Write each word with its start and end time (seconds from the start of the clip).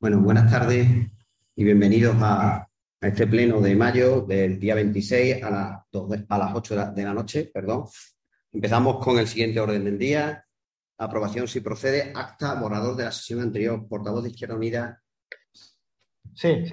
Bueno, 0.00 0.18
buenas 0.20 0.50
tardes 0.50 0.88
y 1.54 1.62
bienvenidos 1.62 2.16
a, 2.22 2.66
este 3.02 3.26
pleno 3.26 3.60
de 3.60 3.76
mayo 3.76 4.22
del 4.22 4.58
día 4.58 4.74
26 4.74 5.42
a 5.42 5.50
las, 5.50 6.26
a 6.26 6.38
las 6.38 6.54
8 6.54 6.92
de 6.94 7.04
la 7.04 7.12
noche. 7.12 7.50
Perdón. 7.52 7.84
Empezamos 8.50 9.04
con 9.04 9.18
el 9.18 9.28
siguiente 9.28 9.60
orden 9.60 9.84
del 9.84 9.98
día. 9.98 10.42
Aprobación 10.96 11.46
si 11.46 11.60
procede. 11.60 12.14
Acta, 12.14 12.54
borrador 12.54 12.96
de 12.96 13.04
la 13.04 13.12
sesión 13.12 13.40
anterior. 13.40 13.86
Portavoz 13.86 14.22
de 14.22 14.30
Izquierda 14.30 14.54
Unida. 14.54 15.02
Sí. 16.32 16.64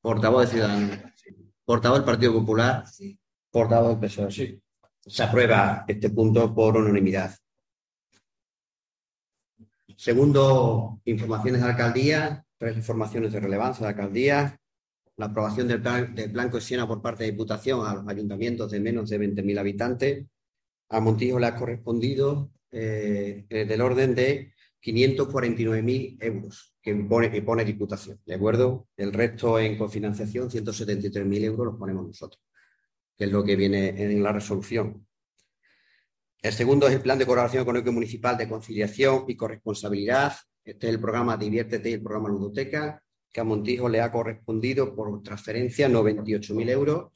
Portavoz 0.00 0.46
de 0.46 0.48
Ciudadanos. 0.48 0.98
Portavoz 1.64 1.98
del 1.98 2.06
Partido 2.06 2.32
Popular. 2.32 2.84
Portavoz 3.52 3.90
del 3.90 4.00
PSOE. 4.00 4.32
Sí. 4.32 4.62
Se 5.06 5.22
aprueba 5.22 5.84
este 5.86 6.10
punto 6.10 6.52
por 6.52 6.76
unanimidad. 6.76 7.36
Segundo, 9.96 11.00
informaciones 11.04 11.62
de 11.62 11.68
alcaldía 11.68 12.43
tres 12.58 12.76
informaciones 12.76 13.32
de 13.32 13.40
relevancia 13.40 13.86
de 13.86 13.92
la 13.92 13.98
alcaldía, 13.98 14.60
la 15.16 15.26
aprobación 15.26 15.68
del 15.68 15.80
plan, 15.80 16.14
del 16.14 16.32
plan 16.32 16.50
cohesiona 16.50 16.86
por 16.86 17.00
parte 17.00 17.24
de 17.24 17.30
Diputación 17.30 17.86
a 17.86 17.94
los 17.94 18.08
ayuntamientos 18.08 18.70
de 18.70 18.80
menos 18.80 19.10
de 19.10 19.20
20.000 19.20 19.58
habitantes. 19.58 20.26
A 20.88 21.00
Montijo 21.00 21.38
le 21.38 21.46
ha 21.46 21.56
correspondido 21.56 22.50
eh, 22.70 23.46
del 23.48 23.80
orden 23.80 24.14
de 24.14 24.52
549.000 24.82 26.18
euros 26.20 26.74
que 26.82 26.94
pone, 26.94 27.30
que 27.30 27.64
Diputación, 27.64 28.20
¿de 28.26 28.34
acuerdo? 28.34 28.88
El 28.96 29.12
resto 29.12 29.58
en 29.58 29.78
cofinanciación, 29.78 30.50
173.000 30.50 31.44
euros 31.44 31.66
los 31.66 31.76
ponemos 31.78 32.06
nosotros, 32.06 32.42
que 33.16 33.24
es 33.24 33.32
lo 33.32 33.42
que 33.44 33.56
viene 33.56 33.88
en 33.88 34.22
la 34.22 34.32
resolución. 34.32 35.06
El 36.42 36.52
segundo 36.52 36.86
es 36.86 36.94
el 36.94 37.00
Plan 37.00 37.18
de 37.18 37.24
Colaboración 37.24 37.62
Económica 37.62 37.90
Municipal 37.90 38.36
de 38.36 38.46
Conciliación 38.46 39.24
y 39.28 39.36
Corresponsabilidad, 39.36 40.34
este 40.64 40.88
es 40.88 40.94
el 40.94 41.00
programa 41.00 41.36
Diviértete 41.36 41.90
y 41.90 41.94
el 41.94 42.02
programa 42.02 42.28
Ludoteca, 42.28 43.02
que 43.30 43.40
a 43.40 43.44
Montijo 43.44 43.88
le 43.88 44.00
ha 44.00 44.10
correspondido 44.10 44.94
por 44.94 45.22
transferencia 45.22 45.88
98.000 45.88 46.70
euros. 46.70 47.10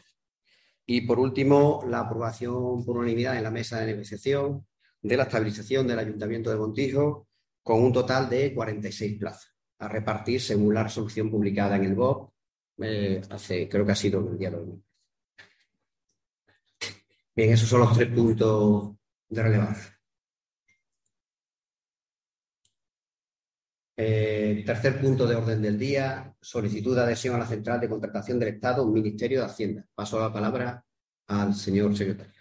Y 0.84 1.02
por 1.02 1.18
último, 1.18 1.84
la 1.88 2.00
aprobación 2.00 2.84
por 2.84 2.98
unanimidad 2.98 3.36
en 3.36 3.44
la 3.44 3.50
mesa 3.50 3.80
de 3.80 3.86
negociación 3.86 4.66
de 5.00 5.16
la 5.16 5.24
estabilización 5.24 5.86
del 5.86 5.98
Ayuntamiento 5.98 6.50
de 6.50 6.56
Montijo 6.56 7.28
con 7.62 7.82
un 7.82 7.92
total 7.92 8.28
de 8.28 8.55
46 8.55 9.18
plazas 9.18 9.55
a 9.78 9.88
repartir 9.88 10.40
según 10.40 10.74
la 10.74 10.83
resolución 10.83 11.30
publicada 11.30 11.77
en 11.77 11.84
el 11.84 11.94
BOP 11.94 12.33
eh, 12.80 13.20
hace, 13.30 13.68
creo 13.68 13.84
que 13.84 13.92
ha 13.92 13.96
sido 13.96 14.28
el 14.28 14.38
día 14.38 14.50
de 14.50 14.56
hoy. 14.56 14.83
Bien, 17.34 17.52
esos 17.52 17.68
son 17.68 17.80
los 17.80 17.94
tres 17.94 18.08
puntos 18.08 18.94
de 19.28 19.42
relevancia. 19.42 19.97
Eh, 24.00 24.62
tercer 24.64 25.00
punto 25.00 25.27
de 25.27 25.34
orden 25.34 25.60
del 25.60 25.77
día, 25.77 26.32
solicitud 26.41 26.94
de 26.94 27.02
adhesión 27.02 27.34
a 27.34 27.38
la 27.38 27.46
Central 27.48 27.80
de 27.80 27.88
Contratación 27.88 28.38
del 28.38 28.50
Estado, 28.50 28.86
Ministerio 28.86 29.40
de 29.40 29.46
Hacienda. 29.46 29.84
Paso 29.92 30.20
la 30.20 30.32
palabra 30.32 30.84
al 31.27 31.52
señor 31.52 31.96
secretario. 31.96 32.40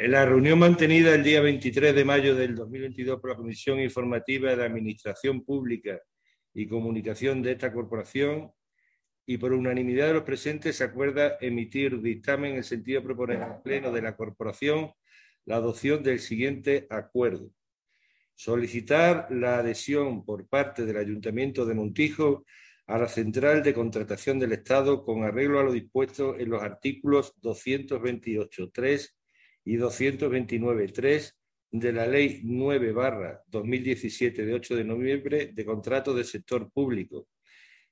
En 0.00 0.12
la 0.12 0.26
reunión 0.26 0.58
mantenida 0.58 1.14
el 1.14 1.24
día 1.24 1.40
23 1.40 1.94
de 1.94 2.04
mayo 2.04 2.34
del 2.36 2.54
2022 2.54 3.18
por 3.18 3.30
la 3.30 3.36
Comisión 3.36 3.80
Informativa 3.80 4.50
de 4.50 4.56
la 4.58 4.64
Administración 4.66 5.42
Pública 5.42 5.98
y 6.58 6.66
comunicación 6.66 7.40
de 7.40 7.52
esta 7.52 7.72
corporación 7.72 8.50
y 9.24 9.38
por 9.38 9.52
unanimidad 9.52 10.08
de 10.08 10.14
los 10.14 10.24
presentes 10.24 10.76
se 10.76 10.82
acuerda 10.82 11.38
emitir 11.40 12.00
dictamen 12.02 12.52
en 12.52 12.56
el 12.58 12.64
sentido 12.64 13.00
de 13.00 13.06
proponer 13.06 13.42
al 13.42 13.62
Pleno 13.62 13.92
de 13.92 14.02
la 14.02 14.16
Corporación 14.16 14.90
la 15.44 15.56
adopción 15.56 16.02
del 16.02 16.18
siguiente 16.18 16.88
acuerdo. 16.90 17.52
Solicitar 18.34 19.28
la 19.30 19.58
adhesión 19.58 20.24
por 20.24 20.48
parte 20.48 20.84
del 20.84 20.96
Ayuntamiento 20.96 21.64
de 21.64 21.74
Montijo 21.74 22.44
a 22.88 22.98
la 22.98 23.06
Central 23.06 23.62
de 23.62 23.74
Contratación 23.74 24.40
del 24.40 24.50
Estado 24.50 25.04
con 25.04 25.22
arreglo 25.22 25.60
a 25.60 25.62
lo 25.62 25.70
dispuesto 25.70 26.36
en 26.36 26.50
los 26.50 26.60
artículos 26.60 27.34
228.3 27.40 29.10
y 29.64 29.76
229.3 29.76 31.37
de 31.70 31.92
la 31.92 32.06
Ley 32.06 32.40
9 32.44 32.92
barra 32.92 33.42
2017 33.46 34.44
de 34.44 34.54
8 34.54 34.76
de 34.76 34.84
noviembre 34.84 35.50
de 35.52 35.64
contratos 35.64 36.16
del 36.16 36.24
sector 36.24 36.70
público 36.70 37.28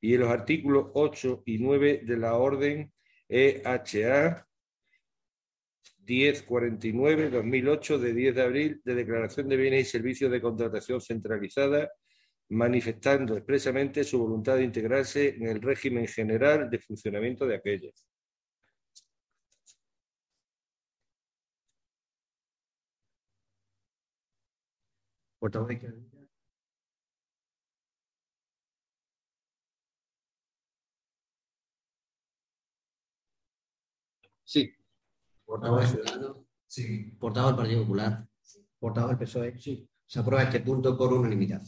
y 0.01 0.15
en 0.15 0.21
los 0.21 0.31
artículos 0.31 0.91
8 0.95 1.43
y 1.47 1.59
9 1.59 2.03
de 2.05 2.17
la 2.17 2.35
Orden 2.35 2.93
EHA 3.29 4.47
1049-2008 6.07 7.99
de 7.99 8.15
10 8.15 8.35
de 8.35 8.43
abril 8.43 8.81
de 8.85 8.95
declaración 8.95 9.49
de 9.49 9.57
bienes 9.57 9.89
y 9.89 9.91
servicios 9.91 10.31
de 10.31 10.41
contratación 10.41 11.01
centralizada, 11.01 11.91
manifestando 12.51 13.37
expresamente 13.37 14.05
su 14.05 14.21
voluntad 14.21 14.57
de 14.57 14.65
integrarse 14.65 15.31
en 15.31 15.49
el 15.49 15.61
régimen 15.61 16.07
general 16.07 16.71
de 16.71 16.79
funcionamiento 16.79 17.47
de 17.47 17.57
aquellas. 17.57 18.07
Sí. 34.45 34.73
Portavoz 35.45 35.81
de 35.83 35.87
Ciudadanos. 35.89 36.37
Sí. 36.67 37.11
Portavoz 37.19 37.51
del 37.51 37.57
Partido 37.57 37.81
Popular. 37.83 38.27
Portavoz 38.79 39.11
del 39.11 39.19
PSOE. 39.19 39.59
Sí. 39.59 39.89
Se 40.07 40.21
aprueba 40.21 40.45
este 40.45 40.61
punto 40.61 40.97
por 40.97 41.13
unanimidad. 41.13 41.63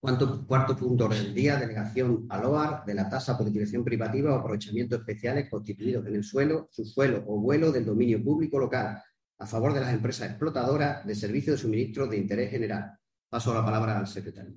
Cuarto, 0.00 0.46
cuarto 0.46 0.76
punto 0.76 1.08
del 1.08 1.34
día, 1.34 1.56
delegación 1.56 2.26
al 2.28 2.44
OAR 2.44 2.84
de 2.84 2.94
la 2.94 3.08
tasa 3.08 3.36
por 3.36 3.48
utilización 3.48 3.82
privativa 3.82 4.34
o 4.34 4.38
aprovechamientos 4.38 5.00
especiales 5.00 5.50
constituidos 5.50 6.06
en 6.06 6.14
el 6.14 6.22
suelo, 6.22 6.68
subsuelo 6.70 7.24
o 7.26 7.40
vuelo 7.40 7.72
del 7.72 7.84
dominio 7.84 8.22
público 8.22 8.58
local 8.58 9.02
a 9.38 9.46
favor 9.46 9.74
de 9.74 9.80
las 9.80 9.92
empresas 9.92 10.30
explotadoras 10.30 11.06
de 11.06 11.14
servicios 11.14 11.56
de 11.56 11.62
suministro 11.62 12.06
de 12.06 12.16
interés 12.16 12.50
general. 12.50 12.98
Paso 13.28 13.52
la 13.52 13.64
palabra 13.64 13.98
al 13.98 14.06
secretario. 14.06 14.54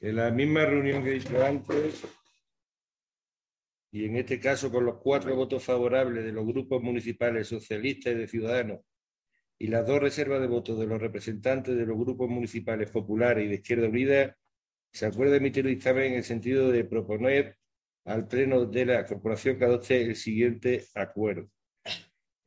En 0.00 0.16
la 0.16 0.30
misma 0.30 0.64
reunión 0.64 1.04
que 1.04 1.10
he 1.10 1.14
dicho 1.14 1.44
antes, 1.44 2.02
y 3.92 4.06
en 4.06 4.16
este 4.16 4.40
caso 4.40 4.70
con 4.70 4.86
los 4.86 4.96
cuatro 4.98 5.36
votos 5.36 5.62
favorables 5.62 6.24
de 6.24 6.32
los 6.32 6.46
grupos 6.46 6.82
municipales 6.82 7.48
socialistas 7.48 8.14
y 8.14 8.16
de 8.16 8.26
Ciudadanos, 8.26 8.80
y 9.58 9.68
las 9.68 9.86
dos 9.86 10.00
reservas 10.00 10.40
de 10.40 10.48
votos 10.48 10.78
de 10.78 10.86
los 10.86 11.00
representantes 11.00 11.76
de 11.76 11.86
los 11.86 11.96
grupos 11.96 12.28
municipales 12.28 12.90
populares 12.90 13.44
y 13.44 13.48
de 13.48 13.54
Izquierda 13.56 13.86
Unida, 13.86 14.36
se 14.92 15.06
acuerda 15.06 15.36
emitir 15.36 15.66
dictamen 15.66 16.12
en 16.12 16.18
el 16.18 16.24
sentido 16.24 16.70
de 16.70 16.84
proponer 16.84 17.58
al 18.04 18.26
Pleno 18.26 18.66
de 18.66 18.86
la 18.86 19.06
Corporación 19.06 19.58
que 19.58 19.64
adopte 19.64 20.02
el 20.02 20.16
siguiente 20.16 20.86
acuerdo. 20.94 21.48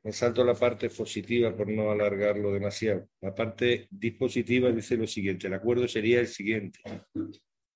Me 0.05 0.11
salto 0.11 0.43
la 0.43 0.53
parte 0.53 0.91
positiva 0.91 1.57
por 1.57 1.67
no 1.67 1.89
alargarlo 1.89 2.53
demasiado. 2.53 3.09
La 3.21 3.33
parte 3.33 3.87
dispositiva 3.89 4.71
dice 4.71 4.97
lo 4.97 5.07
siguiente. 5.07 5.47
El 5.47 5.55
acuerdo 5.55 5.87
sería 5.87 6.19
el 6.19 6.27
siguiente. 6.27 6.79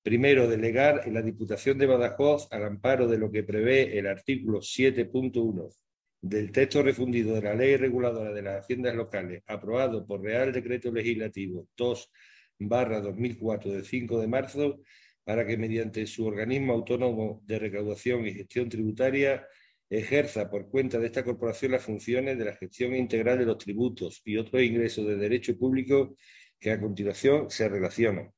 Primero, 0.04 0.48
delegar 0.48 1.02
en 1.08 1.16
la 1.16 1.24
Diputación 1.24 1.80
de 1.80 1.88
Badajoz 1.88 2.48
al 2.52 2.66
amparo 2.66 3.08
de 3.08 3.18
lo 3.18 3.32
que 3.32 3.42
prevé 3.42 3.98
el 3.98 4.06
artículo 4.06 4.60
7.1 4.60 5.74
del 6.22 6.52
texto 6.52 6.84
refundido 6.84 7.34
de 7.34 7.42
la 7.42 7.56
Ley 7.56 7.78
Reguladora 7.78 8.32
de 8.32 8.44
las 8.44 8.64
Haciendas 8.64 8.94
Locales, 8.94 9.42
aprobado 9.48 10.06
por 10.06 10.22
Real 10.22 10.54
Decreto 10.54 10.92
Legislativo 10.92 11.68
2 11.76 12.12
2004 12.60 13.72
del 13.72 13.86
5 13.86 14.22
de 14.22 14.28
marzo, 14.28 14.82
para 15.24 15.48
que 15.48 15.58
mediante 15.58 16.06
su 16.06 16.28
organismo 16.28 16.74
autónomo 16.74 17.42
de 17.48 17.58
recaudación 17.58 18.28
y 18.28 18.34
gestión 18.36 18.70
tributaria 18.70 19.48
ejerza 19.90 20.50
por 20.50 20.70
cuenta 20.70 21.00
de 21.00 21.08
esta 21.08 21.24
corporación 21.24 21.72
las 21.72 21.84
funciones 21.84 22.38
de 22.38 22.46
la 22.46 22.56
gestión 22.56 22.96
integral 22.96 23.40
de 23.40 23.46
los 23.46 23.58
tributos 23.58 24.22
y 24.24 24.38
otros 24.38 24.62
ingresos 24.62 25.08
de 25.08 25.16
derecho 25.16 25.58
público 25.58 26.16
que 26.60 26.72
a 26.72 26.80
continuación 26.80 27.50
se 27.50 27.68
relacionan. 27.68 28.32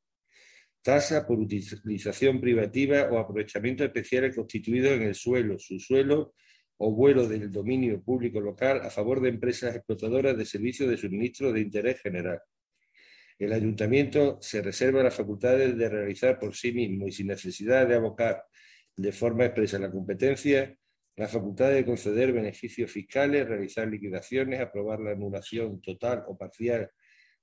Tasa 0.81 1.27
por 1.27 1.39
utilización 1.39 2.39
privativa 2.39 3.09
o 3.11 3.17
aprovechamiento 3.17 3.83
especiales 3.83 4.35
constituidos 4.35 4.93
en 4.93 5.03
el 5.03 5.15
suelo, 5.15 5.59
subsuelo 5.59 6.33
o 6.77 6.91
vuelo 6.91 7.27
del 7.27 7.51
dominio 7.51 8.01
público 8.01 8.39
local 8.39 8.81
a 8.81 8.89
favor 8.89 9.21
de 9.21 9.29
empresas 9.29 9.75
explotadoras 9.75 10.35
de 10.37 10.45
servicios 10.45 10.89
de 10.89 10.97
suministro 10.97 11.51
de 11.51 11.61
interés 11.61 12.01
general. 12.01 12.39
El 13.37 13.53
ayuntamiento 13.53 14.39
se 14.41 14.61
reserva 14.61 15.03
las 15.03 15.15
facultades 15.15 15.77
de 15.77 15.89
realizar 15.89 16.39
por 16.39 16.55
sí 16.55 16.71
mismo 16.71 17.07
y 17.07 17.11
sin 17.11 17.27
necesidad 17.27 17.87
de 17.87 17.95
abocar 17.95 18.43
de 18.95 19.11
forma 19.11 19.45
expresa 19.45 19.77
la 19.79 19.91
competencia 19.91 20.75
la 21.15 21.27
facultad 21.27 21.71
de 21.71 21.85
conceder 21.85 22.31
beneficios 22.31 22.91
fiscales, 22.91 23.47
realizar 23.47 23.87
liquidaciones, 23.87 24.59
aprobar 24.59 24.99
la 24.99 25.11
anulación 25.11 25.81
total 25.81 26.23
o 26.27 26.37
parcial 26.37 26.89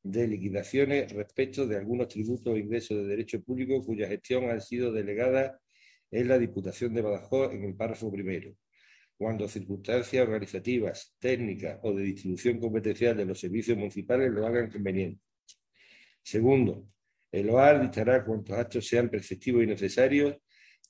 de 0.02 0.26
liquidaciones 0.26 1.12
respecto 1.12 1.66
de 1.66 1.76
algunos 1.76 2.08
tributos 2.08 2.54
o 2.54 2.56
ingresos 2.56 2.96
de 2.98 3.06
derecho 3.06 3.42
público 3.42 3.82
cuya 3.82 4.08
gestión 4.08 4.50
ha 4.50 4.58
sido 4.60 4.92
delegada 4.92 5.60
en 6.10 6.28
la 6.28 6.38
Diputación 6.38 6.94
de 6.94 7.02
Badajoz 7.02 7.52
en 7.52 7.64
el 7.64 7.74
párrafo 7.74 8.10
primero, 8.10 8.54
cuando 9.16 9.46
circunstancias 9.48 10.26
organizativas, 10.26 11.14
técnicas 11.18 11.78
o 11.82 11.92
de 11.92 12.04
distribución 12.04 12.58
competencial 12.58 13.16
de 13.16 13.26
los 13.26 13.38
servicios 13.38 13.76
municipales 13.76 14.30
lo 14.30 14.46
hagan 14.46 14.70
conveniente. 14.70 15.20
Segundo, 16.22 16.88
el 17.30 17.50
OAR 17.50 17.82
dictará 17.82 18.24
cuantos 18.24 18.56
actos 18.56 18.86
sean 18.86 19.10
preceptivos 19.10 19.62
y 19.62 19.66
necesarios, 19.66 20.36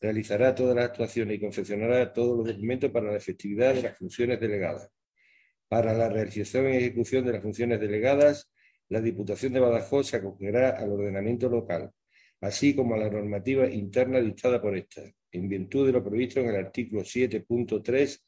realizará 0.00 0.54
todas 0.54 0.76
las 0.76 0.86
actuaciones 0.86 1.36
y 1.36 1.40
confeccionará 1.40 2.12
todos 2.12 2.36
los 2.38 2.46
documentos 2.46 2.90
para 2.90 3.10
la 3.10 3.16
efectividad 3.16 3.74
de 3.74 3.82
las 3.82 3.98
funciones 3.98 4.40
delegadas. 4.40 4.90
Para 5.68 5.92
la 5.94 6.08
realización 6.08 6.72
y 6.72 6.76
ejecución 6.76 7.24
de 7.26 7.32
las 7.32 7.42
funciones 7.42 7.80
delegadas, 7.80 8.50
la 8.88 9.00
Diputación 9.00 9.52
de 9.52 9.60
Badajoz 9.60 10.08
se 10.08 10.16
acogerá 10.16 10.70
al 10.70 10.92
ordenamiento 10.92 11.48
local, 11.48 11.90
así 12.40 12.74
como 12.74 12.94
a 12.94 12.98
la 12.98 13.10
normativa 13.10 13.68
interna 13.68 14.20
dictada 14.20 14.62
por 14.62 14.76
esta, 14.76 15.02
en 15.32 15.48
virtud 15.48 15.86
de 15.86 15.92
lo 15.92 16.04
previsto 16.04 16.40
en 16.40 16.48
el 16.48 16.56
artículo 16.56 17.02
7.3 17.02 18.22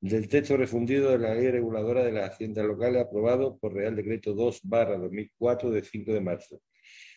del 0.00 0.28
texto 0.28 0.56
refundido 0.56 1.10
de 1.10 1.18
la 1.18 1.34
Ley 1.34 1.50
Reguladora 1.50 2.04
de 2.04 2.12
las 2.12 2.30
Haciendas 2.30 2.64
Locales 2.64 3.02
aprobado 3.02 3.58
por 3.58 3.74
Real 3.74 3.96
Decreto 3.96 4.34
2-2004 4.34 5.70
de 5.70 5.82
5 5.82 6.12
de 6.12 6.20
marzo 6.20 6.62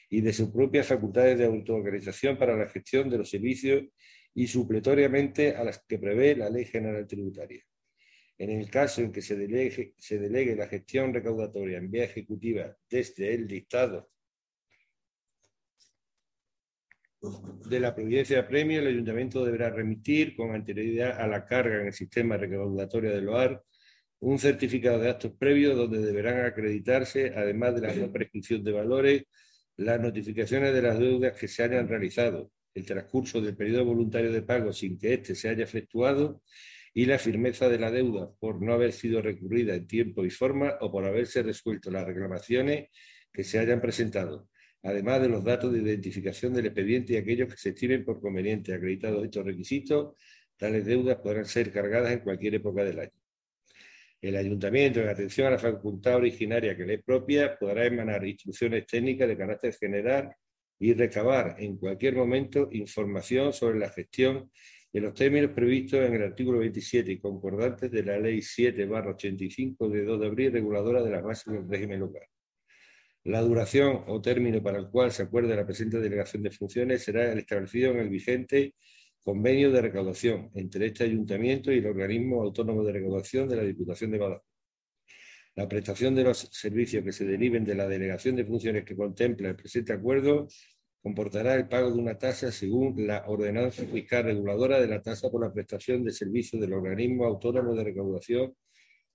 y 0.10 0.22
de 0.22 0.34
sus 0.34 0.50
propias 0.50 0.88
facultades 0.88 1.38
de 1.38 1.46
autoorganización 1.46 2.38
para 2.38 2.58
la 2.58 2.68
gestión 2.68 3.10
de 3.10 3.18
los 3.20 3.30
servicios 3.30 3.84
y 4.34 4.48
supletoriamente 4.48 5.56
a 5.56 5.64
las 5.64 5.84
que 5.88 6.00
prevé 6.00 6.36
la 6.36 6.50
Ley 6.50 6.66
General 6.66 7.06
Tributaria. 7.06 7.64
En 8.38 8.52
el 8.52 8.70
caso 8.70 9.02
en 9.02 9.12
que 9.12 9.22
se 9.22 9.36
delegue, 9.36 9.94
se 9.98 10.18
delegue 10.18 10.56
la 10.56 10.68
gestión 10.68 11.14
recaudatoria 11.14 11.78
en 11.78 11.92
vía 11.92 12.06
ejecutiva 12.06 12.76
desde 12.90 13.34
el 13.34 13.48
dictado 13.48 14.10
de 17.22 17.80
la 17.80 17.94
providencia 17.94 18.38
de 18.38 18.44
premio, 18.44 18.80
el 18.80 18.88
ayuntamiento 18.88 19.44
deberá 19.44 19.70
remitir 19.70 20.36
con 20.36 20.56
anterioridad 20.56 21.20
a 21.20 21.28
la 21.28 21.46
carga 21.46 21.82
en 21.82 21.88
el 21.88 21.94
sistema 21.94 22.38
recaudatorio 22.38 23.12
del 23.12 23.28
OAR 23.28 23.62
un 24.22 24.38
certificado 24.38 25.00
de 25.00 25.10
actos 25.10 25.34
previos 25.38 25.78
donde 25.78 26.00
deberán 26.00 26.46
acreditarse, 26.46 27.34
además 27.36 27.80
de 27.80 27.96
la 27.96 28.12
prescripción 28.12 28.64
de 28.64 28.72
valores, 28.72 29.24
las 29.80 30.00
notificaciones 30.00 30.74
de 30.74 30.82
las 30.82 31.00
deudas 31.00 31.38
que 31.38 31.48
se 31.48 31.64
hayan 31.64 31.88
realizado, 31.88 32.52
el 32.74 32.86
transcurso 32.86 33.40
del 33.40 33.56
periodo 33.56 33.86
voluntario 33.86 34.30
de 34.32 34.42
pago 34.42 34.74
sin 34.74 35.00
que 35.00 35.14
éste 35.14 35.36
se 35.36 35.48
haya 35.48 35.64
efectuado 35.64 36.44
y 36.94 37.06
la 37.06 37.18
firmeza 37.18 37.70
de 37.70 37.80
la 37.80 37.90
deuda 37.90 38.30
por 38.40 38.62
no 38.62 38.74
haber 38.74 38.92
sido 38.92 39.22
recurrida 39.22 39.76
en 39.76 39.88
tiempo 39.88 40.26
y 40.26 40.30
forma 40.30 40.76
o 40.82 40.92
por 40.92 41.06
haberse 41.06 41.44
resuelto 41.44 41.90
las 41.92 42.06
reclamaciones 42.06 42.90
que 43.32 43.46
se 43.46 43.58
hayan 43.58 43.80
presentado, 43.80 44.50
además 44.84 45.22
de 45.22 45.30
los 45.30 45.46
datos 45.46 45.72
de 45.72 45.80
identificación 45.80 46.54
del 46.54 46.66
expediente 46.66 47.14
y 47.14 47.18
aquellos 47.18 47.50
que 47.50 47.58
se 47.58 47.70
estimen 47.70 48.04
por 48.04 48.20
conveniente 48.20 48.74
acreditados 48.74 49.24
estos 49.24 49.46
requisitos, 49.46 50.16
tales 50.58 50.86
deudas 50.86 51.18
podrán 51.24 51.46
ser 51.46 51.72
cargadas 51.72 52.12
en 52.12 52.20
cualquier 52.20 52.56
época 52.56 52.84
del 52.84 53.00
año. 53.00 53.19
El 54.22 54.36
ayuntamiento, 54.36 55.00
en 55.00 55.08
atención 55.08 55.48
a 55.48 55.52
la 55.52 55.60
facultad 55.60 56.18
originaria 56.18 56.76
que 56.76 56.86
le 56.86 56.96
es 56.96 57.04
propia, 57.04 57.58
podrá 57.58 57.86
emanar 57.86 58.26
instrucciones 58.26 58.86
técnicas 58.86 59.30
de 59.30 59.38
carácter 59.38 59.74
general 59.74 60.36
y 60.78 60.94
recabar 60.94 61.56
en 61.60 61.78
cualquier 61.78 62.16
momento 62.16 62.68
información 62.72 63.54
sobre 63.54 63.80
la 63.80 63.90
gestión 63.90 64.52
en 64.92 65.04
los 65.04 65.14
términos 65.14 65.52
previstos 65.52 66.00
en 66.02 66.16
el 66.16 66.24
artículo 66.24 66.60
27 66.60 67.12
y 67.12 67.20
concordantes 67.20 67.92
de 67.92 68.04
la 68.04 68.18
Ley 68.18 68.40
7-85 68.40 69.88
de 69.90 70.04
2 70.04 70.20
de 70.20 70.28
abril 70.28 70.52
reguladora 70.52 71.02
de 71.04 71.12
las 71.12 71.24
bases 71.24 71.54
del 71.54 71.70
régimen 71.70 72.00
local. 72.00 72.24
La 73.26 73.42
duración 73.42 74.04
o 74.08 74.22
término 74.22 74.64
para 74.64 74.80
el 74.80 74.90
cual 74.90 75.12
se 75.12 75.24
acuerde 75.24 75.56
la 75.56 75.66
presente 75.66 76.00
delegación 76.00 76.42
de 76.44 76.52
funciones 76.52 77.04
será 77.04 77.32
el 77.32 77.40
establecido 77.40 77.92
en 77.92 78.00
el 78.00 78.10
vigente 78.10 78.74
convenio 79.30 79.72
de 79.72 79.82
recaudación 79.82 80.50
entre 80.56 80.88
este 80.88 81.04
ayuntamiento 81.04 81.72
y 81.72 81.78
el 81.78 81.86
organismo 81.86 82.42
autónomo 82.42 82.84
de 82.84 82.94
recaudación 82.94 83.48
de 83.48 83.58
la 83.58 83.64
Diputación 83.64 84.10
de 84.10 84.18
Badajoz. 84.18 84.48
La 85.56 85.68
prestación 85.68 86.16
de 86.16 86.24
los 86.24 86.50
servicios 86.52 87.04
que 87.04 87.12
se 87.12 87.26
deriven 87.26 87.64
de 87.64 87.76
la 87.76 87.88
delegación 87.88 88.36
de 88.36 88.44
funciones 88.44 88.86
que 88.86 88.96
contempla 88.96 89.50
el 89.50 89.56
presente 89.56 89.94
acuerdo 89.94 90.48
comportará 91.04 91.54
el 91.54 91.68
pago 91.68 91.92
de 91.92 92.00
una 92.00 92.18
tasa 92.18 92.52
según 92.52 93.06
la 93.06 93.24
ordenanza 93.28 93.84
fiscal 93.86 94.24
reguladora 94.24 94.82
de 94.82 94.88
la 94.88 95.00
tasa 95.00 95.30
por 95.30 95.42
la 95.46 95.54
prestación 95.54 96.04
de 96.04 96.12
servicios 96.12 96.60
del 96.60 96.74
organismo 96.74 97.26
autónomo 97.26 97.76
de 97.76 97.84
recaudación 97.84 98.56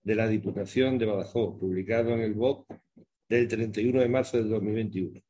de 0.00 0.14
la 0.14 0.28
Diputación 0.28 0.96
de 0.96 1.06
Badajoz, 1.06 1.58
publicado 1.58 2.10
en 2.10 2.20
el 2.20 2.34
BOC 2.34 2.69
del 3.28 3.49
31 3.49 4.00
de 4.00 4.08
marzo 4.08 4.37
del 4.37 4.49
2021. 4.49 5.20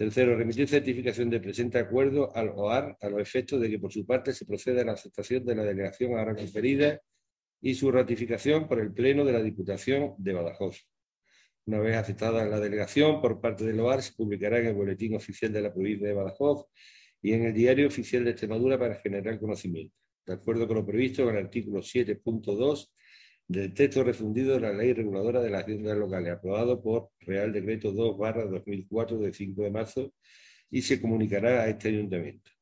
Tercero, 0.00 0.34
remitir 0.34 0.66
certificación 0.66 1.28
de 1.28 1.40
presente 1.40 1.78
acuerdo 1.78 2.34
al 2.34 2.48
OAR 2.56 2.96
a 3.02 3.10
los 3.10 3.20
efectos 3.20 3.60
de 3.60 3.68
que 3.68 3.78
por 3.78 3.92
su 3.92 4.06
parte 4.06 4.32
se 4.32 4.46
proceda 4.46 4.80
a 4.80 4.84
la 4.86 4.92
aceptación 4.92 5.44
de 5.44 5.54
la 5.54 5.62
delegación 5.62 6.18
ahora 6.18 6.34
conferida 6.34 7.02
y 7.60 7.74
su 7.74 7.92
ratificación 7.92 8.66
por 8.66 8.80
el 8.80 8.94
Pleno 8.94 9.26
de 9.26 9.34
la 9.34 9.42
Diputación 9.42 10.14
de 10.16 10.32
Badajoz. 10.32 10.88
Una 11.66 11.80
vez 11.80 11.98
aceptada 11.98 12.46
la 12.46 12.58
delegación 12.58 13.20
por 13.20 13.42
parte 13.42 13.66
del 13.66 13.78
OAR, 13.78 14.00
se 14.00 14.14
publicará 14.14 14.58
en 14.58 14.68
el 14.68 14.74
Boletín 14.74 15.16
Oficial 15.16 15.52
de 15.52 15.60
la 15.60 15.70
Provincia 15.70 16.08
de 16.08 16.14
Badajoz 16.14 16.64
y 17.20 17.34
en 17.34 17.44
el 17.44 17.52
Diario 17.52 17.86
Oficial 17.86 18.24
de 18.24 18.30
Extremadura 18.30 18.78
para 18.78 18.94
generar 18.94 19.38
conocimiento, 19.38 19.94
de 20.24 20.32
acuerdo 20.32 20.66
con 20.66 20.78
lo 20.78 20.86
previsto 20.86 21.28
en 21.28 21.36
el 21.36 21.44
artículo 21.44 21.80
7.2 21.80 22.90
del 23.50 23.74
texto 23.74 24.04
refundido 24.04 24.54
de 24.54 24.60
la 24.60 24.72
Ley 24.72 24.92
Reguladora 24.92 25.40
de 25.40 25.50
las 25.50 25.64
Haciendas 25.64 25.98
Locales, 25.98 26.34
aprobado 26.34 26.80
por 26.80 27.10
Real 27.18 27.52
Decreto 27.52 27.92
2-2004 27.92 29.18
de 29.18 29.32
5 29.32 29.62
de 29.62 29.70
marzo 29.72 30.14
y 30.70 30.80
se 30.82 31.00
comunicará 31.00 31.62
a 31.62 31.68
este 31.68 31.88
ayuntamiento. 31.88 32.52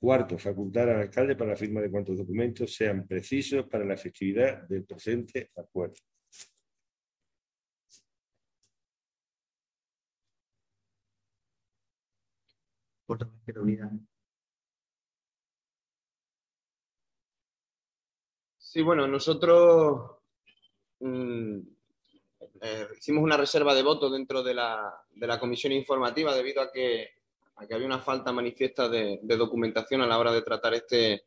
Cuarto, 0.00 0.38
facultar 0.38 0.88
al 0.88 1.02
alcalde 1.02 1.36
para 1.36 1.50
la 1.50 1.56
firma 1.56 1.82
de 1.82 1.90
cuantos 1.90 2.16
documentos 2.16 2.74
sean 2.74 3.06
precisos 3.06 3.66
para 3.68 3.84
la 3.84 3.94
efectividad 3.94 4.66
del 4.66 4.84
presente 4.84 5.50
acuerdo. 5.54 5.96
Sí, 18.78 18.82
bueno, 18.82 19.08
nosotros 19.08 20.08
mm, 21.00 21.58
eh, 22.60 22.86
hicimos 22.96 23.24
una 23.24 23.36
reserva 23.36 23.74
de 23.74 23.82
voto 23.82 24.08
dentro 24.08 24.40
de 24.40 24.54
la, 24.54 25.04
comisión 25.40 25.72
informativa 25.72 26.32
debido 26.32 26.62
a 26.62 26.70
que, 26.70 27.08
había 27.56 27.84
una 27.84 27.98
falta 27.98 28.30
manifiesta 28.30 28.88
de, 28.88 29.18
documentación 29.20 30.02
a 30.02 30.06
la 30.06 30.16
hora 30.16 30.30
de 30.30 30.42
tratar 30.42 30.74
este, 30.74 31.24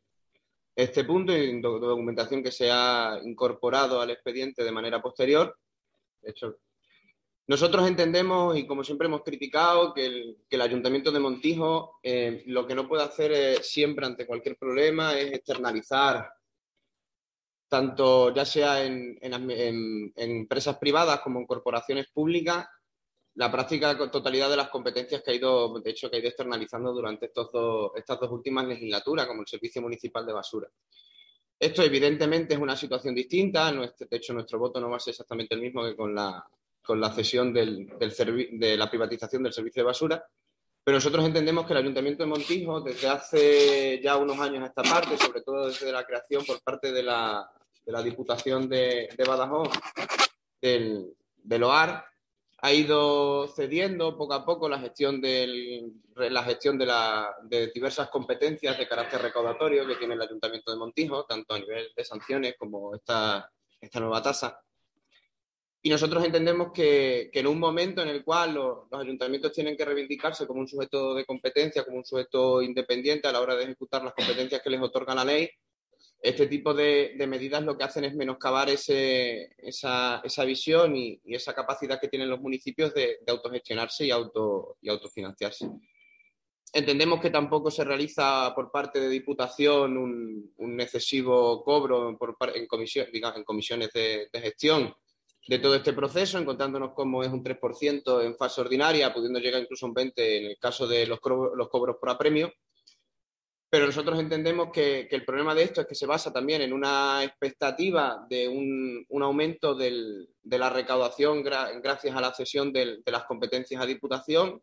este 0.74 1.04
punto 1.04 1.36
y 1.36 1.60
documentación 1.60 2.42
que 2.42 2.50
se 2.50 2.70
ha 2.70 3.20
incorporado 3.22 4.00
al 4.00 4.08
expediente 4.08 4.64
de 4.64 4.72
manera 4.72 5.02
posterior. 5.02 5.54
De 6.22 6.30
hecho, 6.30 6.56
nosotros 7.48 7.86
entendemos, 7.86 8.56
y 8.56 8.66
como 8.66 8.82
siempre 8.82 9.08
hemos 9.08 9.24
criticado, 9.24 9.92
que 9.92 10.06
el, 10.48 10.60
Ayuntamiento 10.62 11.12
de 11.12 11.20
Montijo 11.20 11.98
eh, 12.02 12.44
lo 12.46 12.66
que 12.66 12.74
no 12.74 12.88
puede 12.88 13.02
hacer 13.02 13.62
siempre 13.62 14.06
ante 14.06 14.26
cualquier 14.26 14.56
problema 14.56 15.18
es 15.18 15.34
externalizar, 15.34 16.32
tanto 17.72 18.34
ya 18.34 18.44
sea 18.44 18.84
en, 18.84 19.18
empresas 20.14 20.76
privadas 20.76 21.20
como 21.20 21.40
en 21.40 21.46
corporaciones 21.46 22.06
públicas, 22.12 22.66
la 23.36 23.50
práctica 23.50 23.96
totalidad 24.10 24.50
de 24.50 24.58
las 24.58 24.68
competencias 24.68 25.22
que 25.22 25.30
ha 25.30 25.34
ido, 25.34 25.80
de 25.80 25.90
hecho, 25.90 26.10
que 26.10 26.16
ha 26.16 26.18
ido 26.18 26.28
externalizando 26.28 26.92
durante 26.92 27.24
estos 27.24 27.48
estas 27.96 28.20
dos 28.20 28.30
últimas 28.30 28.66
legislaturas, 28.66 29.26
como 29.26 29.40
el 29.40 29.46
Servicio 29.46 29.80
Municipal 29.80 30.26
de 30.26 30.34
Basura. 30.34 30.68
Esto 31.58 31.82
evidentemente 31.82 32.52
es 32.52 32.60
una 32.60 32.76
situación 32.76 33.14
distinta, 33.14 33.72
de 33.72 34.16
hecho 34.18 34.34
nuestro 34.34 34.58
voto 34.58 34.78
no 34.78 34.90
va 34.90 34.98
a 34.98 35.00
ser 35.00 35.12
exactamente 35.12 35.54
el 35.54 35.62
mismo 35.62 35.82
que 35.82 35.96
con 35.96 36.14
la, 36.14 36.44
con 36.84 37.00
la 37.00 37.10
cesión 37.10 37.54
del, 37.54 37.86
de 37.96 38.76
la 38.76 38.90
privatización 38.90 39.44
del 39.44 39.54
servicio 39.54 39.82
de 39.82 39.86
basura. 39.86 40.22
Pero 40.84 40.98
nosotros 40.98 41.24
entendemos 41.24 41.64
que 41.64 41.72
el 41.72 41.78
Ayuntamiento 41.78 42.22
de 42.22 42.28
Montijo, 42.28 42.82
desde 42.82 43.08
hace 43.08 44.00
ya 44.02 44.18
unos 44.18 44.38
años 44.40 44.62
a 44.62 44.66
esta 44.66 44.82
parte, 44.82 45.16
sobre 45.16 45.40
todo 45.40 45.68
desde 45.68 45.90
la 45.90 46.04
creación 46.04 46.44
por 46.44 46.60
parte 46.60 46.92
de 46.92 47.04
la, 47.04 47.48
de 47.84 47.92
la 47.92 48.02
Diputación 48.02 48.68
de, 48.68 49.08
Badajoz 49.26 49.68
del, 50.60 51.14
del, 51.36 51.62
OAR, 51.62 52.04
ha 52.58 52.72
ido 52.72 53.48
cediendo 53.48 54.16
poco 54.16 54.34
a 54.34 54.44
poco 54.44 54.68
la 54.68 54.78
gestión, 54.78 55.20
del, 55.20 55.92
la 56.14 56.44
gestión 56.44 56.78
de, 56.78 56.86
la, 56.86 57.34
diversas 57.74 58.08
competencias 58.08 58.78
de 58.78 58.86
carácter 58.86 59.20
recaudatorio 59.20 59.86
que 59.86 59.96
tiene 59.96 60.14
el 60.14 60.22
Ayuntamiento 60.22 60.70
de 60.70 60.78
Montijo, 60.78 61.24
tanto 61.24 61.54
a 61.54 61.58
nivel 61.58 61.88
de 61.96 62.04
sanciones 62.04 62.54
como 62.56 62.94
esta, 62.94 63.50
esta 63.80 64.00
nueva 64.00 64.22
tasa. 64.22 64.62
Y 65.84 65.90
nosotros 65.90 66.24
entendemos 66.24 66.70
que, 66.72 67.28
en 67.32 67.46
un 67.48 67.58
momento 67.58 68.02
en 68.02 68.08
el 68.08 68.22
cual 68.22 68.54
los, 68.54 68.84
ayuntamientos 68.92 69.50
tienen 69.50 69.76
que 69.76 69.84
reivindicarse 69.84 70.46
como 70.46 70.60
un 70.60 70.68
sujeto 70.68 71.12
de 71.12 71.24
competencia, 71.24 71.84
como 71.84 71.96
un 71.96 72.04
sujeto 72.04 72.62
independiente 72.62 73.26
a 73.26 73.32
la 73.32 73.40
hora 73.40 73.56
de 73.56 73.64
ejecutar 73.64 74.04
las 74.04 74.14
competencias 74.14 74.62
que 74.62 74.70
les 74.70 74.80
otorga 74.80 75.16
la 75.16 75.24
ley, 75.24 75.50
Este 76.22 76.46
tipo 76.46 76.72
de, 76.72 77.16
medidas 77.26 77.64
lo 77.64 77.76
que 77.76 77.82
hacen 77.82 78.04
es 78.04 78.14
menoscabar 78.14 78.70
esa, 78.70 78.94
esa, 80.22 80.44
visión 80.44 80.94
y, 80.96 81.20
esa 81.26 81.52
capacidad 81.52 82.00
que 82.00 82.06
tienen 82.06 82.30
los 82.30 82.40
municipios 82.40 82.94
de, 82.94 83.18
autogestionarse 83.26 84.06
y, 84.06 84.12
auto, 84.12 84.76
y 84.80 84.88
autofinanciarse. 84.88 85.68
Entendemos 86.72 87.20
que 87.20 87.30
tampoco 87.30 87.72
se 87.72 87.82
realiza 87.82 88.52
por 88.54 88.70
parte 88.70 89.00
de 89.00 89.08
Diputación 89.08 89.98
un, 89.98 90.80
excesivo 90.80 91.64
cobro 91.64 92.08
en, 92.08 92.66
comisiones 93.44 93.92
de, 93.92 94.28
gestión 94.32 94.94
de 95.48 95.58
todo 95.58 95.74
este 95.74 95.92
proceso, 95.92 96.38
encontrándonos 96.38 96.92
como 96.94 97.24
es 97.24 97.30
un 97.30 97.42
3% 97.42 98.24
en 98.24 98.36
fase 98.36 98.60
ordinaria, 98.60 99.12
pudiendo 99.12 99.40
llegar 99.40 99.60
incluso 99.60 99.86
a 99.86 99.88
un 99.88 99.94
20% 99.96 100.12
en 100.16 100.46
el 100.46 100.58
caso 100.58 100.86
de 100.86 101.04
los 101.04 101.18
cobros 101.18 101.96
por 101.98 102.10
apremio. 102.10 102.52
Pero 103.72 103.86
nosotros 103.86 104.20
entendemos 104.20 104.68
que, 104.70 105.08
el 105.10 105.24
problema 105.24 105.54
de 105.54 105.62
esto 105.62 105.80
es 105.80 105.86
que 105.86 105.94
se 105.94 106.04
basa 106.04 106.30
también 106.30 106.60
en 106.60 106.74
una 106.74 107.24
expectativa 107.24 108.22
de 108.28 108.46
un, 108.46 109.22
aumento 109.22 109.74
de 109.74 110.26
la 110.44 110.68
recaudación 110.68 111.42
gracias 111.42 112.14
a 112.14 112.20
la 112.20 112.34
cesión 112.34 112.70
de 112.70 113.02
las 113.06 113.24
competencias 113.24 113.80
a 113.80 113.86
Diputación 113.86 114.60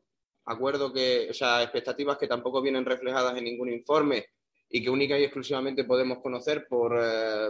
acuerdo 0.50 0.92
que, 0.92 1.28
o 1.30 1.34
sea, 1.34 1.64
expectativas 1.64 2.18
que 2.18 2.28
tampoco 2.28 2.62
vienen 2.62 2.86
reflejadas 2.86 3.38
en 3.38 3.46
ningún 3.46 3.72
informe 3.72 4.28
y 4.70 4.84
que 4.84 4.90
única 4.90 5.18
y 5.18 5.24
exclusivamente 5.24 5.84
podemos 5.84 6.20
conocer 6.20 6.68
por, 6.68 7.00
eh, 7.02 7.50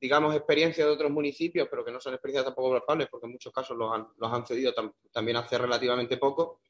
digamos, 0.00 0.34
experiencia 0.34 0.84
de 0.84 0.92
otros 0.92 1.10
municipios, 1.10 1.68
pero 1.70 1.84
que 1.84 1.92
no 1.92 2.00
son 2.00 2.14
experiencias 2.14 2.44
tampoco 2.44 2.70
palpables, 2.70 3.08
porque 3.10 3.26
en 3.26 3.32
muchos 3.32 3.52
casos 3.52 3.76
los 3.76 3.92
han, 3.92 4.06
los 4.16 4.32
han 4.32 4.46
cedido 4.46 4.72
también 5.12 5.36
hace 5.36 5.58
relativamente 5.58 6.16
poco. 6.16 6.60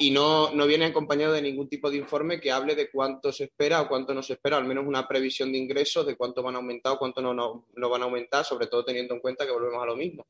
Y 0.00 0.10
no, 0.10 0.52
no 0.52 0.66
viene 0.66 0.86
acompañado 0.86 1.34
de 1.34 1.42
ningún 1.42 1.68
tipo 1.68 1.90
de 1.90 1.98
informe 1.98 2.40
que 2.40 2.50
hable 2.50 2.74
de 2.74 2.90
cuánto 2.90 3.32
se 3.32 3.44
espera 3.44 3.82
o 3.82 3.88
cuánto 3.88 4.14
no 4.14 4.22
se 4.22 4.32
espera, 4.32 4.56
al 4.56 4.64
menos 4.64 4.86
una 4.86 5.06
previsión 5.06 5.52
de 5.52 5.58
ingresos, 5.58 6.06
de 6.06 6.16
cuánto 6.16 6.42
van 6.42 6.56
a 6.56 6.58
aumentar 6.58 6.94
o 6.94 6.98
cuánto 6.98 7.20
no, 7.20 7.34
no, 7.34 7.66
no 7.74 7.88
van 7.88 8.02
a 8.02 8.06
aumentar, 8.06 8.44
sobre 8.44 8.66
todo 8.66 8.84
teniendo 8.84 9.14
en 9.14 9.20
cuenta 9.20 9.46
que 9.46 9.52
volvemos 9.52 9.82
a 9.82 9.86
lo 9.86 9.96
mismo 9.96 10.26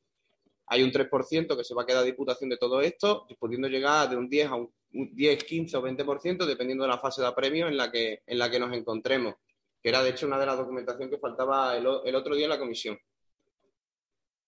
hay 0.73 0.85
un 0.85 0.93
3% 0.93 1.57
que 1.57 1.65
se 1.65 1.75
va 1.75 1.83
a 1.83 1.87
quedar 1.87 2.03
a 2.03 2.07
diputación 2.07 2.49
de 2.49 2.57
todo 2.57 2.81
esto, 2.81 3.27
pudiendo 3.41 3.67
llegar 3.67 4.09
de 4.09 4.17
un 4.17 4.29
10 4.29 4.51
a 4.51 4.55
un 4.55 4.71
10, 4.93 5.45
15 5.45 5.77
o 5.77 5.83
20%, 5.83 6.47
dependiendo 6.47 6.85
de 6.85 6.91
la 6.91 6.99
fase 6.99 7.21
de 7.21 7.27
apremio 7.27 7.67
en 7.67 7.77
la 7.77 7.91
que, 7.91 8.23
en 8.25 8.39
la 8.39 8.49
que 8.49 8.61
nos 8.61 8.73
encontremos, 8.73 9.35
que 9.83 9.89
era 9.89 10.01
de 10.01 10.11
hecho 10.11 10.29
una 10.29 10.39
de 10.39 10.47
las 10.47 10.57
documentaciones 10.57 11.11
que 11.11 11.19
faltaba 11.19 11.77
el, 11.77 11.87
otro 11.87 12.37
día 12.37 12.45
en 12.45 12.51
la 12.51 12.59
comisión. 12.59 12.97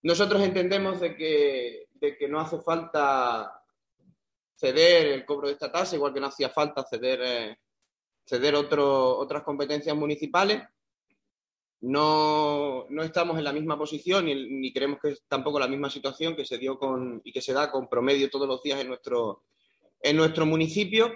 Nosotros 0.03 0.41
entendemos 0.41 1.01
de 1.01 1.13
que, 1.17 1.87
de 1.93 2.17
que 2.17 2.29
no 2.29 2.39
hace 2.39 2.57
falta 2.59 3.62
ceder 4.63 5.07
el 5.07 5.25
cobro 5.25 5.47
de 5.47 5.53
esta 5.53 5.69
tasa, 5.69 5.97
igual 5.97 6.13
que 6.13 6.21
no 6.21 6.27
hacía 6.27 6.47
falta 6.47 6.85
ceder, 6.89 7.19
eh, 7.21 7.57
ceder 8.25 8.55
otras 8.55 9.43
competencias 9.43 9.93
municipales, 9.93 10.63
no, 11.81 12.85
estamos 13.01 13.37
en 13.37 13.43
la 13.43 13.51
misma 13.51 13.77
posición 13.77 14.23
ni, 14.23 14.71
creemos 14.71 14.99
que 15.01 15.09
es 15.09 15.23
tampoco 15.27 15.59
la 15.59 15.67
misma 15.67 15.89
situación 15.89 16.33
que 16.33 16.45
se 16.45 16.57
dio 16.57 16.79
con 16.79 17.19
y 17.25 17.33
que 17.33 17.41
se 17.41 17.51
da 17.51 17.69
con 17.69 17.89
promedio 17.89 18.29
todos 18.29 18.47
los 18.47 18.63
días 18.63 18.79
en 18.79 18.87
nuestro, 18.87 19.43
en 19.99 20.15
nuestro 20.15 20.45
municipio, 20.45 21.11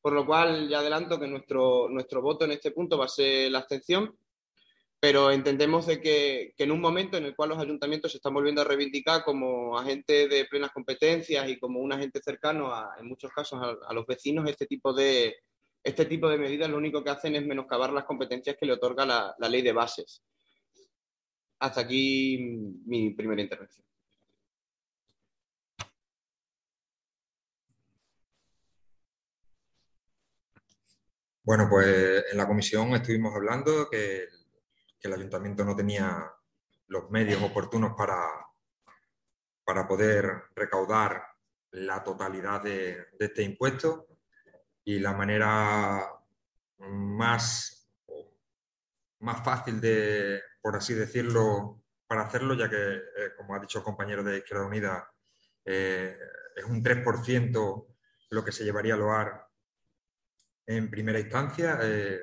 por 0.00 0.12
lo 0.12 0.26
cual 0.26 0.68
ya 0.68 0.80
adelanto 0.80 1.20
que 1.20 1.28
nuestro, 1.28 1.88
nuestro 1.88 2.20
voto 2.20 2.46
en 2.46 2.50
este 2.50 2.72
punto 2.72 2.98
va 2.98 3.04
a 3.04 3.08
ser 3.08 3.52
la 3.52 3.60
abstención, 3.60 4.18
pero 5.00 5.30
entendemos 5.30 5.86
de 5.86 6.00
que, 6.00 6.54
en 6.58 6.72
un 6.72 6.80
momento 6.80 7.16
en 7.16 7.24
el 7.24 7.36
cual 7.36 7.50
los 7.50 7.58
ayuntamientos 7.58 8.10
se 8.12 8.18
están 8.18 8.34
volviendo 8.34 8.62
a 8.62 8.64
reivindicar 8.64 9.22
como 9.24 9.78
agentes 9.78 10.28
de 10.28 10.44
plenas 10.46 10.72
competencias 10.72 11.48
y 11.48 11.58
como 11.58 11.80
un 11.80 11.92
agente 11.92 12.20
cercano, 12.20 12.72
en 12.98 13.06
muchos 13.06 13.32
casos, 13.32 13.60
a 13.86 13.94
los 13.94 14.06
vecinos, 14.06 14.48
este 14.48 14.66
tipo 14.66 14.92
de, 14.92 15.36
este 15.84 16.04
tipo 16.06 16.28
de 16.28 16.38
medidas 16.38 16.68
lo 16.68 16.76
único 16.76 17.04
que 17.04 17.10
hacen 17.10 17.36
es 17.36 17.46
menoscabar 17.46 17.92
las 17.92 18.04
competencias 18.04 18.56
que 18.58 18.66
le 18.66 18.72
otorga 18.72 19.06
la, 19.06 19.48
ley 19.48 19.62
de 19.62 19.72
bases. 19.72 20.22
Hasta 21.60 21.80
aquí 21.82 22.38
mi 22.86 23.10
primera 23.10 23.42
intervención. 23.42 23.84
Bueno, 31.42 31.66
pues 31.70 32.24
en 32.30 32.36
la 32.36 32.46
comisión 32.46 32.94
estuvimos 32.94 33.34
hablando 33.34 33.88
que, 33.90 34.26
el 35.02 35.14
ayuntamiento 35.14 35.64
no 35.64 35.76
tenía 35.76 36.32
los 36.88 37.10
medios 37.10 37.42
oportunos 37.42 37.94
para, 37.96 38.18
para 39.64 39.86
poder 39.86 40.44
recaudar 40.54 41.22
la 41.70 42.02
totalidad 42.02 42.62
de 42.62 43.08
este 43.18 43.42
impuesto 43.42 44.08
y 44.84 44.98
la 44.98 45.12
manera 45.12 46.18
más, 46.78 47.90
más 49.20 49.44
fácil 49.44 49.80
de, 49.80 50.40
por 50.62 50.76
así 50.76 50.94
decirlo, 50.94 51.82
para 52.06 52.22
hacerlo, 52.22 52.54
ya 52.54 52.70
que, 52.70 52.76
eh, 52.76 53.34
como 53.36 53.54
ha 53.54 53.58
dicho 53.58 53.78
el 53.78 53.84
compañero 53.84 54.24
de 54.24 54.38
Izquierda 54.38 54.64
Unida, 54.64 55.12
eh, 55.64 56.18
es 56.56 56.64
un 56.64 56.82
3% 56.82 57.86
lo 58.30 58.44
que 58.44 58.52
se 58.52 58.64
llevaría 58.64 58.94
al 58.94 59.02
OAR 59.02 59.46
en 60.66 60.90
primera 60.90 61.20
instancia. 61.20 61.78
Eh, 61.82 62.20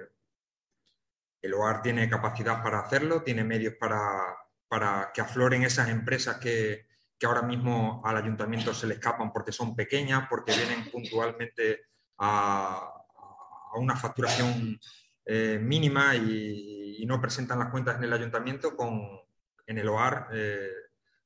el 1.46 1.54
OAR 1.54 1.82
tiene 1.82 2.10
capacidad 2.10 2.62
para 2.64 2.80
hacerlo, 2.80 3.22
tiene 3.22 3.44
medios 3.44 3.76
para, 3.76 4.36
para 4.68 5.12
que 5.14 5.22
afloren 5.22 5.64
esas 5.64 5.90
empresas 5.90 6.38
que, 6.38 6.88
ahora 7.24 7.42
mismo 7.42 8.04
al 8.06 8.18
ayuntamiento 8.18 8.72
se 8.72 8.86
le 8.86 8.96
escapan 8.96 9.34
porque 9.34 9.52
son 9.52 9.76
pequeñas, 9.76 10.28
porque 10.30 10.56
vienen 10.56 10.92
puntualmente 10.92 11.88
a, 12.20 12.92
una 13.78 13.96
facturación 13.96 14.80
eh, 15.26 15.58
mínima 15.60 16.16
y, 16.16 17.04
no 17.08 17.22
presentan 17.22 17.60
las 17.60 17.70
cuentas 17.70 17.98
en 17.98 18.04
el 18.04 18.14
ayuntamiento, 18.14 18.76
con, 18.76 19.00
en 19.68 19.78
el 19.78 19.88
OAR, 19.90 20.28
eh, 20.34 20.72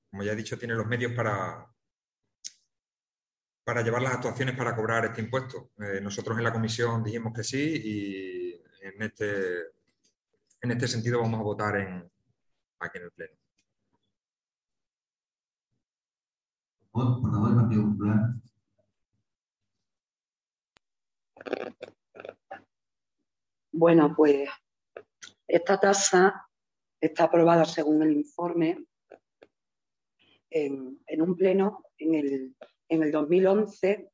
como 0.09 0.23
ya 0.23 0.33
he 0.33 0.35
dicho, 0.35 0.57
tiene 0.57 0.73
los 0.73 0.85
medios 0.87 1.13
para, 1.13 1.65
para 3.63 3.81
llevar 3.81 4.01
las 4.01 4.15
actuaciones 4.15 4.57
para 4.57 4.75
cobrar 4.75 5.05
este 5.05 5.21
impuesto. 5.21 5.71
Eh, 5.79 6.01
nosotros 6.01 6.37
en 6.37 6.43
la 6.43 6.51
comisión 6.51 7.01
dijimos 7.01 7.31
que 7.33 7.43
sí 7.43 7.81
y 7.81 8.61
en 8.81 9.01
este, 9.01 9.78
en 10.61 10.71
este 10.71 10.87
sentido 10.87 11.21
vamos 11.21 11.39
a 11.39 11.43
votar 11.43 11.75
en, 11.77 12.11
aquí 12.79 12.97
en 12.97 13.03
el 13.03 13.11
Pleno. 13.11 13.37
Por 16.91 17.31
favor, 17.31 17.55
Partido 17.55 17.83
Popular. 17.83 18.29
Bueno, 23.71 24.13
pues 24.15 24.49
esta 25.47 25.79
tasa 25.79 26.49
está 26.99 27.25
aprobada 27.25 27.63
según 27.63 28.03
el 28.03 28.11
informe 28.11 28.85
en, 30.49 30.99
un 31.21 31.35
pleno 31.35 31.85
en 31.97 32.15
el, 32.15 32.55
en 32.89 33.03
el, 33.03 33.11
2011 33.11 34.11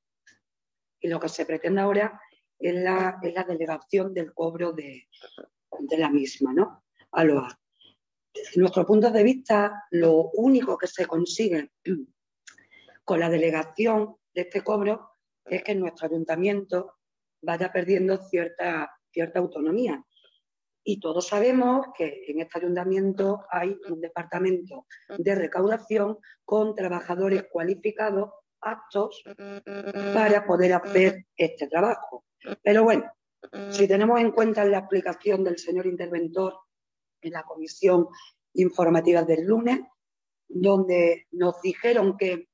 y 0.99 1.07
lo 1.07 1.19
que 1.19 1.29
se 1.29 1.45
pretende 1.45 1.81
ahora 1.81 2.21
es 2.59 2.75
la, 2.75 3.19
la 3.23 3.43
delegación 3.43 4.13
del 4.13 4.33
cobro 4.33 4.73
de, 4.73 5.07
la 5.98 6.10
misma, 6.10 6.53
¿no? 6.53 6.84
A 7.12 7.24
Desde 7.24 8.60
nuestro 8.60 8.86
punto 8.86 9.10
de 9.12 9.24
vista, 9.24 9.86
lo 9.91 10.32
único 10.34 10.77
que 10.77 10.88
se 10.88 11.05
consigue 11.05 11.72
con 13.03 13.20
la 13.20 13.29
delegación 13.29 14.17
de 14.34 14.41
este 14.41 14.62
cobro 14.62 15.12
es 15.46 15.63
que 15.63 15.75
nuestro 15.75 16.08
ayuntamiento 16.08 16.98
vaya 17.41 17.72
perdiendo 17.72 18.17
cierta, 18.17 18.91
cierta 19.12 19.39
autonomía. 19.39 20.03
Y 20.84 21.00
todos 21.00 21.27
sabemos 21.27 21.88
que 21.98 22.25
en 22.27 22.41
este 22.41 22.60
ayuntamiento 22.60 23.46
hay 23.50 23.75
un 23.89 24.01
departamento 24.01 24.86
de 25.17 25.36
recaudación 25.36 26.20
con 26.44 26.75
trabajadores 26.75 27.46
cualificados, 27.51 28.29
aptos, 28.62 29.24
para 30.13 30.46
poder 30.46 30.74
hacer 30.74 31.25
este 31.36 31.67
trabajo. 31.67 32.25
Pero 32.62 32.84
bueno, 32.84 33.12
si 33.69 33.87
tenemos 33.87 34.19
en 34.19 34.31
cuenta 34.31 34.65
la 34.65 34.79
explicación 34.79 35.43
del 35.43 35.57
señor 35.57 35.85
interventor 35.87 36.57
en 37.21 37.33
la 37.33 37.43
comisión 37.43 38.07
informativa 38.53 39.23
del 39.23 39.45
lunes, 39.45 39.79
donde 40.47 41.27
nos 41.31 41.61
dijeron 41.61 42.17
que 42.17 42.49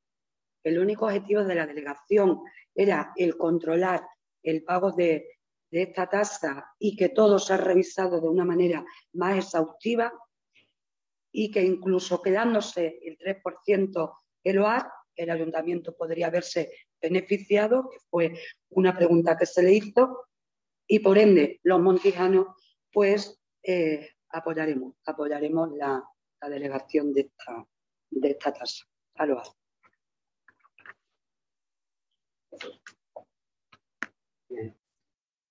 el 0.64 0.80
único 0.80 1.06
objetivo 1.06 1.44
de 1.44 1.56
la 1.56 1.66
delegación 1.66 2.42
era 2.74 3.12
el 3.16 3.38
controlar 3.38 4.06
el 4.44 4.64
pago 4.64 4.92
de, 4.92 5.28
esta 5.72 6.10
tasa 6.10 6.66
y 6.80 6.98
que 6.98 7.10
todo 7.10 7.40
se 7.40 7.54
ha 7.54 7.58
revisado 7.58 8.20
de 8.20 8.28
una 8.28 8.44
manera 8.44 8.84
más 9.14 9.38
exhaustiva 9.38 10.12
y 11.32 11.50
que 11.50 11.64
incluso 11.64 12.22
quedándose 12.22 13.00
el 13.04 13.18
3% 13.18 14.14
el 14.44 14.58
OAR, 14.58 14.92
el 15.16 15.30
ayuntamiento 15.30 15.96
podría 15.96 16.28
haberse 16.28 16.74
beneficiado, 17.02 17.90
que 17.90 18.00
fue 18.10 18.34
una 18.72 18.98
pregunta 18.98 19.38
que 19.38 19.46
se 19.46 19.64
le 19.64 19.72
hizo, 19.72 20.26
y 20.92 21.00
por 21.00 21.18
ende 21.18 21.62
los 21.64 21.80
montijanos 21.80 22.48
pues 22.92 23.42
eh, 23.64 24.10
apoyaremos, 24.28 24.96
apoyaremos 25.06 25.70
la, 25.78 26.04
delegación 26.50 27.14
de 27.14 27.22
esta, 27.22 27.66
de 28.10 28.32
esta 28.32 28.52
tasa 28.52 28.84
al 29.16 29.32
OAR. 29.32 29.48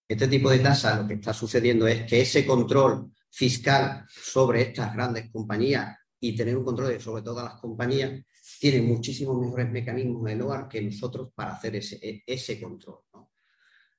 Este 0.07 0.29
tipo 0.29 0.51
de 0.51 0.59
tasa 0.59 1.01
lo 1.01 1.09
que 1.09 1.15
está 1.15 1.33
sucediendo 1.33 1.87
es 1.87 2.03
que 2.03 2.21
ese 2.21 2.45
control 2.45 3.11
fiscal 3.31 4.05
sobre 4.09 4.61
estas 4.63 4.93
grandes 4.93 5.31
compañías 5.31 5.97
y 6.21 6.37
tener 6.37 6.55
un 6.55 6.65
control 6.65 7.01
sobre 7.01 7.23
todas 7.23 7.45
las 7.45 7.61
compañías, 7.61 8.27
tiene 8.59 8.83
muchísimos 8.83 9.41
mejores 9.41 9.71
mecanismos 9.71 10.31
el 10.31 10.43
OAR 10.43 10.69
que 10.69 10.83
nosotros 10.83 11.31
para 11.35 11.53
hacer 11.55 11.77
ese, 11.77 11.99
e, 12.03 12.23
ese 12.27 12.61
control. 12.61 13.05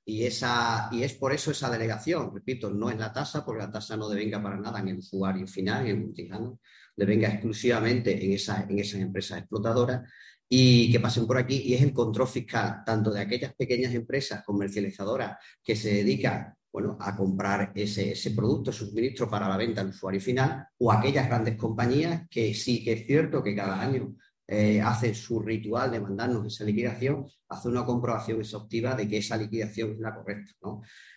Y, 0.04 0.26
esa, 0.26 0.90
y 0.92 1.04
es 1.04 1.14
por 1.14 1.32
eso 1.32 1.52
esa 1.52 1.70
delegación, 1.70 2.34
repito, 2.34 2.72
no 2.72 2.90
es 2.90 2.98
la 2.98 3.14
tasa, 3.14 3.46
porque 3.46 3.64
la 3.64 3.72
tasa 3.72 3.96
no 3.96 4.10
devenga 4.10 4.42
para 4.42 4.58
nada 4.58 4.80
en 4.80 4.90
el 4.90 4.98
usuario 4.98 5.48
final, 5.48 5.86
en 5.86 5.96
el 5.96 6.02
multijano, 6.02 6.60
devenga 6.96 7.30
exclusivamente 7.30 8.24
en, 8.26 8.34
esa, 8.34 8.66
en 8.68 8.80
esas 8.80 9.02
empresas 9.02 9.40
explotadoras 9.40 10.02
y 10.50 10.92
que 10.92 11.00
pasen 11.00 11.28
por 11.28 11.38
aquí. 11.38 11.62
Y 11.66 11.76
es 11.76 11.82
el 11.82 11.94
control 11.94 12.28
fiscal, 12.28 12.82
tanto 12.86 13.12
de 13.12 13.22
aquellas 13.22 13.54
pequeñas 13.54 13.94
empresas 13.94 14.44
comercializadoras 14.44 15.38
que 15.64 15.76
se 15.76 15.94
dedican 15.94 16.54
bueno, 16.72 16.98
a 17.00 17.16
comprar 17.16 17.72
ese, 17.76 18.14
ese 18.14 18.32
producto, 18.32 18.72
suministro 18.72 19.30
para 19.30 19.48
la 19.48 19.58
venta 19.58 19.82
al 19.82 19.90
usuario 19.90 20.22
final, 20.22 20.66
o 20.78 20.92
aquellas 20.92 21.28
grandes 21.28 21.58
compañías 21.58 22.28
que 22.30 22.54
sí 22.54 22.84
que 22.84 22.94
es 22.94 23.06
cierto 23.06 23.44
que 23.44 23.56
cada 23.56 23.82
año 23.82 24.16
eh, 24.54 24.82
hace 24.82 25.16
su 25.16 25.40
ritual 25.40 25.92
de 25.92 26.02
mandarnos 26.02 26.46
esa 26.46 26.66
liquidación, 26.66 27.26
hace 27.48 27.70
una 27.70 27.86
comprobación 27.86 28.42
exhaustiva 28.42 28.94
de 28.96 29.08
que 29.08 29.20
esa 29.20 29.38
liquidación 29.38 29.92
es 29.94 30.00
la 30.00 30.14
correcta. 30.14 30.54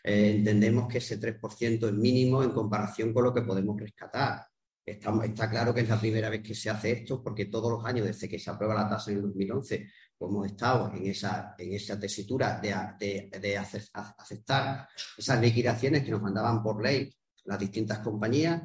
Eh, 0.05 0.37
entendemos 0.37 0.87
que 0.87 0.99
ese 0.99 1.19
3% 1.19 1.89
es 1.89 1.93
mínimo 1.95 2.45
en 2.45 2.51
comparación 2.51 3.13
con 3.13 3.25
lo 3.25 3.35
que 3.35 3.43
podemos 3.43 3.77
rescatar. 3.81 4.47
Está, 4.87 5.13
está, 5.25 5.51
claro 5.51 5.75
que 5.75 5.81
es 5.81 5.89
la 5.89 5.99
primera 5.99 6.31
vez 6.31 6.43
que 6.43 6.55
se 6.55 6.71
hace 6.71 6.93
esto 6.93 7.21
porque 7.25 7.47
todos 7.47 7.73
los 7.73 7.85
años 7.85 8.07
desde 8.07 8.29
que 8.29 8.39
se 8.39 8.51
aprueba 8.51 8.75
la 8.75 8.89
tasa 8.89 9.11
en 9.11 9.17
el 9.17 9.23
2011 9.25 9.89
pues 10.17 10.31
hemos 10.31 10.47
estado 10.47 10.93
en 10.95 11.07
esa, 11.07 11.57
en 11.59 11.73
esa 11.73 11.99
tesitura 11.99 12.61
de, 12.61 13.31
de, 13.41 13.59
aceptar 13.59 14.89
esas 15.19 15.41
liquidaciones 15.41 16.05
que 16.05 16.13
nos 16.13 16.23
mandaban 16.23 16.63
por 16.63 16.81
ley 16.81 17.13
las 17.47 17.59
distintas 17.59 17.99
compañías. 17.99 18.63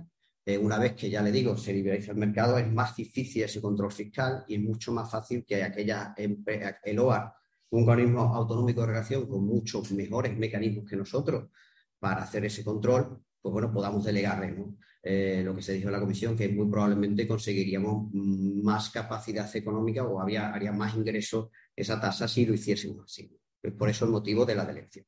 Eh, 0.49 0.57
una 0.57 0.79
vez 0.79 0.93
que 0.95 1.11
ya 1.11 1.21
le 1.21 1.31
digo, 1.31 1.55
se 1.55 1.71
liberaliza 1.71 2.11
el 2.11 2.17
mercado, 2.17 2.57
es 2.57 2.67
más 2.71 2.95
difícil 2.95 3.43
ese 3.43 3.61
control 3.61 3.91
fiscal 3.91 4.45
y 4.47 4.55
es 4.55 4.61
mucho 4.61 4.91
más 4.91 5.11
fácil 5.11 5.45
que 5.45 5.61
aquella 5.63 6.15
el 6.17 6.97
OAR, 6.99 7.35
un 7.69 7.87
organismo 7.87 8.21
autonómico 8.33 8.81
de 8.81 8.87
relación 8.87 9.27
con 9.27 9.45
muchos 9.45 9.91
mejores 9.91 10.35
mecanismos 10.35 10.89
que 10.89 10.95
nosotros 10.95 11.51
para 11.99 12.23
hacer 12.23 12.45
ese 12.45 12.63
control, 12.63 13.23
pues 13.39 13.53
bueno, 13.53 13.71
podamos 13.71 14.03
delegarle. 14.03 14.53
¿no? 14.53 14.75
Eh, 15.03 15.43
lo 15.45 15.55
que 15.55 15.61
se 15.61 15.73
dijo 15.73 15.89
en 15.89 15.93
la 15.93 15.99
comisión, 15.99 16.35
que 16.35 16.49
muy 16.49 16.67
probablemente 16.67 17.27
conseguiríamos 17.27 18.11
más 18.11 18.89
capacidad 18.89 19.55
económica 19.55 20.03
o 20.03 20.19
había, 20.19 20.51
haría 20.51 20.71
más 20.71 20.95
ingresos 20.95 21.49
esa 21.75 22.01
tasa 22.01 22.27
si 22.27 22.47
lo 22.47 22.55
hiciésemos 22.55 23.03
así. 23.03 23.31
Por 23.77 23.87
eso 23.87 24.05
el 24.05 24.11
motivo 24.11 24.47
de 24.47 24.55
la 24.55 24.65
delección. 24.65 25.05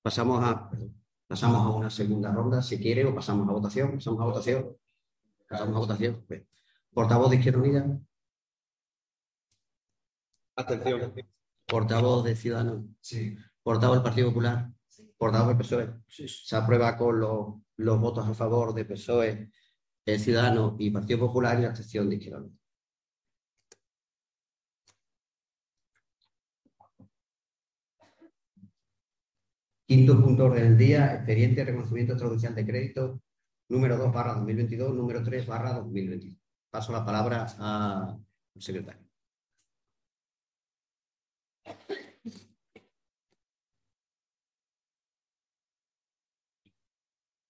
Pasamos 0.00 0.44
a, 0.44 0.70
pasamos 1.28 1.66
a 1.66 1.70
una 1.70 1.90
segunda 1.90 2.32
ronda, 2.32 2.62
si 2.62 2.80
quiere, 2.80 3.04
o 3.04 3.14
pasamos 3.14 3.48
a 3.48 3.52
votación. 3.52 3.92
Pasamos 3.92 4.20
a 4.20 4.24
votación. 4.24 4.76
Pasamos 5.48 5.76
a 5.76 5.78
votación. 5.78 6.26
Portavoz 6.92 7.30
de 7.30 7.36
Izquierda 7.36 7.58
Unida. 7.60 8.00
Atención. 10.56 11.14
Portavoz 11.66 12.24
de 12.24 12.34
Ciudadanos. 12.34 12.84
Sí. 13.00 13.36
Portavoz 13.62 13.98
del 13.98 14.02
Partido 14.02 14.28
Popular 14.28 14.70
por 15.18 15.32
del 15.32 15.56
PSOE. 15.56 15.94
Se 16.06 16.56
aprueba 16.56 16.96
con 16.96 17.20
los, 17.20 18.00
votos 18.00 18.26
a 18.26 18.34
favor 18.34 18.72
de 18.72 18.84
PSOE, 18.84 19.50
el 20.06 20.20
Ciudadano 20.20 20.76
y 20.78 20.90
Partido 20.90 21.18
Popular 21.18 21.58
y 21.58 21.62
la 21.62 21.70
excepción 21.70 22.08
de 22.08 22.16
Izquierda 22.16 22.46
Quinto 29.88 30.20
punto 30.20 30.44
orden 30.44 30.64
del 30.64 30.76
día, 30.76 31.14
expediente 31.14 31.60
de 31.60 31.64
reconocimiento 31.70 32.12
extrajudicial 32.12 32.54
de 32.54 32.66
crédito 32.66 33.22
número 33.70 33.96
2 33.96 34.12
barra 34.12 34.34
2022, 34.34 34.94
número 34.94 35.22
3 35.24 35.46
barra 35.46 35.72
2022. 35.72 36.36
Paso 36.70 36.92
la 36.92 37.06
palabra 37.06 37.46
al 37.58 38.18
secretario. 38.58 39.08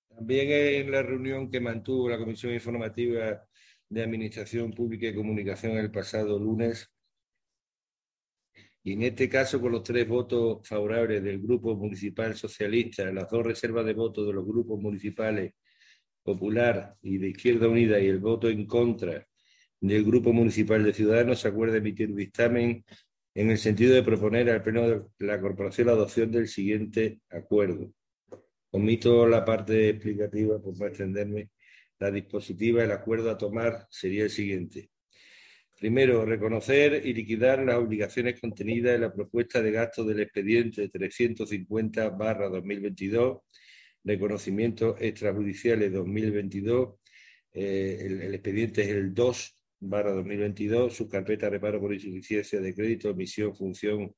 También 0.08 0.48
en 0.86 0.92
la 0.92 1.02
reunión 1.02 1.50
que 1.50 1.58
mantuvo 1.60 2.08
la 2.08 2.18
Comisión 2.18 2.52
Informativa 2.52 3.44
de 3.88 4.02
Administración 4.02 4.72
Pública 4.72 5.08
y 5.08 5.14
Comunicación 5.16 5.76
el 5.76 5.90
pasado 5.90 6.38
lunes, 6.38 6.88
y 8.88 8.92
en 8.94 9.02
este 9.02 9.28
caso 9.28 9.60
con 9.60 9.72
los 9.72 9.82
tres 9.82 10.08
votos 10.08 10.66
favorables 10.66 11.22
del 11.22 11.42
Grupo 11.42 11.76
Municipal 11.76 12.34
Socialista, 12.34 13.04
las 13.12 13.28
dos 13.28 13.44
reservas 13.44 13.84
de 13.84 13.92
votos 13.92 14.26
de 14.26 14.32
los 14.32 14.46
grupos 14.46 14.80
municipales 14.80 15.52
Popular 16.22 16.96
y 17.02 17.18
de 17.18 17.28
Izquierda 17.28 17.68
Unida 17.68 18.00
y 18.00 18.06
el 18.06 18.18
voto 18.18 18.48
en 18.48 18.66
contra 18.66 19.26
del 19.78 20.04
Grupo 20.04 20.32
Municipal 20.32 20.82
de 20.84 20.94
Ciudadanos, 20.94 21.40
se 21.40 21.48
acuerda 21.48 21.76
emitir 21.76 22.14
dictamen 22.14 22.82
en 23.34 23.50
el 23.50 23.58
sentido 23.58 23.94
de 23.94 24.02
proponer 24.02 24.48
al 24.48 24.62
Pleno 24.62 24.88
de 24.88 25.04
la 25.18 25.38
Corporación 25.38 25.88
la 25.88 25.92
adopción 25.92 26.30
del 26.30 26.48
siguiente 26.48 27.20
acuerdo. 27.28 27.92
Omito 28.70 29.26
la 29.26 29.44
parte 29.44 29.90
explicativa 29.90 30.58
por 30.62 30.78
no 30.78 30.86
extenderme. 30.86 31.50
La 31.98 32.10
dispositiva, 32.10 32.82
el 32.82 32.92
acuerdo 32.92 33.30
a 33.30 33.36
tomar 33.36 33.86
sería 33.90 34.24
el 34.24 34.30
siguiente. 34.30 34.88
Primero, 35.78 36.24
reconocer 36.24 37.06
y 37.06 37.14
liquidar 37.14 37.60
las 37.60 37.76
obligaciones 37.76 38.40
contenidas 38.40 38.96
en 38.96 39.02
la 39.02 39.12
propuesta 39.12 39.62
de 39.62 39.70
gasto 39.70 40.02
del 40.04 40.18
expediente 40.20 40.90
350-2022, 40.90 43.42
reconocimientos 44.02 44.96
extrajudiciales 45.00 45.92
2022. 45.92 46.96
Eh, 47.52 47.98
el, 48.00 48.22
el, 48.22 48.34
expediente 48.34 48.82
es 48.82 48.88
el 48.88 49.14
2-2022, 49.14 50.90
su 50.90 51.08
carpeta 51.08 51.48
reparo 51.48 51.80
por 51.80 51.94
insuficiencia 51.94 52.60
de 52.60 52.74
crédito, 52.74 53.10
emisión, 53.10 53.54
función 53.54 54.12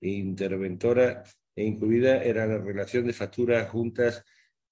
interventora 0.00 1.24
e 1.56 1.64
incluida 1.64 2.22
era 2.22 2.46
la 2.46 2.58
relación 2.58 3.04
de 3.06 3.12
facturas 3.12 3.68
juntas 3.68 4.24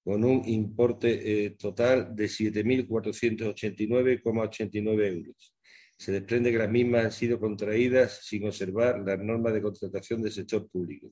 con 0.03 0.23
un 0.23 0.47
importe 0.47 1.45
eh, 1.45 1.49
total 1.51 2.15
de 2.15 2.25
7.489,89 2.25 5.05
euros. 5.05 5.53
Se 5.99 6.13
desprende 6.13 6.49
que 6.49 6.57
las 6.57 6.71
mismas 6.71 7.05
han 7.05 7.11
sido 7.11 7.39
contraídas 7.41 8.21
sin 8.23 8.47
observar 8.47 9.01
las 9.01 9.19
normas 9.19 9.53
de 9.53 9.61
contratación 9.61 10.21
del 10.21 10.31
sector 10.31 10.69
público. 10.69 11.11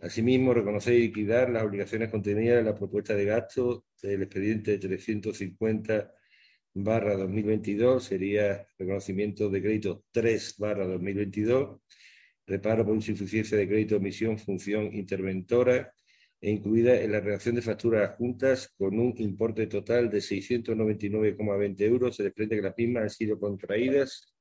Asimismo, 0.00 0.54
reconocer 0.54 0.94
y 0.94 1.02
liquidar 1.02 1.50
las 1.50 1.62
obligaciones 1.62 2.10
contenidas 2.10 2.60
en 2.60 2.64
la 2.64 2.74
propuesta 2.74 3.14
de 3.14 3.26
gasto 3.26 3.84
del 4.02 4.22
expediente 4.22 4.78
350 4.78 6.10
barra 6.72 7.16
2022, 7.18 8.02
sería 8.02 8.66
reconocimiento 8.78 9.50
de 9.50 9.60
crédito 9.60 10.04
3 10.10 10.54
barra 10.56 10.86
2022, 10.86 11.80
reparo 12.46 12.86
por 12.86 12.96
insuficiencia 12.96 13.58
de 13.58 13.68
crédito, 13.68 13.96
emisión, 13.96 14.38
función 14.38 14.86
interventora 14.94 15.92
e 16.42 16.50
incluida 16.50 17.00
en 17.00 17.12
la 17.12 17.20
redacción 17.20 17.54
de 17.54 17.62
facturas 17.62 18.16
juntas 18.16 18.68
con 18.76 18.98
un 18.98 19.14
importe 19.18 19.66
total 19.68 20.10
de 20.10 20.20
699,20 20.20 21.80
euros. 21.82 22.16
Se 22.16 22.24
desprende 22.24 22.56
que 22.56 22.62
las 22.62 22.76
mismas 22.76 23.02
han 23.04 23.10
sido 23.10 23.38
contraídas 23.38 24.34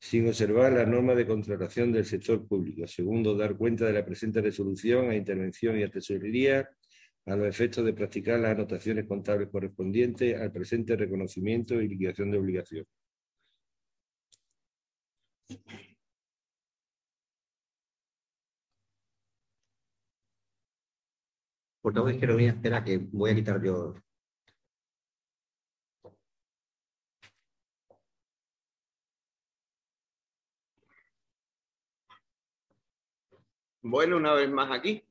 sin 0.00 0.26
observar 0.28 0.72
la 0.72 0.84
norma 0.86 1.14
de 1.14 1.26
contratación 1.26 1.92
del 1.92 2.04
sector 2.06 2.46
público. 2.46 2.86
Segundo, 2.86 3.36
dar 3.36 3.56
cuenta 3.56 3.86
de 3.86 3.92
la 3.92 4.04
presente 4.04 4.40
resolución 4.40 5.10
a 5.10 5.14
intervención 5.14 5.78
y 5.78 5.84
a 5.84 5.90
a 7.26 7.36
los 7.36 7.46
efectos 7.46 7.84
de 7.84 7.92
practicar 7.92 8.40
las 8.40 8.52
anotaciones 8.52 9.06
contables 9.06 9.48
correspondientes 9.48 10.40
al 10.40 10.50
presente 10.50 10.96
reconocimiento 10.96 11.80
y 11.80 11.88
liquidación 11.88 12.30
de 12.32 12.38
obligación. 12.38 12.86
Portavoz 21.82 22.12
Izquierda 22.12 22.34
Unida, 22.36 22.52
espera 22.52 22.84
que 22.84 22.98
voy 22.98 23.30
a 23.30 23.34
quitar 23.34 23.62
yo. 23.62 23.94
Bueno, 33.82 34.16
una 34.16 34.32
vez 34.34 34.48
más 34.50 34.70
aquí, 34.70 35.02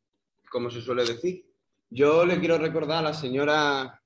como 0.50 0.70
se 0.72 0.82
suele 0.82 1.04
decir. 1.06 1.46
Yo 1.90 2.26
le 2.26 2.40
quiero 2.40 2.58
recordar 2.58 3.00
a 3.00 3.10
la 3.10 3.14
señora, 3.14 3.82
a 3.82 4.02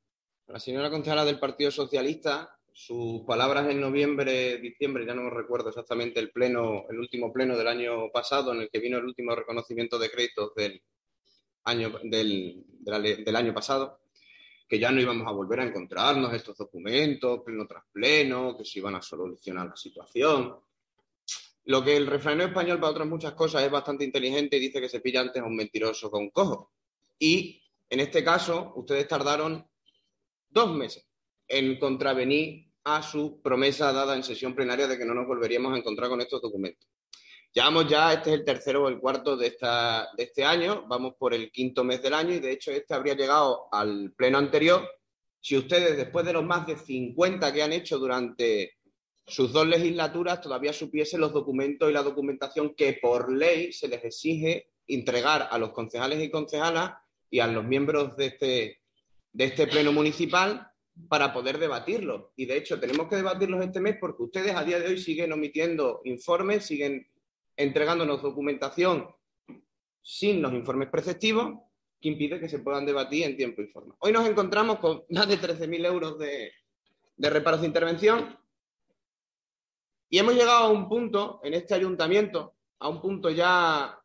la 0.48 0.60
señora 0.60 0.90
concejala 0.90 1.24
del 1.24 1.40
Partido 1.40 1.70
Socialista 1.72 2.56
sus 2.76 3.22
palabras 3.22 3.70
en 3.70 3.80
noviembre, 3.80 4.58
diciembre, 4.58 5.06
ya 5.06 5.14
no 5.14 5.22
me 5.24 5.30
recuerdo 5.30 5.70
exactamente 5.70 6.20
el 6.20 6.32
pleno, 6.32 6.84
el 6.90 7.00
último 7.00 7.32
pleno 7.32 7.56
del 7.56 7.70
año 7.70 8.12
pasado, 8.12 8.54
en 8.54 8.62
el 8.62 8.70
que 8.70 8.80
vino 8.80 8.98
el 8.98 9.06
último 9.06 9.34
reconocimiento 9.34 9.98
de 9.98 10.12
créditos 10.12 10.54
del 10.56 10.84
año, 11.66 12.00
del, 12.04 12.64
del 12.80 13.36
año 13.36 13.54
pasado, 13.54 14.00
que 14.68 14.80
ya 14.80 14.92
no 14.92 15.02
íbamos 15.02 15.28
a 15.28 15.32
volver 15.32 15.60
a 15.60 15.66
encontrarnos 15.66 16.34
estos 16.34 16.58
documentos, 16.58 17.42
pleno 17.44 17.68
tras 17.68 17.84
pleno, 17.92 18.58
que 18.58 18.66
se 18.66 18.80
iban 18.80 18.96
a 18.96 19.02
solucionar 19.02 19.68
la 19.68 19.76
situación. 19.76 20.56
Lo 21.66 21.84
que 21.84 21.98
el 21.98 22.08
refranero 22.08 22.50
español 22.50 22.80
para 22.80 22.92
otras 22.92 23.08
muchas 23.08 23.34
cosas 23.34 23.64
es 23.64 23.72
bastante 23.72 24.04
inteligente 24.04 24.58
y 24.58 24.60
dice 24.60 24.82
que 24.82 24.90
se 24.90 25.02
pilla 25.02 25.22
antes 25.22 25.42
a 25.42 25.46
un 25.46 25.56
mentiroso 25.56 26.10
con 26.10 26.24
un 26.24 26.30
cojo. 26.30 26.72
Y 27.20 27.62
en 27.90 28.00
este 28.00 28.24
caso, 28.24 28.74
ustedes 28.76 29.08
tardaron 29.08 29.68
dos 30.50 30.76
meses 30.76 31.08
en 31.48 31.78
contravenir 31.80 32.72
a 32.84 33.02
su 33.02 33.42
promesa 33.42 33.92
dada 33.92 34.16
en 34.16 34.24
sesión 34.24 34.56
plenaria 34.56 34.88
de 34.88 34.98
que 34.98 35.06
no 35.06 35.14
nos 35.14 35.28
volveríamos 35.28 35.74
a 35.74 35.78
encontrar 35.78 36.10
con 36.10 36.22
estos 36.22 36.42
documentos. 36.42 36.88
Llevamos 37.56 37.88
ya, 37.88 38.12
este 38.12 38.32
es 38.32 38.40
el 38.40 38.46
tercero 38.46 38.84
o 38.84 38.90
el 38.90 39.00
cuarto 39.00 39.36
de, 39.38 39.48
esta, 39.48 40.10
de 40.18 40.24
este 40.24 40.44
año, 40.44 40.86
vamos 40.88 41.14
por 41.18 41.34
el 41.34 41.52
quinto 41.52 41.84
mes 41.84 42.04
del 42.04 42.14
año 42.14 42.34
y 42.34 42.40
de 42.40 42.52
hecho 42.52 42.70
este 42.70 42.94
habría 42.94 43.16
llegado 43.16 43.70
al 43.72 44.12
pleno 44.12 44.38
anterior 44.38 44.86
si 45.46 45.56
ustedes, 45.56 45.96
después 45.96 46.26
de 46.26 46.34
los 46.34 46.44
más 46.44 46.66
de 46.66 46.76
50 46.76 47.54
que 47.54 47.62
han 47.62 47.72
hecho 47.72 48.00
durante 48.00 48.80
sus 49.28 49.54
dos 49.54 49.68
legislaturas, 49.68 50.42
todavía 50.42 50.74
supiesen 50.74 51.22
los 51.22 51.34
documentos 51.34 51.88
y 51.88 51.94
la 51.94 52.02
documentación 52.02 52.74
que 52.74 52.98
por 53.00 53.32
ley 53.32 53.72
se 53.72 53.88
les 53.88 54.04
exige 54.04 54.72
entregar 54.88 55.48
a 55.52 55.60
los 55.60 55.70
concejales 55.70 56.24
y 56.24 56.32
concejalas 56.32 56.94
y 57.30 57.42
a 57.42 57.48
los 57.48 57.64
miembros 57.64 58.18
de 58.18 58.26
este, 58.26 58.82
de 59.34 59.46
este 59.46 59.68
pleno 59.68 59.94
municipal 59.94 60.68
para 61.08 61.32
poder 61.32 61.60
debatirlos. 61.60 62.32
Y 62.36 62.48
de 62.48 62.58
hecho, 62.58 62.80
tenemos 62.80 63.08
que 63.08 63.18
debatirlos 63.18 63.64
este 63.64 63.82
mes 63.82 63.98
porque 64.02 64.24
ustedes 64.24 64.56
a 64.56 64.64
día 64.64 64.80
de 64.80 64.88
hoy 64.88 64.98
siguen 64.98 65.32
omitiendo 65.32 66.02
informes, 66.06 66.66
siguen 66.66 67.08
entregándonos 67.58 68.22
documentación 68.22 69.08
sin 70.02 70.42
los 70.42 70.54
informes 70.54 70.90
preceptivos 70.90 71.60
que 72.00 72.10
impide 72.10 72.40
que 72.40 72.50
se 72.50 72.60
puedan 72.60 72.86
debatir 72.86 73.24
en 73.24 73.38
tiempo 73.38 73.62
y 73.62 73.68
forma. 73.68 73.96
Hoy 74.00 74.12
nos 74.12 74.28
encontramos 74.28 74.80
con 74.80 75.04
más 75.10 75.28
de 75.28 75.40
13.000 75.40 75.86
euros 75.86 76.20
de, 76.20 76.52
reparos 77.18 77.62
de 77.62 77.68
intervención 77.68 78.38
y 80.10 80.20
hemos 80.20 80.36
llegado 80.36 80.66
a 80.66 80.70
un 80.70 80.88
punto 80.88 81.40
en 81.44 81.56
este 81.56 81.74
ayuntamiento, 81.74 82.56
a 82.80 82.90
un 82.90 83.02
punto 83.02 83.30
ya 83.30 84.00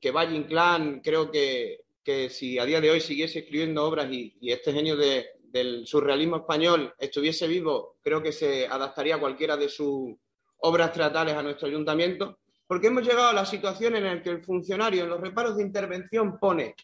que 0.00 0.10
Valle 0.10 0.36
Inclán 0.36 1.00
creo 1.00 1.30
que, 1.30 1.84
que 2.02 2.30
si 2.30 2.58
a 2.58 2.64
día 2.64 2.80
de 2.80 2.90
hoy 2.90 3.00
siguiese 3.00 3.40
escribiendo 3.40 3.84
obras 3.84 4.10
y, 4.10 4.38
este 4.40 4.72
genio 4.72 4.96
de, 4.96 5.26
del 5.42 5.86
surrealismo 5.86 6.36
español 6.36 6.94
estuviese 6.98 7.46
vivo, 7.46 7.98
creo 8.00 8.22
que 8.22 8.32
se 8.32 8.66
adaptaría 8.66 9.16
a 9.16 9.20
cualquiera 9.20 9.56
de 9.56 9.68
sus 9.68 10.14
obras 10.58 10.92
teatrales 10.92 11.34
a 11.34 11.42
nuestro 11.42 11.68
ayuntamiento, 11.68 12.38
porque 12.66 12.88
hemos 12.88 13.04
llegado 13.04 13.28
a 13.28 13.32
la 13.32 13.46
situación 13.46 13.96
en 13.96 14.04
la 14.04 14.22
que 14.22 14.30
el 14.30 14.44
funcionario 14.44 15.04
en 15.04 15.10
los 15.10 15.20
reparos 15.20 15.56
de 15.56 15.62
intervención 15.62 16.38
pone 16.38 16.74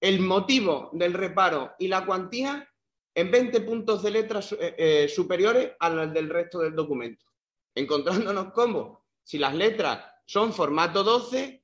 el 0.00 0.20
motivo 0.20 0.90
del 0.92 1.12
reparo 1.14 1.72
y 1.78 1.88
la 1.88 2.04
cuantía 2.04 2.68
en 3.14 3.30
20 3.30 3.60
puntos 3.62 4.02
de 4.02 4.10
letras 4.10 4.52
eh, 4.52 4.74
eh, 4.78 5.08
superiores 5.08 5.72
al 5.80 6.12
del 6.12 6.28
resto 6.28 6.60
del 6.60 6.74
documento. 6.74 7.26
Encontrándonos 7.74 8.52
como 8.52 9.06
si 9.22 9.38
las 9.38 9.54
letras 9.54 10.04
son 10.24 10.52
formato 10.52 11.02
12, 11.02 11.62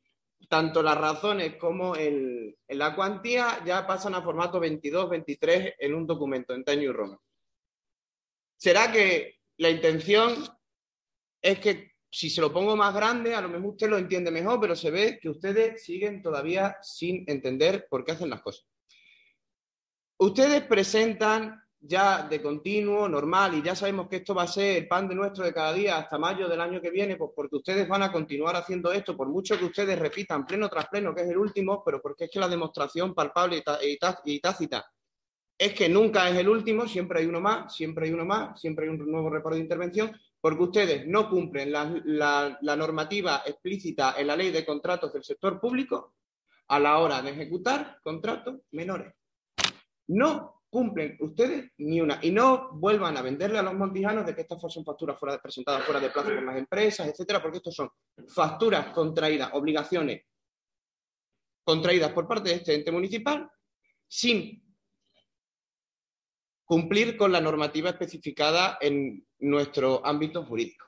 tanto 0.49 0.83
las 0.83 0.99
razones 0.99 1.57
como 1.57 1.95
la 2.69 2.95
cuantía 2.95 3.63
ya 3.65 3.87
pasan 3.87 4.15
a 4.15 4.23
formato 4.23 4.61
22, 4.61 5.11
23 5.11 5.75
en 5.79 5.95
un 5.95 6.07
documento 6.07 6.55
en 6.55 6.65
Times 6.65 6.81
New 6.81 7.19
¿Será 8.57 8.91
que 8.93 9.41
la 9.59 9.71
intención 9.71 10.35
es 11.41 11.59
que 11.61 11.94
si 12.15 12.31
se 12.31 12.41
lo 12.41 12.53
pongo 12.53 12.77
más 12.77 12.95
grande, 12.95 13.35
a 13.35 13.41
lo 13.41 13.49
mejor 13.49 13.71
usted 13.71 13.91
lo 13.91 13.99
entiende 13.99 14.31
mejor, 14.31 14.61
pero 14.61 14.77
se 14.77 14.89
ve 14.93 15.19
que 15.21 15.29
ustedes 15.29 15.83
siguen 15.83 16.23
todavía 16.23 16.79
sin 16.81 17.25
entender 17.27 17.89
por 17.91 18.05
qué 18.05 18.13
hacen 18.13 18.31
las 18.31 18.41
cosas. 18.41 18.65
Ustedes 20.19 20.63
presentan 20.63 21.61
ya 21.81 22.23
de 22.23 22.41
continuo, 22.41 23.09
normal, 23.09 23.57
y 23.57 23.63
ya 23.63 23.75
sabemos 23.75 24.09
que 24.09 24.17
esto 24.17 24.33
va 24.33 24.45
a 24.45 24.47
ser 24.47 24.77
el 24.77 24.87
pan 24.87 25.09
de 25.09 25.17
nuestro 25.17 25.45
de 25.45 25.53
cada 25.53 25.73
día 25.73 25.99
hasta 25.99 26.17
mayo 26.17 26.47
del 26.49 26.61
año 26.61 26.81
que 26.81 26.91
viene, 26.91 27.17
pues 27.17 27.33
porque 27.35 27.57
ustedes 27.57 27.89
van 27.89 28.05
a 28.05 28.13
continuar 28.13 28.55
haciendo 28.55 28.93
esto, 28.93 29.17
por 29.17 29.29
mucho 29.29 29.59
que 29.59 29.65
ustedes 29.65 29.99
repitan 29.99 30.47
pleno 30.47 30.69
tras 30.69 30.87
pleno, 30.87 31.13
que 31.13 31.23
es 31.23 31.29
el 31.29 31.37
último, 31.37 31.83
pero 31.85 32.01
porque 32.01 32.27
es 32.27 32.31
que 32.31 32.39
la 32.39 32.49
demostración 32.49 33.13
palpable 33.13 33.65
y 34.25 34.39
tácita 34.39 34.87
es 35.59 35.75
que 35.75 35.89
nunca 35.89 36.29
es 36.29 36.37
el 36.37 36.49
último, 36.49 36.87
siempre 36.87 37.19
hay 37.21 37.27
uno 37.27 37.41
más, 37.41 37.75
siempre 37.75 38.07
hay 38.07 38.13
uno 38.13 38.25
más, 38.25 38.61
siempre 38.61 38.85
hay 38.85 38.93
un 38.93 39.11
nuevo 39.11 39.31
reparo 39.31 39.57
de 39.57 39.63
intervención, 39.63 40.13
porque 40.45 40.63
ustedes 40.63 41.07
no 41.07 41.31
cumplen 41.31 41.73
la, 41.73 42.59
normativa 42.77 43.43
explícita 43.47 44.17
en 44.19 44.27
la 44.27 44.37
ley 44.37 44.51
de 44.51 44.63
contratos 44.63 45.11
del 45.11 45.25
sector 45.25 45.59
público 45.59 46.17
a 46.69 46.79
la 46.79 46.99
hora 46.99 47.23
de 47.23 47.31
ejecutar 47.31 47.99
contratos 48.03 48.61
menores. 48.73 49.15
No 50.09 50.61
cumplen 50.69 51.17
ustedes 51.21 51.73
ni 51.79 51.99
una. 52.03 52.19
Y 52.21 52.31
no 52.31 52.73
vuelvan 52.73 53.17
a 53.17 53.23
venderle 53.23 53.59
a 53.59 53.63
los 53.63 53.73
montijanos 53.73 54.27
de 54.27 54.35
que 54.35 54.43
estas 54.43 54.61
son 54.61 54.85
facturas 54.85 55.19
fuera, 55.19 55.41
presentadas 55.41 55.83
fuera 55.83 55.99
de 55.99 56.11
plazo 56.11 56.29
por 56.29 56.43
las 56.43 56.59
empresas, 56.59 57.09
etcétera, 57.09 57.41
porque 57.41 57.57
estos 57.57 57.75
son 57.75 57.89
facturas 58.29 58.89
contraídas, 58.89 59.49
obligaciones 59.55 60.27
contraídas 61.65 62.13
por 62.13 62.29
parte 62.29 62.51
de 62.51 62.57
este 62.57 62.75
ente 62.75 62.93
municipal 62.93 63.51
sin 64.07 64.63
cumplir 66.65 67.17
con 67.17 67.33
la 67.33 67.41
normativa 67.41 67.91
especificada 67.91 68.79
en 68.81 69.27
nuestro 69.39 70.05
ámbito 70.05 70.45
jurídico. 70.45 70.87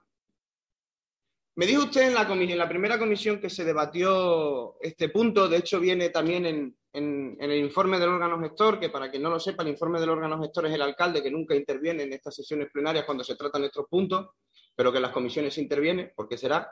Me 1.56 1.66
dijo 1.66 1.84
usted 1.84 2.08
en 2.08 2.14
la, 2.58 2.68
primera 2.68 2.98
comisión 2.98 3.40
que 3.40 3.48
se 3.48 3.64
debatió 3.64 4.76
este 4.82 5.08
punto, 5.08 5.48
de 5.48 5.56
hecho 5.56 5.80
viene 5.80 6.10
también 6.10 6.44
en, 6.44 6.76
el 6.92 7.56
informe 7.56 7.98
del 7.98 8.10
órgano 8.10 8.38
gestor, 8.40 8.78
que 8.78 8.90
para 8.90 9.10
quien 9.10 9.22
no 9.22 9.30
lo 9.30 9.40
sepa, 9.40 9.62
el 9.62 9.70
informe 9.70 9.98
del 9.98 10.10
órgano 10.10 10.40
gestor 10.40 10.66
es 10.66 10.74
el 10.74 10.82
alcalde 10.82 11.22
que 11.22 11.30
nunca 11.30 11.54
interviene 11.54 12.02
en 12.02 12.12
estas 12.12 12.34
sesiones 12.34 12.68
plenarias 12.70 13.04
cuando 13.04 13.24
se 13.24 13.36
tratan 13.36 13.64
estos 13.64 13.86
puntos, 13.86 14.28
pero 14.74 14.92
que 14.92 15.00
las 15.00 15.12
comisiones 15.12 15.56
interviene, 15.56 16.12
porque 16.14 16.36
será. 16.36 16.70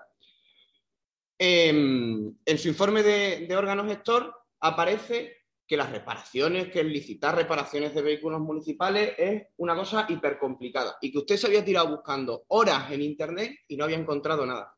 Em, 1.38 2.34
en 2.44 2.58
su 2.58 2.68
informe 2.68 3.02
de, 3.02 3.46
de 3.46 3.56
órgano 3.56 3.86
gestor 3.86 4.34
aparece 4.60 5.43
que 5.66 5.76
las 5.76 5.90
reparaciones, 5.90 6.68
que 6.70 6.80
el 6.80 6.92
licitar 6.92 7.34
reparaciones 7.34 7.94
de 7.94 8.02
vehículos 8.02 8.40
municipales 8.40 9.14
es 9.16 9.46
una 9.56 9.74
cosa 9.74 10.06
hipercomplicada 10.08 10.98
y 11.00 11.10
que 11.10 11.18
usted 11.18 11.36
se 11.36 11.46
había 11.46 11.64
tirado 11.64 11.88
buscando 11.88 12.44
horas 12.48 12.90
en 12.90 13.02
Internet 13.02 13.60
y 13.68 13.76
no 13.76 13.84
había 13.84 13.96
encontrado 13.96 14.44
nada. 14.44 14.74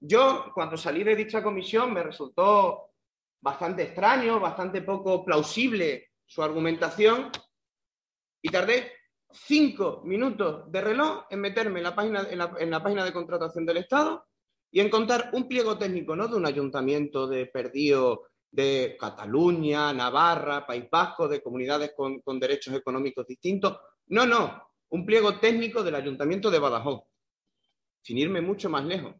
Yo, 0.00 0.52
cuando 0.54 0.76
salí 0.76 1.02
de 1.02 1.16
dicha 1.16 1.42
comisión, 1.42 1.92
me 1.92 2.02
resultó 2.02 2.90
bastante 3.40 3.84
extraño, 3.84 4.38
bastante 4.38 4.82
poco 4.82 5.24
plausible 5.24 6.10
su 6.24 6.42
argumentación 6.42 7.30
y 8.42 8.50
tardé 8.50 8.92
cinco 9.30 10.02
minutos 10.04 10.70
de 10.70 10.80
reloj 10.80 11.24
en 11.30 11.40
meterme 11.40 11.80
en 11.80 11.84
la 11.84 11.94
página, 11.96 12.26
en 12.30 12.70
la 12.70 12.82
página 12.82 13.04
de 13.04 13.12
contratación 13.12 13.64
del 13.64 13.78
Estado 13.78 14.26
y 14.70 14.80
encontrar 14.80 15.30
un 15.32 15.48
pliego 15.48 15.78
técnico, 15.78 16.14
no 16.14 16.28
de 16.28 16.36
un 16.36 16.46
ayuntamiento 16.46 17.26
de 17.26 17.46
perdido 17.46 18.28
de 18.50 18.96
Cataluña, 18.98 19.92
Navarra, 19.92 20.66
País 20.66 20.86
Vasco, 20.90 21.28
de 21.28 21.42
comunidades 21.42 21.92
con, 21.94 22.40
derechos 22.40 22.74
económicos 22.74 23.26
distintos. 23.26 23.78
No, 24.08 24.26
no, 24.26 24.62
un 24.90 25.04
pliego 25.04 25.38
técnico 25.38 25.82
del 25.82 25.94
Ayuntamiento 25.94 26.50
de 26.50 26.58
Badajoz, 26.58 27.02
sin 28.02 28.18
irme 28.18 28.40
mucho 28.40 28.70
más 28.70 28.84
lejos. 28.84 29.14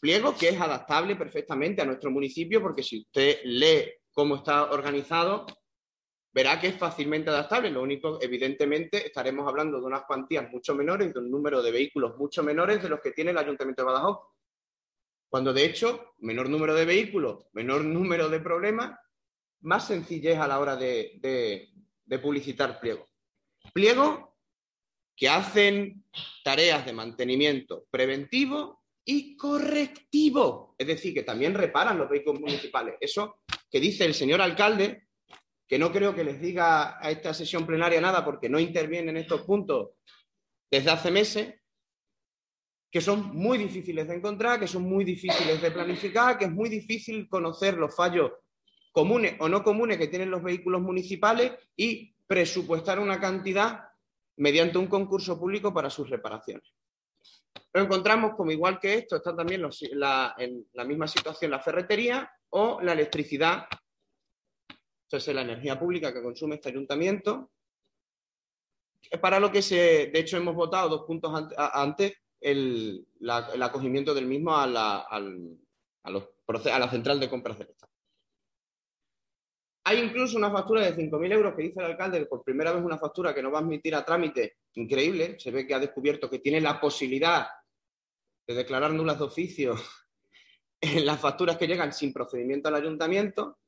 Pliego 0.00 0.34
que 0.36 0.48
es 0.48 0.60
adaptable 0.60 1.16
perfectamente 1.16 1.82
a 1.82 1.84
nuestro 1.84 2.10
municipio, 2.10 2.62
porque 2.62 2.82
si 2.82 3.00
usted 3.00 3.40
lee 3.44 3.92
cómo 4.12 4.36
está 4.36 4.70
organizado, 4.70 5.44
verá 6.32 6.58
que 6.58 6.68
es 6.68 6.76
fácilmente 6.76 7.28
adaptable. 7.28 7.70
Lo 7.70 7.82
único, 7.82 8.18
evidentemente, 8.22 9.06
estaremos 9.06 9.46
hablando 9.46 9.78
de 9.78 9.86
unas 9.86 10.04
cuantías 10.04 10.50
mucho 10.50 10.74
menores, 10.74 11.12
de 11.12 11.20
un 11.20 11.30
número 11.30 11.62
de 11.62 11.72
vehículos 11.72 12.16
mucho 12.16 12.42
menores 12.42 12.82
de 12.82 12.88
los 12.88 13.00
que 13.00 13.12
tiene 13.12 13.32
el 13.32 13.38
Ayuntamiento 13.38 13.82
de 13.82 13.86
Badajoz. 13.86 14.18
Cuando 15.30 15.52
de 15.52 15.64
hecho, 15.64 16.14
menor 16.18 16.48
número 16.48 16.74
de 16.74 16.84
vehículos, 16.84 17.46
menor 17.52 17.84
número 17.84 18.28
de 18.28 18.40
problemas, 18.40 18.98
más 19.60 19.86
sencillez 19.86 20.36
a 20.36 20.48
la 20.48 20.58
hora 20.58 20.74
de, 20.74 21.68
publicitar 22.20 22.80
pliegos. 22.80 23.08
Pliegos 23.72 24.24
que 25.16 25.28
hacen 25.28 26.04
tareas 26.42 26.84
de 26.84 26.92
mantenimiento 26.92 27.86
preventivo 27.92 28.82
y 29.04 29.36
correctivo, 29.36 30.74
es 30.76 30.88
decir, 30.88 31.14
que 31.14 31.22
también 31.22 31.54
reparan 31.54 31.98
los 31.98 32.10
vehículos 32.10 32.40
municipales. 32.40 32.96
Eso 33.00 33.42
que 33.70 33.78
dice 33.78 34.04
el 34.04 34.14
señor 34.14 34.40
alcalde, 34.40 35.06
que 35.68 35.78
no 35.78 35.92
creo 35.92 36.12
que 36.12 36.24
les 36.24 36.40
diga 36.40 36.98
a 36.98 37.08
esta 37.12 37.32
sesión 37.32 37.64
plenaria 37.64 38.00
nada 38.00 38.24
porque 38.24 38.48
no 38.48 38.58
interviene 38.58 39.10
en 39.10 39.18
estos 39.18 39.42
puntos 39.42 39.90
desde 40.68 40.90
hace 40.90 41.12
meses, 41.12 41.59
que 42.90 43.00
son 43.00 43.34
muy 43.34 43.56
difíciles 43.56 44.08
de 44.08 44.16
encontrar, 44.16 44.58
que 44.58 44.66
son 44.66 44.82
muy 44.82 45.04
difíciles 45.04 45.62
de 45.62 45.70
planificar, 45.70 46.36
que 46.36 46.46
es 46.46 46.50
muy 46.50 46.68
difícil 46.68 47.28
conocer 47.28 47.74
los 47.74 47.94
fallos 47.94 48.32
comunes 48.92 49.36
o 49.38 49.48
no 49.48 49.62
comunes 49.62 49.96
que 49.96 50.08
tienen 50.08 50.30
los 50.30 50.42
vehículos 50.42 50.80
municipales 50.82 51.52
y 51.76 52.12
presupuestar 52.26 52.98
una 52.98 53.20
cantidad 53.20 53.84
mediante 54.36 54.78
un 54.78 54.88
concurso 54.88 55.38
público 55.38 55.72
para 55.72 55.90
sus 55.90 56.10
reparaciones. 56.10 56.68
Lo 57.72 57.82
encontramos 57.82 58.34
como 58.34 58.50
igual 58.50 58.80
que 58.80 58.94
esto, 58.94 59.16
está 59.16 59.36
también 59.36 59.62
en 59.62 60.66
la 60.72 60.84
misma 60.84 61.06
situación 61.06 61.52
la 61.52 61.60
ferretería 61.60 62.28
o 62.48 62.80
la 62.80 62.92
electricidad. 62.92 63.66
Entonces, 65.04 65.28
es 65.28 65.34
la 65.34 65.42
energía 65.42 65.78
pública 65.78 66.12
que 66.12 66.22
consume 66.22 66.56
este 66.56 66.70
ayuntamiento. 66.70 67.52
Para 69.20 69.38
lo 69.38 69.52
que 69.52 69.62
se, 69.62 70.10
de 70.12 70.18
hecho, 70.18 70.36
hemos 70.36 70.54
votado 70.54 70.88
dos 70.88 71.06
puntos 71.06 71.48
antes 71.56 72.14
el, 72.40 73.06
acogimiento 73.60 74.14
del 74.14 74.26
mismo 74.26 74.56
a 74.56 74.66
la, 74.66 74.98
a 75.00 75.20
la 76.10 76.90
central 76.90 77.20
de 77.20 77.28
compras 77.28 77.58
del 77.58 77.68
Estado. 77.68 77.90
Hay 79.84 79.98
incluso 79.98 80.36
una 80.36 80.50
factura 80.50 80.82
de 80.82 80.94
5.000 80.94 81.32
euros 81.32 81.54
que 81.56 81.62
dice 81.62 81.80
el 81.80 81.86
alcalde 81.86 82.26
por 82.26 82.44
primera 82.44 82.72
vez 82.72 82.82
una 82.84 82.98
factura 82.98 83.34
que 83.34 83.42
no 83.42 83.50
va 83.50 83.58
a 83.58 83.62
admitir 83.62 83.94
a 83.94 84.04
trámite 84.04 84.58
increíble. 84.74 85.38
Se 85.38 85.50
ve 85.50 85.66
que 85.66 85.74
ha 85.74 85.78
descubierto 85.78 86.28
que 86.28 86.38
tiene 86.38 86.60
la 86.60 86.80
posibilidad 86.80 87.48
de 88.46 88.54
declarar 88.54 88.92
nulas 88.92 89.18
de 89.18 89.24
oficio 89.24 89.74
en 90.80 91.06
las 91.06 91.20
facturas 91.20 91.56
que 91.56 91.66
llegan 91.66 91.92
sin 91.92 92.12
procedimiento 92.12 92.68
al 92.68 92.76
ayuntamiento, 92.76 93.58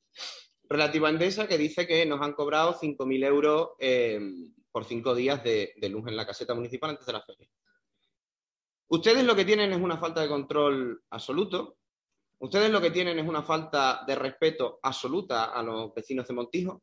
relativa 0.68 1.08
a 1.08 1.10
Endesa, 1.10 1.48
que 1.48 1.58
dice 1.58 1.86
que 1.86 2.06
nos 2.06 2.20
han 2.20 2.34
cobrado 2.34 2.78
5.000 2.78 3.26
euros 3.26 3.70
eh, 3.78 4.20
por 4.70 4.84
cinco 4.84 5.14
días 5.14 5.42
de, 5.42 5.74
de, 5.76 5.88
luz 5.88 6.06
en 6.08 6.16
la 6.16 6.26
caseta 6.26 6.54
municipal 6.54 6.90
antes 6.90 7.06
de 7.06 7.12
la 7.12 7.22
feria. 7.22 7.48
Ustedes 8.92 9.24
lo 9.24 9.34
que 9.34 9.44
tienen 9.44 9.72
es 9.72 9.80
una 9.80 9.96
falta 9.96 10.20
de 10.20 10.28
control 10.28 11.02
absoluto, 11.10 11.78
Ustedes 12.42 12.70
lo 12.70 12.80
que 12.80 12.90
tienen 12.90 13.20
es 13.20 13.28
una 13.28 13.44
falta 13.44 14.02
de 14.04 14.16
respeto 14.16 14.80
absoluta 14.82 15.44
a 15.44 15.62
los 15.62 15.94
vecinos 15.94 16.26
de 16.26 16.34
Montijo, 16.34 16.82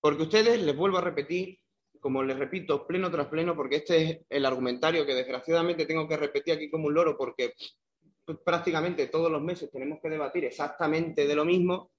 porque 0.00 0.24
ustedes, 0.24 0.60
les 0.60 0.76
vuelvo 0.76 0.98
a 0.98 1.02
repetir, 1.02 1.60
como 2.00 2.24
les 2.24 2.36
repito, 2.36 2.84
pleno 2.84 3.12
tras 3.12 3.28
pleno, 3.28 3.54
porque 3.54 3.76
este 3.76 4.02
es 4.02 4.20
el 4.28 4.44
argumentario 4.44 5.06
que 5.06 5.14
desgraciadamente 5.14 5.86
tengo 5.86 6.08
que 6.08 6.16
repetir 6.16 6.54
aquí 6.54 6.68
como 6.68 6.88
un 6.88 6.94
loro, 6.94 7.16
porque 7.16 7.54
prácticamente 8.44 9.06
todos 9.06 9.30
los 9.30 9.40
meses 9.40 9.70
tenemos 9.70 10.00
que 10.02 10.10
debatir 10.10 10.46
exactamente 10.46 11.24
de 11.24 11.36
lo 11.36 11.44
mismo, 11.44 11.92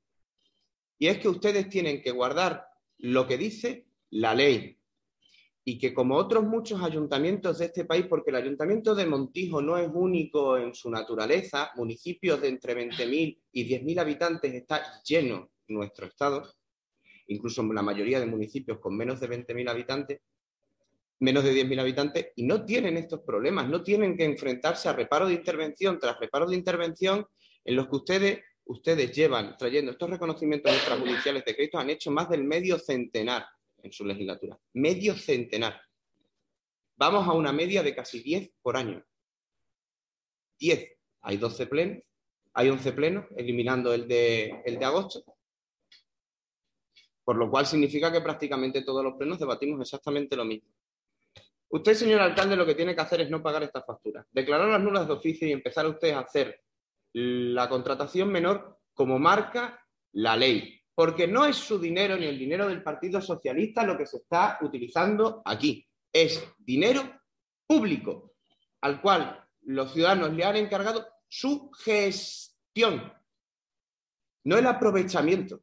y 1.00 1.08
es 1.08 1.19
que 1.19 1.30
ustedes 1.30 1.69
tienen 1.69 2.02
que 2.02 2.12
guardar 2.12 2.67
lo 2.97 3.26
que 3.26 3.38
dice 3.38 3.88
la 4.10 4.36
ley, 4.36 4.77
y 5.70 5.78
que 5.78 5.94
como 5.94 6.16
otros 6.16 6.46
muchos 6.46 6.82
ayuntamientos 6.82 7.58
de 7.58 7.66
este 7.66 7.84
país, 7.84 8.06
porque 8.08 8.30
el 8.30 8.38
ayuntamiento 8.38 8.96
de 8.96 9.06
Montijo 9.06 9.62
no 9.62 9.78
es 9.78 9.90
único 9.94 10.58
en 10.58 10.74
su 10.74 10.90
naturaleza, 10.90 11.72
municipios 11.76 12.40
de 12.40 12.48
entre 12.48 12.74
20.000 12.74 13.38
y 13.52 13.68
10.000 13.68 14.00
habitantes 14.00 14.54
está 14.54 14.82
lleno 15.04 15.50
nuestro 15.68 16.06
estado, 16.06 16.50
incluso 17.28 17.64
la 17.64 17.82
mayoría 17.82 18.22
de 18.22 18.28
municipios 18.28 18.80
con 18.80 18.96
menos 18.96 19.20
de 19.20 19.28
20.000 19.28 19.70
habitantes, 19.70 20.22
menos 21.20 21.44
de 21.44 21.52
10.000 21.52 21.82
habitantes, 21.82 22.28
y 22.38 22.44
no 22.44 22.64
tienen 22.64 22.96
estos 22.96 23.20
problemas, 23.20 23.68
no 23.68 23.84
tienen 23.84 24.16
que 24.16 24.24
enfrentarse 24.24 24.88
a 24.88 24.94
reparo 24.94 25.28
de 25.28 25.34
intervención 25.34 26.00
tras 26.00 26.18
reparo 26.18 26.48
de 26.48 26.56
intervención 26.56 27.28
en 27.66 27.76
los 27.76 27.90
que 27.90 27.96
ustedes, 27.98 28.40
ustedes 28.64 29.12
llevan 29.12 29.58
trayendo. 29.58 29.92
Estos 29.92 30.12
reconocimientos 30.12 30.72
extrajudiciales 30.72 31.44
de 31.44 31.54
créditos, 31.54 31.82
han 31.82 31.90
hecho 31.90 32.10
más 32.10 32.30
del 32.30 32.46
medio 32.46 32.80
centenar 32.80 33.44
en 33.88 33.93
su 33.93 34.06
legislatura. 34.06 34.60
Medio 34.73 35.15
centenar. 35.15 35.82
Vamos 36.95 37.28
a 37.28 37.34
una 37.34 37.52
media 37.52 37.82
de 37.84 37.95
casi 37.95 38.21
10 38.21 38.52
por 38.62 38.78
año. 38.78 39.04
10. 40.60 40.91
Hay 41.21 41.38
12 41.38 41.67
plenos, 41.67 42.04
hay 42.54 42.69
11 42.69 42.91
plenos, 42.93 43.26
eliminando 43.36 43.93
el 43.93 44.08
de, 44.08 44.62
el 44.65 44.78
de 44.78 44.86
agosto. 44.86 45.23
Por 47.23 47.36
lo 47.36 47.50
cual 47.50 47.65
significa 47.65 48.12
que 48.12 48.21
prácticamente 48.21 48.84
todos 48.84 49.04
los 49.04 49.15
plenos 49.15 49.39
debatimos 49.39 49.82
exactamente 49.82 50.36
lo 50.36 50.45
mismo. 50.45 50.69
Usted, 51.69 51.93
señor 51.93 52.21
alcalde, 52.21 52.56
lo 52.56 52.65
que 52.65 52.76
tiene 52.76 52.95
que 52.95 53.02
hacer 53.02 53.21
es 53.21 53.30
no 53.30 53.43
pagar 53.43 53.63
estas 53.63 53.86
facturas. 53.86 54.26
Declarar 54.32 54.69
las 54.69 54.82
nulas 54.82 55.08
de 55.08 55.13
oficio 55.13 55.47
y 55.47 55.52
empezar 55.52 55.86
usted 55.86 56.12
a 56.12 56.19
hacer 56.19 56.62
la 57.13 57.67
contratación 57.67 58.30
menor 58.30 58.80
como 58.93 59.19
marca 59.19 59.86
la 60.13 60.36
ley 60.36 60.77
porque 60.98 61.28
no 61.28 61.46
es 61.46 61.58
su 61.58 61.78
dinero 61.78 62.18
ni 62.18 62.26
el 62.26 62.40
dinero 62.40 62.68
del 62.68 62.82
Partido 62.82 63.22
Socialista 63.22 63.84
lo 63.84 63.96
que 63.96 64.08
se 64.08 64.18
está 64.18 64.58
utilizando 64.62 65.44
aquí. 65.46 65.88
Es 66.12 66.44
dinero 66.58 67.22
público 67.68 68.34
al 68.82 69.00
cual 69.00 69.48
los 69.62 69.94
ciudadanos 69.94 70.34
le 70.34 70.44
han 70.44 70.56
encargado 70.56 71.08
su 71.28 71.70
gestión, 71.70 73.14
no 74.46 74.58
el 74.58 74.66
aprovechamiento. 74.66 75.62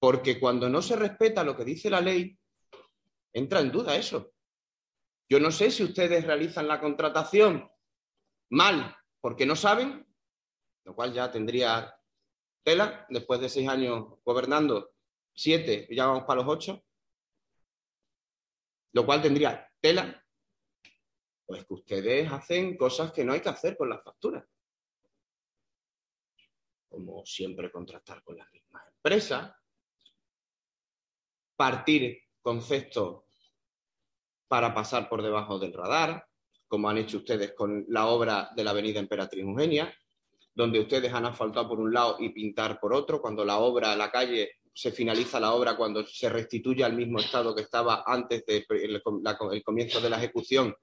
Porque 0.00 0.40
cuando 0.40 0.68
no 0.68 0.82
se 0.82 0.96
respeta 0.96 1.44
lo 1.44 1.56
que 1.56 1.64
dice 1.64 1.88
la 1.88 2.00
ley, 2.00 2.36
entra 3.32 3.60
en 3.60 3.70
duda 3.70 3.94
eso. 3.94 4.32
Yo 5.28 5.38
no 5.38 5.52
sé 5.52 5.70
si 5.70 5.84
ustedes 5.84 6.26
realizan 6.26 6.66
la 6.66 6.80
contratación 6.80 7.70
mal 8.50 8.96
porque 9.20 9.46
no 9.46 9.54
saben, 9.54 10.04
lo 10.82 10.96
cual 10.96 11.12
ya 11.12 11.30
tendría 11.30 11.97
Tela, 12.62 13.06
después 13.08 13.40
de 13.40 13.48
seis 13.48 13.68
años 13.68 14.18
gobernando, 14.24 14.92
siete, 15.34 15.86
ya 15.90 16.06
vamos 16.06 16.24
para 16.24 16.42
los 16.42 16.48
ocho, 16.48 16.84
lo 18.92 19.06
cual 19.06 19.22
tendría 19.22 19.70
tela, 19.80 20.24
pues 21.46 21.64
que 21.64 21.74
ustedes 21.74 22.30
hacen 22.30 22.76
cosas 22.76 23.12
que 23.12 23.24
no 23.24 23.32
hay 23.32 23.40
que 23.40 23.48
hacer 23.48 23.76
con 23.76 23.88
las 23.88 24.02
facturas. 24.02 24.44
Como 26.88 27.24
siempre 27.24 27.70
contratar 27.70 28.22
con 28.22 28.36
las 28.36 28.50
mismas 28.52 28.86
empresas, 28.88 29.52
partir 31.56 32.22
conceptos 32.40 33.24
para 34.48 34.74
pasar 34.74 35.08
por 35.08 35.22
debajo 35.22 35.58
del 35.58 35.72
radar, 35.72 36.26
como 36.66 36.88
han 36.88 36.98
hecho 36.98 37.18
ustedes 37.18 37.52
con 37.52 37.84
la 37.88 38.06
obra 38.06 38.50
de 38.54 38.64
la 38.64 38.70
Avenida 38.70 39.00
Emperatriz 39.00 39.42
Eugenia, 39.42 39.94
donde 40.58 40.80
ustedes 40.80 41.12
han 41.12 41.24
asfaltado 41.24 41.68
por 41.68 41.78
un 41.78 41.94
lado 41.94 42.16
y 42.18 42.30
pintar 42.30 42.80
por 42.80 42.92
otro, 42.92 43.20
cuando 43.20 43.44
la 43.44 43.58
obra, 43.58 43.94
la 43.94 44.10
calle, 44.10 44.56
se 44.74 44.90
finaliza 44.90 45.38
la 45.38 45.54
obra, 45.54 45.76
cuando 45.76 46.04
se 46.04 46.28
restituye 46.28 46.82
al 46.82 46.96
mismo 46.96 47.20
estado 47.20 47.54
que 47.54 47.62
estaba 47.62 48.02
antes 48.04 48.44
del 48.44 48.66
de 48.66 49.62
comienzo 49.62 50.00
de 50.00 50.10
la 50.10 50.16
ejecución. 50.16 50.74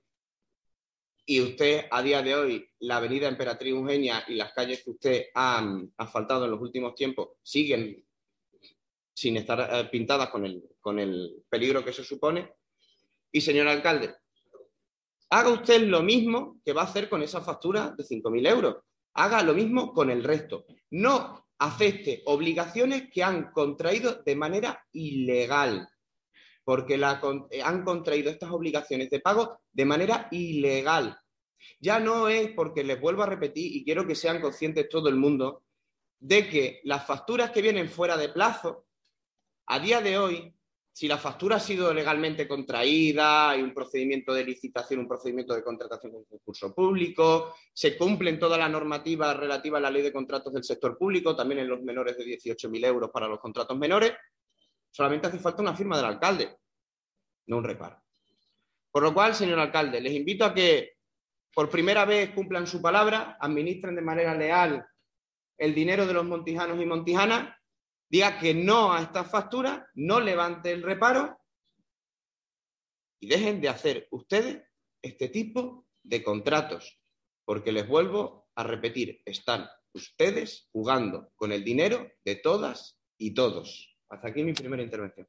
Y 1.25 1.41
usted, 1.41 1.87
a 1.91 2.01
día 2.01 2.21
de 2.21 2.35
hoy, 2.35 2.69
la 2.79 2.97
avenida 2.97 3.27
Emperatriz 3.27 3.73
Eugenia 3.73 4.23
y 4.29 4.35
las 4.35 4.53
calles 4.53 4.81
que 4.81 4.91
usted 4.91 5.25
ha 5.35 5.61
asfaltado 5.97 6.45
en 6.45 6.51
los 6.51 6.61
últimos 6.61 6.95
tiempos 6.95 7.31
siguen 7.43 8.01
sin 9.13 9.35
estar 9.35 9.59
eh, 9.59 9.89
pintadas 9.91 10.29
con 10.29 10.45
el, 10.45 10.63
con 10.79 10.99
el 10.99 11.43
peligro 11.49 11.83
que 11.83 11.91
se 11.91 12.05
supone. 12.05 12.49
Y 13.29 13.41
señor 13.41 13.67
alcalde, 13.67 14.15
haga 15.31 15.49
usted 15.49 15.81
lo 15.81 16.01
mismo 16.01 16.61
que 16.63 16.71
va 16.71 16.83
a 16.83 16.85
hacer 16.85 17.09
con 17.09 17.21
esa 17.21 17.41
factura 17.41 17.93
de 17.97 18.05
5.000 18.05 18.47
euros 18.49 18.75
haga 19.15 19.41
lo 19.43 19.53
mismo 19.53 19.93
con 19.93 20.09
el 20.09 20.23
resto. 20.23 20.65
No 20.91 21.47
acepte 21.57 22.21
obligaciones 22.25 23.09
que 23.11 23.23
han 23.23 23.51
contraído 23.51 24.21
de 24.23 24.35
manera 24.35 24.85
ilegal, 24.91 25.89
porque 26.63 26.95
eh, 26.95 27.61
han 27.63 27.83
contraído 27.83 28.29
estas 28.29 28.51
obligaciones 28.51 29.09
de 29.09 29.21
pago 29.21 29.59
de 29.71 29.85
manera 29.85 30.27
ilegal. 30.31 31.17
Ya 31.79 31.99
no 31.99 32.27
es 32.27 32.51
porque 32.51 32.83
les 32.83 32.99
vuelvo 32.99 33.23
a 33.23 33.27
repetir 33.27 33.75
y 33.75 33.83
quiero 33.83 34.05
que 34.05 34.15
sean 34.15 34.41
conscientes 34.41 34.89
todo 34.89 35.09
el 35.09 35.15
mundo 35.15 35.63
de 36.19 36.47
que 36.49 36.81
las 36.83 37.05
facturas 37.05 37.51
que 37.51 37.61
vienen 37.61 37.89
fuera 37.89 38.17
de 38.17 38.29
plazo, 38.29 38.85
a 39.67 39.79
día 39.79 40.01
de 40.01 40.17
hoy, 40.17 40.55
si 40.95 41.09
la 41.09 41.17
factura 41.17 41.57
ha 41.57 41.59
sido 41.59 41.93
legalmente 41.93 42.47
contraída, 42.47 43.49
hay 43.49 43.61
un 43.61 43.73
procedimiento 43.73 44.33
de 44.33 44.45
licitación, 44.45 45.01
un 45.01 45.09
procedimiento 45.09 45.53
de 45.53 45.61
contratación 45.61 46.13
con 46.13 46.23
concurso 46.23 46.73
público, 46.73 47.53
se 47.73 47.97
cumplen 47.97 48.39
toda 48.39 48.57
la 48.57 48.69
normativa 48.69 49.33
relativa 49.33 49.77
a 49.77 49.81
la 49.81 49.91
ley 49.91 50.03
de 50.03 50.13
contratos 50.13 50.53
del 50.53 50.63
sector 50.63 50.97
público, 50.97 51.35
también 51.35 51.59
en 51.59 51.67
los 51.67 51.81
menores 51.81 52.17
de 52.17 52.23
18.000 52.23 52.85
euros 52.85 53.11
para 53.11 53.27
los 53.27 53.41
contratos 53.41 53.77
menores, 53.77 54.13
solamente 54.89 55.27
hace 55.27 55.37
falta 55.37 55.61
una 55.61 55.75
firma 55.75 55.97
del 55.97 56.05
alcalde, 56.05 56.55
no 57.47 57.57
un 57.57 57.65
reparo. 57.65 58.01
Por 58.89 59.03
lo 59.03 59.13
cual, 59.13 59.35
señor 59.35 59.59
alcalde, 59.59 59.99
les 59.99 60.13
invito 60.13 60.45
a 60.45 60.53
que 60.53 60.93
por 61.53 61.69
primera 61.69 62.05
vez 62.05 62.29
cumplan 62.29 62.67
su 62.67 62.81
palabra, 62.81 63.35
administren 63.41 63.97
de 63.97 64.01
manera 64.01 64.33
leal 64.33 64.87
el 65.57 65.75
dinero 65.75 66.05
de 66.05 66.13
los 66.13 66.23
montijanos 66.23 66.81
y 66.81 66.85
montijanas 66.85 67.53
diga 68.09 68.39
que 68.39 68.53
no 68.53 68.93
a 68.93 69.01
esta 69.01 69.23
factura, 69.23 69.89
no 69.95 70.19
levante 70.19 70.71
el 70.71 70.83
reparo 70.83 71.39
y 73.19 73.27
dejen 73.27 73.61
de 73.61 73.69
hacer 73.69 74.07
ustedes 74.11 74.63
este 75.01 75.29
tipo 75.29 75.87
de 76.03 76.23
contratos, 76.23 76.99
porque 77.45 77.71
les 77.71 77.87
vuelvo 77.87 78.49
a 78.55 78.63
repetir, 78.63 79.21
están 79.25 79.67
ustedes 79.93 80.69
jugando 80.71 81.31
con 81.35 81.51
el 81.51 81.63
dinero 81.63 82.11
de 82.23 82.35
todas 82.35 82.99
y 83.17 83.33
todos. 83.33 83.97
Hasta 84.09 84.27
aquí 84.29 84.43
mi 84.43 84.53
primera 84.53 84.83
intervención. 84.83 85.27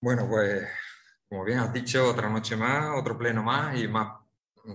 Bueno, 0.00 0.28
pues 0.28 0.68
como 1.28 1.44
bien 1.44 1.58
has 1.58 1.72
dicho, 1.72 2.08
otra 2.08 2.28
noche 2.28 2.56
más, 2.56 2.96
otro 2.98 3.18
pleno 3.18 3.42
más 3.42 3.78
y 3.78 3.88
más 3.88 4.20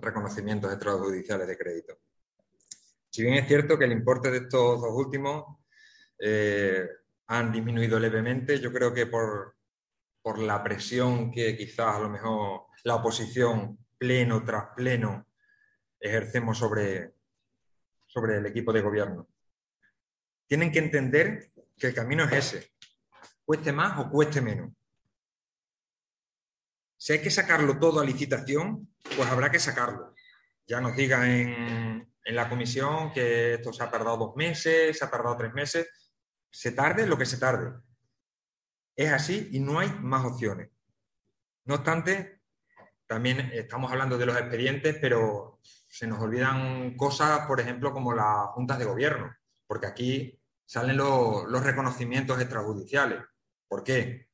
reconocimientos 0.02 0.72
extrajudiciales 0.72 1.48
de 1.48 1.58
crédito. 1.58 1.98
Si 3.10 3.24
bien 3.24 3.36
es 3.36 3.48
cierto 3.48 3.78
que 3.78 3.86
el 3.86 3.92
importe 3.92 4.32
de 4.32 4.38
estos 4.38 4.82
dos 4.82 4.92
últimos 4.94 5.58
eh, 6.20 6.88
han 7.28 7.52
disminuido 7.52 8.00
levemente, 8.00 8.60
yo 8.60 8.72
creo 8.72 8.94
que 8.94 9.06
por, 9.06 9.56
por 10.22 10.40
la 10.40 10.64
presión 10.64 11.32
que 11.32 11.58
quizás 11.58 11.96
a 11.96 12.00
lo 12.00 12.10
mejor 12.10 12.68
la 12.84 12.96
oposición 12.96 13.78
pleno 13.98 14.44
tras 14.44 14.70
pleno 14.76 15.28
ejercemos 16.00 16.58
sobre, 16.58 17.14
sobre 18.08 18.38
el 18.38 18.46
equipo 18.46 18.74
de 18.74 18.82
gobierno. 18.82 19.28
Tienen 20.48 20.72
que 20.72 20.80
entender 20.80 21.52
que 21.78 21.88
el 21.88 21.94
camino 21.94 22.24
es 22.26 22.34
ese, 22.34 22.72
cueste 23.46 23.72
más 23.72 24.00
o 24.00 24.10
cueste 24.10 24.42
menos. 24.42 24.72
Si 27.02 27.14
hay 27.14 27.20
que 27.20 27.32
sacarlo 27.32 27.80
todo 27.80 28.00
a 28.00 28.06
licitación, 28.06 28.94
pues 29.18 29.28
habrá 29.28 29.50
que 29.50 29.58
sacarlo. 29.58 30.14
Ya 30.68 30.80
nos 30.80 30.96
digan 30.96 31.24
en, 31.24 32.14
en 32.24 32.36
la 32.36 32.48
comisión 32.48 33.12
que 33.12 33.56
esto 33.56 33.74
se 33.74 33.82
ha 33.82 33.90
tardado 33.90 34.18
dos 34.18 34.36
meses, 34.36 35.00
se 35.00 35.04
ha 35.04 35.10
tardado 35.10 35.36
tres 35.36 35.52
meses, 35.52 35.88
se 36.52 36.74
tarde 36.74 37.08
lo 37.08 37.18
que 37.18 37.26
se 37.26 37.40
tarde. 37.40 37.74
Es 38.96 39.12
así 39.12 39.50
y 39.52 39.60
no 39.60 39.80
hay 39.80 39.90
más 40.00 40.24
opciones. 40.26 40.70
No 41.66 41.74
obstante, 41.74 42.44
también 43.08 43.50
estamos 43.52 43.92
hablando 43.92 44.20
de 44.20 44.28
los 44.28 44.38
expedientes, 44.38 44.96
pero 45.02 45.60
se 45.64 46.06
nos 46.06 46.20
olvidan 46.20 46.96
cosas, 46.98 47.48
por 47.48 47.60
ejemplo, 47.60 47.94
como 47.94 48.14
las 48.14 48.50
juntas 48.50 48.78
de 48.78 48.86
gobierno, 48.86 49.36
porque 49.66 49.88
aquí 49.88 50.40
salen 50.68 50.98
los, 50.98 51.64
reconocimientos 51.64 52.40
extrajudiciales. 52.40 53.24
¿Por 53.68 53.84
qué? 53.84 54.30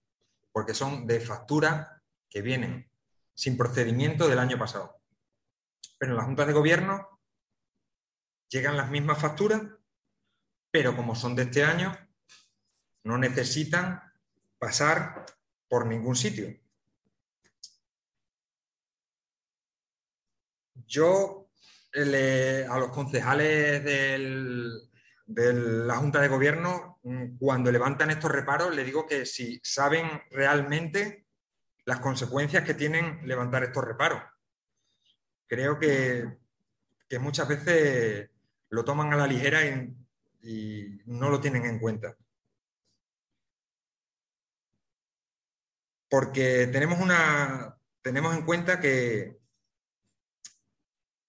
Porque 0.51 0.73
son 0.73 1.07
de 1.07 1.21
facturas 1.21 1.96
que 2.29 2.41
vienen 2.41 2.89
sin 3.33 3.57
procedimiento 3.57 4.27
del 4.27 4.39
año 4.39 4.57
pasado. 4.57 5.01
Pero 5.97 6.11
en 6.11 6.17
las 6.17 6.25
juntas 6.25 6.47
de 6.47 6.53
gobierno 6.53 7.19
llegan 8.49 8.77
las 8.77 8.89
mismas 8.89 9.19
facturas, 9.19 9.61
pero 10.71 10.95
como 10.95 11.15
son 11.15 11.35
de 11.35 11.43
este 11.43 11.63
año, 11.63 11.95
no 13.03 13.17
necesitan 13.17 14.01
pasar 14.57 15.25
por 15.67 15.85
ningún 15.85 16.15
sitio. 16.15 16.59
Yo 20.87 21.47
a 21.93 22.79
los 22.79 22.89
concejales 22.89 23.83
de 23.83 25.53
la 25.53 25.95
Junta 25.97 26.21
de 26.21 26.27
Gobierno, 26.27 26.99
mm, 27.03 27.37
cuando 27.37 27.71
levantan 27.71 28.11
estos 28.11 28.31
reparos, 28.31 28.75
le 28.75 28.83
digo 28.83 29.07
que 29.07 29.25
si 29.25 29.59
saben 29.63 30.07
realmente 30.29 31.26
las 31.87 31.99
consecuencias 31.99 32.63
que 32.63 32.73
tienen 32.73 33.27
levantar 33.27 33.63
estos 33.63 33.83
reparos. 33.83 34.21
Creo 35.47 35.79
que, 35.79 36.37
muchas 37.19 37.47
veces 37.47 38.29
lo 38.69 38.85
toman 38.85 39.11
a 39.13 39.17
la 39.17 39.27
ligera 39.27 39.65
y 40.41 41.01
no 41.05 41.29
lo 41.29 41.41
tienen 41.41 41.65
en 41.65 41.79
cuenta. 41.79 42.15
porque 46.09 46.67
tenemos, 46.67 46.99
una, 46.99 47.77
tenemos 48.01 48.35
en 48.35 48.45
cuenta 48.45 48.79
que, 48.79 49.37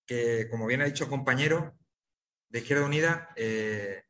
que, 0.06 0.48
como 0.50 0.66
bien 0.66 0.82
ha 0.82 0.86
dicho 0.86 1.04
el 1.04 1.10
compañero 1.10 1.76
de 2.48 2.60
Izquierda 2.60 2.86
Unida, 2.86 3.30
eh, 3.36 4.04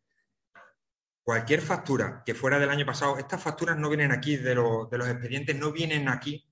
cualquier 1.28 1.60
factura 1.60 2.22
que 2.24 2.34
fuera 2.34 2.58
del 2.58 2.70
año 2.70 2.86
pasado, 2.86 3.18
estas 3.18 3.42
facturas 3.42 3.76
no 3.76 3.90
vienen 3.90 4.12
aquí 4.12 4.38
de, 4.38 4.54
los 4.54 4.90
expedientes, 4.90 5.54
no 5.58 5.72
vienen 5.72 6.08
aquí 6.08 6.48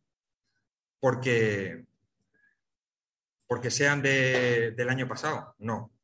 porque, 1.00 1.86
porque 3.46 3.70
sean 3.70 4.02
del 4.02 4.88
año 4.90 5.08
pasado, 5.08 5.54
no. 5.60 5.94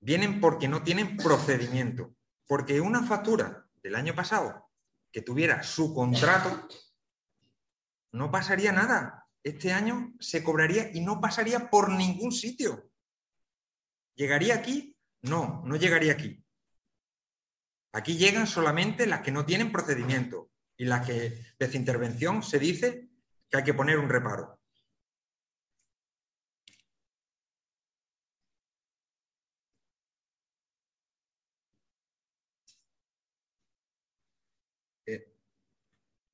Vienen 0.00 0.40
porque 0.40 0.66
no 0.66 0.82
tienen 0.82 1.16
procedimiento. 1.16 2.12
Porque 2.48 2.80
una 2.80 3.04
factura 3.04 3.64
del 3.84 3.94
año 3.94 4.16
pasado 4.16 4.68
que 5.12 5.22
tuviera 5.22 5.62
su 5.62 5.94
contrato 5.94 6.66
no 8.10 8.32
pasaría 8.32 8.72
nada. 8.72 9.28
Este 9.44 9.72
año 9.72 10.12
se 10.18 10.42
cobraría 10.42 10.90
y 10.92 11.02
no 11.02 11.20
pasaría 11.20 11.70
por 11.70 11.88
ningún 11.90 12.32
sitio. 12.32 12.90
¿Llegaría 14.16 14.56
aquí? 14.56 14.96
No, 15.22 15.62
no 15.64 15.76
llegaría 15.76 16.14
aquí. 16.14 16.39
Aquí 17.92 18.16
llegan 18.16 18.46
solamente 18.46 19.06
las 19.06 19.22
que 19.22 19.32
no 19.32 19.44
tienen 19.44 19.72
procedimiento 19.72 20.50
y 20.76 20.84
las 20.84 21.06
que 21.06 21.42
desde 21.58 21.78
intervención 21.78 22.42
se 22.42 22.58
dice 22.58 23.08
que 23.50 23.58
hay 23.58 23.64
que 23.64 23.74
poner 23.74 23.98
un 23.98 24.08
reparo. 24.08 24.60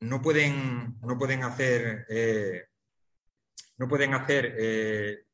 no 0.00 0.22
pueden, 0.22 0.98
no 1.00 1.18
pueden 1.18 1.42
hacer, 1.42 2.06
eh, 2.08 2.66
no 3.78 3.88
pueden 3.88 4.14
hacer 4.14 4.54
eh, 4.58 5.26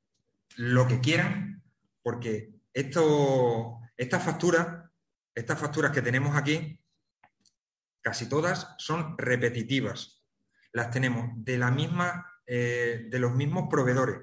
lo 0.56 0.87
que 0.87 1.00
quieran, 1.00 1.62
porque 2.02 2.54
esto, 2.72 3.80
estas 3.96 4.24
facturas, 4.24 4.90
estas 5.35 5.59
facturas 5.59 5.92
que 5.92 6.03
tenemos 6.03 6.37
aquí, 6.37 6.79
casi 8.01 8.29
todas 8.29 8.75
son 8.79 9.16
repetitivas. 9.18 10.25
Las 10.73 10.90
tenemos 10.90 11.31
de 11.37 11.59
la 11.59 11.71
misma, 11.71 12.27
eh, 12.47 13.07
de 13.09 13.18
los 13.18 13.35
mismos 13.35 13.68
proveedores. 13.71 14.21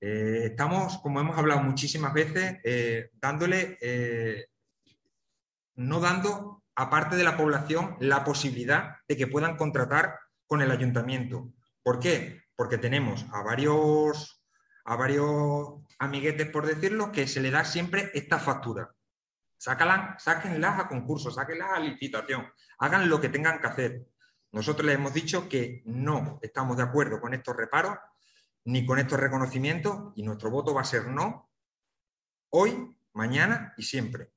estamos, 0.00 0.98
como 0.98 1.20
hemos 1.20 1.38
hablado 1.38 1.62
muchísimas 1.62 2.12
veces, 2.12 2.58
dándole, 3.14 3.78
no 5.76 5.98
dando 5.98 6.64
aparte 6.76 7.16
de 7.16 7.24
la 7.24 7.36
población, 7.36 7.96
la 8.00 8.24
posibilidad 8.24 8.96
de 9.08 9.16
que 9.16 9.26
puedan 9.26 9.56
contratar 9.56 10.18
con 10.46 10.62
el 10.62 10.70
ayuntamiento. 10.70 11.52
¿Por 11.82 12.00
qué? 12.00 12.42
Porque 12.56 12.78
tenemos 12.78 13.24
a 13.32 13.42
varios, 13.42 14.42
a 14.84 14.96
varios 14.96 15.80
amiguetes, 15.98 16.48
por 16.48 16.66
decirlo, 16.66 17.12
que 17.12 17.26
se 17.26 17.40
le 17.40 17.50
da 17.50 17.64
siempre 17.64 18.10
esta 18.14 18.38
factura. 18.38 18.94
Sácalas, 19.56 20.22
sáquenlas 20.22 20.80
a 20.80 20.88
concurso, 20.88 21.30
sáquenlas 21.30 21.70
a 21.72 21.80
licitación, 21.80 22.46
hagan 22.78 23.08
lo 23.08 23.20
que 23.20 23.28
tengan 23.28 23.60
que 23.60 23.66
hacer. 23.66 24.06
Nosotros 24.52 24.86
les 24.86 24.96
hemos 24.96 25.14
dicho 25.14 25.48
que 25.48 25.82
no 25.86 26.38
estamos 26.42 26.76
de 26.76 26.82
acuerdo 26.82 27.20
con 27.20 27.34
estos 27.34 27.56
reparos 27.56 27.96
ni 28.64 28.86
con 28.86 28.98
estos 28.98 29.18
reconocimientos 29.18 30.12
y 30.16 30.22
nuestro 30.22 30.50
voto 30.50 30.74
va 30.74 30.82
a 30.82 30.84
ser 30.84 31.08
no 31.08 31.50
hoy, 32.50 32.96
mañana 33.12 33.74
y 33.76 33.82
siempre. 33.82 34.30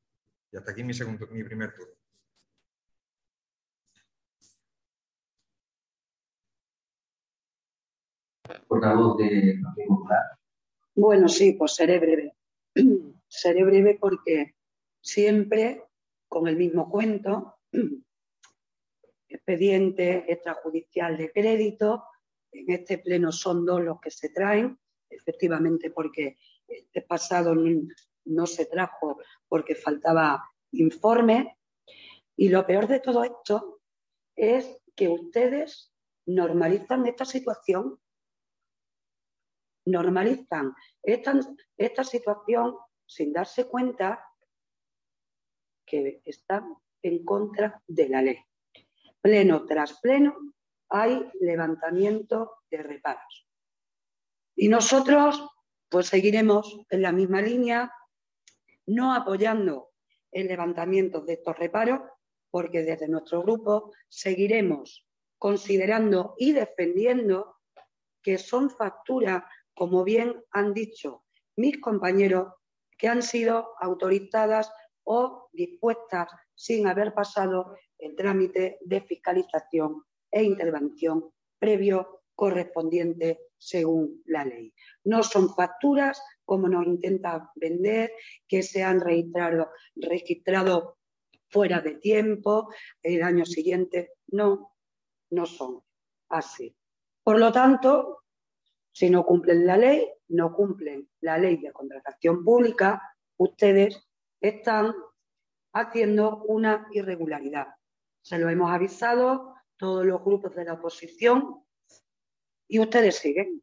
Y 0.52 0.58
hasta 0.58 0.72
aquí 0.72 0.84
mi, 0.84 0.94
segundo, 0.94 1.28
mi 1.28 1.44
primer 1.44 1.74
turno. 1.74 1.94
portavoz 8.68 9.18
de 9.18 9.62
Bueno, 10.96 11.28
sí, 11.28 11.54
pues 11.54 11.76
seré 11.76 12.00
breve. 12.00 12.36
seré 13.28 13.64
breve 13.64 13.98
porque 14.00 14.56
siempre 15.08 15.86
con 16.28 16.48
el 16.48 16.58
mismo 16.58 16.90
cuento, 16.90 17.60
expediente 19.30 20.32
extrajudicial 20.32 21.18
de 21.18 21.32
crédito, 21.32 22.04
en 22.52 22.72
este 22.72 22.98
pleno 22.98 23.32
son 23.32 23.66
dos 23.66 23.82
los 23.82 24.00
que 24.02 24.12
se 24.12 24.30
traen, 24.30 24.78
efectivamente 25.10 25.92
porque 25.92 26.38
este 26.68 27.02
pasado 27.02 27.56
no 28.26 28.46
se 28.46 28.66
trajo 28.66 29.20
porque 29.48 29.76
faltaba 29.76 30.44
informe. 30.72 31.58
Y 32.36 32.50
lo 32.50 32.66
peor 32.66 32.88
de 32.88 33.00
todo 33.00 33.24
esto 33.24 33.82
es 34.36 34.78
que 34.96 35.08
ustedes 35.08 35.94
normalizan 36.26 37.06
esta 37.08 37.26
situación 37.26 38.00
normalizan 39.88 40.76
esta, 41.02 42.04
situación 42.04 42.76
sin 43.06 43.34
darse 43.34 43.68
cuenta 43.68 44.22
que 45.88 46.22
están 46.26 46.76
en 47.02 47.24
contra 47.26 47.82
de 47.88 48.10
la 48.10 48.22
ley. 48.22 48.38
Pleno 49.22 49.66
tras 49.66 50.00
pleno 50.00 50.36
hay 50.90 51.28
levantamiento 51.40 52.58
de 52.70 52.84
reparos. 52.84 53.48
Y 54.56 54.68
nosotros, 54.68 55.44
pues 55.90 56.08
seguiremos 56.08 56.82
en 56.90 57.02
la 57.02 57.12
misma 57.12 57.42
línea, 57.42 57.92
no 58.86 59.14
apoyando 59.14 59.92
el 60.32 60.48
levantamiento 60.48 61.22
de 61.22 61.34
estos 61.34 61.58
reparos, 61.58 62.02
porque 62.52 62.84
desde 62.84 63.08
nuestro 63.08 63.42
grupo 63.42 63.94
seguiremos 64.08 65.06
considerando 65.38 66.36
y 66.38 66.54
defendiendo 66.54 67.58
que 68.22 68.38
son 68.38 68.70
facturas 68.70 69.44
como 69.74 70.04
bien 70.04 70.44
han 70.52 70.74
dicho 70.74 71.24
mis 71.56 71.80
compañeros, 71.80 72.54
que 72.98 73.08
han 73.08 73.22
sido 73.22 73.76
autorizadas 73.80 74.72
o 75.08 75.50
dispuestas 75.54 76.28
sin 76.54 76.86
haber 76.86 77.14
pasado 77.14 77.78
el 77.98 78.16
trámite 78.16 78.78
de 78.82 79.02
fiscalización 79.02 80.04
e 80.30 80.44
intervención 80.44 81.32
previo 81.58 82.24
correspondiente 82.36 83.40
según 83.58 84.22
la 84.26 84.44
ley. 84.44 84.74
No 85.06 85.24
son 85.24 85.54
facturas 85.56 86.22
como 86.44 86.68
nos 86.68 86.86
intenta 86.86 87.52
vender, 87.56 88.12
que 88.48 88.64
se 88.64 88.84
han 88.84 89.02
registrado, 89.02 89.72
registrado 89.96 90.98
fuera 91.50 91.82
de 91.82 91.96
tiempo, 91.96 92.70
el 93.02 93.24
año 93.24 93.46
siguiente. 93.46 94.12
No, 94.28 94.76
no 95.32 95.46
son 95.46 95.82
así. 96.30 96.76
Por 97.24 97.40
lo 97.40 97.52
tanto, 97.52 98.24
si 98.92 99.10
no 99.10 99.26
cumplen 99.26 99.66
la 99.66 99.78
ley, 99.78 100.08
no 100.30 100.54
cumplen 100.54 101.10
la 101.22 101.38
ley 101.38 101.58
de 101.58 101.72
contratación 101.72 102.44
pública 102.44 103.02
ustedes 103.38 104.07
están 104.42 104.94
haciendo 105.74 106.44
una 106.44 106.88
irregularidad. 106.92 107.68
Se 108.22 108.38
lo 108.38 108.50
hemos 108.50 108.72
avisado 108.72 109.56
todos 109.78 110.06
los 110.06 110.24
grupos 110.24 110.56
de 110.56 110.66
la 110.66 110.74
oposición 110.74 111.64
y 112.68 112.80
ustedes 112.80 113.18
siguen. 113.18 113.62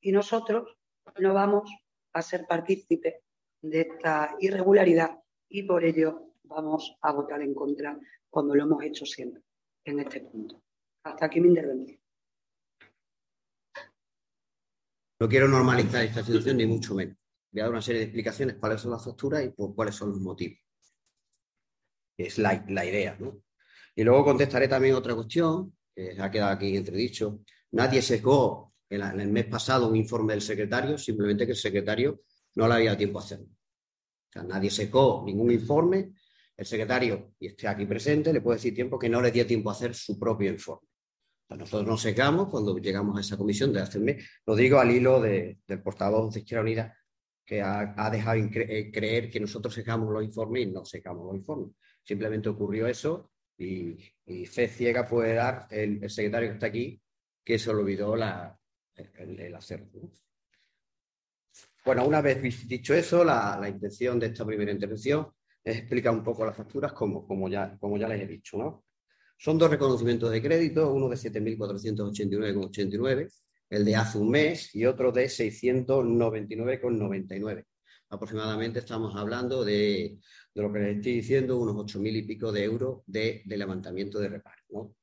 Y 0.00 0.12
nosotros 0.12 0.76
no 1.18 1.34
vamos 1.34 1.70
a 2.12 2.22
ser 2.22 2.46
partícipes 2.46 3.16
de 3.62 3.80
esta 3.80 4.36
irregularidad 4.40 5.18
y 5.48 5.62
por 5.64 5.84
ello 5.84 6.32
vamos 6.44 6.96
a 7.02 7.12
votar 7.12 7.42
en 7.42 7.54
contra 7.54 7.98
cuando 8.30 8.54
lo 8.54 8.64
hemos 8.64 8.82
hecho 8.84 9.04
siempre 9.04 9.42
en 9.84 10.00
este 10.00 10.20
punto. 10.20 10.62
Hasta 11.04 11.26
aquí 11.26 11.40
mi 11.40 11.48
intervención. 11.48 12.00
No 15.18 15.28
quiero 15.28 15.48
normalizar 15.48 16.04
esta 16.04 16.22
situación 16.22 16.58
ni 16.58 16.66
mucho 16.66 16.94
menos. 16.94 17.16
Voy 17.56 17.62
dar 17.62 17.70
una 17.70 17.80
serie 17.80 18.00
de 18.00 18.04
explicaciones 18.04 18.56
cuáles 18.56 18.82
son 18.82 18.90
las 18.90 19.02
facturas 19.02 19.42
y 19.42 19.50
cuáles 19.50 19.94
son 19.94 20.10
los 20.10 20.20
motivos. 20.20 20.58
Es 22.18 22.36
la, 22.36 22.52
idea, 22.84 23.16
¿no? 23.18 23.44
Y 23.94 24.04
luego 24.04 24.26
contestaré 24.26 24.68
también 24.68 24.94
otra 24.94 25.14
cuestión, 25.14 25.74
que 25.94 26.20
ha 26.20 26.30
quedado 26.30 26.52
aquí 26.52 26.76
entredicho. 26.76 27.40
Nadie 27.70 28.02
sesgó 28.02 28.74
en, 28.90 29.00
el 29.00 29.28
mes 29.30 29.46
pasado 29.46 29.88
un 29.88 29.96
informe 29.96 30.34
del 30.34 30.42
secretario, 30.42 30.98
simplemente 30.98 31.46
que 31.46 31.52
el 31.52 31.56
secretario 31.56 32.20
no 32.56 32.68
le 32.68 32.74
había 32.74 32.94
tiempo 32.94 33.20
a 33.20 33.22
hacerlo. 33.22 33.48
Nadie 34.46 34.70
secó 34.70 35.22
ningún 35.24 35.50
informe. 35.50 36.12
El 36.58 36.66
secretario, 36.66 37.36
y 37.40 37.46
esté 37.46 37.68
aquí 37.68 37.86
presente, 37.86 38.34
le 38.34 38.42
puede 38.42 38.58
decir 38.58 38.74
tiempo 38.74 38.98
que 38.98 39.08
no 39.08 39.22
le 39.22 39.30
dio 39.30 39.46
tiempo 39.46 39.70
a 39.70 39.72
hacer 39.72 39.94
su 39.94 40.18
propio 40.18 40.50
informe. 40.50 40.88
nosotros 41.48 41.88
nos 41.88 42.02
secamos 42.02 42.50
cuando 42.50 42.76
llegamos 42.76 43.16
a 43.16 43.22
esa 43.22 43.38
comisión 43.38 43.72
de 43.72 43.80
hace 43.80 43.98
mes. 43.98 44.22
Lo 44.44 44.54
digo 44.54 44.78
al 44.78 44.90
hilo 44.90 45.22
del 45.22 45.82
portavoz 45.82 46.34
de 46.34 46.40
Izquierda 46.40 46.62
Unida, 46.62 46.94
que 47.46 47.62
ha, 47.62 48.10
dejado 48.10 48.36
eh, 48.36 48.90
creer 48.92 49.30
que 49.30 49.38
nosotros 49.38 49.72
secamos 49.72 50.12
los 50.12 50.24
informes 50.24 50.64
y 50.64 50.66
no 50.66 50.84
secamos 50.84 51.26
los 51.26 51.36
informes. 51.36 51.70
Simplemente 52.02 52.48
ocurrió 52.48 52.88
eso 52.88 53.30
y, 53.56 53.96
fe 54.46 54.66
ciega 54.68 55.06
puede 55.06 55.34
dar 55.34 55.68
el, 55.70 56.10
secretario 56.10 56.48
que 56.48 56.54
está 56.54 56.66
aquí, 56.66 57.00
que 57.44 57.56
se 57.58 57.70
olvidó 57.70 58.16
la, 58.16 58.58
el, 58.96 59.54
hacerlo. 59.54 60.10
Bueno, 61.84 62.04
una 62.04 62.20
vez 62.20 62.42
dicho 62.66 62.92
eso, 62.92 63.22
la, 63.24 63.64
intención 63.68 64.18
de 64.18 64.26
esta 64.26 64.44
primera 64.44 64.72
intervención 64.72 65.28
es 65.62 65.78
explicar 65.78 66.12
un 66.12 66.24
poco 66.24 66.44
las 66.44 66.56
facturas 66.56 66.92
como, 66.92 67.24
como, 67.24 67.48
ya, 67.48 67.78
como 67.78 67.96
ya 67.96 68.08
les 68.08 68.22
he 68.22 68.26
dicho. 68.26 68.58
¿no? 68.58 68.86
Son 69.38 69.56
dos 69.56 69.70
reconocimientos 69.70 70.32
de 70.32 70.42
crédito, 70.42 70.92
uno 70.92 71.08
de 71.08 71.14
7.489,89 71.14 73.45
el 73.70 73.84
de 73.84 73.96
hace 73.96 74.18
un 74.18 74.30
mes 74.30 74.74
y 74.74 74.84
otro 74.86 75.12
de 75.12 75.26
699,99. 75.26 77.64
Aproximadamente 78.08 78.78
estamos 78.78 79.14
hablando 79.16 79.64
de, 79.64 80.18
lo 80.54 80.72
que 80.72 80.78
les 80.78 80.96
estoy 80.96 81.14
diciendo, 81.14 81.58
unos 81.58 81.74
8.000 81.76 82.16
y 82.16 82.22
pico 82.22 82.52
de 82.52 82.64
euros 82.64 83.02
de, 83.06 83.42
levantamiento 83.46 84.18
de 84.18 84.28
reparo. 84.28 84.94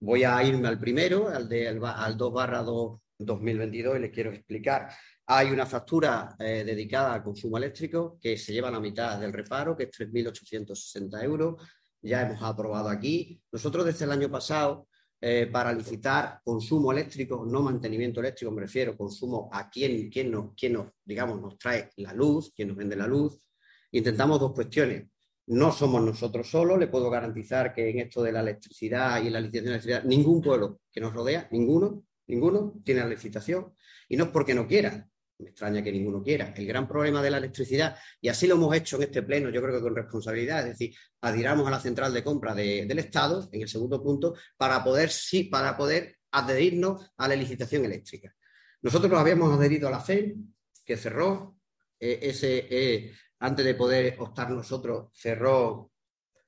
Voy 0.00 0.24
a 0.24 0.42
irme 0.44 0.68
al 0.68 0.78
primero, 0.78 1.28
al, 1.28 1.48
de, 1.48 1.68
al 1.68 2.16
2 2.16 2.32
barra 2.32 2.62
2 2.62 3.00
2022 3.18 3.96
y 3.96 4.00
les 4.00 4.10
quiero 4.10 4.30
explicar. 4.30 4.90
Hay 5.26 5.50
una 5.50 5.66
factura 5.66 6.36
eh, 6.38 6.64
dedicada 6.64 7.14
al 7.14 7.22
consumo 7.22 7.58
eléctrico 7.58 8.18
que 8.20 8.38
se 8.38 8.52
lleva 8.52 8.70
la 8.70 8.80
mitad 8.80 9.20
del 9.20 9.32
reparo, 9.32 9.76
que 9.76 9.84
es 9.84 9.90
3.860 9.90 11.22
euros. 11.24 11.62
Ya 12.00 12.22
hemos 12.22 12.42
aprobado 12.42 12.88
aquí. 12.88 13.42
Nosotros 13.50 13.84
desde 13.84 14.04
el 14.04 14.12
año 14.12 14.30
pasado 14.30 14.88
eh, 15.20 15.48
para 15.50 15.72
licitar 15.72 16.40
consumo 16.44 16.92
eléctrico, 16.92 17.44
no 17.44 17.60
mantenimiento 17.62 18.20
eléctrico, 18.20 18.52
me 18.52 18.62
refiero 18.62 18.96
consumo 18.96 19.48
a 19.52 19.68
quien, 19.68 20.08
quien, 20.10 20.30
nos, 20.30 20.54
quien 20.54 20.74
nos, 20.74 20.92
digamos, 21.04 21.40
nos 21.40 21.58
trae 21.58 21.90
la 21.96 22.12
luz, 22.12 22.52
quien 22.54 22.68
nos 22.68 22.76
vende 22.76 22.94
la 22.94 23.06
luz. 23.06 23.40
Intentamos 23.90 24.38
dos 24.38 24.52
cuestiones. 24.52 25.08
No 25.46 25.72
somos 25.72 26.04
nosotros 26.04 26.48
solos, 26.48 26.78
le 26.78 26.88
puedo 26.88 27.10
garantizar 27.10 27.72
que 27.72 27.88
en 27.88 28.00
esto 28.00 28.22
de 28.22 28.32
la 28.32 28.40
electricidad 28.40 29.22
y 29.22 29.30
la 29.30 29.40
licitación 29.40 29.64
de 29.64 29.70
electricidad, 29.70 30.04
ningún 30.04 30.42
pueblo 30.42 30.80
que 30.92 31.00
nos 31.00 31.12
rodea, 31.14 31.48
ninguno, 31.50 32.04
ninguno 32.26 32.74
tiene 32.84 33.00
la 33.00 33.08
licitación. 33.08 33.74
Y 34.08 34.16
no 34.16 34.24
es 34.24 34.30
porque 34.30 34.54
no 34.54 34.68
quiera, 34.68 35.08
me 35.38 35.50
extraña 35.50 35.82
que 35.82 35.92
ninguno 35.92 36.22
quiera. 36.22 36.52
El 36.56 36.66
gran 36.66 36.88
problema 36.88 37.22
de 37.22 37.30
la 37.30 37.38
electricidad, 37.38 37.96
y 38.20 38.28
así 38.28 38.46
lo 38.46 38.56
hemos 38.56 38.74
hecho 38.74 38.96
en 38.96 39.04
este 39.04 39.22
pleno, 39.22 39.50
yo 39.50 39.62
creo 39.62 39.76
que 39.76 39.82
con 39.82 39.94
responsabilidad, 39.94 40.60
es 40.60 40.78
decir, 40.78 40.94
adhiramos 41.20 41.66
a 41.66 41.70
la 41.70 41.80
central 41.80 42.12
de 42.12 42.24
compra 42.24 42.54
del 42.54 42.98
Estado, 42.98 43.48
en 43.52 43.62
el 43.62 43.68
segundo 43.68 44.02
punto, 44.02 44.34
para 44.56 44.82
poder, 44.82 45.10
sí, 45.10 45.44
para 45.44 45.76
poder 45.76 46.16
adherirnos 46.32 47.10
a 47.16 47.28
la 47.28 47.36
licitación 47.36 47.84
eléctrica. 47.84 48.34
Nosotros 48.82 49.10
nos 49.10 49.20
habíamos 49.20 49.56
adherido 49.56 49.88
a 49.88 49.92
la 49.92 50.00
FEM, 50.00 50.52
que 50.84 50.96
cerró, 50.96 51.56
eh, 51.98 52.18
ese, 52.22 52.66
eh, 52.70 53.12
antes 53.40 53.64
de 53.64 53.74
poder 53.74 54.16
optar 54.18 54.50
nosotros, 54.50 55.10
cerró 55.14 55.92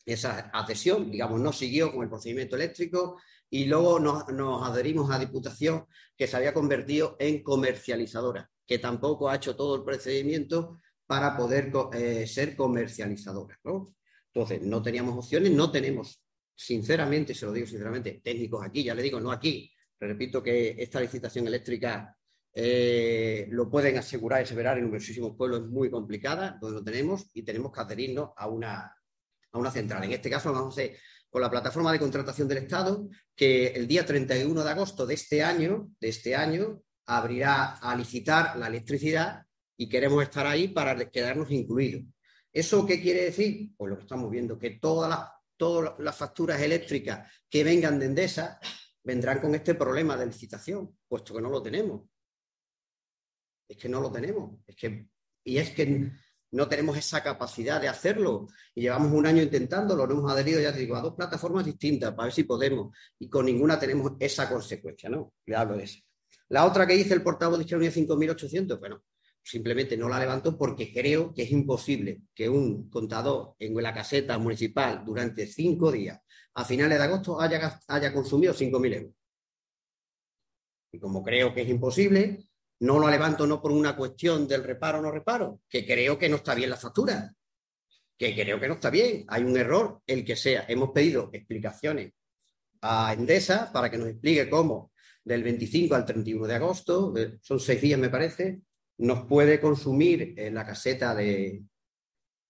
esa 0.04 0.50
adhesión, 0.52 1.10
digamos, 1.10 1.40
no 1.40 1.52
siguió 1.52 1.92
con 1.92 2.02
el 2.02 2.08
procedimiento 2.08 2.56
eléctrico 2.56 3.20
y 3.48 3.66
luego 3.66 4.00
nos, 4.00 4.28
nos 4.28 4.68
adherimos 4.68 5.10
a 5.10 5.18
Diputación, 5.18 5.86
que 6.16 6.26
se 6.26 6.36
había 6.36 6.54
convertido 6.54 7.16
en 7.18 7.42
comercializadora 7.42 8.50
que 8.70 8.78
tampoco 8.78 9.28
ha 9.28 9.34
hecho 9.34 9.56
todo 9.56 9.74
el 9.74 9.82
procedimiento 9.82 10.80
para 11.04 11.36
poder 11.36 11.72
eh, 11.92 12.24
ser 12.24 12.54
comercializadora. 12.54 13.58
¿no? 13.64 13.96
Entonces, 14.32 14.62
no 14.62 14.80
teníamos 14.80 15.18
opciones, 15.18 15.50
no 15.50 15.72
tenemos, 15.72 16.22
sinceramente, 16.54 17.34
se 17.34 17.46
lo 17.46 17.52
digo 17.52 17.66
sinceramente, 17.66 18.20
técnicos 18.22 18.64
aquí, 18.64 18.84
ya 18.84 18.94
le 18.94 19.02
digo, 19.02 19.18
no 19.18 19.32
aquí, 19.32 19.68
repito 19.98 20.40
que 20.40 20.76
esta 20.78 21.00
licitación 21.00 21.48
eléctrica 21.48 22.16
eh, 22.54 23.48
lo 23.50 23.68
pueden 23.68 23.98
asegurar 23.98 24.42
y 24.42 24.44
aseverar 24.44 24.78
en 24.78 24.84
numerosísimos 24.84 25.34
pueblos, 25.36 25.62
es 25.62 25.66
muy 25.66 25.90
complicada, 25.90 26.56
donde 26.60 26.78
lo 26.78 26.84
tenemos 26.84 27.28
y 27.34 27.42
tenemos 27.42 27.72
que 27.72 27.80
adherirnos 27.80 28.30
a 28.36 28.46
una, 28.46 28.96
a 29.50 29.58
una 29.58 29.72
central. 29.72 30.04
En 30.04 30.12
este 30.12 30.30
caso, 30.30 30.52
vamos 30.52 30.78
a 30.78 30.80
hacer 30.80 30.96
con 31.28 31.42
la 31.42 31.50
plataforma 31.50 31.90
de 31.90 31.98
contratación 31.98 32.46
del 32.46 32.58
Estado, 32.58 33.08
que 33.34 33.66
el 33.66 33.88
día 33.88 34.06
31 34.06 34.62
de 34.62 34.70
agosto 34.70 35.06
de 35.06 35.14
este 35.14 35.42
año, 35.42 35.90
de 35.98 36.08
este 36.08 36.36
año, 36.36 36.84
abrirá 37.16 37.76
a 37.76 37.96
licitar 37.96 38.56
la 38.56 38.68
electricidad 38.68 39.44
y 39.76 39.88
queremos 39.88 40.22
estar 40.22 40.46
ahí 40.46 40.68
para 40.68 41.10
quedarnos 41.10 41.50
incluidos. 41.50 42.04
¿Eso 42.52 42.86
qué 42.86 43.00
quiere 43.00 43.24
decir? 43.24 43.72
Pues 43.76 43.90
lo 43.90 43.96
que 43.96 44.02
estamos 44.02 44.30
viendo, 44.30 44.58
que 44.58 44.70
todas 44.70 45.10
las, 45.10 45.28
todas 45.56 45.98
las 45.98 46.16
facturas 46.16 46.60
eléctricas 46.60 47.28
que 47.48 47.64
vengan 47.64 47.98
de 47.98 48.06
Endesa 48.06 48.60
vendrán 49.02 49.40
con 49.40 49.54
este 49.54 49.74
problema 49.74 50.16
de 50.16 50.26
licitación, 50.26 50.98
puesto 51.08 51.34
que 51.34 51.42
no 51.42 51.50
lo 51.50 51.60
tenemos. 51.60 52.02
Es 53.68 53.76
que 53.76 53.88
no 53.88 54.00
lo 54.00 54.12
tenemos. 54.12 54.60
Es 54.66 54.76
que, 54.76 55.06
y 55.44 55.58
es 55.58 55.70
que 55.70 56.12
no 56.52 56.68
tenemos 56.68 56.96
esa 56.96 57.22
capacidad 57.22 57.80
de 57.80 57.88
hacerlo. 57.88 58.46
Y 58.74 58.82
llevamos 58.82 59.12
un 59.12 59.26
año 59.26 59.42
intentándolo, 59.42 60.06
lo 60.06 60.14
hemos 60.14 60.30
adherido, 60.30 60.60
ya 60.60 60.72
te 60.72 60.80
digo, 60.80 60.94
a 60.94 61.00
dos 61.00 61.14
plataformas 61.14 61.64
distintas 61.64 62.12
para 62.14 62.26
ver 62.26 62.34
si 62.34 62.44
podemos. 62.44 62.96
Y 63.18 63.28
con 63.28 63.46
ninguna 63.46 63.78
tenemos 63.80 64.12
esa 64.20 64.48
consecuencia, 64.48 65.08
¿no? 65.08 65.32
Le 65.46 65.56
hablo 65.56 65.76
de 65.76 65.84
eso. 65.84 66.00
La 66.50 66.66
otra 66.66 66.86
que 66.86 66.94
dice 66.94 67.14
el 67.14 67.22
portavoz 67.22 67.58
de 67.58 67.64
Izquierda 67.64 67.86
5.800, 67.86 68.80
bueno, 68.80 69.04
simplemente 69.42 69.96
no 69.96 70.08
la 70.08 70.18
levanto 70.18 70.58
porque 70.58 70.92
creo 70.92 71.32
que 71.32 71.42
es 71.42 71.50
imposible 71.52 72.22
que 72.34 72.48
un 72.48 72.90
contador 72.90 73.54
en 73.58 73.74
la 73.80 73.94
caseta 73.94 74.36
municipal 74.36 75.04
durante 75.04 75.46
cinco 75.46 75.92
días 75.92 76.20
a 76.54 76.64
finales 76.64 76.98
de 76.98 77.04
agosto 77.04 77.40
haya, 77.40 77.80
haya 77.86 78.12
consumido 78.12 78.52
5.000 78.52 78.94
euros. 78.94 79.14
Y 80.92 80.98
como 80.98 81.22
creo 81.22 81.54
que 81.54 81.62
es 81.62 81.68
imposible, 81.68 82.48
no 82.80 82.98
lo 82.98 83.08
levanto 83.08 83.46
no 83.46 83.62
por 83.62 83.70
una 83.70 83.94
cuestión 83.94 84.48
del 84.48 84.64
reparo 84.64 84.98
o 84.98 85.02
no 85.02 85.12
reparo, 85.12 85.60
que 85.68 85.86
creo 85.86 86.18
que 86.18 86.28
no 86.28 86.36
está 86.36 86.56
bien 86.56 86.70
la 86.70 86.76
factura, 86.76 87.32
que 88.18 88.34
creo 88.34 88.58
que 88.58 88.66
no 88.66 88.74
está 88.74 88.90
bien, 88.90 89.24
hay 89.28 89.44
un 89.44 89.56
error, 89.56 90.02
el 90.04 90.24
que 90.24 90.34
sea. 90.34 90.64
Hemos 90.66 90.90
pedido 90.90 91.30
explicaciones 91.32 92.12
a 92.80 93.12
Endesa 93.12 93.72
para 93.72 93.88
que 93.88 93.98
nos 93.98 94.08
explique 94.08 94.50
cómo 94.50 94.89
del 95.24 95.42
25 95.42 95.94
al 95.94 96.04
31 96.04 96.46
de 96.46 96.54
agosto, 96.54 97.14
son 97.40 97.60
seis 97.60 97.80
días 97.80 97.98
me 97.98 98.08
parece, 98.08 98.62
nos 98.98 99.26
puede 99.26 99.60
consumir 99.60 100.34
en 100.36 100.54
la 100.54 100.66
caseta 100.66 101.14
de, 101.14 101.62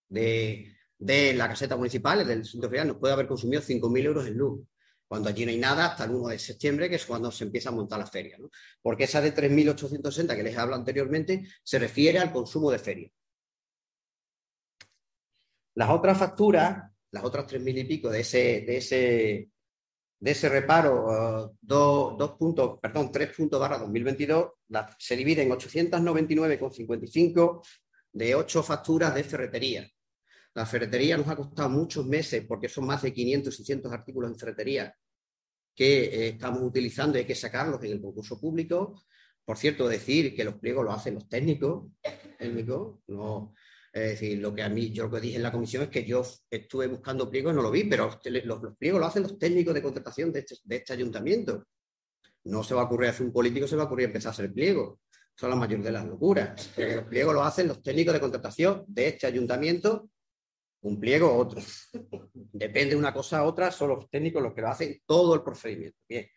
de, 0.09 1.35
la 1.35 1.49
caseta 1.49 1.77
municipal, 1.77 2.27
del 2.27 2.45
centro 2.45 2.69
ferial, 2.69 2.89
nos 2.89 2.99
puede 2.99 3.15
haber 3.15 3.27
consumido 3.27 3.63
5.000 3.63 4.05
euros 4.05 4.27
en 4.27 4.37
luz, 4.37 4.63
cuando 5.07 5.29
allí 5.29 5.45
no 5.45 5.51
hay 5.51 5.59
nada 5.59 5.87
hasta 5.87 6.05
el 6.05 6.11
1 6.11 6.29
de 6.29 6.39
septiembre, 6.39 6.89
que 6.89 6.97
es 6.97 7.07
cuando 7.07 7.31
se 7.31 7.45
empieza 7.45 7.71
a 7.71 7.73
montar 7.73 7.99
la 7.99 8.07
feria. 8.07 8.37
Porque 8.81 9.05
esa 9.05 9.21
de 9.21 9.35
3.860 9.35 10.37
que 10.37 10.43
les 10.43 10.55
he 10.55 10.59
hablado 10.59 10.81
anteriormente 10.81 11.45
se 11.63 11.79
refiere 11.79 12.19
al 12.19 12.33
consumo 12.33 12.71
de 12.71 12.79
feria. 12.79 13.11
Las 15.75 15.91
otras 15.91 16.19
facturas, 16.19 16.91
las 17.11 17.25
otras 17.25 17.47
3.000 17.47 17.79
y 17.79 17.85
pico 17.85 18.11
de 18.11 18.21
ese, 18.21 18.39
de 18.67 18.77
ese, 18.77 19.51
de 20.21 20.31
ese 20.33 20.51
reparo, 20.51 21.07
eh, 21.11 21.49
dos, 21.61 22.33
puntos, 22.39 22.79
perdón, 22.81 23.11
tres 23.11 23.35
puntos 23.35 23.59
barra 23.59 23.79
2022, 23.79 24.51
se 24.99 25.17
divide 25.17 25.43
en 25.43 25.51
899,55 25.51 27.63
de 28.13 28.35
ocho 28.35 28.63
facturas 28.63 29.15
de 29.15 29.25
ferretería. 29.25 29.91
La 30.55 30.67
ferretería 30.67 31.17
nos 31.17 31.29
ha 31.29 31.37
costado 31.37 31.71
muchos 31.71 32.05
meses 32.05 32.45
porque 32.47 32.69
son 32.69 32.85
más 32.87 33.01
de 33.03 33.15
500, 33.15 33.57
600 33.57 33.93
artículos 33.93 34.31
en 34.31 34.39
ferretería 34.39 34.95
que 35.75 36.05
eh, 36.05 36.29
estamos 36.31 36.61
utilizando 36.63 37.17
y 37.17 37.21
hay 37.21 37.27
que 37.27 37.35
sacarlos 37.35 37.83
en 37.83 37.93
el 37.93 38.03
concurso 38.03 38.39
público. 38.39 39.03
Por 39.43 39.57
cierto, 39.57 39.89
decir 39.89 40.37
que 40.37 40.45
los 40.45 40.57
pliegos 40.57 40.85
los 40.85 40.95
hacen 40.95 41.15
los 41.15 41.27
técnicos, 41.29 41.91
técnicos 42.39 42.99
no, 43.07 43.55
Es 43.93 44.11
decir, 44.11 44.39
lo 44.39 44.55
que 44.55 44.63
a 44.63 44.69
mí, 44.69 44.93
yo 44.93 45.05
lo 45.05 45.11
que 45.11 45.21
dije 45.21 45.37
en 45.37 45.43
la 45.43 45.51
comisión 45.51 45.83
es 45.83 45.89
que 45.89 46.05
yo 46.05 46.23
estuve 46.49 46.87
buscando 46.87 47.29
pliegos 47.29 47.55
no 47.55 47.63
lo 47.63 47.73
vi, 47.73 47.85
pero 47.85 48.09
los, 48.45 48.77
pliegos 48.77 49.01
lo 49.01 49.07
hacen 49.07 49.25
los 49.25 49.37
técnicos 49.37 49.75
de 49.75 49.83
contratación 49.83 50.33
de 50.33 50.41
este, 50.41 50.57
de 50.63 50.77
este, 50.77 50.93
ayuntamiento. 50.93 51.67
No 52.45 52.63
se 52.63 52.75
va 52.75 52.83
a 52.83 52.85
ocurrir 52.85 53.11
hacer 53.11 53.27
un 53.27 53.33
político, 53.33 53.67
se 53.67 53.75
va 53.75 53.83
a 53.83 53.87
ocurrir 53.87 54.07
empezar 54.07 54.31
a 54.31 54.33
hacer 54.33 54.53
pliego. 54.53 55.01
Son 55.35 55.51
la 55.51 55.57
mayor 55.57 55.83
de 55.83 55.91
las 55.91 56.07
locuras. 56.07 56.71
Los 56.77 57.05
pliegos 57.05 57.35
lo 57.35 57.43
hacen 57.43 57.67
los 57.67 57.83
técnicos 57.83 58.15
de 58.15 58.21
contratación 58.21 58.85
de 58.87 59.09
este 59.09 59.27
ayuntamiento, 59.27 60.09
un 60.83 61.01
pliego 61.01 61.35
otro. 61.35 61.61
Depende 62.33 62.91
de 62.91 62.97
una 62.97 63.13
cosa 63.13 63.39
a 63.39 63.43
otra, 63.43 63.73
son 63.73 63.89
los 63.89 64.09
técnicos 64.09 64.41
los 64.41 64.55
que 64.55 64.61
lo 64.61 64.69
hacen 64.69 65.01
todo 65.05 65.35
el 65.35 65.43
procedimiento. 65.43 65.99
Bien. 66.09 66.29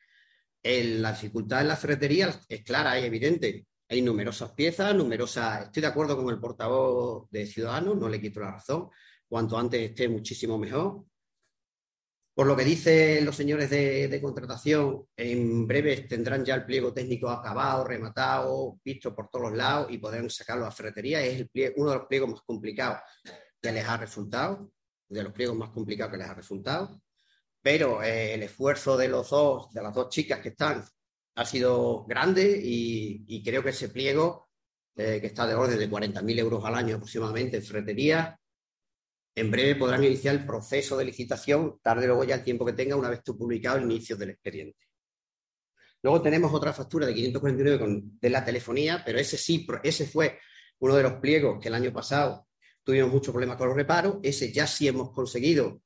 la 1.01 1.11
dificultad 1.11 1.61
en 1.61 1.67
la 1.67 1.75
ferretería 1.75 2.33
es 2.49 2.63
clara 2.63 2.99
y 2.99 3.05
evidente. 3.05 3.67
Hay 3.93 4.01
numerosas 4.01 4.49
piezas, 4.53 4.95
numerosas. 4.95 5.65
Estoy 5.65 5.81
de 5.81 5.87
acuerdo 5.87 6.17
con 6.17 6.27
el 6.33 6.39
portavoz 6.39 7.29
de 7.29 7.45
Ciudadanos, 7.45 7.95
no 7.95 8.09
le 8.09 8.19
quito 8.19 8.39
la 8.39 8.53
razón. 8.53 8.89
Cuanto 9.29 9.55
antes 9.55 9.87
esté, 9.87 10.09
muchísimo 10.09 10.57
mejor. 10.57 11.05
Por 12.33 12.47
lo 12.47 12.55
que 12.55 12.63
dicen 12.63 13.23
los 13.23 13.35
señores 13.35 13.69
de, 13.69 14.19
contratación, 14.19 15.05
en 15.15 15.67
breve 15.67 16.07
tendrán 16.09 16.43
ya 16.43 16.55
el 16.55 16.65
pliego 16.65 16.91
técnico 16.91 17.29
acabado, 17.29 17.83
rematado, 17.85 18.79
visto 18.83 19.13
por 19.13 19.29
todos 19.29 19.51
los 19.51 19.57
lados 19.59 19.91
y 19.91 19.99
podrán 19.99 20.27
sacarlo 20.27 20.65
a 20.65 20.71
ferretería. 20.71 21.21
Es 21.21 21.41
el 21.41 21.73
uno 21.75 21.91
de 21.91 21.97
los 21.97 22.07
pliegos 22.07 22.31
más 22.31 22.41
complicados 22.41 22.97
que 23.61 23.71
les 23.71 23.87
ha 23.87 23.97
resultado, 23.97 24.71
de 25.07 25.23
los 25.23 25.33
pliegos 25.33 25.55
más 25.55 25.69
complicados 25.69 26.13
que 26.13 26.17
les 26.17 26.27
ha 26.27 26.33
resultado. 26.33 26.99
Pero 27.61 28.01
eh, 28.01 28.33
el 28.33 28.41
esfuerzo 28.41 28.97
de 28.97 29.07
los 29.07 29.29
dos, 29.29 29.71
de 29.71 29.83
las 29.83 29.93
dos 29.93 30.09
chicas 30.09 30.39
que 30.39 30.49
están 30.49 30.83
ha 31.35 31.45
sido 31.45 32.05
grande 32.05 32.59
y, 32.63 33.43
creo 33.43 33.63
que 33.63 33.69
ese 33.69 33.89
pliego, 33.89 34.49
eh, 34.95 35.19
que 35.19 35.27
está 35.27 35.47
de 35.47 35.55
orden 35.55 35.79
de 35.79 35.89
40.000 35.89 36.39
euros 36.39 36.63
al 36.65 36.75
año 36.75 36.95
aproximadamente 36.95 37.57
en 37.57 37.63
ferretería, 37.63 38.39
en 39.35 39.49
breve 39.49 39.75
podrán 39.75 40.03
iniciar 40.03 40.35
el 40.35 40.45
proceso 40.45 40.95
de 40.95 41.05
licitación, 41.05 41.79
tarde 41.81 42.05
luego 42.05 42.23
ya 42.23 42.35
el 42.35 42.43
tiempo 42.43 42.65
que 42.65 42.73
tenga, 42.73 42.95
una 42.95 43.09
vez 43.09 43.23
tú 43.23 43.35
publicado 43.35 43.77
el 43.77 43.83
inicio 43.83 44.15
del 44.15 44.31
expediente. 44.31 44.77
Luego 46.03 46.21
tenemos 46.21 46.53
otra 46.53 46.73
factura 46.73 47.07
de 47.07 47.15
549 47.15 48.03
de 48.21 48.29
la 48.29 48.45
telefonía, 48.45 49.01
pero 49.03 49.17
ese 49.17 49.37
sí, 49.37 49.65
ese 49.83 50.05
fue 50.05 50.37
uno 50.79 50.95
de 50.95 51.03
los 51.03 51.13
pliegos 51.13 51.59
que 51.59 51.69
el 51.69 51.75
año 51.75 51.91
pasado 51.93 52.47
tuvimos 52.83 53.09
muchos 53.09 53.31
problemas 53.31 53.57
con 53.57 53.69
los 53.69 53.77
reparos. 53.77 54.17
Ese 54.21 54.51
ya 54.51 54.67
sí 54.67 54.87
hemos 54.87 55.11
conseguido 55.11 55.81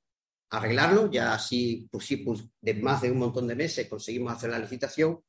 arreglarlo, 0.50 1.12
ya 1.12 1.38
sí, 1.38 1.88
pues 1.92 2.06
sí, 2.06 2.18
pues 2.18 2.44
de 2.60 2.74
más 2.74 3.04
de 3.04 3.12
un 3.12 3.20
montón 3.20 3.48
de 3.48 3.56
meses 3.56 3.88
conseguimos 3.88 4.34
hacer 4.34 4.50
la 4.50 4.60
licitación 4.60 5.22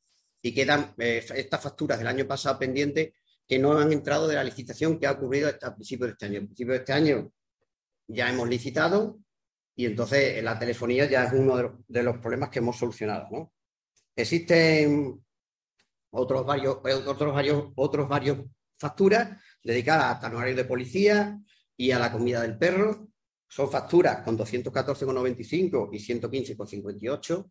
y 0.42 0.54
quedan 0.54 0.94
eh, 0.98 1.24
estas 1.34 1.62
facturas 1.62 1.98
del 1.98 2.06
año 2.06 2.26
pasado 2.26 2.58
pendientes 2.58 3.12
que 3.46 3.58
no 3.58 3.78
han 3.78 3.92
entrado 3.92 4.28
de 4.28 4.34
la 4.34 4.44
licitación 4.44 4.98
que 4.98 5.06
ha 5.06 5.12
ocurrido 5.12 5.48
hasta 5.48 5.74
principios 5.74 6.08
de 6.08 6.12
este 6.12 6.26
año. 6.26 6.38
A 6.38 6.44
principios 6.44 6.74
de 6.74 6.78
este 6.78 6.92
año 6.92 7.32
ya 8.06 8.30
hemos 8.30 8.48
licitado 8.48 9.18
y 9.74 9.86
entonces 9.86 10.42
la 10.42 10.58
telefonía 10.58 11.08
ya 11.08 11.24
es 11.24 11.32
uno 11.32 11.84
de 11.86 12.02
los, 12.02 12.18
problemas 12.18 12.50
que 12.50 12.58
hemos 12.58 12.76
solucionado. 12.76 13.52
Existen 14.14 15.24
otros 16.10 16.44
varios, 16.44 16.78
otros 17.06 17.34
varios, 17.34 17.72
otros 17.76 18.08
varios 18.08 18.38
facturas 18.76 19.40
dedicadas 19.62 20.16
a 20.16 20.20
talonario 20.20 20.56
de 20.56 20.64
policía 20.64 21.38
y 21.76 21.90
a 21.90 21.98
la 21.98 22.12
comida 22.12 22.42
del 22.42 22.58
perro. 22.58 23.08
Son 23.48 23.70
facturas 23.70 24.22
con 24.22 24.36
214,95 24.36 25.88
y 25.92 25.98
115,58 25.98 27.50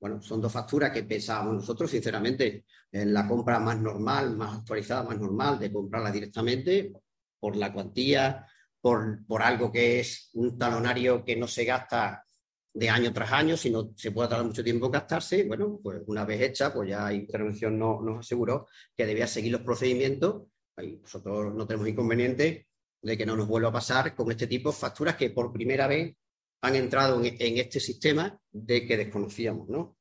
bueno, 0.00 0.22
son 0.22 0.40
dos 0.40 0.50
facturas 0.50 0.90
que 0.90 1.02
pensábamos 1.02 1.56
nosotros, 1.56 1.90
sinceramente, 1.90 2.64
en 2.90 3.12
la 3.12 3.28
compra 3.28 3.60
más 3.60 3.78
normal, 3.78 4.36
más 4.36 4.58
actualizada, 4.58 5.02
más 5.02 5.18
normal, 5.18 5.58
de 5.58 5.70
comprarla 5.70 6.10
directamente 6.10 6.92
por 7.38 7.54
la 7.54 7.72
cuantía, 7.72 8.46
por, 8.80 9.26
por 9.26 9.42
algo 9.42 9.70
que 9.70 10.00
es 10.00 10.30
un 10.34 10.58
talonario 10.58 11.22
que 11.22 11.36
no 11.36 11.46
se 11.46 11.64
gasta 11.64 12.24
de 12.72 12.88
año 12.88 13.12
tras 13.12 13.32
año, 13.32 13.56
sino 13.56 13.92
se 13.96 14.12
puede 14.12 14.28
tardar 14.28 14.46
mucho 14.46 14.64
tiempo 14.64 14.86
en 14.86 14.92
gastarse. 14.92 15.44
Bueno, 15.44 15.78
pues 15.82 16.02
una 16.06 16.24
vez 16.24 16.40
hecha, 16.40 16.72
pues 16.72 16.88
ya 16.88 17.12
Intervención 17.12 17.78
no, 17.78 18.00
nos 18.00 18.20
aseguró 18.20 18.68
que 18.96 19.06
debía 19.06 19.26
seguir 19.26 19.52
los 19.52 19.62
procedimientos. 19.62 20.44
Nosotros 20.76 21.54
no 21.54 21.66
tenemos 21.66 21.88
inconveniente 21.88 22.68
de 23.02 23.18
que 23.18 23.26
no 23.26 23.36
nos 23.36 23.48
vuelva 23.48 23.68
a 23.68 23.72
pasar 23.72 24.14
con 24.14 24.30
este 24.30 24.46
tipo 24.46 24.70
de 24.70 24.76
facturas 24.76 25.16
que 25.16 25.30
por 25.30 25.52
primera 25.52 25.86
vez 25.86 26.14
han 26.62 26.76
entrado 26.76 27.22
en, 27.22 27.58
este 27.58 27.80
sistema 27.80 28.38
de 28.50 28.86
que 28.86 28.96
desconocíamos, 28.96 29.68
¿no? 29.68 29.96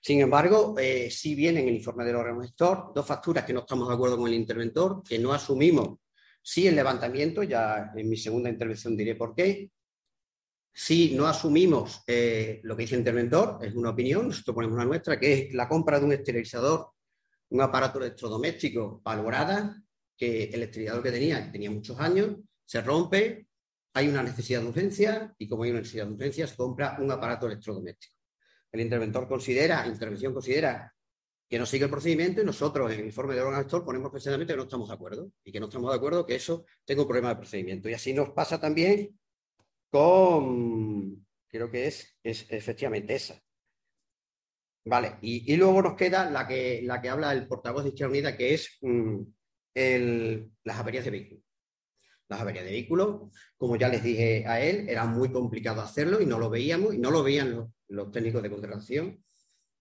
Sin 0.00 0.20
embargo, 0.20 0.76
eh, 0.78 1.10
sí 1.10 1.34
vienen 1.34 1.64
en 1.64 1.68
el 1.70 1.76
informe 1.76 2.04
del 2.04 2.16
órgano 2.16 2.42
gestor 2.42 2.92
dos 2.94 3.04
facturas 3.04 3.44
que 3.44 3.52
no 3.52 3.60
estamos 3.60 3.88
de 3.88 3.94
acuerdo 3.94 4.16
con 4.16 4.28
el 4.28 4.34
interventor, 4.34 5.02
que 5.02 5.18
no 5.18 5.32
asumimos, 5.32 5.98
sí 6.40 6.66
el 6.66 6.76
levantamiento, 6.76 7.42
ya 7.42 7.90
en 7.96 8.08
mi 8.08 8.16
segunda 8.16 8.48
intervención 8.48 8.96
diré 8.96 9.16
por 9.16 9.34
qué, 9.34 9.70
si 10.72 11.16
no 11.16 11.26
asumimos 11.26 12.04
eh, 12.06 12.60
lo 12.62 12.76
que 12.76 12.82
dice 12.82 12.94
el 12.94 13.00
interventor, 13.00 13.58
es 13.60 13.74
una 13.74 13.90
opinión, 13.90 14.28
nosotros 14.28 14.54
ponemos 14.54 14.78
la 14.78 14.84
nuestra, 14.84 15.18
que 15.18 15.32
es 15.32 15.54
la 15.54 15.68
compra 15.68 15.98
de 15.98 16.04
un 16.06 16.12
esterilizador, 16.12 16.92
un 17.48 17.60
aparato 17.60 17.98
electrodoméstico 17.98 19.00
valorada, 19.02 19.82
que 20.16 20.44
el 20.44 20.62
esterilizador 20.62 21.02
que 21.02 21.10
tenía, 21.10 21.44
que 21.44 21.50
tenía 21.50 21.72
muchos 21.72 21.98
años, 21.98 22.36
se 22.64 22.80
rompe, 22.80 23.47
hay 23.98 24.08
una 24.08 24.22
necesidad 24.22 24.60
de 24.60 24.68
urgencia 24.68 25.34
y 25.38 25.48
como 25.48 25.64
hay 25.64 25.70
una 25.70 25.80
necesidad 25.80 26.06
de 26.06 26.12
urgencia 26.12 26.46
se 26.46 26.56
compra 26.56 26.96
un 27.00 27.10
aparato 27.10 27.46
electrodoméstico. 27.46 28.14
El 28.70 28.80
interventor 28.80 29.26
considera, 29.26 29.84
intervención 29.88 30.32
considera 30.32 30.94
que 31.48 31.58
no 31.58 31.66
sigue 31.66 31.86
el 31.86 31.90
procedimiento 31.90 32.40
y 32.40 32.44
nosotros 32.44 32.92
en 32.92 33.00
el 33.00 33.06
informe 33.06 33.34
de 33.34 33.40
órgano 33.40 33.62
gestor 33.62 33.84
ponemos 33.84 34.12
precisamente 34.12 34.52
que 34.52 34.56
no 34.56 34.62
estamos 34.64 34.88
de 34.88 34.94
acuerdo 34.94 35.32
y 35.42 35.50
que 35.50 35.58
no 35.58 35.66
estamos 35.66 35.90
de 35.90 35.96
acuerdo 35.96 36.24
que 36.24 36.36
eso 36.36 36.64
tenga 36.84 37.02
un 37.02 37.08
problema 37.08 37.30
de 37.30 37.36
procedimiento. 37.36 37.88
Y 37.88 37.94
así 37.94 38.12
nos 38.12 38.30
pasa 38.30 38.60
también 38.60 39.18
con, 39.90 41.26
creo 41.48 41.68
que 41.68 41.88
es, 41.88 42.16
es 42.22 42.46
efectivamente 42.50 43.16
esa. 43.16 43.42
Vale, 44.84 45.16
y, 45.22 45.56
luego 45.56 45.82
nos 45.82 45.96
queda 45.96 46.30
la 46.30 46.46
que, 46.46 46.82
la 46.84 47.02
que 47.02 47.08
habla 47.08 47.32
el 47.32 47.48
portavoz 47.48 47.82
de 47.82 47.88
Izquierda 47.90 48.12
Unida, 48.12 48.36
que 48.36 48.54
es 48.54 48.78
mm, 48.80 49.22
las 50.64 50.78
averías 50.78 51.04
de 51.04 51.10
vehículos 51.10 51.47
las 52.28 52.40
averías 52.40 52.64
de 52.64 52.72
vehículos. 52.72 53.32
Como 53.56 53.76
ya 53.76 53.88
les 53.88 54.02
dije 54.02 54.46
a 54.46 54.60
él, 54.60 54.88
era 54.88 55.04
muy 55.06 55.32
complicado 55.32 55.80
hacerlo 55.80 56.20
y 56.20 56.26
no 56.26 56.38
lo 56.38 56.50
veíamos 56.50 56.94
y 56.94 56.98
no 56.98 57.10
lo 57.10 57.22
veían 57.22 57.72
los, 57.88 58.10
técnicos 58.10 58.42
de 58.42 58.50
contratación. 58.50 59.24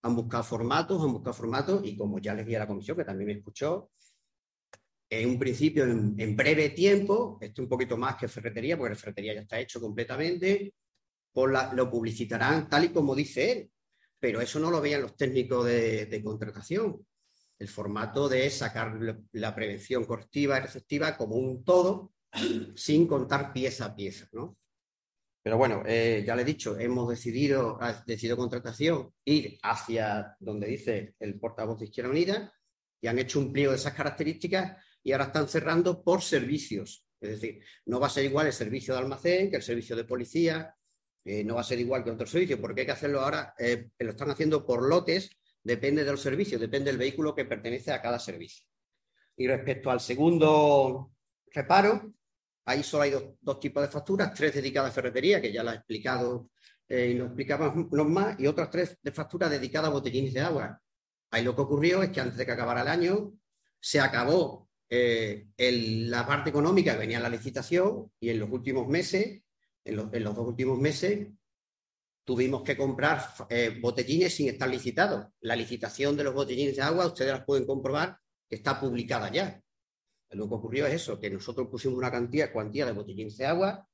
Han 0.04 0.16
buscado 0.16 0.44
formatos, 0.44 1.04
han 1.04 1.14
buscado 1.14 1.34
formatos 1.34 1.82
y 1.86 1.98
como 1.98 2.20
ya 2.20 2.34
les 2.34 2.46
dije 2.46 2.58
a 2.58 2.62
la 2.62 2.68
comisión, 2.68 2.98
que 2.98 3.04
también 3.04 3.28
me 3.28 3.34
escuchó, 3.34 3.92
en 5.10 5.30
un 5.30 5.40
principio, 5.40 5.86
en, 5.86 6.36
breve 6.36 6.70
tiempo, 6.72 7.38
esto 7.40 7.62
un 7.62 7.70
poquito 7.70 7.96
más 7.96 8.16
que 8.16 8.28
ferretería, 8.28 8.78
porque 8.78 8.94
la 8.94 9.00
ferretería 9.00 9.34
ya 9.36 9.42
está 9.42 9.60
hecho 9.60 9.80
completamente, 9.80 10.74
pues 11.32 11.54
lo 11.74 11.90
publicitarán 11.90 12.68
tal 12.70 12.86
y 12.86 12.90
como 12.90 13.16
dice 13.16 13.52
él, 13.52 13.72
pero 14.20 14.42
eso 14.42 14.60
no 14.60 14.70
lo 14.70 14.82
veían 14.82 15.04
los 15.04 15.16
técnicos 15.16 15.66
de, 15.66 16.22
contratación. 16.24 17.06
El 17.58 17.68
formato 17.70 18.28
de 18.28 18.50
sacar 18.50 19.00
la 19.32 19.56
prevención 19.56 20.06
correctiva 20.06 20.58
y 20.58 20.62
receptiva 20.62 21.16
como 21.16 21.36
un 21.36 21.64
todo 21.64 22.12
sin 22.76 23.08
contar 23.08 23.54
pieza 23.54 23.86
a 23.86 23.96
pieza, 23.96 24.28
¿no? 24.32 24.58
Pero 25.48 25.58
bueno, 25.58 25.82
eh, 25.86 26.24
ya 26.28 26.36
le 26.36 26.42
he 26.42 26.46
dicho, 26.46 26.78
hemos 26.78 27.08
decidido, 27.08 27.78
ha 27.82 28.04
decidido 28.06 28.36
contratación 28.36 29.14
ir 29.24 29.58
hacia 29.64 30.36
donde 30.40 30.68
dice 30.68 31.16
el 31.20 31.40
portavoz 31.40 31.80
de 31.80 31.86
Izquierda 31.86 32.12
Unida 32.12 32.54
y 33.00 33.08
han 33.08 33.18
hecho 33.18 33.40
un 33.40 33.54
pliego 33.54 33.72
de 33.72 33.78
esas 33.78 33.94
características 33.94 34.76
y 35.02 35.14
ahora 35.14 35.26
están 35.26 35.48
cerrando 35.48 36.04
por 36.04 36.22
servicios. 36.22 37.06
Es 37.22 37.30
decir, 37.30 37.64
no 37.86 38.00
va 38.00 38.08
a 38.08 38.10
ser 38.10 38.26
igual 38.26 38.48
el 38.48 38.54
servicio 38.54 38.94
de 38.94 39.00
almacén 39.00 39.50
que 39.50 39.56
el 39.56 39.64
servicio 39.64 39.96
de 39.96 40.04
policía, 40.04 40.76
eh, 41.24 41.44
no 41.46 41.56
va 41.56 41.62
a 41.62 41.64
ser 41.64 41.80
igual 41.80 42.04
que 42.04 42.12
otro 42.12 42.28
servicio, 42.28 42.60
porque 42.60 42.82
hay 42.82 42.88
que 42.88 42.94
hacerlo 42.94 43.22
ahora, 43.22 43.54
eh, 43.58 43.90
lo 44.00 44.12
están 44.12 44.30
haciendo 44.30 44.66
por 44.66 44.88
lotes, 44.88 45.30
depende 45.64 46.04
del 46.04 46.18
servicio, 46.18 46.60
depende 46.60 46.92
del 46.92 47.00
vehículo 47.00 47.34
que 47.34 47.46
pertenece 47.46 47.92
a 47.92 48.02
cada 48.02 48.20
servicio. 48.20 48.66
Y 49.38 49.48
respecto 49.48 49.92
al 49.92 50.00
segundo 50.00 51.12
reparo, 51.58 52.14
Ahí 52.68 52.84
solo 52.84 53.04
hay 53.04 53.14
dos, 53.40 53.60
tipos 53.62 53.82
de 53.82 53.88
facturas, 53.88 54.34
tres 54.34 54.54
dedicadas 54.54 54.92
a 54.92 54.94
ferretería, 54.94 55.42
que 55.42 55.54
ya 55.54 55.64
la 55.64 55.72
he 55.72 55.76
explicado 55.78 56.50
eh, 56.90 57.12
y 57.12 57.14
lo 57.14 57.28
explicamos 57.28 57.74
más, 58.10 58.38
y 58.38 58.46
otras 58.46 58.70
tres 58.70 58.98
de 59.02 59.12
facturas 59.14 59.50
dedicadas 59.50 59.90
a 59.90 59.94
botellines 59.94 60.34
de 60.34 60.42
agua. 60.42 60.82
Ahí 61.32 61.46
lo 61.46 61.56
que 61.56 61.62
ocurrió 61.62 62.04
es 62.04 62.10
que 62.10 62.20
antes 62.20 62.38
de 62.38 62.46
que 62.46 62.52
acabara 62.52 62.82
el 62.82 62.90
año, 62.90 63.32
se 63.80 64.02
acabó 64.02 64.70
eh, 64.90 65.48
la 65.58 66.28
parte 66.28 66.50
económica 66.50 66.92
que 66.92 67.00
venía 67.00 67.18
en 67.18 67.24
la 67.24 67.30
licitación 67.30 68.12
y 68.20 68.32
en 68.32 68.40
los 68.40 68.50
últimos 68.50 68.86
meses, 68.90 69.42
en 69.86 69.96
los, 69.96 70.12
dos 70.12 70.46
últimos 70.46 70.78
meses, 70.78 71.30
tuvimos 72.26 72.64
que 72.64 72.76
comprar 72.76 73.24
eh, 73.50 73.80
botellines 73.82 74.36
sin 74.36 74.50
estar 74.50 74.70
licitados. 74.70 75.28
La 75.40 75.56
licitación 75.56 76.18
de 76.18 76.26
los 76.26 76.34
botellines 76.34 76.76
de 76.76 76.82
agua, 76.82 77.08
ustedes 77.08 77.32
las 77.32 77.46
pueden 77.46 77.66
comprobar, 77.66 78.18
está 78.50 78.78
publicada 78.78 79.32
ya. 79.32 79.62
Lo 80.32 80.48
que 80.48 80.56
ocurrió 80.56 80.86
es 80.88 80.96
eso, 80.96 81.20
que 81.20 81.30
nosotros 81.30 81.68
pusimos 81.70 81.98
una 81.98 82.12
cantidad, 82.12 82.52
cuantía 82.52 82.86
de 82.86 82.92
botellines 82.92 83.38
de 83.38 83.46
agua 83.46 83.88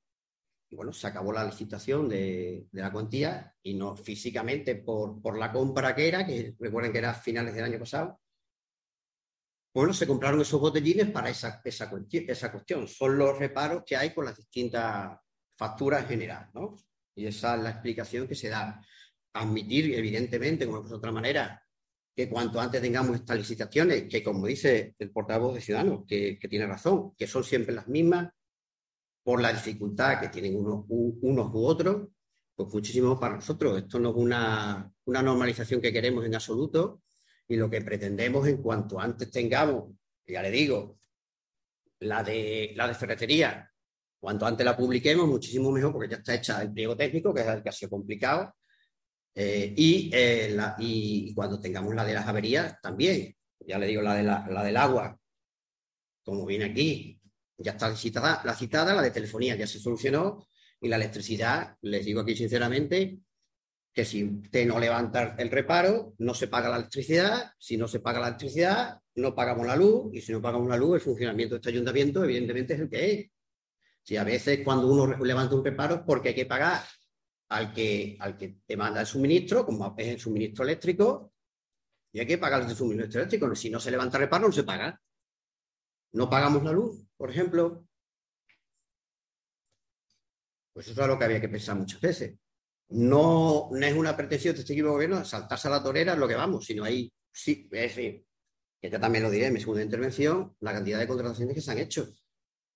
y 0.74 0.76
bueno, 0.76 0.92
se 0.92 1.06
acabó 1.06 1.32
la 1.32 1.46
licitación 1.46 2.10
de, 2.10 2.68
la 2.72 2.92
cuantía 2.92 3.56
y 3.62 3.76
no 3.76 3.96
físicamente 3.96 4.76
por, 4.76 5.38
la 5.38 5.52
compra 5.52 5.94
que 5.96 6.08
era, 6.08 6.26
que 6.26 6.56
recuerden 6.60 6.92
que 6.92 6.98
era 6.98 7.12
a 7.12 7.14
finales 7.14 7.54
del 7.54 7.66
año 7.66 7.78
pasado, 7.78 8.20
Bueno, 9.72 9.94
se 9.94 10.08
compraron 10.08 10.42
esos 10.42 10.60
botellines 10.60 11.12
para 11.12 11.30
esa, 11.30 11.62
esa, 11.64 11.92
esa 12.28 12.52
cuestión. 12.52 12.88
Son 12.88 13.18
los 13.18 13.38
reparos 13.38 13.84
que 13.86 13.96
hay 13.96 14.14
con 14.14 14.26
las 14.26 14.36
distintas 14.36 15.20
facturas 15.56 16.02
en 16.02 16.10
general, 16.10 16.50
¿no? 16.56 16.76
Y 17.16 17.28
esa 17.28 17.56
es 17.56 17.62
la 17.62 17.70
explicación 17.70 18.28
que 18.28 18.36
se 18.36 18.50
da. 18.50 18.82
Admitir, 19.34 19.94
evidentemente, 19.94 20.66
como 20.66 20.82
de 20.82 20.96
otra 20.96 21.12
manera, 21.12 21.63
que 22.16 22.30
cuanto 22.30 22.60
antes 22.60 22.82
tengamos 22.82 23.16
estas 23.16 23.38
licitaciones, 23.38 24.04
que 24.10 24.24
como 24.24 24.46
dice 24.46 24.96
el 25.00 25.12
portavoz 25.12 25.56
de 25.56 25.62
Ciudadanos, 25.62 26.04
que, 26.08 26.38
tiene 26.50 26.68
razón, 26.68 27.14
que 27.18 27.28
son 27.28 27.44
siempre 27.44 27.74
las 27.74 27.88
mismas, 27.88 28.32
por 29.24 29.42
la 29.42 29.54
dificultad 29.54 30.20
que 30.20 30.28
tienen 30.28 30.58
unos, 30.58 30.86
unos 30.90 31.54
u 31.54 31.66
otros, 31.66 32.08
pues 32.56 32.74
muchísimo 32.74 33.20
para 33.20 33.36
nosotros. 33.36 33.78
Esto 33.78 34.00
no 34.00 34.10
es 34.10 34.16
una, 34.16 34.92
una 35.06 35.22
normalización 35.22 35.82
que 35.82 35.94
queremos 35.94 36.26
en 36.26 36.36
absoluto 36.36 37.02
y 37.48 37.56
lo 37.56 37.70
que 37.70 37.82
pretendemos 37.82 38.48
en 38.48 38.62
cuanto 38.62 39.00
antes 39.00 39.32
tengamos, 39.32 39.96
ya 40.28 40.42
le 40.42 40.52
digo, 40.52 41.00
la 42.00 42.24
de, 42.24 42.74
la 42.76 42.88
de 42.88 42.94
ferretería, 42.94 43.72
cuanto 44.20 44.46
antes 44.46 44.66
la 44.66 44.78
publiquemos, 44.78 45.28
muchísimo 45.28 45.72
mejor, 45.72 45.94
porque 45.94 46.10
ya 46.10 46.18
está 46.18 46.36
hecha 46.36 46.62
el 46.62 46.72
pliego 46.72 46.96
técnico, 46.96 47.34
que 47.34 47.42
es 47.42 47.48
el 47.48 47.64
que 47.64 47.70
ha 47.70 47.74
sido 47.74 47.90
complicado, 47.90 48.54
eh, 49.36 49.74
eh, 49.78 50.58
y, 50.80 51.34
cuando 51.34 51.60
tengamos 51.60 51.94
la 51.96 52.06
de 52.06 52.14
las 52.14 52.28
averías, 52.28 52.80
también. 52.82 53.36
Ya 53.60 53.78
le 53.78 53.88
digo, 53.88 54.02
la, 54.02 54.16
de 54.16 54.24
la, 54.24 54.46
la 54.50 54.64
del 54.64 54.78
agua, 54.78 55.18
como 56.24 56.46
viene 56.46 56.66
aquí, 56.66 57.20
ya 57.58 57.72
está 57.72 57.96
citada, 57.96 58.42
la 58.44 58.54
citada, 58.56 58.94
la 58.94 59.02
de 59.02 59.12
telefonía 59.12 59.56
ya 59.56 59.68
se 59.68 59.80
solucionó, 59.80 60.48
y 60.82 60.90
la 60.90 60.98
electricidad, 60.98 61.78
les 61.82 62.06
digo 62.06 62.22
aquí 62.22 62.36
sinceramente, 62.36 63.20
que 63.94 64.06
si 64.06 64.24
usted 64.24 64.66
no 64.66 64.80
levanta 64.80 65.36
el 65.38 65.50
reparo, 65.50 66.14
no 66.18 66.34
se 66.34 66.48
paga 66.48 66.70
la 66.70 66.78
electricidad, 66.78 67.52
si 67.58 67.78
no 67.78 67.88
se 67.88 68.00
paga 68.00 68.20
la 68.20 68.28
electricidad, 68.30 69.00
no 69.16 69.36
pagamos 69.36 69.68
la 69.68 69.76
luz, 69.76 70.14
y 70.14 70.22
si 70.22 70.32
no 70.32 70.42
pagamos 70.42 70.68
la 70.68 70.78
luz, 70.78 70.96
el 70.96 71.02
funcionamiento 71.02 71.56
de 71.56 71.60
este 71.60 71.70
ayuntamiento, 71.70 72.24
evidentemente, 72.24 72.74
es 72.74 72.80
el 72.82 72.90
que 72.90 73.12
es. 73.12 73.32
Si 74.02 74.18
a 74.18 74.24
veces 74.24 74.62
cuando 74.66 74.88
uno 74.88 75.24
levanta 75.24 75.56
un 75.56 75.64
reparo 75.64 75.96
es 75.96 76.02
porque 76.06 76.30
hay 76.30 76.36
que 76.36 76.46
pagar 76.46 76.84
al 77.54 77.72
que, 77.72 78.18
al 78.20 78.38
que 78.38 78.62
te 78.66 78.76
manda 78.76 79.02
el 79.02 79.08
suministro, 79.08 79.66
como 79.66 79.94
es 79.98 80.08
el 80.08 80.20
suministro 80.20 80.64
eléctrico, 80.64 81.34
y 82.12 82.20
hay 82.20 82.28
que 82.28 82.38
pagar 82.38 82.64
el 82.64 82.76
suministro 82.76 83.22
eléctrico. 83.22 83.54
Si 83.56 83.70
no 83.70 83.80
se 83.80 83.92
levanta 83.92 84.18
reparo, 84.18 84.48
no 84.48 84.54
se 84.54 84.64
paga. 84.64 85.00
No 86.14 86.30
pagamos 86.30 86.64
la 86.64 86.72
luz, 86.72 87.06
por 87.18 87.30
ejemplo. 87.30 87.88
Pues 90.74 90.88
eso 90.88 91.02
es 91.02 91.08
lo 91.08 91.18
que 91.18 91.26
había 91.26 91.42
que 91.42 91.50
pensar 91.50 91.76
muchas 91.76 92.02
veces. 92.02 92.38
No, 92.90 93.70
no 93.72 93.86
es 93.86 93.96
una 93.96 94.16
pretensión 94.16 94.54
de 94.54 94.62
este 94.62 94.74
equipo 94.74 94.90
de 94.90 94.94
gobierno 94.94 95.26
saltarse 95.26 95.68
a 95.68 95.72
la 95.72 95.84
torera, 95.84 96.14
es 96.14 96.20
lo 96.20 96.28
que 96.28 96.36
vamos, 96.36 96.66
sino 96.66 96.84
ahí 96.84 97.12
sí, 97.32 97.68
es 97.72 97.96
decir, 97.96 98.26
que 98.80 98.90
yo 98.90 99.00
también 99.00 99.24
lo 99.24 99.32
diré 99.32 99.48
en 99.48 99.54
mi 99.54 99.60
segunda 99.60 99.82
intervención, 99.82 100.56
la 100.60 100.74
cantidad 100.74 101.00
de 101.00 101.08
contrataciones 101.08 101.56
que 101.56 101.62
se 101.62 101.72
han 101.72 101.80
hecho. 101.80 102.14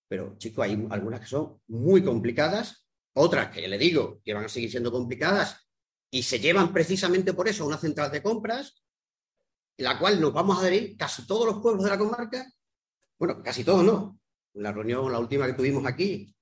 Pero, 0.07 0.35
chicos, 0.37 0.63
hay 0.63 0.87
algunas 0.89 1.19
que 1.19 1.27
son 1.27 1.61
muy 1.67 2.03
complicadas, 2.03 2.86
otras 3.17 3.49
que 3.49 3.67
le 3.67 3.77
digo 3.77 4.21
que 4.23 4.33
van 4.33 4.45
a 4.45 4.49
seguir 4.49 4.69
siendo 4.69 4.91
complicadas 4.91 5.67
y 6.11 6.23
se 6.23 6.39
llevan 6.39 6.71
precisamente 6.71 7.33
por 7.33 7.47
eso 7.47 7.63
a 7.63 7.67
una 7.67 7.77
central 7.77 8.11
de 8.11 8.21
compras, 8.21 8.83
en 9.77 9.85
la 9.85 9.99
cual 9.99 10.21
nos 10.21 10.33
vamos 10.33 10.57
a 10.57 10.61
adherir 10.61 10.95
casi 10.97 11.25
todos 11.25 11.45
los 11.45 11.61
pueblos 11.61 11.83
de 11.83 11.89
la 11.89 11.97
comarca, 11.97 12.45
bueno, 13.19 13.41
casi 13.43 13.63
todos 13.63 13.83
no. 13.83 14.19
La 14.53 14.71
reunión, 14.71 15.11
la 15.11 15.19
última 15.19 15.47
que 15.47 15.53
tuvimos 15.53 15.85
aquí, 15.85 16.35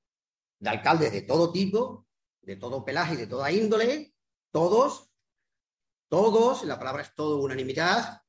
de 0.59 0.69
alcaldes 0.69 1.11
de 1.11 1.21
todo 1.21 1.51
tipo, 1.51 2.07
de 2.41 2.57
todo 2.57 2.85
pelaje 2.85 3.15
de 3.15 3.27
toda 3.27 3.51
índole, 3.51 4.13
todos, 4.51 5.09
todos, 6.09 6.63
la 6.63 6.77
palabra 6.77 7.03
es 7.03 7.13
todo 7.15 7.41
unanimidad, 7.41 8.21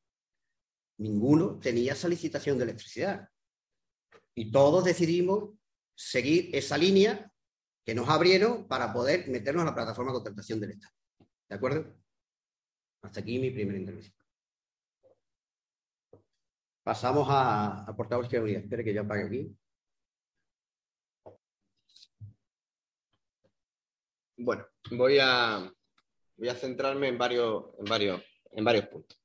ninguno 0.98 1.58
tenía 1.58 1.92
esa 1.92 2.08
licitación 2.08 2.58
de 2.58 2.64
electricidad. 2.64 3.28
Y 4.34 4.50
todos 4.50 4.84
decidimos 4.84 5.50
seguir 5.94 6.50
esa 6.54 6.78
línea 6.78 7.32
que 7.86 7.94
nos 7.94 8.08
abrieron 8.08 8.66
para 8.66 8.92
poder 8.92 9.28
meternos 9.28 9.62
a 9.62 9.66
la 9.66 9.74
plataforma 9.74 10.10
de 10.10 10.16
contratación 10.16 10.60
del 10.60 10.72
Estado. 10.72 10.92
¿De 11.48 11.54
acuerdo? 11.54 11.96
Hasta 13.02 13.20
aquí 13.20 13.38
mi 13.38 13.52
primera 13.52 13.78
intervención. 13.78 14.16
Pasamos 16.82 17.28
a, 17.30 17.84
a 17.84 17.96
portavoz 17.96 18.28
que 18.28 18.38
Espere 18.56 18.82
que 18.82 18.92
yo 18.92 19.02
apague 19.02 19.24
aquí. 19.24 19.56
Bueno, 24.38 24.66
voy 24.90 25.18
a, 25.20 25.72
voy 26.36 26.48
a 26.48 26.54
centrarme 26.56 27.08
en 27.08 27.18
varios, 27.18 27.66
en, 27.78 27.84
varios, 27.84 28.22
en 28.50 28.64
varios 28.64 28.86
puntos. 28.88 29.16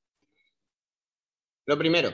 Lo 1.65 1.77
primero, 1.77 2.11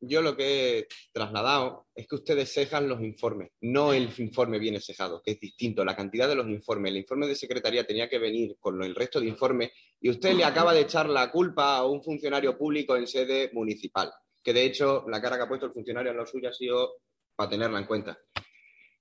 yo 0.00 0.22
lo 0.22 0.36
que 0.36 0.78
he 0.78 0.88
trasladado 1.12 1.86
es 1.94 2.06
que 2.06 2.14
ustedes 2.14 2.52
cejan 2.52 2.88
los 2.88 3.02
informes, 3.02 3.50
no 3.60 3.92
el 3.92 4.10
informe 4.18 4.58
viene 4.58 4.80
cejado, 4.80 5.22
que 5.22 5.32
es 5.32 5.40
distinto, 5.40 5.84
la 5.84 5.96
cantidad 5.96 6.28
de 6.28 6.34
los 6.34 6.48
informes. 6.48 6.90
El 6.90 6.98
informe 6.98 7.26
de 7.26 7.34
secretaría 7.34 7.86
tenía 7.86 8.08
que 8.08 8.18
venir 8.18 8.56
con 8.58 8.82
el 8.82 8.94
resto 8.94 9.20
de 9.20 9.26
informes 9.26 9.70
y 10.00 10.10
usted 10.10 10.34
le 10.34 10.44
acaba 10.44 10.72
de 10.72 10.80
echar 10.80 11.08
la 11.08 11.30
culpa 11.30 11.76
a 11.76 11.86
un 11.86 12.02
funcionario 12.02 12.56
público 12.56 12.96
en 12.96 13.06
sede 13.06 13.50
municipal, 13.52 14.10
que 14.42 14.52
de 14.52 14.64
hecho 14.64 15.04
la 15.08 15.20
cara 15.20 15.36
que 15.36 15.42
ha 15.42 15.48
puesto 15.48 15.66
el 15.66 15.72
funcionario 15.72 16.10
en 16.10 16.16
lo 16.16 16.26
suyo 16.26 16.48
ha 16.48 16.54
sido 16.54 17.02
para 17.36 17.50
tenerla 17.50 17.78
en 17.78 17.86
cuenta. 17.86 18.18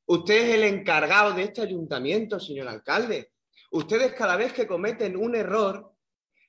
Usted 0.06 0.50
es 0.50 0.56
el 0.56 0.64
encargado 0.64 1.34
de 1.34 1.44
este 1.44 1.62
ayuntamiento, 1.62 2.40
señor 2.40 2.68
alcalde. 2.68 3.32
Ustedes 3.72 4.14
cada 4.14 4.36
vez 4.36 4.54
que 4.54 4.66
cometen 4.66 5.16
un 5.16 5.36
error, 5.36 5.94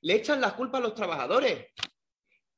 le 0.03 0.15
echan 0.15 0.41
la 0.41 0.57
culpa 0.57 0.79
a 0.79 0.81
los 0.81 0.95
trabajadores. 0.95 1.67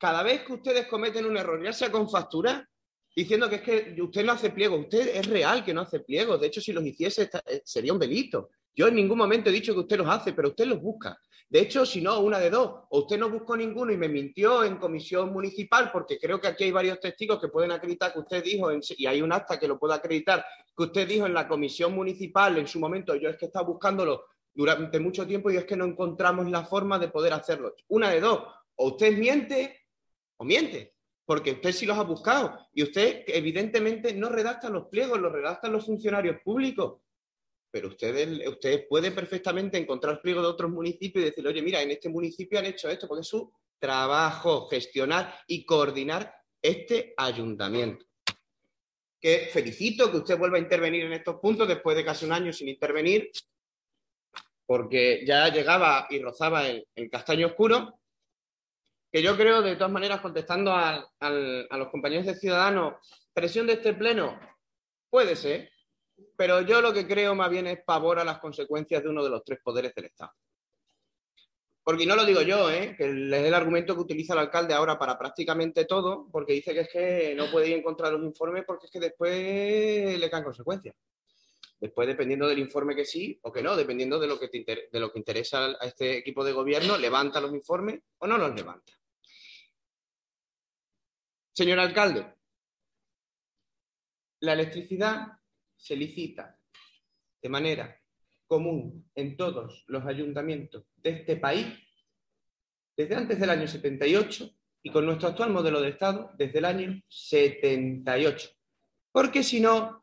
Cada 0.03 0.25
vez 0.25 0.43
que 0.43 0.55
ustedes 0.55 0.89
cometen 0.89 1.27
un 1.27 1.37
error, 1.37 1.63
ya 1.63 1.73
sea 1.73 1.93
con 1.93 2.11
factura, 2.11 2.69
diciendo 3.15 3.49
que 3.49 3.55
es 3.55 3.63
que 3.63 4.03
usted 4.03 4.25
no 4.25 4.33
hace 4.33 4.51
pliego, 4.51 4.77
usted 4.77 5.15
es 5.15 5.25
real 5.29 5.65
que 5.65 5.73
no 5.73 5.83
hace 5.83 6.01
pliego. 6.01 6.37
De 6.39 6.49
hecho, 6.49 6.61
si 6.61 6.73
los 6.73 6.85
hiciese, 6.85 7.31
eh, 7.47 7.63
sería 7.65 7.93
un 7.93 8.01
delito. 8.01 8.51
Yo 8.75 8.89
en 8.89 8.97
ningún 8.97 9.17
momento 9.17 9.49
he 9.49 9.53
dicho 9.53 9.73
que 9.73 9.79
usted 9.79 9.99
los 9.99 10.09
hace, 10.09 10.33
pero 10.33 10.49
usted 10.49 10.67
los 10.67 10.81
busca. 10.81 11.17
De 11.49 11.61
hecho, 11.61 11.87
si 11.87 12.01
no, 12.01 12.19
una 12.19 12.41
de 12.41 12.51
dos, 12.51 12.81
o 12.91 12.99
usted 13.03 13.17
no 13.17 13.31
buscó 13.31 13.57
ninguno 13.57 13.93
y 13.93 13.97
me 13.97 14.09
mintió 14.09 14.65
en 14.65 14.79
comisión 14.79 15.33
municipal, 15.33 15.93
porque 15.93 16.19
creo 16.19 16.41
que 16.41 16.49
aquí 16.49 16.65
hay 16.65 16.73
varios 16.73 16.99
testigos 16.99 17.41
que 17.41 17.47
pueden 17.47 17.71
acreditar 17.71 18.13
que 18.13 18.19
usted 18.19 18.43
dijo, 18.43 18.73
y 18.73 19.07
hay 19.07 19.23
un 19.23 19.33
acta 19.33 19.61
que 19.61 19.69
lo 19.69 19.79
puede 19.79 19.95
acreditar, 19.95 20.45
que 20.77 20.83
usted 20.83 21.07
dijo 21.07 21.27
en 21.27 21.35
la 21.35 21.47
comisión 21.47 21.95
municipal 21.95 22.59
en 22.59 22.67
su 22.67 22.81
momento, 22.81 23.15
yo 23.15 23.29
es 23.29 23.37
que 23.37 23.47
estaba 23.47 23.69
buscándolo 23.69 24.25
durante 24.53 24.99
mucho 24.99 25.25
tiempo 25.25 25.49
y 25.53 25.59
es 25.59 25.65
que 25.65 25.77
no 25.77 25.85
encontramos 25.85 26.51
la 26.51 26.65
forma 26.65 26.99
de 26.99 27.07
poder 27.07 27.35
hacerlo. 27.35 27.77
Una 27.87 28.11
de 28.11 28.21
dos, 28.21 28.41
o 28.75 28.89
usted 28.89 29.17
miente 29.17 29.82
o 30.43 30.45
miente, 30.45 30.95
porque 31.25 31.53
usted 31.53 31.73
sí 31.73 31.87
los 31.87 31.97
ha 31.97 32.03
buscado 32.03 32.59
y 32.75 32.83
usted 32.83 33.25
evidentemente 33.27 34.13
no 34.13 34.29
redacta 34.29 34.69
los 34.69 34.89
pliegos, 34.89 35.21
los 35.21 35.33
redactan 35.33 35.73
los 35.73 35.87
funcionarios 35.87 36.41
públicos 36.43 37.01
pero 37.73 37.89
ustedes, 37.89 38.47
ustedes 38.47 38.87
pueden 38.87 39.15
perfectamente 39.15 39.79
encontrar 39.79 40.21
pliegos 40.21 40.43
de 40.43 40.51
otros 40.51 40.71
municipios 40.71 41.23
y 41.23 41.31
decir, 41.31 41.49
oye, 41.49 41.63
mira, 41.63 41.81
en 41.81 41.91
este 41.91 42.11
municipio 42.11 42.59
han 42.59 42.67
hecho 42.67 42.91
esto, 42.91 43.09
porque 43.09 43.23
es 43.23 43.29
su 43.29 43.51
trabajo 43.79 44.69
gestionar 44.69 45.35
y 45.47 45.65
coordinar 45.65 46.35
este 46.61 47.15
ayuntamiento. 47.17 48.05
Que 49.19 49.49
felicito 49.51 50.11
que 50.11 50.19
usted 50.19 50.39
vuelva 50.39 50.59
a 50.59 50.61
intervenir 50.61 51.05
en 51.05 51.15
estos 51.15 51.37
puntos 51.37 51.67
después 51.67 51.97
de 51.97 52.05
casi 52.05 52.27
un 52.27 52.33
año 52.33 52.53
sin 52.53 52.69
intervenir, 52.69 53.31
porque 54.67 55.25
ya 55.27 55.49
llegaba 55.49 56.07
y 56.11 56.19
rozaba 56.19 56.69
el, 56.69 56.87
castaño 57.11 57.47
oscuro, 57.47 58.01
que 59.13 59.23
yo 59.23 59.37
creo, 59.37 59.61
de 59.61 59.77
todas 59.77 59.93
maneras, 59.93 60.21
contestando 60.21 60.73
a 60.73 61.07
los 61.21 61.89
compañeros 61.91 62.25
de 62.27 62.35
Ciudadanos, 62.35 62.95
presión 63.35 63.67
de 63.67 63.75
este 63.75 63.93
pleno, 63.93 64.41
puede 65.11 65.37
ser, 65.37 65.71
pero 66.37 66.63
yo 66.63 66.81
lo 66.81 66.93
que 66.93 67.07
creo 67.07 67.35
más 67.35 67.51
bien 67.51 67.67
es 67.67 67.85
pavor 67.85 68.19
a 68.19 68.25
las 68.25 68.39
consecuencias 68.39 69.03
de 69.03 69.11
uno 69.11 69.23
de 69.23 69.31
los 69.31 69.45
tres 69.45 69.59
poderes 69.63 69.95
del 69.95 70.07
Estado. 70.07 70.33
Porque 71.85 72.07
no 72.07 72.15
lo 72.15 72.25
digo 72.25 72.43
yo, 72.43 72.71
¿eh? 72.71 72.95
que 72.97 73.05
es 73.05 73.11
el 73.11 73.55
argumento 73.55 73.95
que 73.95 74.03
utiliza 74.03 74.35
el 74.35 74.39
alcalde 74.39 74.73
ahora 74.73 74.99
para 74.99 75.19
prácticamente 75.19 75.85
todo, 75.85 76.29
porque 76.31 76.53
dice 76.53 76.73
que 76.73 76.81
es 76.81 76.89
que 76.89 77.35
no 77.35 77.51
puede 77.51 77.69
ir 77.69 77.75
en 77.75 77.83
contra 77.83 78.09
de 78.09 78.19
los 78.19 78.39
porque 78.67 78.87
es 78.87 78.93
que 78.93 79.01
después 79.01 80.19
le 80.19 80.31
caen 80.31 80.45
consecuencias. 80.45 80.95
Después, 81.81 82.07
dependiendo 82.07 82.47
del 82.47 82.61
informe 82.61 82.95
que 82.95 83.05
sí 83.05 83.37
o 83.43 83.51
que 83.51 83.63
no, 83.63 83.77
dependiendo 83.77 84.21
de 84.21 84.29
lo 84.29 84.39
que, 84.39 84.49
de 84.49 85.01
lo 85.01 85.13
que 85.13 85.19
interesa 85.19 85.67
a 85.81 85.87
este 85.87 86.19
equipo 86.19 86.45
de 86.45 86.53
gobierno, 86.53 86.97
levanta 86.97 87.41
los 87.41 87.53
informes 87.53 88.01
o 88.19 88.29
no 88.29 88.39
los 88.39 88.55
levanta. 88.55 88.93
Señor 91.63 91.79
alcalde, 91.79 92.27
la 94.41 94.55
electricidad 94.55 95.29
se 95.77 95.95
licita 95.95 96.59
de 97.41 97.49
manera 97.49 98.03
común 98.49 99.09
en 99.15 99.37
todos 99.37 99.85
los 99.87 100.05
ayuntamientos 100.05 100.87
de 100.97 101.11
este 101.11 101.37
país 101.37 101.69
desde 102.97 103.15
antes 103.15 103.39
del 103.39 103.51
año 103.51 103.69
78 103.69 104.51
y 104.83 104.91
con 104.91 105.07
nuestro 105.07 105.29
actual 105.29 105.51
modelo 105.51 105.81
de 105.81 105.91
Estado 105.91 106.33
desde 106.37 106.59
el 106.59 106.65
año 106.65 107.01
78. 107.07 108.51
Porque 109.13 109.45
si 109.45 109.61
no, 109.61 110.02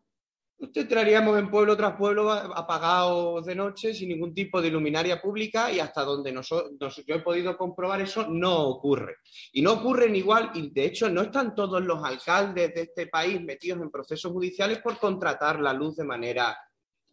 Usted 0.62 0.90
traeríamos 0.90 1.40
en 1.40 1.50
pueblo 1.50 1.78
tras 1.78 1.96
pueblo 1.96 2.30
apagados 2.30 3.46
de 3.46 3.56
noche 3.56 3.94
sin 3.94 4.10
ningún 4.10 4.34
tipo 4.34 4.62
de 4.62 4.68
iluminaria 4.68 5.22
pública 5.22 5.72
y 5.72 5.80
hasta 5.80 6.04
donde 6.04 6.34
yo 6.34 7.16
he 7.16 7.20
podido 7.20 7.58
comprobar 7.58 8.02
eso 8.02 8.28
no 8.28 8.68
ocurre. 8.68 9.20
Y 9.54 9.62
no 9.62 9.72
ocurren 9.74 10.18
igual, 10.18 10.52
y 10.54 10.70
de 10.70 10.84
hecho 10.84 11.10
no 11.10 11.22
están 11.22 11.56
todos 11.56 11.82
los 11.82 12.04
alcaldes 12.04 12.74
de 12.76 12.82
este 12.82 13.08
país 13.08 13.42
metidos 13.42 13.82
en 13.82 13.90
procesos 13.90 14.34
judiciales 14.34 14.80
por 14.80 15.00
contratar 15.00 15.62
la 15.62 15.72
luz 15.72 15.96
de 15.96 16.04
manera 16.04 16.58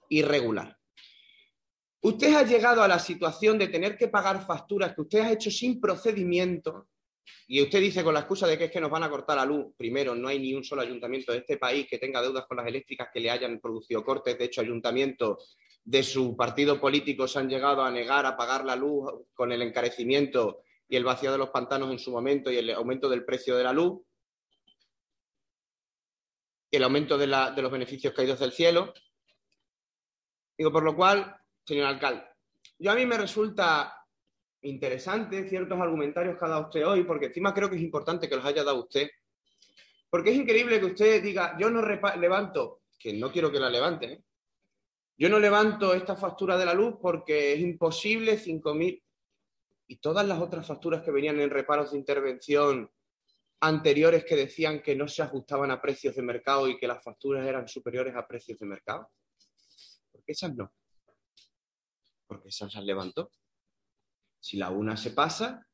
irregular. 0.09 0.76
Usted 2.01 2.34
ha 2.34 2.42
llegado 2.42 2.82
a 2.82 2.88
la 2.88 2.99
situación 2.99 3.59
de 3.59 3.68
tener 3.68 3.97
que 3.97 4.09
pagar 4.09 4.44
facturas 4.44 4.92
que 4.92 5.03
usted 5.03 5.20
ha 5.20 5.32
hecho 5.32 5.53
sin 5.53 5.80
procedimiento 5.80 6.88
y 7.49 7.62
usted 7.62 7.81
dice 7.81 8.03
con 8.03 8.14
la 8.14 8.20
excusa 8.20 8.47
de 8.47 8.59
que 8.59 8.64
es 8.64 8.70
que 8.70 8.81
nos 8.81 8.91
van 8.91 9.03
a 9.05 9.11
cortar 9.11 9.37
la 9.37 9.45
luz. 9.45 9.74
Primero, 9.77 10.14
no 10.14 10.29
hay 10.29 10.39
ni 10.39 10.55
un 10.55 10.64
solo 10.64 10.83
ayuntamiento 10.83 11.33
de 11.33 11.39
este 11.39 11.57
país 11.57 11.87
que 11.89 11.99
tenga 11.99 12.22
deudas 12.22 12.47
con 12.47 12.57
las 12.57 12.66
eléctricas 12.66 13.09
que 13.12 13.20
le 13.20 13.31
hayan 13.31 13.61
producido 13.61 14.05
cortes. 14.05 14.39
De 14.39 14.45
hecho, 14.45 14.61
ayuntamientos 14.61 15.57
de 15.85 16.03
su 16.03 16.37
partido 16.37 16.81
político 16.81 17.29
se 17.29 17.39
han 17.39 17.49
llegado 17.49 17.83
a 17.83 17.91
negar 17.91 18.27
a 18.27 18.37
pagar 18.37 18.64
la 18.64 18.74
luz 18.74 19.27
con 19.35 19.53
el 19.53 19.62
encarecimiento 19.62 20.62
y 20.89 20.97
el 20.97 21.05
vacío 21.05 21.33
de 21.33 21.39
los 21.39 21.51
pantanos 21.51 21.91
en 21.91 21.99
su 21.99 22.11
momento 22.11 22.51
y 22.51 22.57
el 22.57 22.70
aumento 22.70 23.09
del 23.09 23.24
precio 23.24 23.57
de 23.57 23.64
la 23.64 23.72
luz. 23.72 24.03
El 26.70 26.83
aumento 26.83 27.16
de 27.16 27.27
los 27.27 27.70
beneficios 27.70 28.12
caídos 28.12 28.41
del 28.41 28.53
cielo. 28.53 28.93
Digo, 30.59 30.72
por 30.72 30.83
lo 30.83 30.97
cual, 30.97 31.37
señor 31.64 31.87
alcalde, 31.87 32.24
yo 32.79 32.91
a 32.91 32.95
mí 32.95 33.07
me 33.07 33.16
resulta 33.16 33.95
interesante 34.67 35.49
ciertos 35.49 35.81
argumentarios 35.81 36.39
que 36.39 36.45
ha 36.45 36.49
dado 36.49 36.67
usted 36.67 36.87
hoy, 36.87 37.05
porque 37.05 37.27
encima 37.27 37.55
creo 37.55 37.71
que 37.71 37.77
es 37.77 37.83
importante 37.83 38.29
que 38.29 38.37
los 38.37 38.45
haya 38.45 38.64
dado 38.64 38.81
usted. 38.81 39.09
Porque 40.11 40.31
es 40.31 40.37
increíble 40.37 40.81
que 40.81 40.87
usted 40.87 41.23
diga, 41.23 41.57
yo 41.59 41.71
no 41.71 41.83
levanto, 41.83 42.83
que 42.99 43.12
no 43.12 43.31
quiero 43.31 43.51
que 43.51 43.61
la 43.61 43.71
levante, 43.71 44.12
¿eh? 44.12 44.25
yo 45.19 45.29
no 45.29 45.39
levanto 45.39 45.95
esta 45.95 46.17
factura 46.17 46.57
de 46.59 46.67
la 46.67 46.75
luz 46.75 46.97
porque 47.01 47.55
es 47.55 47.61
imposible 47.61 48.39
5.000 48.39 49.03
y 49.89 49.97
todas 49.97 50.27
las 50.27 50.41
otras 50.41 50.67
facturas 50.67 51.03
que 51.03 51.11
venían 51.11 51.41
en 51.41 51.51
reparos 51.51 51.93
de 51.93 51.99
intervención 51.99 52.91
anteriores 53.61 54.25
que 54.25 54.37
decían 54.37 54.83
que 54.83 54.95
no 54.95 55.09
se 55.09 55.23
ajustaban 55.23 55.71
a 55.71 55.81
precios 55.81 56.14
de 56.14 56.23
mercado 56.23 56.69
y 56.69 56.77
que 56.77 56.87
las 56.87 57.03
facturas 57.03 57.47
eran 57.47 57.67
superiores 57.67 58.14
a 58.14 58.27
precios 58.27 58.59
de 58.59 58.67
mercado. 58.67 59.11
¿Por 60.12 60.23
qué 60.25 60.33
esas 60.33 60.55
no? 60.55 60.73
Porque 62.27 62.49
esas 62.49 62.75
las 62.75 62.85
levantó. 62.85 63.31
Si 64.47 64.57
la 64.57 64.70
una 64.70 64.97
se 64.97 65.11
pasa, 65.11 65.66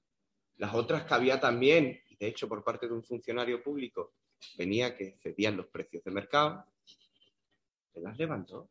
las 0.56 0.72
otras 0.74 1.04
que 1.04 1.12
había 1.12 1.38
también, 1.38 2.00
de 2.18 2.26
hecho 2.26 2.48
por 2.48 2.64
parte 2.64 2.86
de 2.86 2.94
un 2.94 3.04
funcionario 3.04 3.62
público, 3.62 4.14
venía 4.56 4.96
que 4.96 5.18
cedían 5.22 5.58
los 5.58 5.66
precios 5.66 6.02
de 6.02 6.10
mercado, 6.10 6.64
se 7.92 8.00
las 8.00 8.16
levantó. 8.16 8.70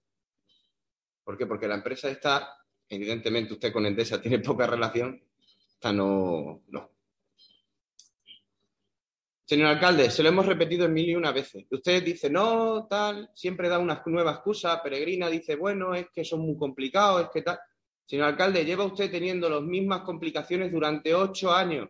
¿Por 1.23 1.37
qué? 1.37 1.45
Porque 1.45 1.67
la 1.67 1.75
empresa 1.75 2.09
está, 2.09 2.51
evidentemente 2.89 3.53
usted 3.53 3.71
con 3.71 3.85
Endesa 3.85 4.19
tiene 4.19 4.39
poca 4.39 4.65
relación, 4.65 5.23
esta 5.71 5.93
no, 5.93 6.63
no. 6.69 6.89
Señor 9.45 9.67
alcalde, 9.67 10.09
se 10.09 10.23
lo 10.23 10.29
hemos 10.29 10.47
repetido 10.47 10.85
en 10.85 10.93
mil 10.93 11.09
y 11.09 11.15
una 11.15 11.31
veces. 11.31 11.67
Usted 11.69 12.03
dice, 12.03 12.27
no, 12.27 12.87
tal, 12.87 13.29
siempre 13.35 13.69
da 13.69 13.77
una 13.77 14.01
nueva 14.07 14.31
excusa, 14.31 14.81
peregrina, 14.81 15.29
dice, 15.29 15.55
bueno, 15.55 15.93
es 15.93 16.09
que 16.09 16.25
son 16.25 16.39
muy 16.39 16.57
complicados, 16.57 17.25
es 17.25 17.29
que 17.29 17.43
tal. 17.43 17.59
Señor 18.05 18.27
alcalde, 18.27 18.65
lleva 18.65 18.85
usted 18.85 19.09
teniendo 19.09 19.49
las 19.49 19.61
mismas 19.61 20.01
complicaciones 20.01 20.71
durante 20.71 21.15
ocho 21.15 21.51
años 21.51 21.87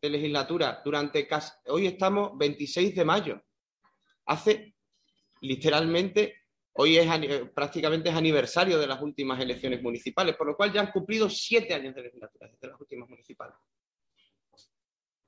de 0.00 0.10
legislatura, 0.10 0.82
durante 0.84 1.26
casi, 1.26 1.52
hoy 1.66 1.86
estamos 1.86 2.36
26 2.36 2.94
de 2.94 3.04
mayo. 3.04 3.42
Hace 4.26 4.74
literalmente, 5.40 6.42
hoy 6.74 6.98
es 6.98 7.08
prácticamente 7.54 8.10
es 8.10 8.14
aniversario 8.14 8.78
de 8.78 8.86
las 8.86 9.00
últimas 9.00 9.40
elecciones 9.40 9.82
municipales, 9.82 10.36
por 10.36 10.46
lo 10.46 10.56
cual 10.56 10.72
ya 10.72 10.80
han 10.80 10.90
cumplido 10.90 11.30
siete 11.30 11.72
años 11.74 11.94
de 11.94 12.02
legislatura 12.02 12.48
desde 12.50 12.68
las 12.68 12.80
últimas 12.80 13.08
municipales. 13.08 13.56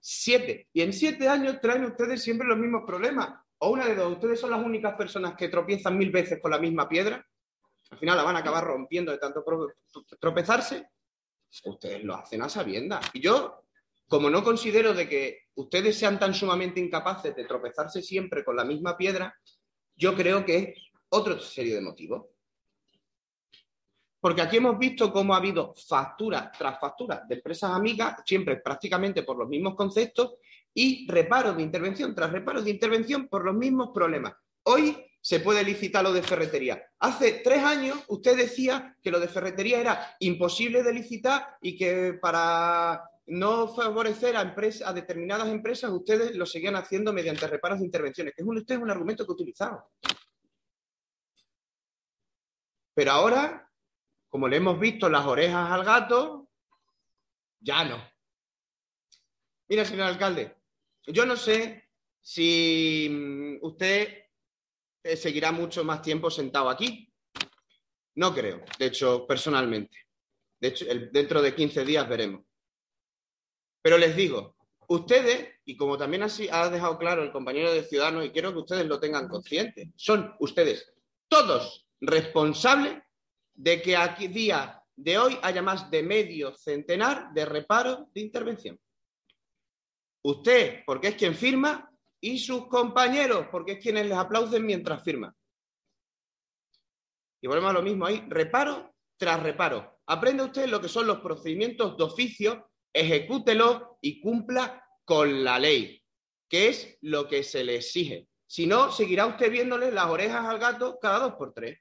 Siete. 0.01 0.69
Y 0.73 0.83
en 0.83 0.93
siete 0.93 1.29
años 1.29 1.61
traen 1.61 1.85
ustedes 1.85 2.23
siempre 2.23 2.47
los 2.47 2.59
mismos 2.59 2.83
problemas. 2.87 3.41
O 3.59 3.71
una 3.71 3.87
de 3.87 3.95
dos, 3.95 4.13
ustedes 4.13 4.39
son 4.41 4.51
las 4.51 4.63
únicas 4.63 4.95
personas 4.95 5.35
que 5.37 5.49
tropiezan 5.49 5.97
mil 5.97 6.11
veces 6.11 6.41
con 6.43 6.51
la 6.51 6.59
misma 6.59 6.89
piedra 6.89 7.25
al 7.95 8.01
final 8.01 8.17
la 8.17 8.25
van 8.25 8.35
a 8.35 8.41
acabar 8.41 8.65
rompiendo 8.65 9.13
de 9.13 9.19
tanto 9.19 9.45
tropezarse, 10.19 10.89
ustedes 11.65 12.03
lo 12.03 12.17
hacen 12.17 12.43
a 12.43 12.49
sabiendas. 12.49 13.09
Y 13.13 13.21
yo, 13.21 13.67
como 14.09 14.29
no 14.29 14.43
considero 14.43 14.93
de 14.93 15.09
que 15.09 15.45
ustedes 15.55 15.97
sean 15.97 16.19
tan 16.19 16.35
sumamente 16.35 16.81
incapaces 16.81 17.37
de 17.37 17.45
tropezarse 17.45 18.03
siempre 18.03 18.45
con 18.45 18.57
la 18.57 18.65
misma 18.65 18.97
piedra, 18.97 19.33
yo 19.95 20.17
creo 20.17 20.45
que 20.45 20.57
es 20.57 20.83
otro 21.11 21.39
serie 21.39 21.77
de 21.77 21.83
motivos. 21.83 22.27
Porque 24.19 24.43
aquí 24.43 24.57
hemos 24.57 24.77
visto 24.77 25.13
cómo 25.13 25.33
ha 25.33 25.37
habido 25.37 25.73
factura 25.77 26.51
tras 26.51 26.81
factura 26.81 27.23
de 27.29 27.37
empresas 27.37 27.71
amigas, 27.71 28.23
siempre 28.27 28.57
prácticamente 28.57 29.23
por 29.23 29.37
los 29.37 29.49
mismos 29.49 29.77
conceptos, 29.77 30.35
y 30.75 31.07
reparos 31.09 31.57
de 31.57 31.63
intervención 31.63 32.13
tras 32.13 32.33
reparos 32.33 32.65
de 32.65 32.73
intervención 32.73 33.29
por 33.29 33.45
los 33.45 33.55
mismos 33.55 33.91
problemas. 33.95 34.35
Hoy 34.65 34.97
se 35.25 35.41
puede 35.41 35.65
licitar 35.65 36.05
lo 36.05 36.13
de 36.13 36.23
ferretería. 36.23 36.87
Hace 36.99 37.41
tres 37.43 37.63
años 37.65 37.99
usted 38.09 38.37
decía 38.37 38.95
que 39.01 39.11
lo 39.11 39.19
de 39.19 39.29
ferretería 39.29 39.81
era 39.81 40.17
imposible 40.19 40.83
de 40.83 40.93
licitar 40.93 41.57
y 41.63 41.79
que 41.79 42.19
para 42.21 43.03
no 43.25 43.75
favorecer 43.75 44.37
a, 44.37 44.41
a 44.43 44.93
determinadas 44.93 45.49
empresas 45.49 45.91
ustedes 45.91 46.37
lo 46.37 46.45
seguían 46.45 46.77
haciendo 46.77 47.11
mediante 47.15 47.47
reparos 47.47 47.79
de 47.79 47.87
intervenciones, 47.87 48.35
que 48.35 48.43
es 48.43 48.47
un, 48.47 48.59
usted 48.59 48.77
un 48.77 48.91
argumento 48.91 49.25
que 49.25 49.31
he 49.31 49.33
utilizado. 49.33 49.91
Pero 52.93 53.13
ahora, 53.13 53.73
como 54.29 54.47
le 54.47 54.59
hemos 54.59 54.79
visto 54.79 55.09
las 55.09 55.25
orejas 55.25 55.71
al 55.71 55.85
gato, 55.85 56.51
ya 57.61 57.83
no. 57.83 57.97
Mira, 59.69 59.87
señor 59.87 60.09
alcalde, 60.09 60.55
yo 61.07 61.25
no 61.25 61.35
sé 61.35 61.89
si 62.21 63.09
mm, 63.11 63.65
usted 63.65 64.24
seguirá 65.05 65.53
mucho 65.53 65.85
más 65.85 66.03
tiempo 66.03 66.31
sentado 66.31 66.71
aquí. 66.71 67.13
No 68.17 68.35
creo, 68.35 68.65
de 68.79 68.87
hecho, 68.87 69.27
personalmente. 69.27 69.97
De 70.61 70.69
hecho, 70.69 70.87
dentro 71.13 71.43
de 71.43 71.55
15 71.55 71.85
días 71.85 72.09
veremos. 72.09 72.45
Pero 73.83 73.99
les 73.99 74.17
digo, 74.17 74.57
ustedes, 74.89 75.61
y 75.65 75.77
como 75.77 75.99
también 75.99 76.23
así 76.23 76.49
ha 76.51 76.71
dejado 76.71 76.99
claro 76.99 77.23
el 77.23 77.33
compañero 77.33 77.73
de 77.73 77.85
Ciudadanos, 77.85 78.25
y 78.25 78.31
quiero 78.31 78.53
que 78.53 78.61
ustedes 78.61 78.87
lo 78.87 78.99
tengan 78.99 79.29
consciente, 79.29 79.93
son 79.97 80.35
ustedes 80.41 80.91
todos 81.29 81.87
responsables 82.01 83.03
de 83.53 83.83
que 83.83 83.97
aquí 83.97 84.29
día 84.29 84.83
de 84.97 85.19
hoy 85.19 85.39
haya 85.43 85.63
más 85.63 85.91
de 85.91 86.03
medio 86.03 86.55
centenar 86.57 87.33
de 87.35 87.45
reparos 87.45 88.13
de 88.15 88.21
intervención. 88.21 88.81
Usted, 90.23 90.83
porque 90.87 91.09
es 91.09 91.15
quien 91.17 91.35
firma, 91.35 91.91
y 92.25 92.39
sus 92.39 92.69
compañeros, 92.69 93.49
porque 93.51 93.73
es 93.73 93.81
quienes 93.81 94.07
les 94.07 94.17
aplauden 94.17 94.65
mientras 94.65 95.03
firman. 95.03 95.31
Y 97.43 97.47
volvemos 97.47 97.69
a 97.69 97.75
lo 97.75 97.83
mismo 97.83 98.07
ahí, 98.07 98.25
reparo 98.29 98.95
tras 99.19 99.43
reparo. 99.43 100.01
Aprende 100.07 100.43
usted 100.43 100.67
lo 100.69 100.81
que 100.81 100.89
son 100.89 101.07
los 101.07 101.21
procedimientos 101.21 101.99
de 101.99 102.05
oficio, 102.05 102.71
ejecútelo 102.95 103.99
y 104.01 104.23
cumpla 104.23 104.83
con 105.05 105.45
la 105.45 105.59
ley, 105.59 106.03
que 106.49 106.69
es 106.69 106.97
lo 107.03 107.29
que 107.29 107.43
se 107.43 107.63
le 107.63 107.77
exige. 107.77 108.27
Si 108.47 108.67
no, 108.67 108.91
seguirá 108.91 109.27
usted 109.27 109.51
viéndole 109.51 109.93
las 109.93 110.07
orejas 110.07 110.47
al 110.47 110.59
gato 110.59 110.99
cada 110.99 111.19
dos 111.19 111.35
por 111.35 111.53
tres. 111.53 111.79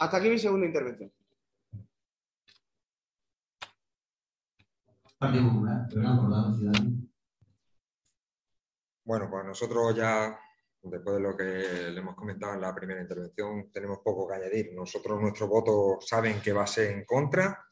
Hasta 0.00 0.16
aquí 0.16 0.28
mi 0.28 0.38
segunda 0.40 0.66
intervención. 0.66 1.12
Bueno, 9.06 9.30
pues 9.30 9.44
nosotros 9.44 9.94
ya, 9.94 10.36
después 10.82 11.14
de 11.14 11.22
lo 11.22 11.36
que 11.36 11.44
le 11.44 12.00
hemos 12.00 12.16
comentado 12.16 12.54
en 12.54 12.60
la 12.60 12.74
primera 12.74 13.00
intervención, 13.00 13.70
tenemos 13.70 13.98
poco 13.98 14.26
que 14.26 14.34
añadir. 14.34 14.72
Nosotros, 14.74 15.20
nuestro 15.20 15.46
voto, 15.46 15.98
saben 16.00 16.40
que 16.40 16.52
va 16.52 16.64
a 16.64 16.66
ser 16.66 16.90
en 16.90 17.04
contra. 17.04 17.64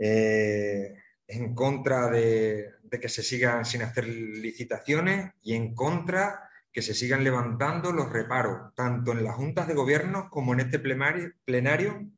Eh, 0.00 0.94
en 1.26 1.54
contra 1.56 2.08
de, 2.08 2.74
que 2.88 3.08
se 3.08 3.24
sigan 3.24 3.64
sin 3.64 3.82
hacer 3.82 4.06
licitaciones 4.06 5.32
y 5.42 5.54
en 5.54 5.74
contra 5.74 6.50
que 6.72 6.82
se 6.82 6.94
sigan 6.94 7.24
levantando 7.24 7.90
los 7.90 8.08
reparos, 8.08 8.72
tanto 8.76 9.10
en 9.10 9.24
las 9.24 9.34
juntas 9.34 9.66
de 9.66 9.74
gobierno 9.74 10.30
como 10.30 10.52
en 10.52 10.60
este 10.60 10.78
plenario, 10.78 11.32
plenario 11.44 12.08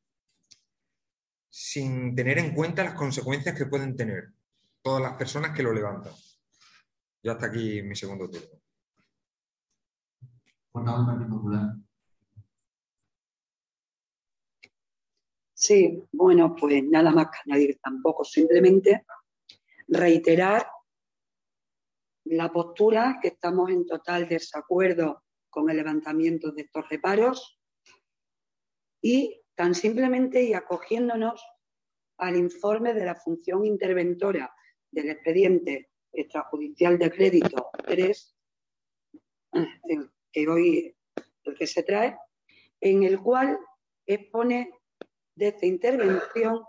sin 1.49 2.15
tener 2.15 2.39
en 2.39 2.53
cuenta 2.53 2.85
las 2.85 2.93
consecuencias 2.93 3.57
que 3.57 3.65
pueden 3.65 3.97
tener 3.97 4.29
todas 4.83 5.01
las 5.01 5.15
personas 5.15 5.57
que 5.57 5.63
lo 5.63 5.73
levantan. 5.73 6.13
Ya 7.23 7.33
hasta 7.33 7.47
aquí 7.47 7.83
mi 7.83 7.97
segundo 7.97 8.31
turno. 8.31 8.49
Sí, 15.53 16.05
bueno, 16.13 16.55
pues 16.55 16.85
nada 16.85 17.11
más 17.11 17.27
que 17.27 17.51
añadir 17.51 17.81
tampoco, 17.83 18.25
simplemente 18.25 19.05
reiterar 19.89 20.69
la 22.25 22.53
postura 22.53 23.19
que 23.21 23.29
estamos 23.29 23.71
en 23.71 23.85
total 23.87 24.29
desacuerdo 24.29 25.25
con 25.51 25.69
el 25.71 25.79
levantamiento 25.79 26.53
de 26.53 26.63
estos 26.63 26.89
reparos 26.89 27.59
y 29.03 29.43
tan 29.55 29.75
simplemente 29.75 30.43
y 30.45 30.55
acogiéndonos 30.55 31.45
al 32.19 32.37
informe 32.37 32.95
de 32.95 33.07
la 33.07 33.15
función 33.17 33.65
interventora 33.65 34.55
del 34.91 35.11
expediente 35.11 35.88
extrajudicial 36.13 36.99
de 36.99 37.11
crédito 37.11 37.71
3, 37.85 38.37
el 39.85 40.11
que 40.33 40.49
hoy 40.49 40.97
el 41.45 41.55
que 41.55 41.67
se 41.67 41.83
trae, 41.83 42.17
en 42.81 43.03
el 43.03 43.21
cual 43.21 43.59
expone 44.07 44.71
de 45.35 45.49
esta 45.49 45.67
intervención 45.67 46.65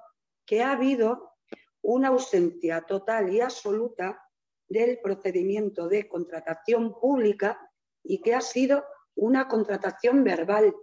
que 0.45 0.61
ha 0.61 0.71
habido 0.71 1.35
una 1.81 2.09
ausencia 2.09 2.81
total 2.81 3.33
y 3.33 3.41
absoluta 3.41 4.21
del 4.67 4.99
procedimiento 4.99 5.87
de 5.87 6.07
contratación 6.07 6.99
pública 6.99 7.59
y 8.03 8.21
que 8.21 8.35
ha 8.35 8.41
sido 8.41 8.83
una 9.15 9.47
contratación 9.47 10.23
verbal. 10.23 10.75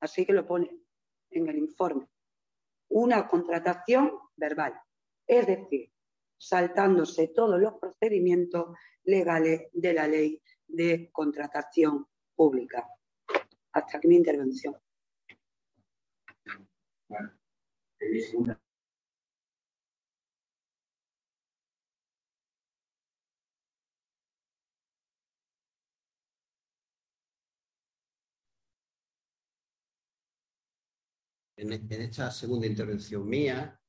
Así 0.00 0.24
que 0.24 0.32
lo 0.32 0.46
pone 0.46 0.70
en 1.30 1.48
el 1.48 1.58
informe. 1.58 2.08
Una 2.88 3.26
contratación 3.26 4.12
verbal. 4.36 4.80
Es 5.26 5.46
decir, 5.46 5.92
saltándose 6.38 7.28
todos 7.28 7.60
los 7.60 7.74
procedimientos 7.74 8.76
legales 9.04 9.68
de 9.72 9.92
la 9.92 10.06
ley 10.06 10.40
de 10.66 11.10
contratación 11.12 12.06
pública. 12.34 12.88
Hasta 13.72 13.98
aquí 13.98 14.08
mi 14.08 14.16
intervención. 14.16 14.76
En, 31.56 31.72
esta 31.72 32.30
segunda 32.30 32.68
intervención 32.68 33.28
mía, 33.28 33.80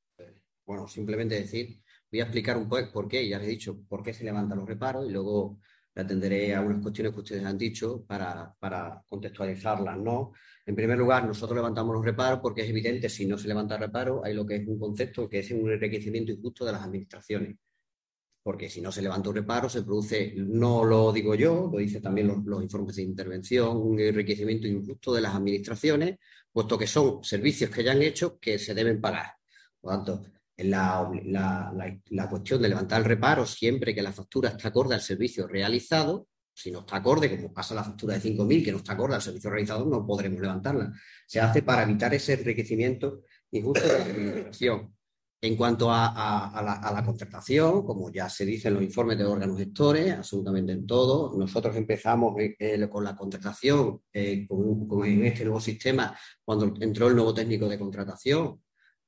bueno, 0.66 0.88
simplemente 0.88 1.36
decir, 1.36 1.80
voy 2.10 2.20
a 2.20 2.24
explicar 2.24 2.56
un 2.56 2.68
poco 2.68 2.90
por 2.92 3.08
qué, 3.08 3.28
ya 3.28 3.38
les 3.38 3.48
he 3.48 3.50
dicho 3.50 3.80
por 3.88 4.02
qué 4.02 4.12
se 4.12 4.24
levantan 4.24 4.58
los 4.58 4.68
reparos 4.68 5.08
y 5.08 5.12
luego 5.12 5.58
atenderé 5.94 6.54
a 6.54 6.60
unas 6.60 6.82
cuestiones 6.82 7.12
que 7.12 7.20
ustedes 7.20 7.44
han 7.44 7.58
dicho 7.58 8.04
para, 8.06 8.54
contextualizarlas, 9.08 9.98
¿no? 9.98 10.32
En 10.66 10.74
primer 10.74 10.98
lugar, 10.98 11.26
nosotros 11.26 11.56
levantamos 11.56 11.94
los 11.94 12.04
reparos 12.04 12.40
porque 12.40 12.62
es 12.62 12.70
evidente, 12.70 13.08
si 13.08 13.26
no 13.26 13.36
se 13.36 13.48
levanta 13.48 13.76
reparo, 13.76 14.24
hay 14.24 14.34
lo 14.34 14.46
que 14.46 14.56
es 14.56 14.66
un 14.66 14.78
concepto 14.78 15.28
que 15.28 15.40
es 15.40 15.50
un 15.50 15.70
enriquecimiento 15.70 16.32
injusto 16.32 16.64
de 16.64 16.72
las 16.72 16.82
administraciones. 16.82 17.56
Porque 18.42 18.70
si 18.70 18.80
no 18.80 18.90
se 18.90 19.02
levanta 19.02 19.28
un 19.28 19.34
reparo, 19.34 19.68
se 19.68 19.82
produce, 19.82 20.32
no 20.36 20.84
lo 20.84 21.12
digo 21.12 21.34
yo, 21.34 21.68
lo 21.70 21.78
dicen 21.78 22.00
también 22.00 22.28
los, 22.28 22.42
los 22.44 22.62
informes 22.62 22.96
de 22.96 23.02
intervención, 23.02 23.76
un 23.76 24.00
enriquecimiento 24.00 24.66
injusto 24.66 25.12
de 25.12 25.20
las 25.20 25.34
administraciones, 25.34 26.18
puesto 26.50 26.78
que 26.78 26.86
son 26.86 27.22
servicios 27.22 27.70
que 27.70 27.84
ya 27.84 27.92
han 27.92 28.02
hecho 28.02 28.38
que 28.38 28.58
se 28.58 28.74
deben 28.74 29.00
pagar. 29.00 29.34
Por 29.78 29.92
lo 29.92 29.98
tanto, 29.98 30.39
la, 30.64 31.10
la, 32.10 32.28
cuestión 32.28 32.62
de 32.62 32.68
levantar 32.68 33.00
el 33.00 33.06
reparo 33.06 33.46
siempre 33.46 33.94
que 33.94 34.02
la 34.02 34.12
factura 34.12 34.50
está 34.50 34.68
acorde 34.68 34.94
al 34.94 35.00
servicio 35.00 35.46
realizado. 35.46 36.28
Si 36.52 36.70
no 36.70 36.80
está 36.80 36.96
acorde, 36.96 37.34
como 37.34 37.52
pasa 37.52 37.74
la 37.74 37.84
factura 37.84 38.18
de 38.18 38.20
5.000, 38.20 38.64
que 38.64 38.72
no 38.72 38.78
está 38.78 38.92
acorde 38.92 39.14
al 39.14 39.22
servicio 39.22 39.50
realizado, 39.50 39.86
no 39.86 40.06
podremos 40.06 40.40
levantarla. 40.40 40.92
Se 41.26 41.40
hace 41.40 41.62
para 41.62 41.84
evitar 41.84 42.12
ese 42.12 42.34
enriquecimiento 42.34 43.22
injusto 43.50 43.86
de 43.86 43.92
la 43.92 44.04
administración. 44.04 44.94
En 45.42 45.56
cuanto 45.56 45.90
a, 45.90 46.92
la, 46.94 47.02
contratación, 47.02 47.82
como 47.86 48.12
ya 48.12 48.28
se 48.28 48.44
dice 48.44 48.68
en 48.68 48.74
los 48.74 48.82
informes 48.82 49.16
de 49.16 49.24
órganos 49.24 49.56
gestores, 49.56 50.12
absolutamente 50.12 50.72
en 50.72 50.86
todo, 50.86 51.34
nosotros 51.34 51.74
empezamos 51.76 52.38
eh, 52.38 52.56
eh, 52.58 52.88
con 52.90 53.04
la 53.04 53.16
contratación 53.16 54.02
eh, 54.12 54.46
con, 54.46 55.06
en 55.06 55.24
este 55.24 55.44
nuevo 55.44 55.60
sistema 55.60 56.14
cuando 56.44 56.74
entró 56.80 57.08
el 57.08 57.16
nuevo 57.16 57.32
técnico 57.32 57.66
de 57.70 57.78
contratación, 57.78 58.60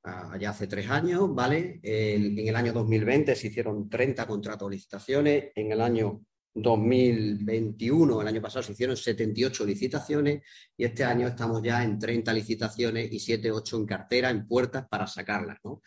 allá 0.03 0.49
hace 0.49 0.67
tres 0.67 0.89
años, 0.89 1.33
¿vale? 1.33 1.79
en 1.81 2.47
el 2.47 2.55
año 2.55 2.73
2020 2.73 3.35
se 3.35 3.47
hicieron 3.47 3.89
30 3.89 4.27
contratos 4.27 4.69
licitaciones, 4.69 5.51
en 5.55 5.71
el 5.71 5.81
año 5.81 6.21
2021, 6.53 8.21
el 8.21 8.27
año 8.27 8.41
pasado, 8.41 8.63
se 8.63 8.73
hicieron 8.73 8.95
78 8.95 9.65
licitaciones 9.65 10.43
y 10.77 10.85
este 10.85 11.03
año 11.03 11.27
estamos 11.27 11.63
ya 11.63 11.83
en 11.83 11.97
30 11.97 12.31
licitaciones 12.33 13.11
y 13.11 13.19
7, 13.19 13.51
8 13.51 13.77
en 13.77 13.85
cartera, 13.85 14.29
en 14.29 14.47
puertas 14.47 14.87
para 14.87 15.07
sacarlas, 15.07 15.57
¿no? 15.63 15.81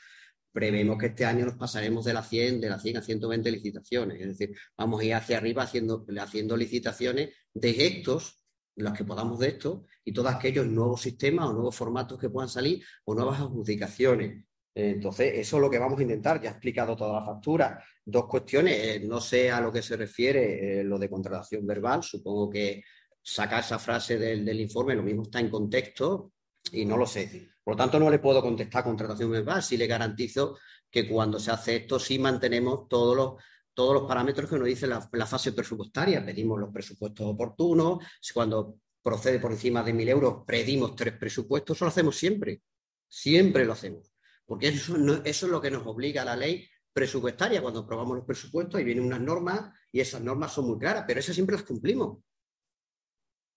Prevemos 0.50 0.96
que 0.98 1.06
este 1.06 1.26
año 1.26 1.44
nos 1.44 1.56
pasaremos 1.56 2.04
de 2.06 2.14
las 2.14 2.28
100, 2.28 2.60
de 2.60 2.70
las 2.70 2.82
100 2.82 2.96
a 2.96 3.02
120 3.02 3.50
licitaciones, 3.50 4.20
es 4.20 4.26
decir, 4.38 4.56
vamos 4.76 5.00
a 5.00 5.04
ir 5.04 5.14
hacia 5.14 5.36
arriba 5.36 5.62
haciendo, 5.62 6.04
haciendo 6.18 6.56
licitaciones 6.56 7.30
de 7.52 7.86
estos 7.86 8.45
los 8.76 8.92
que 8.92 9.04
podamos 9.04 9.38
de 9.38 9.48
esto 9.48 9.84
y 10.04 10.12
todos 10.12 10.32
aquellos 10.32 10.66
nuevos 10.66 11.00
sistemas 11.00 11.48
o 11.48 11.52
nuevos 11.52 11.74
formatos 11.74 12.18
que 12.18 12.28
puedan 12.28 12.48
salir 12.48 12.84
o 13.04 13.14
nuevas 13.14 13.40
adjudicaciones. 13.40 14.44
Entonces, 14.74 15.32
eso 15.36 15.56
es 15.56 15.62
lo 15.62 15.70
que 15.70 15.78
vamos 15.78 15.98
a 15.98 16.02
intentar. 16.02 16.40
Ya 16.40 16.50
he 16.50 16.52
explicado 16.52 16.94
toda 16.94 17.20
la 17.20 17.24
factura. 17.24 17.82
Dos 18.04 18.26
cuestiones. 18.26 18.78
Eh, 18.78 19.00
no 19.06 19.20
sé 19.20 19.50
a 19.50 19.60
lo 19.60 19.72
que 19.72 19.80
se 19.80 19.96
refiere 19.96 20.80
eh, 20.80 20.84
lo 20.84 20.98
de 20.98 21.08
contratación 21.08 21.66
verbal. 21.66 22.02
Supongo 22.02 22.50
que 22.50 22.84
sacar 23.22 23.60
esa 23.60 23.78
frase 23.78 24.18
del, 24.18 24.44
del, 24.44 24.60
informe, 24.60 24.94
lo 24.94 25.02
mismo 25.02 25.22
está 25.22 25.40
en 25.40 25.48
contexto 25.48 26.32
y 26.70 26.84
no 26.84 26.98
lo 26.98 27.06
sé. 27.06 27.48
Por 27.64 27.74
lo 27.74 27.78
tanto, 27.78 27.98
no 27.98 28.10
le 28.10 28.18
puedo 28.18 28.42
contestar 28.42 28.84
contratación 28.84 29.30
verbal. 29.30 29.62
Sí 29.62 29.78
le 29.78 29.86
garantizo 29.86 30.58
que 30.90 31.08
cuando 31.08 31.40
se 31.40 31.50
hace 31.50 31.76
esto, 31.76 31.98
sí 31.98 32.18
mantenemos 32.18 32.86
todos 32.86 33.16
los 33.16 33.42
todos 33.76 33.92
los 33.92 34.08
parámetros 34.08 34.48
que 34.48 34.56
nos 34.56 34.66
dice 34.66 34.86
la, 34.86 35.02
fase 35.26 35.52
presupuestaria. 35.52 36.24
Pedimos 36.24 36.58
los 36.58 36.72
presupuestos 36.72 37.26
oportunos, 37.26 37.98
cuando 38.32 38.78
procede 39.02 39.38
por 39.38 39.52
encima 39.52 39.82
de 39.82 39.92
mil 39.92 40.08
euros, 40.08 40.44
pedimos 40.46 40.96
tres 40.96 41.14
presupuestos, 41.18 41.76
eso 41.76 41.84
lo 41.84 41.90
hacemos 41.90 42.16
siempre, 42.16 42.62
siempre 43.06 43.66
lo 43.66 43.74
hacemos, 43.74 44.10
porque 44.46 44.68
eso, 44.68 44.96
es 45.24 45.42
lo 45.42 45.60
que 45.60 45.70
nos 45.70 45.86
obliga 45.86 46.22
a 46.22 46.24
la 46.24 46.36
ley 46.36 46.66
presupuestaria, 46.90 47.60
cuando 47.60 47.80
aprobamos 47.80 48.16
los 48.16 48.26
presupuestos 48.26 48.80
y 48.80 48.84
vienen 48.84 49.04
unas 49.04 49.20
normas 49.20 49.70
y 49.92 50.00
esas 50.00 50.22
normas 50.22 50.52
son 50.52 50.68
muy 50.68 50.78
claras, 50.78 51.04
pero 51.06 51.20
esas 51.20 51.34
siempre 51.34 51.54
las 51.54 51.64
cumplimos. 51.64 52.18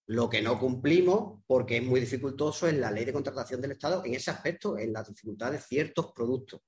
Lo 0.07 0.29
que 0.29 0.41
no 0.41 0.59
cumplimos, 0.59 1.41
porque 1.47 1.77
es 1.77 1.83
muy 1.83 2.01
dificultoso, 2.01 2.67
es 2.67 2.77
la 2.77 2.91
ley 2.91 3.05
de 3.05 3.13
contratación 3.13 3.61
del 3.61 3.71
Estado 3.71 4.03
en 4.03 4.15
ese 4.15 4.31
aspecto, 4.31 4.77
en 4.77 4.91
la 4.91 5.03
dificultad 5.03 5.53
de 5.53 5.59
ciertos 5.59 6.11
productos. 6.11 6.61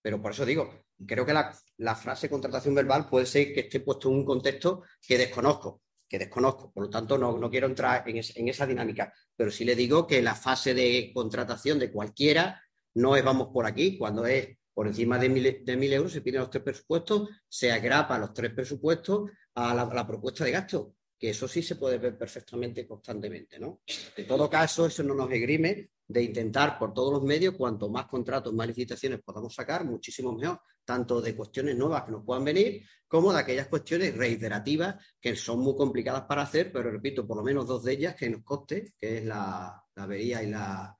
Pero 0.00 0.22
por 0.22 0.32
eso 0.32 0.46
digo, 0.46 0.87
creo 1.06 1.24
que 1.24 1.32
la, 1.32 1.94
frase 1.94 2.28
contratación 2.28 2.74
verbal 2.74 3.08
puede 3.08 3.26
ser 3.26 3.52
que 3.52 3.60
esté 3.60 3.80
puesto 3.80 4.08
en 4.08 4.16
un 4.16 4.24
contexto 4.24 4.82
que 5.06 5.18
desconozco, 5.18 5.82
que 6.08 6.18
desconozco. 6.18 6.72
Por 6.72 6.84
lo 6.84 6.90
tanto, 6.90 7.18
no, 7.18 7.50
quiero 7.50 7.66
entrar 7.66 8.04
en, 8.08 8.48
esa 8.48 8.66
dinámica. 8.66 9.12
Pero 9.36 9.50
sí 9.50 9.64
le 9.64 9.76
digo 9.76 10.06
que 10.06 10.22
la 10.22 10.34
fase 10.34 10.74
de 10.74 11.10
contratación 11.14 11.78
de 11.78 11.92
cualquiera 11.92 12.62
no 12.94 13.16
es 13.16 13.24
vamos 13.24 13.48
por 13.52 13.66
aquí. 13.66 13.96
Cuando 13.96 14.26
es 14.26 14.56
por 14.74 14.86
encima 14.86 15.18
de 15.18 15.28
mil, 15.28 15.64
de 15.64 15.76
mil 15.76 15.92
euros, 15.92 16.12
se 16.12 16.20
piden 16.20 16.40
los 16.40 16.50
tres 16.50 16.62
presupuestos, 16.62 17.28
se 17.48 17.72
agrapa 17.72 18.18
los 18.18 18.32
tres 18.32 18.52
presupuestos 18.52 19.30
a 19.54 19.74
la, 19.74 20.06
propuesta 20.06 20.44
de 20.44 20.52
gasto 20.52 20.94
que 21.18 21.30
eso 21.30 21.48
sí 21.48 21.64
se 21.64 21.74
puede 21.74 21.98
ver 21.98 22.16
perfectamente 22.16 22.86
constantemente, 22.86 23.58
¿no? 23.58 23.80
En 24.16 24.24
todo 24.24 24.48
caso, 24.48 24.86
eso 24.86 25.02
no 25.02 25.14
nos 25.14 25.28
egrime 25.32 25.90
de 26.08 26.22
intentar 26.22 26.78
por 26.78 26.94
todos 26.94 27.12
los 27.12 27.22
medios, 27.22 27.54
cuanto 27.54 27.90
más 27.90 28.06
contratos, 28.06 28.52
más 28.54 28.66
licitaciones 28.66 29.20
podamos 29.22 29.54
sacar, 29.54 29.84
muchísimo 29.84 30.32
mejor, 30.32 30.58
tanto 30.82 31.20
de 31.20 31.36
cuestiones 31.36 31.76
nuevas 31.76 32.04
que 32.04 32.12
nos 32.12 32.24
puedan 32.24 32.44
venir, 32.44 32.82
como 33.06 33.30
de 33.30 33.40
aquellas 33.40 33.68
cuestiones 33.68 34.16
reiterativas 34.16 34.96
que 35.20 35.36
son 35.36 35.60
muy 35.60 35.76
complicadas 35.76 36.22
para 36.22 36.42
hacer, 36.42 36.72
pero 36.72 36.90
repito, 36.90 37.26
por 37.26 37.36
lo 37.36 37.42
menos 37.42 37.66
dos 37.66 37.84
de 37.84 37.92
ellas 37.92 38.14
que 38.14 38.30
nos 38.30 38.42
coste, 38.42 38.94
que 38.98 39.18
es 39.18 39.24
la, 39.26 39.84
avería 39.96 40.42
y 40.42 40.50
la, 40.50 40.96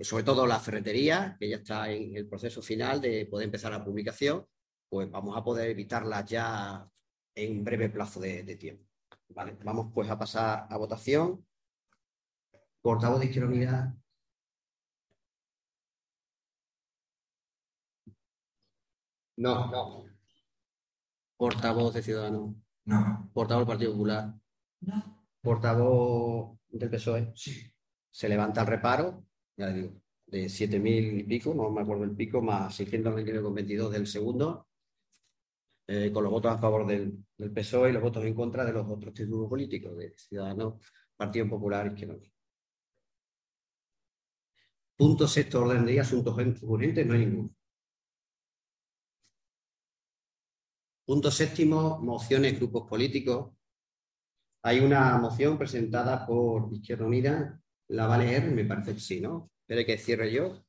sobre 0.00 0.24
todo 0.24 0.46
la 0.48 0.58
ferretería, 0.58 1.36
que 1.38 1.48
ya 1.48 1.56
está 1.56 1.90
en 1.92 2.16
el 2.16 2.28
proceso 2.28 2.60
final 2.60 3.00
de 3.00 3.26
poder 3.26 3.44
empezar 3.44 3.70
la 3.70 3.84
publicación, 3.84 4.44
pues 4.88 5.08
vamos 5.08 5.36
a 5.36 5.44
poder 5.44 5.70
evitarlas 5.70 6.24
ya 6.24 6.88
en 7.36 7.62
breve 7.62 7.88
plazo 7.88 8.18
de, 8.18 8.42
tiempo. 8.56 8.84
Vale, 9.28 9.56
vamos 9.62 9.92
pues 9.94 10.10
a 10.10 10.18
pasar 10.18 10.66
a 10.68 10.76
votación. 10.76 11.46
Portavoz 12.80 13.20
de 13.20 13.26
Izquierda 13.26 13.48
Unidad, 13.48 13.94
No. 19.36 19.70
no. 19.70 20.04
Portavoz 21.36 21.94
de 21.94 22.02
Ciudadanos. 22.02 22.54
No. 22.84 23.30
Portavoz 23.32 23.62
del 23.62 23.74
Partido 23.74 23.92
Popular. 23.92 24.34
No. 24.80 25.26
Portavoz 25.40 26.58
del 26.68 26.90
PSOE. 26.90 27.32
Sí. 27.34 27.70
Se 28.10 28.28
levanta 28.28 28.60
el 28.60 28.66
reparo, 28.68 29.26
ya 29.56 29.66
le 29.66 29.72
digo, 29.74 30.02
de 30.26 30.44
7.000 30.44 31.20
y 31.20 31.22
pico, 31.24 31.52
no 31.52 31.70
me 31.70 31.82
acuerdo 31.82 32.04
el 32.04 32.14
pico, 32.14 32.40
más 32.40 32.78
629,22 32.78 33.90
del 33.90 34.06
segundo, 34.06 34.68
eh, 35.86 36.12
con 36.12 36.22
los 36.22 36.32
votos 36.32 36.52
a 36.52 36.58
favor 36.58 36.86
del, 36.86 37.24
del, 37.36 37.50
PSOE 37.52 37.90
y 37.90 37.92
los 37.92 38.02
votos 38.02 38.24
en 38.24 38.34
contra 38.34 38.64
de 38.64 38.72
los 38.72 38.88
otros 38.88 39.12
títulos 39.12 39.48
políticos, 39.48 39.96
de 39.96 40.14
Ciudadanos, 40.16 40.74
Partido 41.16 41.48
Popular, 41.48 41.88
Izquierda 41.88 42.16
Punto 44.96 45.26
sexto, 45.26 45.62
orden 45.62 45.84
de 45.84 45.92
día, 45.92 46.02
asuntos 46.02 46.36
urgentes, 46.62 47.04
no 47.04 47.14
hay 47.14 47.26
ninguno. 47.26 47.50
Punto 51.06 51.30
séptimo, 51.30 51.98
mociones, 51.98 52.58
grupos 52.58 52.88
políticos. 52.88 53.52
Hay 54.62 54.80
una 54.80 55.18
moción 55.18 55.58
presentada 55.58 56.26
por 56.26 56.72
Izquierda 56.72 57.04
Unida. 57.04 57.60
¿La 57.88 58.06
va 58.06 58.14
a 58.14 58.18
leer? 58.18 58.50
Me 58.50 58.64
parece 58.64 58.94
que 58.94 59.00
sí, 59.00 59.20
¿no? 59.20 59.50
Espere 59.60 59.84
que 59.84 59.98
cierre 59.98 60.32
yo. 60.32 60.64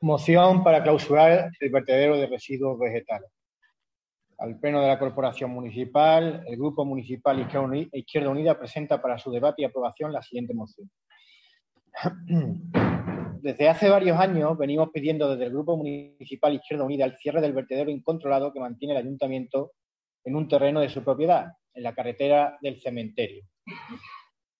Moción 0.00 0.64
para 0.64 0.82
clausurar 0.82 1.50
el 1.60 1.70
vertedero 1.70 2.16
de 2.16 2.26
residuos 2.28 2.78
vegetales. 2.78 3.33
Al 4.38 4.58
Pleno 4.58 4.80
de 4.80 4.88
la 4.88 4.98
Corporación 4.98 5.50
Municipal, 5.50 6.42
el 6.46 6.56
Grupo 6.56 6.84
Municipal 6.84 7.38
Izquierda 7.92 8.30
Unida 8.30 8.58
presenta 8.58 9.00
para 9.00 9.18
su 9.18 9.30
debate 9.30 9.62
y 9.62 9.64
aprobación 9.64 10.12
la 10.12 10.22
siguiente 10.22 10.54
moción. 10.54 10.90
Desde 13.40 13.68
hace 13.68 13.90
varios 13.90 14.18
años 14.18 14.56
venimos 14.56 14.88
pidiendo 14.90 15.28
desde 15.28 15.44
el 15.44 15.50
Grupo 15.52 15.76
Municipal 15.76 16.54
Izquierda 16.54 16.84
Unida 16.84 17.04
el 17.04 17.16
cierre 17.18 17.42
del 17.42 17.52
vertedero 17.52 17.90
incontrolado 17.90 18.52
que 18.54 18.60
mantiene 18.60 18.94
el 18.94 19.00
Ayuntamiento 19.00 19.72
en 20.24 20.34
un 20.34 20.48
terreno 20.48 20.80
de 20.80 20.88
su 20.88 21.04
propiedad, 21.04 21.52
en 21.74 21.82
la 21.82 21.94
carretera 21.94 22.56
del 22.62 22.80
cementerio. 22.80 23.44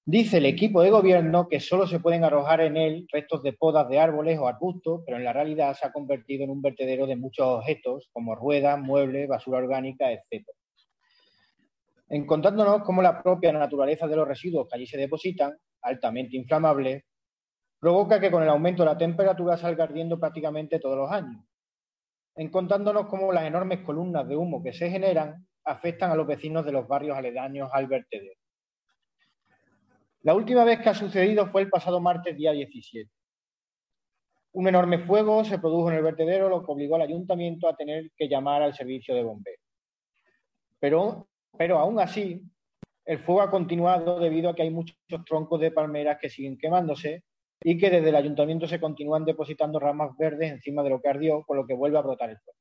Dice 0.06 0.36
el 0.36 0.44
equipo 0.44 0.82
de 0.82 0.90
gobierno 0.90 1.48
que 1.48 1.60
solo 1.60 1.86
se 1.86 1.98
pueden 1.98 2.24
arrojar 2.24 2.60
en 2.60 2.76
él 2.76 3.06
restos 3.10 3.42
de 3.42 3.54
podas 3.54 3.88
de 3.88 3.98
árboles 3.98 4.38
o 4.38 4.46
arbustos, 4.46 5.00
pero 5.06 5.16
en 5.16 5.24
la 5.24 5.32
realidad 5.32 5.74
se 5.74 5.86
ha 5.86 5.92
convertido 5.92 6.44
en 6.44 6.50
un 6.50 6.60
vertedero 6.60 7.06
de 7.06 7.16
muchos 7.16 7.46
objetos, 7.46 8.10
como 8.12 8.34
ruedas, 8.34 8.78
muebles, 8.78 9.26
basura 9.26 9.60
orgánica, 9.60 10.12
etc. 10.12 10.46
Encontrándonos 12.10 12.82
cómo 12.82 13.00
la 13.00 13.22
propia 13.22 13.50
naturaleza 13.54 14.06
de 14.06 14.16
los 14.16 14.28
residuos 14.28 14.68
que 14.68 14.76
allí 14.76 14.86
se 14.86 14.98
depositan, 14.98 15.56
altamente 15.80 16.36
inflamables, 16.36 17.02
provoca 17.80 18.20
que 18.20 18.30
con 18.30 18.42
el 18.42 18.50
aumento 18.50 18.82
de 18.82 18.90
la 18.90 18.98
temperatura 18.98 19.56
salga 19.56 19.84
ardiendo 19.84 20.20
prácticamente 20.20 20.80
todos 20.80 20.98
los 20.98 21.10
años. 21.10 21.42
Encontrándonos 22.36 23.06
cómo 23.06 23.32
las 23.32 23.44
enormes 23.44 23.80
columnas 23.80 24.28
de 24.28 24.36
humo 24.36 24.62
que 24.62 24.74
se 24.74 24.90
generan 24.90 25.46
afectan 25.64 26.10
a 26.10 26.14
los 26.14 26.26
vecinos 26.26 26.66
de 26.66 26.72
los 26.72 26.86
barrios 26.86 27.16
aledaños 27.16 27.70
al 27.72 27.86
vertedero. 27.86 28.43
La 30.24 30.34
última 30.34 30.64
vez 30.64 30.80
que 30.80 30.88
ha 30.88 30.94
sucedido 30.94 31.46
fue 31.48 31.60
el 31.60 31.68
pasado 31.68 32.00
martes 32.00 32.34
día 32.34 32.52
17. 32.52 33.10
Un 34.52 34.68
enorme 34.68 34.98
fuego 35.00 35.44
se 35.44 35.58
produjo 35.58 35.90
en 35.90 35.98
el 35.98 36.02
vertedero, 36.02 36.48
lo 36.48 36.64
que 36.64 36.72
obligó 36.72 36.94
al 36.94 37.02
ayuntamiento 37.02 37.68
a 37.68 37.76
tener 37.76 38.10
que 38.16 38.26
llamar 38.26 38.62
al 38.62 38.74
servicio 38.74 39.14
de 39.14 39.22
bomberos. 39.22 39.60
Pero, 40.80 41.28
pero 41.58 41.78
aún 41.78 42.00
así, 42.00 42.42
el 43.04 43.18
fuego 43.18 43.42
ha 43.42 43.50
continuado 43.50 44.18
debido 44.18 44.48
a 44.48 44.54
que 44.54 44.62
hay 44.62 44.70
muchos 44.70 44.96
troncos 45.26 45.60
de 45.60 45.72
palmeras 45.72 46.16
que 46.18 46.30
siguen 46.30 46.56
quemándose 46.56 47.22
y 47.62 47.76
que 47.76 47.90
desde 47.90 48.08
el 48.08 48.16
ayuntamiento 48.16 48.66
se 48.66 48.80
continúan 48.80 49.26
depositando 49.26 49.78
ramas 49.78 50.16
verdes 50.16 50.52
encima 50.52 50.82
de 50.82 50.88
lo 50.88 51.02
que 51.02 51.10
ardió, 51.10 51.42
con 51.42 51.58
lo 51.58 51.66
que 51.66 51.74
vuelve 51.74 51.98
a 51.98 52.02
brotar 52.02 52.30
el 52.30 52.38
fuego. 52.38 52.58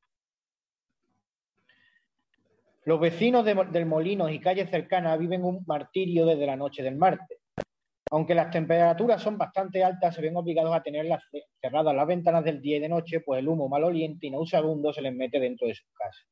Los 2.84 3.00
vecinos 3.00 3.46
del 3.46 3.86
molino 3.86 4.28
y 4.28 4.42
calles 4.42 4.70
cercanas 4.70 5.18
viven 5.18 5.46
un 5.46 5.64
martirio 5.66 6.26
desde 6.26 6.46
la 6.46 6.58
noche 6.58 6.84
del 6.84 6.98
martes. 6.98 7.40
Aunque 8.12 8.36
las 8.36 8.52
temperaturas 8.52 9.22
son 9.22 9.38
bastante 9.38 9.84
altas, 9.84 10.16
se 10.16 10.22
ven 10.22 10.36
obligados 10.36 10.76
a 10.76 10.84
tenerlas 10.84 11.24
cerradas 11.60 11.96
las 11.96 12.08
ventanas 12.08 12.44
del 12.44 12.62
día 12.62 12.78
y 12.78 12.80
de 12.80 12.90
noche, 12.90 13.22
pues 13.22 13.40
el 13.40 13.48
humo 13.48 13.68
maloliente 13.68 14.28
y 14.28 14.32
nauseabundo 14.32 14.94
se 14.94 15.02
les 15.02 15.14
mete 15.14 15.40
dentro 15.40 15.68
de 15.68 15.76
sus 15.76 15.88
casas. 15.94 16.28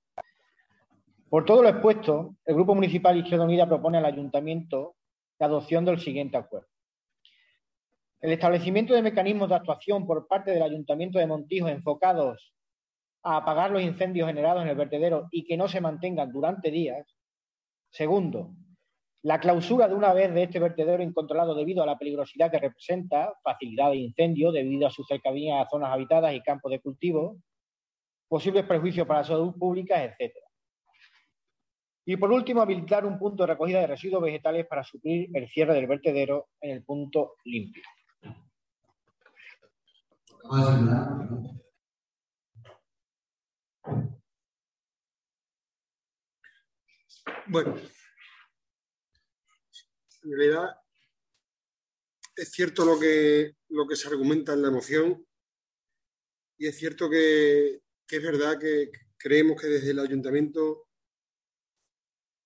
Por 1.30 1.45
todo 1.45 1.63
lo 1.63 1.69
expuesto, 1.69 2.36
el 2.45 2.55
Grupo 2.55 2.76
Municipal 2.76 3.17
Izquierda 3.17 3.45
Unida 3.45 3.65
propone 3.65 3.97
al 3.97 4.05
Ayuntamiento 4.05 4.95
la 5.39 5.45
adopción 5.47 5.86
del 5.86 5.99
siguiente 5.99 6.38
acuerdo. 6.38 6.67
El 8.19 8.34
establecimiento 8.34 8.93
de 8.93 9.01
mecanismos 9.01 9.49
de 9.49 9.55
actuación 9.55 10.05
por 10.05 10.28
parte 10.28 10.51
del 10.51 10.61
Ayuntamiento 10.61 11.17
de 11.17 11.26
Montijo 11.26 11.67
enfocados 11.67 12.53
a 13.24 13.38
apagar 13.38 13.72
los 13.72 13.82
incendios 13.82 14.28
generados 14.28 14.61
en 14.61 14.69
el 14.69 14.76
vertedero 14.76 15.28
y 15.32 15.45
que 15.45 15.57
no 15.57 15.67
se 15.67 15.82
mantengan 15.82 16.32
durante 16.32 16.69
días. 16.69 17.07
Segundo, 17.89 18.51
la 19.24 19.39
clausura 19.39 19.88
de 19.88 19.93
una 19.93 20.13
vez 20.13 20.34
de 20.34 20.43
este 20.43 20.59
vertedero 20.59 21.03
incontrolado 21.03 21.53
debido 21.53 21.84
a 21.84 21.86
la 21.86 21.97
peligrosidad 21.97 22.49
que 22.49 22.59
representa, 22.59 23.34
facilidad 23.43 23.91
de 23.91 23.97
incendio 23.97 24.51
debido 24.51 24.88
a 24.88 24.91
su 24.91 25.03
cercanía 25.03 25.61
a 25.61 25.69
zonas 25.69 25.91
habitadas 25.91 26.34
y 26.34 26.41
campos 26.41 26.72
de 26.72 26.80
cultivo, 26.80 27.38
posibles 28.28 28.65
perjuicios 28.65 29.05
para 29.05 29.19
la 29.19 29.28
salud 29.28 29.53
pública, 29.57 30.03
etc. 30.03 30.34
Y 32.05 32.17
por 32.17 32.32
último, 32.32 32.61
habilitar 32.61 33.05
un 33.05 33.19
punto 33.19 33.43
de 33.43 33.53
recogida 33.53 33.80
de 33.82 33.88
residuos 33.88 34.24
vegetales 34.24 34.65
para 34.65 34.84
suplir 34.84 35.30
el 35.34 35.47
cierre 35.49 35.76
del 35.76 35.88
vertedero 35.88 36.49
en 36.59 36.72
el 36.72 36.84
punto 36.84 37.36
limpio. 37.45 37.84
Bueno, 47.47 47.76
en 50.24 50.32
realidad 50.32 50.76
es 52.36 52.51
cierto 52.51 52.86
lo 52.86 52.99
que, 52.99 53.57
lo 53.69 53.88
que 53.88 53.95
se 53.95 54.07
argumenta 54.07 54.53
en 54.53 54.61
la 54.61 54.72
moción 54.72 55.26
y 56.57 56.67
es 56.67 56.78
cierto 56.78 57.09
que, 57.09 57.82
es 58.07 58.24
verdad 58.24 58.59
que 58.59 58.91
creemos 59.17 59.59
que 59.59 59.67
desde 59.67 59.91
el 59.91 59.99
ayuntamiento 59.99 60.89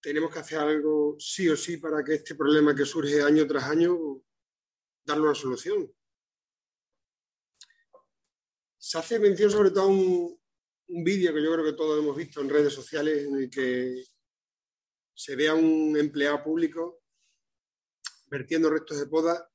tenemos 0.01 0.31
que 0.31 0.39
hacer 0.39 0.59
algo 0.59 1.17
sí 1.19 1.49
o 1.49 1.57
sí 1.57 1.77
para 1.77 2.03
que 2.03 2.13
este 2.13 2.35
problema 2.35 2.73
que 2.73 2.85
surge 2.85 3.21
año 3.21 3.45
tras 3.45 3.65
año, 3.65 4.23
darle 5.03 5.23
una 5.23 5.35
solución. 5.35 5.91
Se 8.77 8.99
hace 8.99 9.19
mención 9.19 9.51
sobre 9.51 9.71
todo 9.71 9.83
a 9.83 9.87
un, 9.87 10.39
un 10.87 11.03
vídeo 11.03 11.33
que 11.33 11.43
yo 11.43 11.51
creo 11.51 11.65
que 11.65 11.73
todos 11.73 12.01
hemos 12.01 12.15
visto 12.15 12.39
en 12.39 12.49
redes 12.49 12.71
sociales 12.71 13.25
en 13.25 13.35
el 13.35 13.49
que 13.49 14.01
se 15.13 15.35
ve 15.35 15.49
a 15.49 15.55
un 15.55 15.97
empleado 15.97 16.41
público 16.43 17.04
vertiendo 18.35 18.69
restos 18.69 18.99
de 18.99 19.07
poda, 19.07 19.49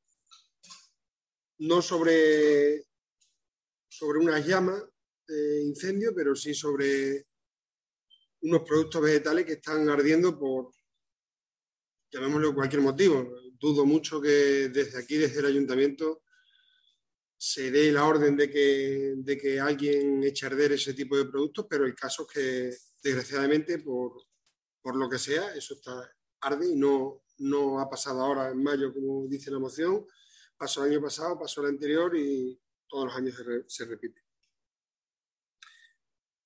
no 1.59 1.83
sobre, 1.83 2.87
sobre 3.89 4.19
unas 4.21 4.47
llamas 4.47 4.83
de 5.27 5.63
incendio, 5.65 6.15
pero 6.15 6.35
sí 6.35 6.55
sobre 6.55 7.27
unos 8.41 8.63
productos 8.63 9.03
vegetales 9.03 9.45
que 9.45 9.53
están 9.53 9.87
ardiendo 9.91 10.39
por, 10.39 10.71
llamémoslo 12.11 12.55
cualquier 12.55 12.81
motivo. 12.81 13.37
Dudo 13.59 13.85
mucho 13.85 14.19
que 14.19 14.71
desde 14.71 14.99
aquí, 14.99 15.19
desde 15.19 15.41
el 15.41 15.47
ayuntamiento, 15.47 16.23
se 17.37 17.71
dé 17.71 17.93
la 17.93 18.07
orden 18.07 18.35
de 18.35 18.51
que, 18.51 19.15
de 19.17 19.37
que 19.37 19.61
alguien 19.61 20.25
eche 20.25 20.47
a 20.47 20.49
arder 20.49 20.73
ese 20.73 20.95
tipo 20.95 21.19
de 21.19 21.27
productos, 21.27 21.67
pero 21.69 21.85
el 21.85 21.95
caso 21.95 22.27
es 22.27 22.29
que, 22.35 22.77
desgraciadamente, 23.03 23.79
por, 23.79 24.13
por 24.81 24.97
lo 24.97 25.07
que 25.11 25.19
sea, 25.19 25.55
eso 25.55 25.75
está 25.75 26.11
arde 26.41 26.71
y 26.71 26.77
no, 26.77 27.25
no 27.41 27.81
ha 27.81 27.89
pasado 27.89 28.21
ahora 28.21 28.51
en 28.51 28.63
mayo, 28.63 28.93
como 28.93 29.27
dice 29.27 29.51
la 29.51 29.59
moción, 29.59 30.07
pasó 30.57 30.85
el 30.85 30.93
año 30.93 31.03
pasado, 31.03 31.39
pasó 31.39 31.63
el 31.63 31.69
anterior 31.69 32.17
y 32.17 32.61
todos 32.87 33.07
los 33.07 33.17
años 33.17 33.35
se, 33.67 33.85
repite. 33.87 34.23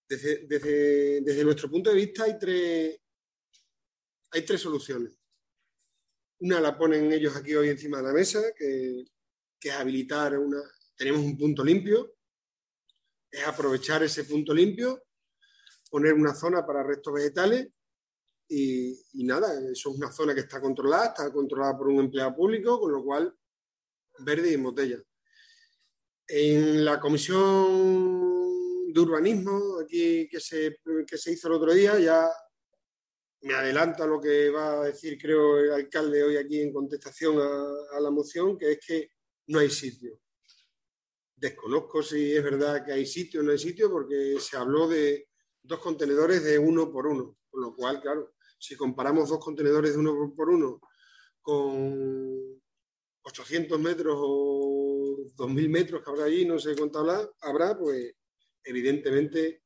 Desde, 0.09 1.45
nuestro 1.45 1.69
punto 1.69 1.91
de 1.91 1.97
vista 1.97 2.25
hay 2.25 2.39
tres, 2.39 3.01
hay 4.31 4.43
tres 4.45 4.61
soluciones. 4.61 5.19
Una 6.41 6.61
la 6.61 6.77
ponen 6.79 7.11
ellos 7.13 7.35
aquí 7.35 7.55
hoy 7.55 7.71
encima 7.71 7.99
de 7.99 8.05
la 8.05 8.13
mesa, 8.13 8.41
que, 8.57 9.05
que 9.59 9.69
es 9.69 9.75
habilitar 9.75 10.39
una... 10.39 10.63
Tenemos 10.97 11.23
un 11.23 11.37
punto 11.37 11.65
limpio, 11.65 12.15
es 13.29 13.45
aprovechar 13.45 14.05
ese 14.05 14.25
punto 14.25 14.55
limpio, 14.55 15.03
poner 15.91 16.13
una 16.15 16.35
zona 16.35 16.65
para 16.65 16.85
restos 16.85 17.15
vegetales 17.15 17.74
y, 18.57 19.25
nada, 19.25 19.53
eso 19.71 19.91
es 19.91 19.97
una 19.97 20.13
zona 20.13 20.35
que 20.35 20.41
está 20.41 20.61
controlada, 20.61 21.07
está 21.07 21.33
controlada 21.33 21.77
por 21.77 21.89
un 21.89 22.01
empleado 22.01 22.37
público, 22.37 22.79
con 22.79 22.93
lo 22.93 23.03
cual 23.03 23.37
verde 24.21 24.51
y 24.51 24.55
en 24.55 24.63
botella. 24.63 25.03
En 26.27 26.85
la 26.85 27.01
comisión 27.01 28.93
de 28.93 29.01
urbanismo 29.01 29.81
aquí 29.81 30.29
que 30.29 30.41
se, 30.41 30.79
que 31.07 31.19
se 31.19 31.33
hizo 31.33 31.49
el 31.49 31.55
otro 31.55 31.75
día, 31.75 31.99
ya 31.99 32.31
me 33.43 33.55
adelanto 33.55 34.05
a 34.05 34.07
lo 34.07 34.21
que 34.21 34.51
va 34.51 34.83
a 34.83 34.85
decir, 34.85 35.19
creo, 35.19 35.59
el 35.59 35.73
alcalde 35.73 36.23
hoy 36.23 36.37
aquí 36.37 36.61
en 36.61 36.73
contestación 36.73 37.39
a, 37.41 37.97
a 37.97 38.01
la 38.01 38.11
moción, 38.11 38.57
que 38.57 38.73
es 38.73 38.79
que 38.87 39.11
no 39.49 39.59
hay 39.59 39.69
sitio. 39.69 40.21
Desconozco 41.37 42.03
si 42.03 42.35
es 42.35 42.43
verdad 42.43 42.85
que 42.85 42.93
hay 42.93 43.05
sitio 43.05 43.41
o 43.41 43.43
no 43.43 43.51
hay 43.51 43.59
sitio, 43.59 43.91
porque 43.91 44.37
se 44.39 44.57
habló 44.57 44.89
de 44.89 45.29
dos 45.61 45.81
contenedores 45.81 46.45
de 46.45 46.59
uno 46.59 46.91
por 46.93 47.07
uno, 47.07 47.37
con 47.51 47.63
lo 47.63 47.75
cual, 47.75 48.01
claro, 48.01 48.34
si 48.65 48.77
comparamos 48.77 49.29
dos 49.29 49.39
contenedores 49.45 49.93
de 49.93 49.99
uno 49.99 50.33
por 50.35 50.49
uno 50.49 50.81
con 51.43 52.63
800 53.23 53.79
metros 53.79 54.17
o 54.19 55.17
2.000 55.37 55.69
metros 55.69 56.03
que 56.03 56.11
habrá 56.11 56.25
allí, 56.25 56.47
no 56.47 56.59
sé 56.59 56.75
cuánto 56.75 57.01
habrá, 57.41 57.79
pues 57.79 58.15
evidentemente 58.63 59.65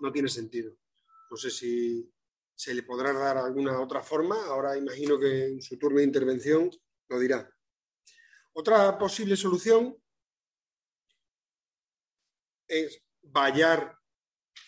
no 0.00 0.12
tiene 0.12 0.28
sentido. 0.28 0.76
No 1.30 1.36
sé 1.36 1.50
si, 1.50 2.12
se 2.54 2.74
le 2.74 2.82
podrá 2.82 3.12
dar 3.12 3.38
alguna 3.38 3.80
otra 3.80 4.02
forma. 4.02 4.36
Ahora 4.46 4.76
imagino 4.76 5.18
que 5.18 5.46
en 5.46 5.62
su 5.62 5.78
turno 5.78 5.98
de 5.98 6.04
intervención 6.04 6.70
lo 7.08 7.18
dirá. 7.18 7.48
Otra 8.52 8.98
posible 8.98 9.36
solución 9.36 9.96
es 12.66 13.00
vallar 13.22 13.96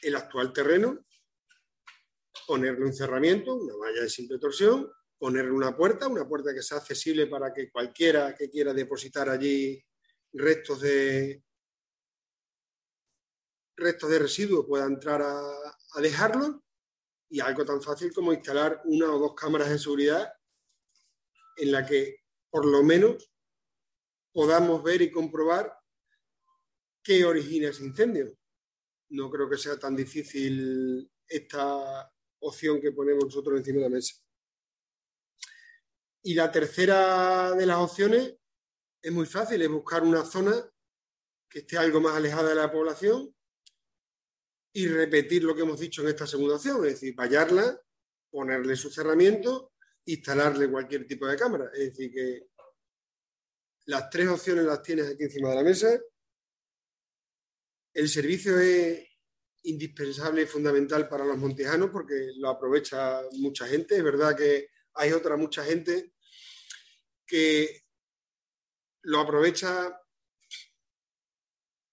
el 0.01 0.17
actual 0.17 0.53
terreno, 0.53 1.05
ponerle 2.51 2.85
un 2.85 2.93
cerramiento, 2.93 3.55
una 3.55 3.77
valla 3.77 4.03
de 4.03 4.11
simple 4.11 4.37
torsión, 4.37 4.91
ponerle 5.17 5.53
una 5.53 5.77
puerta, 5.77 6.09
una 6.09 6.27
puerta 6.27 6.53
que 6.53 6.65
sea 6.65 6.79
accesible 6.79 7.29
para 7.29 7.55
que 7.55 7.71
cualquiera 7.71 8.35
que 8.35 8.51
quiera 8.51 8.75
depositar 8.75 9.29
allí 9.31 9.81
restos 10.33 10.81
de 10.81 11.45
restos 13.77 14.11
de 14.11 14.19
residuos 14.19 14.67
pueda 14.67 14.85
entrar 14.85 15.23
a, 15.23 15.39
a 15.39 16.01
dejarlo 16.01 16.65
y 17.29 17.39
algo 17.39 17.65
tan 17.65 17.81
fácil 17.81 18.13
como 18.13 18.33
instalar 18.33 18.83
una 18.87 19.15
o 19.15 19.19
dos 19.21 19.35
cámaras 19.37 19.71
de 19.71 19.79
seguridad 19.79 20.33
en 21.57 21.71
la 21.71 21.87
que 21.87 22.25
por 22.51 22.67
lo 22.67 22.83
menos 22.83 23.33
podamos 24.33 24.83
ver 24.83 25.03
y 25.03 25.13
comprobar 25.13 25.73
qué 27.01 27.25
origina 27.25 27.69
ese 27.69 27.85
incendio. 27.85 28.37
No 29.11 29.31
creo 29.31 29.49
que 29.49 29.57
sea 29.57 29.79
tan 29.79 29.95
difícil 29.95 31.09
esta 31.29 32.13
opción 32.41 32.81
que 32.81 32.93
ponemos 32.93 33.25
nosotros 33.25 33.59
encima 33.59 33.79
de 33.79 33.85
la 33.85 33.89
mesa. 33.91 34.15
Y 36.23 36.35
la 36.35 36.51
tercera 36.51 37.53
de 37.53 37.67
las 37.67 37.79
opciones 37.79 38.35
es 39.03 39.13
muy 39.13 39.27
fácil, 39.27 39.63
es 39.63 39.69
buscar 39.69 40.03
una 40.03 40.25
zona 40.25 40.55
que 41.49 41.61
esté 41.61 41.79
algo 41.79 42.01
más 42.01 42.15
alejada 42.15 42.51
de 42.51 42.55
la 42.55 42.71
población 42.71 43.35
y 44.73 44.87
repetir 44.87 45.43
lo 45.43 45.55
que 45.55 45.63
hemos 45.63 45.81
dicho 45.81 46.03
en 46.03 46.09
esta 46.09 46.27
segunda 46.27 46.57
opción, 46.57 46.77
es 46.85 46.93
decir, 46.93 47.15
vallarla, 47.15 47.81
ponerle 48.31 48.77
su 48.77 48.91
cerramiento, 48.91 49.73
instalarle 50.05 50.71
cualquier 50.71 51.07
tipo 51.07 51.27
de 51.27 51.37
cámara. 51.37 51.71
Es 51.73 51.91
decir, 51.91 52.13
que 52.13 52.51
las 53.87 54.09
tres 54.11 54.29
opciones 54.29 54.65
las 54.65 54.83
tienes 54.83 55.09
aquí 55.09 55.25
encima 55.25 55.51
de 55.51 55.55
la 55.57 55.63
mesa. 55.63 56.01
El 57.93 58.09
servicio 58.09 58.59
es 58.61 59.10
indispensable 59.65 60.43
y 60.43 60.47
fundamental 60.47 61.09
para 61.09 61.25
los 61.25 61.37
montijanos 61.37 61.91
porque 61.91 62.33
lo 62.37 62.49
aprovecha 62.49 63.23
mucha 63.33 63.67
gente. 63.67 63.97
Es 63.97 64.05
verdad 64.05 64.37
que 64.37 64.69
hay 64.95 65.13
otra 65.13 65.37
mucha 65.37 65.65
gente 65.65 66.13
que 67.27 67.85
lo 69.03 69.21
aprovecha 69.21 69.97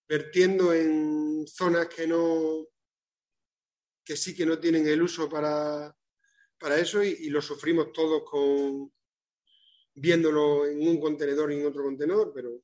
vertiendo 0.07 0.73
en 0.73 1.45
zonas 1.47 1.87
que 1.87 2.07
no 2.07 2.67
que 4.03 4.15
sí 4.15 4.33
que 4.33 4.45
no 4.45 4.57
tienen 4.57 4.87
el 4.87 5.01
uso 5.01 5.27
para, 5.27 5.93
para 6.57 6.79
eso 6.79 7.03
y, 7.03 7.09
y, 7.09 7.29
lo 7.29 7.41
sufrimos 7.41 7.91
todos 7.91 8.23
con 8.23 8.89
viéndolo 9.93 10.65
en 10.65 10.87
un 10.87 10.97
contenedor 11.01 11.51
y 11.51 11.59
en 11.59 11.65
otro 11.65 11.83
contenedor, 11.83 12.31
pero 12.33 12.61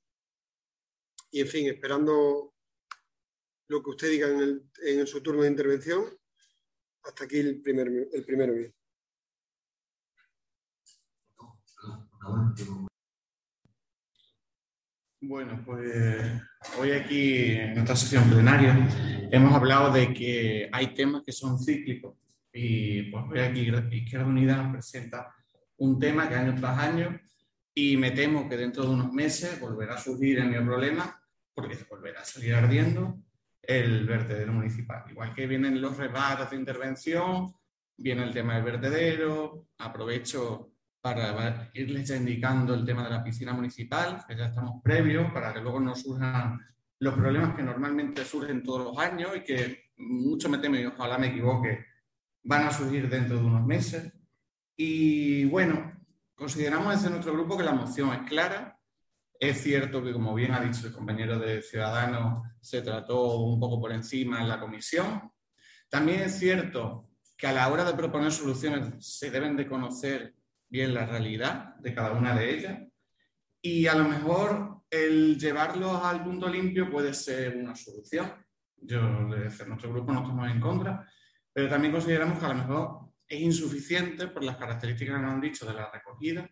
y 1.31 1.41
en 1.41 1.47
fin, 1.47 1.67
esperando 1.67 2.52
lo 3.67 3.81
que 3.81 3.89
usted 3.89 4.09
diga 4.09 4.27
en, 4.27 4.39
el, 4.39 4.69
en 4.85 5.07
su 5.07 5.21
turno 5.21 5.43
de 5.43 5.49
intervención, 5.49 6.05
hasta 7.03 7.25
aquí 7.25 7.37
el, 7.37 7.61
primer, 7.61 7.87
el 8.11 8.25
primero 8.25 8.53
bien. 8.53 8.73
Bueno, 15.21 15.63
pues 15.65 16.41
hoy 16.77 16.91
aquí 16.91 17.51
en 17.51 17.77
esta 17.77 17.95
sesión 17.95 18.29
plenaria 18.29 18.75
hemos 19.31 19.53
hablado 19.53 19.91
de 19.91 20.13
que 20.13 20.69
hay 20.71 20.93
temas 20.93 21.23
que 21.25 21.31
son 21.31 21.57
cíclicos 21.57 22.17
y 22.51 23.03
pues 23.03 23.23
hoy 23.31 23.39
aquí 23.39 23.71
Izquierda 23.91 24.25
Unida 24.25 24.57
nos 24.57 24.73
presenta 24.73 25.33
un 25.77 25.97
tema 25.97 26.27
que 26.27 26.35
año 26.35 26.55
tras 26.55 26.77
año 26.77 27.19
y 27.73 27.97
me 27.97 28.11
temo 28.11 28.47
que 28.47 28.57
dentro 28.57 28.83
de 28.83 28.89
unos 28.89 29.11
meses 29.11 29.59
volverá 29.59 29.95
a 29.95 29.97
surgir 29.97 30.39
el 30.39 30.65
problema 30.65 31.21
porque 31.53 31.77
volverá 31.89 32.21
a 32.21 32.25
salir 32.25 32.53
ardiendo 32.53 33.17
el 33.63 34.05
vertedero 34.05 34.53
municipal. 34.53 35.05
Igual 35.09 35.33
que 35.33 35.47
vienen 35.47 35.81
los 35.81 35.97
rebates 35.97 36.51
de 36.51 36.57
intervención, 36.57 37.53
viene 37.97 38.23
el 38.23 38.33
tema 38.33 38.55
del 38.55 38.63
vertedero, 38.63 39.69
aprovecho 39.77 40.73
para 41.01 41.69
irles 41.73 42.09
indicando 42.11 42.73
el 42.73 42.85
tema 42.85 43.03
de 43.03 43.09
la 43.09 43.23
piscina 43.23 43.53
municipal, 43.53 44.23
que 44.27 44.37
ya 44.37 44.45
estamos 44.45 44.81
previos, 44.83 45.31
para 45.33 45.53
que 45.53 45.61
luego 45.61 45.79
no 45.79 45.95
surjan 45.95 46.59
los 46.99 47.13
problemas 47.15 47.55
que 47.55 47.63
normalmente 47.63 48.23
surgen 48.23 48.63
todos 48.63 48.85
los 48.85 48.97
años 48.97 49.31
y 49.35 49.41
que 49.41 49.91
mucho 49.97 50.47
me 50.49 50.57
temo 50.57 50.77
y 50.77 50.85
ojalá 50.85 51.17
me 51.17 51.27
equivoque, 51.27 51.85
van 52.43 52.67
a 52.67 52.71
surgir 52.71 53.09
dentro 53.09 53.37
de 53.37 53.43
unos 53.43 53.65
meses. 53.65 54.13
Y 54.77 55.45
bueno, 55.45 55.91
consideramos 56.35 56.93
desde 56.95 57.09
nuestro 57.09 57.33
grupo 57.33 57.57
que 57.57 57.63
la 57.63 57.73
moción 57.73 58.13
es 58.13 58.29
clara. 58.29 58.72
Es 59.39 59.61
cierto 59.61 60.03
que, 60.03 60.13
como 60.13 60.33
bien 60.33 60.53
ha 60.53 60.61
dicho 60.61 60.87
el 60.87 60.93
compañero 60.93 61.37
de 61.39 61.61
Ciudadanos, 61.61 62.41
se 62.61 62.81
trató 62.81 63.37
un 63.39 63.59
poco 63.59 63.79
por 63.81 63.91
encima 63.91 64.41
en 64.41 64.47
la 64.47 64.59
comisión. 64.59 65.31
También 65.89 66.21
es 66.21 66.39
cierto 66.39 67.09
que 67.37 67.47
a 67.47 67.51
la 67.53 67.67
hora 67.67 67.83
de 67.83 67.93
proponer 67.93 68.31
soluciones 68.31 69.05
se 69.05 69.29
deben 69.29 69.57
de 69.57 69.67
conocer 69.67 70.33
bien 70.69 70.93
la 70.93 71.05
realidad 71.05 71.75
de 71.75 71.93
cada 71.93 72.13
una 72.13 72.33
de 72.35 72.55
ellas 72.55 72.79
y 73.61 73.87
a 73.87 73.95
lo 73.95 74.05
mejor 74.05 74.81
el 74.89 75.37
llevarlos 75.37 76.03
al 76.03 76.23
punto 76.23 76.47
limpio 76.47 76.89
puede 76.89 77.13
ser 77.13 77.57
una 77.57 77.75
solución. 77.75 78.33
Yo, 78.77 78.99
desde 79.29 79.65
nuestro 79.65 79.91
grupo 79.91 80.11
no 80.11 80.21
estamos 80.21 80.49
en 80.49 80.59
contra, 80.59 81.07
pero 81.51 81.69
también 81.69 81.93
consideramos 81.93 82.39
que 82.39 82.45
a 82.45 82.49
lo 82.49 82.55
mejor 82.55 82.99
es 83.27 83.39
insuficiente 83.39 84.27
por 84.27 84.43
las 84.43 84.57
características 84.57 85.15
que 85.15 85.21
nos 85.21 85.33
han 85.33 85.41
dicho 85.41 85.65
de 85.65 85.73
la 85.73 85.89
recogida 85.91 86.49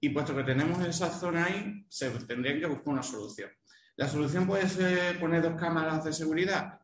y 0.00 0.10
puesto 0.10 0.34
que 0.34 0.44
tenemos 0.44 0.80
esa 0.84 1.10
zona 1.10 1.46
ahí, 1.46 1.84
se 1.88 2.10
tendría 2.26 2.58
que 2.58 2.66
buscar 2.66 2.88
una 2.94 3.02
solución. 3.02 3.50
La 3.96 4.08
solución 4.08 4.46
puede 4.46 4.68
ser 4.68 5.18
poner 5.18 5.42
dos 5.42 5.60
cámaras 5.60 6.04
de 6.04 6.12
seguridad. 6.12 6.80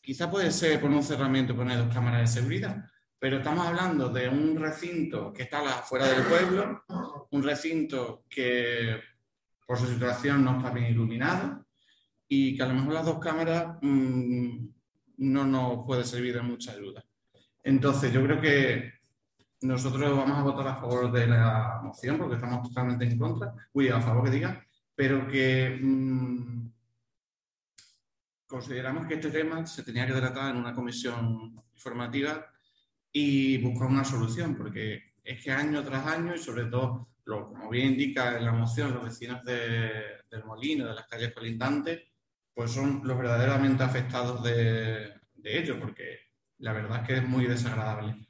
Quizá 0.00 0.30
puede 0.30 0.50
ser 0.50 0.80
poner 0.80 0.98
un 0.98 1.04
cerramiento 1.04 1.52
y 1.52 1.56
poner 1.56 1.78
dos 1.78 1.92
cámaras 1.92 2.20
de 2.20 2.40
seguridad, 2.40 2.84
pero 3.18 3.38
estamos 3.38 3.66
hablando 3.66 4.08
de 4.10 4.28
un 4.28 4.56
recinto 4.56 5.32
que 5.32 5.44
está 5.44 5.60
afuera 5.60 6.06
del 6.06 6.24
pueblo, 6.24 6.84
un 7.30 7.42
recinto 7.42 8.24
que 8.28 9.00
por 9.66 9.78
su 9.78 9.86
situación 9.86 10.44
no 10.44 10.58
está 10.58 10.70
bien 10.70 10.86
iluminado 10.86 11.66
y 12.28 12.56
que 12.56 12.62
a 12.62 12.68
lo 12.68 12.74
mejor 12.74 12.94
las 12.94 13.06
dos 13.06 13.18
cámaras 13.18 13.78
mmm, 13.82 14.66
no 15.18 15.46
nos 15.46 15.84
puede 15.86 16.04
servir 16.04 16.34
de 16.34 16.42
mucha 16.42 16.72
ayuda. 16.72 17.04
Entonces, 17.62 18.12
yo 18.12 18.22
creo 18.22 18.40
que 18.40 18.97
nosotros 19.60 20.16
vamos 20.16 20.38
a 20.38 20.42
votar 20.42 20.68
a 20.68 20.76
favor 20.76 21.10
de 21.10 21.26
la 21.26 21.80
moción 21.82 22.16
porque 22.16 22.36
estamos 22.36 22.68
totalmente 22.68 23.04
en 23.04 23.18
contra, 23.18 23.54
uy, 23.72 23.88
a 23.88 24.00
favor 24.00 24.24
que 24.24 24.30
diga, 24.30 24.64
pero 24.94 25.26
que 25.26 25.78
mmm, 25.82 26.70
consideramos 28.46 29.06
que 29.06 29.14
este 29.14 29.30
tema 29.30 29.66
se 29.66 29.82
tenía 29.82 30.06
que 30.06 30.12
tratar 30.12 30.50
en 30.50 30.60
una 30.60 30.74
comisión 30.74 31.54
informativa 31.74 32.46
y 33.12 33.58
buscar 33.58 33.88
una 33.88 34.04
solución, 34.04 34.56
porque 34.56 35.14
es 35.24 35.42
que 35.42 35.50
año 35.50 35.82
tras 35.84 36.06
año, 36.06 36.34
y 36.34 36.38
sobre 36.38 36.66
todo, 36.66 37.08
como 37.24 37.68
bien 37.68 37.92
indica 37.92 38.38
en 38.38 38.44
la 38.44 38.52
moción, 38.52 38.94
los 38.94 39.04
vecinos 39.04 39.44
de, 39.44 39.90
del 40.30 40.44
molino, 40.44 40.86
de 40.86 40.94
las 40.94 41.06
calles 41.06 41.34
colindantes, 41.34 42.02
pues 42.54 42.70
son 42.70 43.02
los 43.04 43.18
verdaderamente 43.18 43.82
afectados 43.82 44.42
de 44.42 45.12
ello, 45.44 45.78
porque 45.78 46.20
la 46.58 46.72
verdad 46.72 47.02
es 47.02 47.06
que 47.06 47.16
es 47.16 47.28
muy 47.28 47.46
desagradable. 47.46 48.27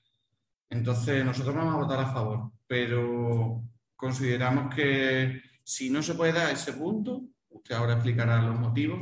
Entonces, 0.70 1.24
nosotros 1.24 1.55
vamos 1.55 1.74
a 1.74 1.78
votar 1.78 2.01
a 2.01 2.12
favor, 2.12 2.53
pero 2.66 3.62
consideramos 3.97 4.74
que 4.74 5.43
si 5.65 5.90
no 5.90 6.03
se 6.03 6.15
puede 6.15 6.32
dar 6.32 6.53
ese 6.53 6.74
punto, 6.74 7.23
usted 7.49 7.74
ahora 7.74 7.95
explicará 7.95 8.40
los 8.43 8.59
motivos, 8.59 9.01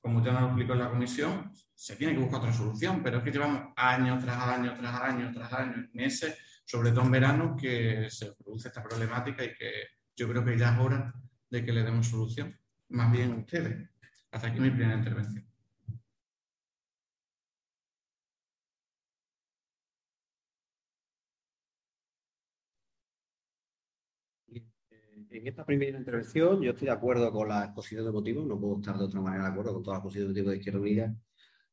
como 0.00 0.18
usted 0.18 0.32
nos 0.32 0.42
lo 0.42 0.46
explicó 0.48 0.72
en 0.74 0.78
la 0.78 0.90
comisión, 0.90 1.52
se 1.74 1.96
tiene 1.96 2.14
que 2.14 2.20
buscar 2.20 2.40
otra 2.40 2.52
solución, 2.52 3.02
pero 3.02 3.18
es 3.18 3.24
que 3.24 3.32
llevamos 3.32 3.72
años 3.76 4.24
tras 4.24 4.36
años, 4.36 4.78
tras 4.78 5.00
años, 5.00 5.34
tras 5.34 5.52
años, 5.52 5.88
meses, 5.92 6.36
sobre 6.64 6.90
todo 6.90 7.02
en 7.04 7.10
verano, 7.10 7.56
que 7.56 8.08
se 8.10 8.32
produce 8.32 8.68
esta 8.68 8.82
problemática 8.82 9.44
y 9.44 9.54
que 9.54 9.70
yo 10.16 10.28
creo 10.28 10.44
que 10.44 10.58
ya 10.58 10.72
es 10.72 10.78
hora 10.78 11.12
de 11.50 11.64
que 11.64 11.72
le 11.72 11.82
demos 11.82 12.06
solución, 12.06 12.58
más 12.90 13.10
bien 13.10 13.32
ustedes. 13.32 13.88
Hasta 14.30 14.48
aquí 14.48 14.60
mi 14.60 14.70
primera 14.70 14.94
intervención. 14.94 15.47
En 25.30 25.46
esta 25.46 25.64
primera 25.64 25.98
intervención 25.98 26.62
yo 26.62 26.70
estoy 26.70 26.86
de 26.86 26.92
acuerdo 26.92 27.30
con 27.30 27.48
la 27.48 27.64
exposición 27.64 28.04
de 28.04 28.12
motivos, 28.12 28.46
no 28.46 28.58
puedo 28.58 28.78
estar 28.78 28.96
de 28.96 29.04
otra 29.04 29.20
manera 29.20 29.44
de 29.44 29.50
acuerdo 29.50 29.74
con 29.74 29.82
toda 29.82 29.96
la 29.96 29.98
exposición 29.98 30.26
de 30.26 30.28
motivos 30.30 30.50
de 30.52 30.58
Izquierda 30.58 30.80
Unida 30.80 31.14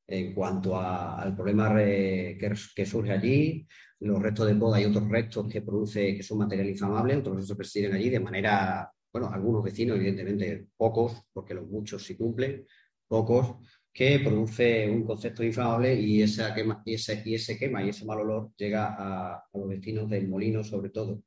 en 0.07 0.33
cuanto 0.33 0.75
a, 0.75 1.21
al 1.21 1.35
problema 1.35 1.69
re, 1.69 2.37
que, 2.39 2.53
que, 2.75 2.85
surge 2.85 3.11
allí, 3.11 3.67
los 3.99 4.21
restos 4.21 4.47
de 4.47 4.55
poda 4.55 4.79
y 4.79 4.85
otros 4.85 5.09
restos 5.09 5.47
que 5.51 5.61
produce, 5.61 6.15
que 6.15 6.23
son 6.23 6.39
material 6.39 6.69
inflamable, 6.69 7.17
otros 7.17 7.37
restos 7.37 7.57
persisten 7.57 7.93
allí 7.93 8.09
de 8.09 8.19
manera, 8.19 8.91
bueno, 9.11 9.29
algunos 9.31 9.63
vecinos, 9.63 9.97
evidentemente 9.97 10.67
pocos, 10.77 11.23
porque 11.33 11.53
los 11.53 11.67
muchos 11.67 12.03
sí 12.03 12.15
cumplen, 12.15 12.65
pocos, 13.07 13.57
que 13.91 14.19
produce 14.19 14.89
un 14.89 15.05
concepto 15.05 15.43
inflamable 15.43 15.95
y, 15.95 16.21
esa 16.21 16.53
quema, 16.53 16.83
y 16.85 16.95
ese 16.95 17.57
quema 17.57 17.83
y 17.83 17.89
ese 17.89 18.05
mal 18.05 18.19
olor 18.19 18.51
llega 18.57 18.95
a, 18.97 19.43
los 19.53 19.67
vecinos 19.69 20.09
del 20.09 20.27
molino 20.27 20.63
sobre 20.63 20.89
todo. 20.89 21.23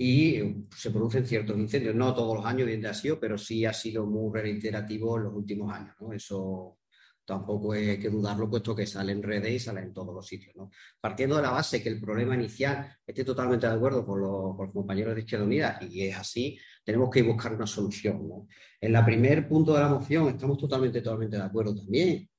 Y 0.00 0.66
se 0.76 0.92
producen 0.92 1.26
ciertos 1.26 1.58
incendios, 1.58 1.94
no 1.94 2.14
todos 2.14 2.36
los 2.36 2.46
años, 2.46 2.68
bien 2.68 2.86
ha 2.86 2.94
sido, 2.94 3.18
pero 3.18 3.36
sí 3.36 3.64
ha 3.64 3.72
sido 3.72 4.06
muy 4.06 4.32
reiterativo 4.32 5.16
en 5.18 5.24
los 5.24 5.34
últimos 5.34 5.72
años. 5.74 5.96
¿no? 6.00 6.12
Eso 6.12 6.78
tampoco 7.24 7.72
hay 7.72 7.98
que 7.98 8.08
dudarlo, 8.08 8.48
puesto 8.48 8.76
que 8.76 8.86
sale 8.86 9.10
en 9.10 9.22
redes 9.22 9.52
y 9.52 9.58
sale 9.58 9.80
en 9.80 9.92
todos 9.92 10.14
los 10.14 10.24
sitios. 10.24 10.54
¿no? 10.54 10.70
Partiendo 11.00 11.36
de 11.36 11.42
la 11.42 11.50
base 11.50 11.82
que 11.82 11.88
el 11.88 12.00
problema 12.00 12.36
inicial, 12.36 12.96
estoy 13.04 13.24
totalmente 13.24 13.66
de 13.66 13.74
acuerdo 13.74 14.06
con 14.06 14.20
los, 14.20 14.56
con 14.56 14.66
los 14.66 14.72
compañeros 14.72 15.16
de 15.16 15.22
Izquierda 15.22 15.44
Unida, 15.44 15.78
y 15.82 16.02
es 16.06 16.16
así, 16.16 16.58
tenemos 16.84 17.10
que 17.10 17.22
buscar 17.22 17.52
una 17.52 17.66
solución. 17.66 18.46
En 18.80 18.94
el 18.94 19.04
primer 19.04 19.48
punto 19.48 19.74
de 19.74 19.80
la 19.80 19.88
moción 19.88 20.28
estamos 20.28 20.58
totalmente, 20.58 21.02
totalmente 21.02 21.36
de 21.36 21.42
acuerdo 21.42 21.74
también, 21.74 22.30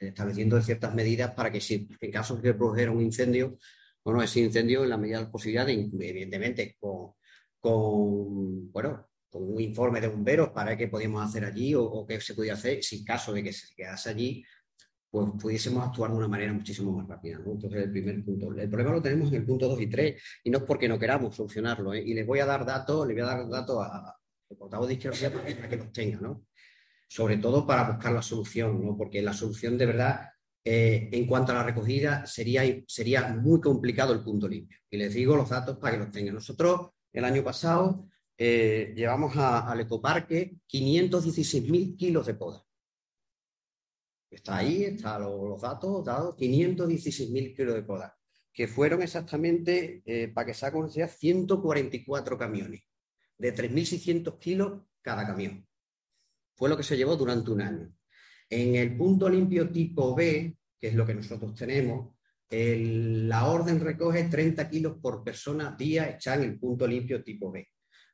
estableciendo 0.00 0.60
ciertas 0.60 0.94
medidas 0.94 1.32
para 1.32 1.52
que 1.52 1.60
si 1.60 1.88
en 2.00 2.10
caso 2.10 2.36
de 2.36 2.42
que 2.42 2.54
produjera 2.54 2.90
un 2.90 3.02
incendio, 3.02 3.58
bueno, 4.04 4.22
ese 4.22 4.40
incendio 4.40 4.82
en 4.84 4.90
la 4.90 4.96
medida 4.98 5.18
de 5.18 5.24
la 5.24 5.30
posibilidad, 5.30 5.68
evidentemente, 5.68 6.76
con, 6.78 7.12
con, 7.60 8.72
bueno, 8.72 9.08
con 9.30 9.44
un 9.44 9.60
informe 9.60 10.00
de 10.00 10.08
bomberos 10.08 10.50
para 10.50 10.76
qué 10.76 10.88
podíamos 10.88 11.24
hacer 11.24 11.44
allí 11.44 11.74
o, 11.74 12.04
qué 12.06 12.20
se 12.20 12.34
podía 12.34 12.52
hacer, 12.52 12.82
si 12.82 13.04
caso 13.04 13.32
de 13.32 13.42
que 13.42 13.52
se 13.52 13.74
quedase 13.74 14.10
allí, 14.10 14.44
pues 15.10 15.28
pudiésemos 15.40 15.86
actuar 15.86 16.10
de 16.10 16.16
una 16.18 16.28
manera 16.28 16.52
muchísimo 16.52 16.92
más 16.92 17.06
rápida. 17.06 17.38
Entonces, 17.44 17.82
el 17.82 17.90
primer 17.90 18.24
punto. 18.24 18.50
El 18.52 18.68
problema 18.68 18.92
lo 18.92 19.02
tenemos 19.02 19.28
en 19.28 19.36
el 19.36 19.46
punto 19.46 19.68
2 19.68 19.80
y 19.80 19.86
3, 19.86 20.22
y 20.44 20.50
no 20.50 20.58
es 20.58 20.64
porque 20.64 20.88
no 20.88 20.98
queramos 20.98 21.36
solucionarlo. 21.36 21.94
¿eh? 21.94 22.02
Y 22.04 22.14
les 22.14 22.26
voy 22.26 22.40
a 22.40 22.46
dar 22.46 22.64
datos, 22.66 23.06
les 23.06 23.14
voy 23.14 23.22
a 23.22 23.26
dar 23.26 23.48
datos 23.48 23.78
a, 23.80 24.16
al 24.50 24.56
portavoz 24.56 24.88
de 24.88 24.94
izquierda 24.94 25.30
para 25.30 25.68
que 25.68 25.76
los 25.76 25.92
tenga, 25.92 26.20
¿no? 26.20 26.46
Sobre 27.08 27.36
todo 27.38 27.66
para 27.66 27.90
buscar 27.90 28.12
la 28.12 28.22
solución, 28.22 28.84
¿no? 28.84 28.96
Porque 28.96 29.22
la 29.22 29.32
solución 29.32 29.76
de 29.78 29.86
verdad, 29.86 30.30
eh, 30.64 31.08
en 31.12 31.26
cuanto 31.26 31.52
a 31.52 31.56
la 31.56 31.64
recogida, 31.64 32.24
sería, 32.26 32.62
sería 32.86 33.28
muy 33.28 33.60
complicado 33.60 34.12
el 34.12 34.22
punto 34.22 34.48
limpio. 34.48 34.78
Y 34.88 34.96
les 34.96 35.12
digo 35.12 35.36
los 35.36 35.48
datos 35.48 35.78
para 35.78 35.94
que 35.94 36.04
los 36.04 36.12
tengan. 36.12 36.34
Nosotros, 36.34 36.90
el 37.12 37.24
año 37.24 37.42
pasado, 37.42 38.06
eh, 38.38 38.92
llevamos 38.96 39.36
al 39.36 39.80
ecoparque 39.80 40.56
516.000 40.68 41.96
kilos 41.96 42.26
de 42.26 42.34
poda. 42.34 42.64
Está 44.30 44.58
ahí, 44.58 44.84
están 44.84 45.22
los, 45.22 45.60
datos 45.60 46.04
dados, 46.04 46.36
516.000 46.36 47.54
kilos 47.54 47.74
de 47.74 47.82
poda, 47.82 48.16
que 48.52 48.66
fueron 48.66 49.02
exactamente, 49.02 50.02
eh, 50.06 50.28
para 50.28 50.46
que 50.46 50.54
se 50.54 50.64
haga 50.64 50.74
conocida, 50.74 51.06
144 51.06 52.38
camiones, 52.38 52.82
de 53.36 53.54
3.600 53.54 54.38
kilos 54.38 54.82
cada 55.02 55.26
camión. 55.26 55.66
Fue 56.54 56.68
lo 56.68 56.76
que 56.76 56.82
se 56.82 56.96
llevó 56.96 57.16
durante 57.16 57.50
un 57.50 57.60
año. 57.60 57.94
En 58.54 58.76
el 58.76 58.94
punto 58.98 59.30
limpio 59.30 59.70
tipo 59.70 60.14
B, 60.14 60.58
que 60.78 60.88
es 60.88 60.94
lo 60.94 61.06
que 61.06 61.14
nosotros 61.14 61.54
tenemos, 61.54 62.14
la 62.50 63.46
orden 63.46 63.80
recoge 63.80 64.24
30 64.24 64.68
kilos 64.68 64.98
por 65.00 65.24
persona 65.24 65.74
día 65.74 66.10
hecha 66.10 66.34
en 66.34 66.42
el 66.42 66.58
punto 66.58 66.86
limpio 66.86 67.24
tipo 67.24 67.50
B. 67.50 67.66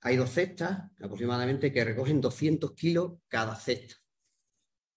Hay 0.02 0.14
dos 0.14 0.30
cestas 0.30 0.78
aproximadamente 1.02 1.72
que 1.72 1.84
recogen 1.84 2.20
200 2.20 2.72
kilos 2.74 3.14
cada 3.26 3.56
cesta. 3.56 3.96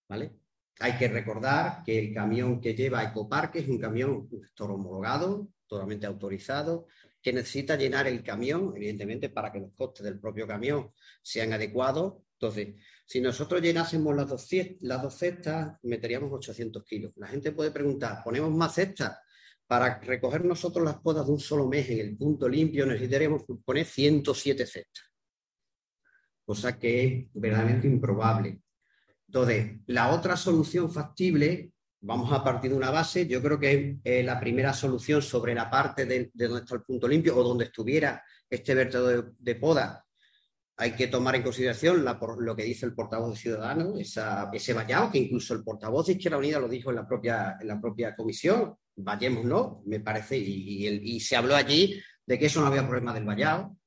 ¿Vale? 0.07 0.33
Hay 0.79 0.95
que 0.99 1.07
recordar 1.07 1.81
que 1.83 1.97
el 1.97 2.13
camión 2.13 2.61
que 2.61 2.75
lleva 2.75 3.03
Ecoparque 3.03 3.61
es 3.61 3.67
un 3.67 3.79
camión 3.79 4.29
homologado, 4.59 5.49
totalmente 5.65 6.05
autorizado, 6.05 6.85
que 7.19 7.33
necesita 7.33 7.75
llenar 7.75 8.05
el 8.05 8.21
camión, 8.21 8.73
evidentemente, 8.75 9.29
para 9.29 9.51
que 9.51 9.59
los 9.59 9.73
costes 9.73 10.03
del 10.03 10.19
propio 10.19 10.45
camión 10.45 10.91
sean 11.23 11.51
adecuados. 11.51 12.21
Entonces, 12.33 12.75
si 13.05 13.19
nosotros 13.21 13.61
llenásemos 13.61 14.15
las 14.15 14.29
dos, 14.29 14.49
las 14.81 15.17
cestas, 15.17 15.77
meteríamos 15.83 16.31
800 16.31 16.83
kilos. 16.83 17.11
La 17.17 17.27
gente 17.27 17.51
puede 17.51 17.71
preguntar, 17.71 18.21
¿ponemos 18.23 18.51
más 18.51 18.73
cestas? 18.75 19.17
Para 19.67 19.99
recoger 19.99 20.45
nosotros 20.45 20.85
las 20.85 20.99
podas 20.99 21.25
de 21.25 21.31
un 21.31 21.39
solo 21.39 21.67
mes 21.67 21.89
en 21.89 21.99
el 21.99 22.17
punto 22.17 22.47
limpio 22.47 22.85
necesitaríamos 22.85 23.43
poner 23.63 23.85
107 23.85 24.65
cestas, 24.65 25.05
cosa 26.45 26.77
que 26.77 27.05
es 27.05 27.27
verdaderamente 27.33 27.87
improbable. 27.87 28.61
Entonces, 29.27 29.79
la 29.87 30.09
otra 30.09 30.35
solución 30.35 30.91
factible, 30.91 31.71
vamos 32.01 32.33
a 32.33 32.43
partir 32.43 32.71
de 32.71 32.75
una 32.75 32.91
base, 32.91 33.25
yo 33.27 33.41
creo 33.41 33.57
que 33.57 33.97
es 34.03 34.25
la 34.25 34.37
primera 34.41 34.73
solución 34.73 35.21
sobre 35.21 35.55
la 35.55 35.69
parte 35.69 36.05
de, 36.05 36.31
donde 36.33 36.59
está 36.59 36.75
el 36.75 36.81
punto 36.81 37.07
limpio 37.07 37.37
o 37.37 37.41
donde 37.43 37.63
estuviera 37.63 38.21
este 38.49 38.75
vertedero 38.75 39.33
de, 39.39 39.55
poda. 39.55 40.05
Hay 40.81 40.93
que 40.93 41.05
tomar 41.05 41.35
en 41.35 41.43
consideración 41.43 42.03
lo 42.39 42.55
que 42.55 42.63
dice 42.63 42.87
el 42.87 42.95
portavoz 42.95 43.33
de 43.33 43.39
Ciudadanos, 43.39 43.99
ese 43.99 44.73
vallado, 44.73 45.11
que 45.11 45.19
incluso 45.19 45.53
el 45.53 45.63
portavoz 45.63 46.07
de 46.07 46.13
Izquierda 46.13 46.39
Unida 46.39 46.57
lo 46.57 46.67
dijo 46.67 46.89
en 46.89 46.95
la 46.95 47.07
propia, 47.07 47.55
en 47.61 47.67
la 47.67 47.79
propia 47.79 48.15
comisión, 48.15 48.75
no, 48.95 49.83
me 49.85 49.99
parece, 49.99 50.39
y, 50.39 51.19
se 51.19 51.35
habló 51.35 51.55
allí 51.55 52.01
de 52.25 52.39
que 52.39 52.47
eso 52.47 52.61
no 52.61 52.65
había 52.65 52.81
problema 52.81 53.13
del 53.13 53.25
vallado. 53.25 53.77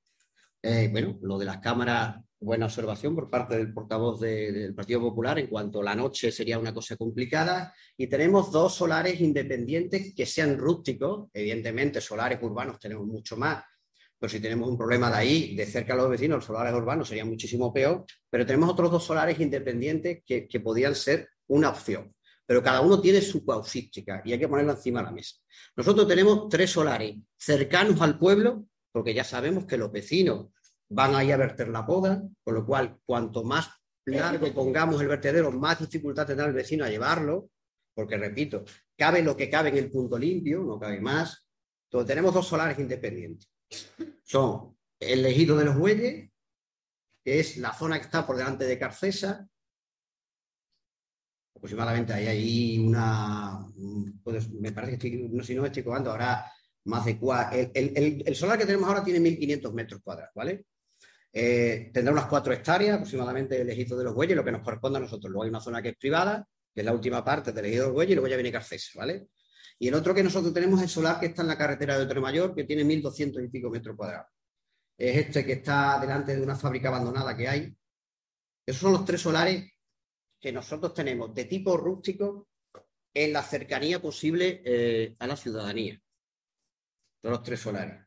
Eh, 0.62 0.89
bueno, 0.93 1.19
lo 1.21 1.37
de 1.37 1.47
las 1.47 1.59
cámaras 1.59 2.21
buena 2.39 2.66
observación 2.66 3.16
por 3.16 3.29
parte 3.29 3.57
del 3.57 3.73
portavoz 3.73 4.21
del 4.21 4.73
Partido 4.73 5.01
Popular 5.01 5.41
en 5.41 5.49
cuanto 5.49 5.81
a 5.81 5.85
la 5.85 5.97
noche 5.97 6.31
sería 6.31 6.61
una 6.61 6.73
cosa 6.73 6.95
complicada. 6.95 7.75
Y 7.97 8.07
tenemos 8.07 8.53
dos 8.53 8.73
solares 8.73 9.21
independientes 9.21 10.15
que 10.15 10.27
sean 10.27 10.57
rústicos. 10.57 11.29
Evidentemente, 11.33 12.01
solares 12.01 12.39
urbanos 12.41 12.79
tenemos 12.79 13.05
mucho 13.05 13.37
más. 13.37 13.65
Pero 14.25 14.33
si 14.33 14.41
tenemos 14.41 14.71
un 14.71 14.79
problema 14.79 15.11
de 15.11 15.17
ahí, 15.19 15.55
de 15.55 15.67
cerca 15.67 15.93
a 15.93 15.97
los 15.97 16.09
vecinos, 16.09 16.37
los 16.37 16.47
solares 16.47 16.73
urbanos 16.73 17.07
sería 17.07 17.27
muchísimo 17.27 17.71
peor. 17.75 18.07
Pero 18.31 18.47
tenemos 18.47 18.71
otros 18.71 18.91
dos 18.91 19.05
solares 19.05 19.39
independientes 19.39 20.23
que, 20.25 20.49
que 20.49 20.61
podían 20.61 20.95
ser 20.95 21.29
una 21.49 21.69
opción. 21.69 22.15
Pero 22.47 22.63
cada 22.63 22.81
uno 22.81 23.03
tiene 23.03 23.21
su 23.21 23.45
causística 23.45 24.23
y 24.25 24.33
hay 24.33 24.39
que 24.39 24.49
ponerla 24.49 24.73
encima 24.73 25.01
de 25.01 25.05
la 25.05 25.13
mesa. 25.13 25.37
Nosotros 25.77 26.09
tenemos 26.09 26.49
tres 26.49 26.71
solares 26.71 27.17
cercanos 27.37 28.01
al 28.01 28.19
pueblo, 28.19 28.65
porque 28.93 29.13
ya 29.13 29.25
sabemos 29.25 29.67
que 29.67 29.77
los 29.77 29.93
vecinos 29.93 30.47
van 30.89 31.15
ahí 31.15 31.31
a 31.31 31.37
verter 31.37 31.69
la 31.69 31.85
poda, 31.85 32.23
con 32.43 32.55
lo 32.55 32.65
cual 32.65 32.97
cuanto 33.05 33.45
más 33.45 33.69
largo 34.07 34.51
pongamos 34.55 35.03
el 35.03 35.09
vertedero, 35.09 35.53
más 35.53 35.81
dificultad 35.81 36.27
tendrá 36.27 36.47
el 36.47 36.55
vecino 36.55 36.87
a 36.87 36.89
llevarlo, 36.89 37.51
porque 37.93 38.17
repito, 38.17 38.65
cabe 38.97 39.23
lo 39.23 39.37
que 39.37 39.51
cabe 39.51 39.69
en 39.69 39.77
el 39.77 39.91
punto 39.91 40.17
limpio, 40.17 40.63
no 40.63 40.81
cabe 40.81 40.99
más. 40.99 41.47
Entonces 41.91 42.09
tenemos 42.09 42.33
dos 42.33 42.49
solares 42.49 42.79
independientes. 42.79 43.54
Son 44.23 44.77
el 45.01 45.27
ejido 45.27 45.57
de 45.57 45.65
los 45.65 45.77
bueyes, 45.77 46.31
que 47.25 47.41
es 47.41 47.57
la 47.59 47.73
zona 47.73 47.99
que 47.99 48.05
está 48.05 48.27
por 48.27 48.37
delante 48.37 48.65
de 48.65 48.79
Carcesa. 48.79 49.49
Aproximadamente 51.57 52.13
ahí 52.13 52.27
hay 52.27 52.79
una, 52.79 53.67
me 54.61 54.73
parece 54.73 54.99
que 54.99 55.07
estoy, 55.07 55.29
no, 55.31 55.43
si 55.43 55.55
no 55.55 55.65
estoy 55.65 55.83
jugando, 55.83 56.11
ahora 56.11 56.51
más 56.85 57.05
de 57.05 57.19
cuatro. 57.19 57.59
El, 57.75 58.23
el, 58.27 58.35
solar 58.35 58.59
que 58.59 58.67
tenemos 58.67 58.89
ahora 58.89 59.05
tiene 59.05 59.21
1.500 59.21 59.73
metros 59.73 60.01
cuadrados, 60.03 60.33
¿vale? 60.35 60.67
Eh, 61.33 61.91
tendrá 61.93 62.13
unas 62.13 62.27
cuatro 62.27 62.53
hectáreas 62.53 62.95
aproximadamente 62.95 63.61
el 63.61 63.69
ejido 63.69 63.99
de 63.99 64.05
los 64.05 64.15
bueyes, 64.15 64.37
lo 64.37 64.45
que 64.45 64.53
nos 64.53 64.63
corresponde 64.63 64.99
a 64.99 65.03
nosotros. 65.03 65.31
Luego 65.31 65.45
hay 65.45 65.51
una 65.51 65.61
zona 65.61 65.83
que 65.83 65.91
es 65.91 65.97
privada, 65.97 66.47
que 66.73 66.81
es 66.81 66.85
la 66.85 66.93
última 66.93 67.25
parte 67.25 67.53
del 67.53 67.65
ejido 67.65 67.83
de 67.85 67.89
los 67.89 67.95
bueyes, 67.95 68.13
y 68.13 68.15
luego 68.15 68.29
ya 68.29 68.37
viene 68.37 68.53
Carcés, 68.53 68.91
¿vale? 68.95 69.29
Y 69.79 69.89
el 69.89 69.95
otro 69.95 70.15
que 70.15 70.23
nosotros 70.23 70.55
tenemos 70.55 70.79
es 70.79 70.85
el 70.85 70.89
solar 70.91 71.21
que 71.21 71.27
está 71.27 71.43
en 71.43 71.49
la 71.49 71.59
carretera 71.59 71.99
de 71.99 72.21
Mayor, 72.21 72.55
que 72.55 72.65
tiene 72.65 72.85
1.200 72.85 73.45
y 73.45 73.49
pico 73.49 73.71
metros 73.71 73.97
cuadrados. 73.97 74.29
Es 74.97 75.17
este 75.17 75.45
que 75.45 75.55
está 75.55 75.99
delante 76.01 76.37
de 76.37 76.43
una 76.43 76.57
fábrica 76.57 76.89
abandonada 76.89 77.37
que 77.37 77.49
hay. 77.49 77.77
Esos 78.65 78.83
son 78.83 78.93
los 78.93 79.05
tres 79.05 79.21
solares 79.21 79.71
que 80.41 80.53
nosotros 80.53 80.95
tenemos 80.95 81.35
de 81.35 81.47
tipo 81.47 81.77
rústico 81.77 82.49
en 83.13 83.33
la 83.33 83.43
cercanía 83.43 84.01
posible 84.01 84.63
eh, 84.65 85.17
a 85.19 85.27
la 85.27 85.37
ciudadanía. 85.37 86.01
Son 87.23 87.33
los 87.33 87.43
tres 87.43 87.61
solares. 87.61 88.07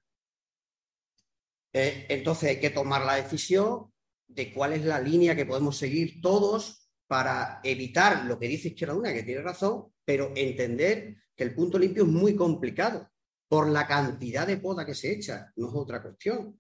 Eh, 1.73 2.05
entonces 2.09 2.49
hay 2.49 2.59
que 2.59 2.69
tomar 2.69 3.05
la 3.05 3.15
decisión 3.15 3.91
de 4.27 4.53
cuál 4.53 4.73
es 4.73 4.83
la 4.83 4.99
línea 4.99 5.35
que 5.35 5.45
podemos 5.45 5.77
seguir 5.77 6.21
todos 6.21 6.89
para 7.07 7.59
evitar 7.63 8.25
lo 8.25 8.37
que 8.37 8.47
dice 8.47 8.69
Izquierda 8.69 8.95
Una, 8.95 9.13
que 9.13 9.23
tiene 9.23 9.41
razón, 9.41 9.93
pero 10.03 10.31
entender 10.35 11.15
que 11.37 11.43
el 11.43 11.53
punto 11.53 11.77
limpio 11.77 12.03
es 12.03 12.09
muy 12.09 12.35
complicado 12.35 13.09
por 13.47 13.69
la 13.69 13.87
cantidad 13.87 14.47
de 14.47 14.57
poda 14.57 14.85
que 14.85 14.95
se 14.95 15.11
echa, 15.13 15.53
no 15.55 15.69
es 15.69 15.73
otra 15.75 16.01
cuestión. 16.01 16.59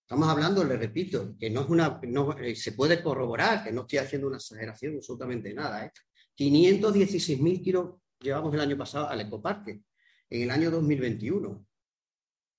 Estamos 0.00 0.28
hablando, 0.28 0.62
le 0.62 0.76
repito, 0.76 1.36
que 1.36 1.50
no 1.50 1.62
es 1.62 1.68
una, 1.68 2.00
eh, 2.40 2.54
se 2.54 2.72
puede 2.72 3.02
corroborar, 3.02 3.64
que 3.64 3.72
no 3.72 3.80
estoy 3.82 3.98
haciendo 3.98 4.28
una 4.28 4.36
exageración 4.36 4.94
absolutamente 4.94 5.52
nada. 5.52 5.84
¿eh? 5.84 5.90
516.000 6.38 7.62
kilos 7.62 7.94
llevamos 8.20 8.54
el 8.54 8.60
año 8.60 8.78
pasado 8.78 9.08
al 9.08 9.20
ecoparque, 9.20 9.82
en 10.30 10.42
el 10.42 10.50
año 10.50 10.70
2021. 10.70 11.66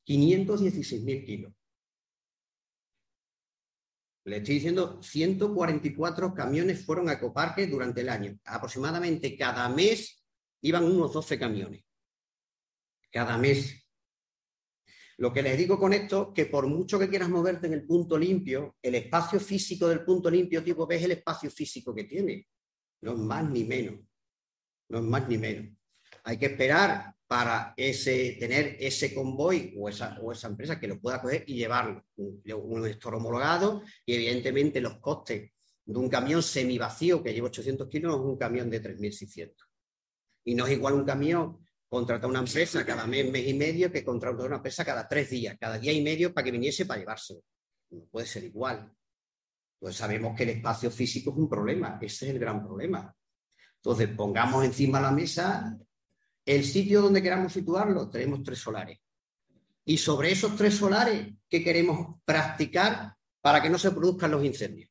516.000 0.05 1.25
kilos. 1.25 1.53
Le 4.25 4.37
estoy 4.37 4.55
diciendo, 4.55 5.01
144 5.01 6.33
camiones 6.33 6.85
fueron 6.85 7.07
a 7.07 7.13
Ecoparque 7.13 7.65
durante 7.65 8.01
el 8.01 8.09
año. 8.09 8.37
Aproximadamente 8.43 9.37
cada 9.37 9.69
mes 9.69 10.16
iban 10.61 10.83
unos 10.83 11.13
12 11.13 11.39
camiones. 11.39 11.83
Cada 13.11 13.37
mes. 13.37 13.83
Lo 15.17 15.33
que 15.33 15.41
les 15.41 15.57
digo 15.57 15.79
con 15.79 15.93
esto, 15.93 16.33
que 16.33 16.45
por 16.45 16.67
mucho 16.67 16.99
que 16.99 17.09
quieras 17.09 17.29
moverte 17.29 17.67
en 17.67 17.73
el 17.73 17.85
punto 17.85 18.17
limpio, 18.17 18.77
el 18.81 18.95
espacio 18.95 19.39
físico 19.39 19.87
del 19.87 20.03
punto 20.03 20.29
limpio 20.29 20.63
tipo 20.63 20.85
B 20.85 20.95
es 20.95 21.03
el 21.03 21.11
espacio 21.11 21.49
físico 21.49 21.93
que 21.93 22.03
tiene. 22.03 22.47
No 23.01 23.13
es 23.13 23.17
más 23.17 23.49
ni 23.49 23.63
menos. 23.63 23.99
No 24.89 24.99
es 24.99 25.03
más 25.03 25.27
ni 25.27 25.37
menos. 25.37 25.75
Hay 26.23 26.37
que 26.37 26.47
esperar 26.47 27.15
para 27.25 27.73
ese, 27.75 28.37
tener 28.39 28.77
ese 28.79 29.13
convoy 29.13 29.73
o 29.77 29.89
esa, 29.89 30.17
o 30.21 30.31
esa 30.31 30.47
empresa 30.47 30.79
que 30.79 30.87
lo 30.87 30.99
pueda 30.99 31.21
coger 31.21 31.43
y 31.47 31.55
llevarlo. 31.55 32.05
Un, 32.15 32.41
un 32.45 33.13
homologado 33.13 33.81
y 34.05 34.13
evidentemente 34.13 34.79
los 34.79 34.99
costes 34.99 35.51
de 35.85 35.99
un 35.99 36.09
camión 36.09 36.43
semivacío 36.43 37.23
que 37.23 37.33
lleva 37.33 37.47
800 37.47 37.87
kilos 37.87 38.15
es 38.15 38.21
un 38.21 38.37
camión 38.37 38.69
de 38.69 38.81
3.600. 38.81 39.66
Y 40.47 40.55
no 40.55 40.65
es 40.65 40.71
igual 40.71 40.93
un 40.93 41.03
camión 41.03 41.57
contratar 41.89 42.29
una 42.29 42.39
empresa 42.39 42.85
cada 42.85 43.05
mes, 43.05 43.29
mes 43.29 43.45
y 43.49 43.53
medio 43.53 43.91
que 43.91 44.01
contratar 44.01 44.45
una 44.45 44.55
empresa 44.55 44.85
cada 44.85 45.05
tres 45.05 45.29
días, 45.29 45.57
cada 45.59 45.77
día 45.77 45.91
y 45.91 46.01
medio 46.01 46.33
para 46.33 46.45
que 46.45 46.51
viniese 46.51 46.85
para 46.85 47.01
llevárselo. 47.01 47.41
No 47.89 48.05
puede 48.05 48.27
ser 48.27 48.45
igual. 48.45 48.89
Pues 49.77 49.97
sabemos 49.97 50.37
que 50.37 50.43
el 50.43 50.51
espacio 50.51 50.89
físico 50.89 51.31
es 51.31 51.37
un 51.37 51.49
problema, 51.49 51.99
ese 52.01 52.27
es 52.27 52.31
el 52.31 52.39
gran 52.39 52.63
problema. 52.65 53.13
Entonces, 53.75 54.07
pongamos 54.15 54.63
encima 54.63 54.99
de 54.99 55.03
la 55.03 55.11
mesa 55.11 55.77
el 56.45 56.63
sitio 56.63 57.01
donde 57.01 57.21
queramos 57.21 57.51
situarlo, 57.51 58.09
tenemos 58.09 58.41
tres 58.41 58.59
solares. 58.59 58.99
Y 59.83 59.97
sobre 59.97 60.31
esos 60.31 60.55
tres 60.55 60.75
solares, 60.75 61.27
¿qué 61.49 61.61
queremos 61.61 62.21
practicar 62.23 63.13
para 63.41 63.61
que 63.61 63.69
no 63.69 63.77
se 63.77 63.91
produzcan 63.91 64.31
los 64.31 64.45
incendios? 64.45 64.89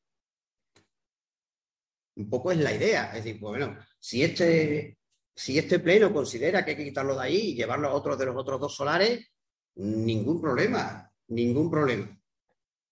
Un 2.17 2.29
poco 2.29 2.53
es 2.53 2.59
la 2.59 2.75
idea. 2.75 3.07
Es 3.07 3.25
decir, 3.25 3.41
pues 3.41 3.59
bueno, 3.59 3.79
si 3.99 4.23
este, 4.23 4.96
si 5.37 5.59
este 5.59 5.81
pleno 5.81 6.13
considera 6.13 6.65
que 6.65 6.71
hay 6.71 6.77
que 6.79 6.85
quitarlo 6.85 7.15
de 7.15 7.23
ahí 7.23 7.37
y 7.51 7.55
llevarlo 7.55 7.89
a 7.89 7.93
otro 7.93 8.17
de 8.17 8.25
los 8.25 8.37
otros 8.37 8.59
dos 8.59 8.75
solares, 8.75 9.27
ningún 9.75 10.41
problema, 10.41 11.13
ningún 11.29 11.71
problema, 11.71 12.19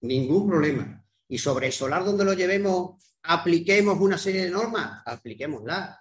ningún 0.02 0.46
problema. 0.46 1.02
Y 1.26 1.38
sobre 1.38 1.68
el 1.68 1.72
solar 1.72 2.04
donde 2.04 2.24
lo 2.24 2.34
llevemos, 2.34 3.02
apliquemos 3.22 3.98
una 3.98 4.18
serie 4.18 4.44
de 4.44 4.50
normas, 4.50 5.02
apliquémosla. 5.06 6.00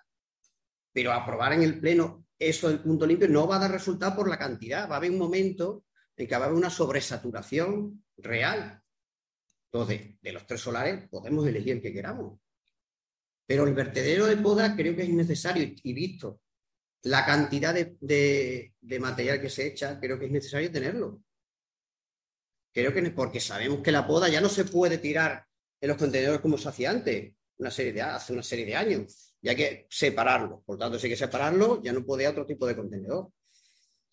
Pero 0.92 1.14
aprobar 1.14 1.54
en 1.54 1.64
el 1.64 1.80
pleno 1.80 2.26
eso 2.38 2.68
del 2.68 2.82
punto 2.82 3.06
limpio 3.06 3.30
no 3.30 3.48
va 3.48 3.56
a 3.56 3.60
dar 3.60 3.72
resultado 3.72 4.14
por 4.14 4.30
la 4.30 4.38
cantidad. 4.38 4.90
Va 4.90 4.96
a 4.96 4.98
haber 4.98 5.12
un 5.12 5.18
momento 5.18 5.86
en 6.18 6.28
que 6.28 6.36
va 6.36 6.42
a 6.42 6.46
haber 6.48 6.58
una 6.58 6.70
sobresaturación 6.70 8.04
real. 8.18 8.82
Entonces, 9.72 10.22
de 10.22 10.32
los 10.34 10.46
tres 10.46 10.60
solares 10.60 11.08
podemos 11.10 11.48
elegir 11.48 11.78
el 11.78 11.82
que 11.82 11.94
queramos. 11.94 12.38
Pero 13.46 13.68
el 13.68 13.74
vertedero 13.74 14.26
de 14.26 14.38
poda 14.38 14.76
creo 14.76 14.96
que 14.96 15.04
es 15.04 15.10
innecesario 15.10 15.74
y 15.84 15.94
visto 15.94 16.40
la 17.04 17.26
cantidad 17.26 17.74
de, 17.74 18.74
material 19.00 19.42
que 19.42 19.50
se 19.50 19.68
echa, 19.68 20.00
creo 20.00 20.18
que 20.18 20.26
es 20.26 20.32
necesario 20.32 20.72
tenerlo. 20.72 21.22
Creo 22.74 22.94
que 22.94 23.02
porque 23.12 23.40
sabemos 23.40 23.82
que 23.82 23.92
la 23.92 24.08
poda 24.08 24.30
ya 24.30 24.42
no 24.42 24.50
se 24.50 24.66
puede 24.66 24.98
tirar 24.98 25.46
en 25.80 25.90
los 25.90 25.98
contenedores 25.98 26.42
como 26.42 26.58
se 26.58 26.70
hacía 26.70 26.90
antes, 26.90 27.34
una 27.58 27.70
serie 27.70 27.94
de, 27.94 28.02
hace 28.02 28.34
una 28.34 28.42
serie 28.42 28.66
de 28.66 28.76
años. 28.76 29.36
Y 29.42 29.50
hay 29.50 29.56
que 29.56 29.88
separarlo. 29.90 30.64
Por 30.66 30.78
tanto, 30.78 30.98
si 30.98 31.08
hay 31.08 31.12
que 31.12 31.18
separarlo, 31.18 31.84
ya 31.84 31.92
no 31.92 32.06
puede 32.06 32.28
otro 32.28 32.46
tipo 32.46 32.66
de 32.66 32.76
contenedor. 32.76 33.32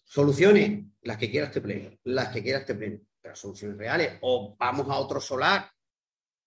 Soluciones, 0.04 0.84
las 1.02 1.16
que 1.16 1.30
quiera 1.30 1.46
este 1.46 1.60
pleno, 1.60 1.96
las 2.02 2.30
que 2.30 2.42
quiera 2.42 2.58
este 2.58 2.74
pleno, 2.74 2.98
pero 3.22 3.36
soluciones 3.36 3.78
reales. 3.78 4.18
O 4.22 4.56
vamos 4.58 4.88
a 4.90 4.98
otro 4.98 5.20
solar 5.20 5.70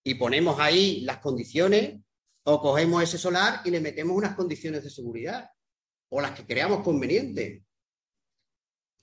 y 0.04 0.14
ponemos 0.16 0.60
ahí 0.60 1.00
las 1.00 1.18
condiciones 1.18 2.03
o 2.44 2.60
cogemos 2.60 3.02
ese 3.02 3.18
solar 3.18 3.62
y 3.64 3.70
le 3.70 3.80
metemos 3.80 4.16
unas 4.16 4.34
condiciones 4.34 4.84
de 4.84 4.90
seguridad 4.90 5.50
o 6.10 6.20
las 6.20 6.32
que 6.32 6.46
creamos 6.46 6.82
convenientes 6.82 7.62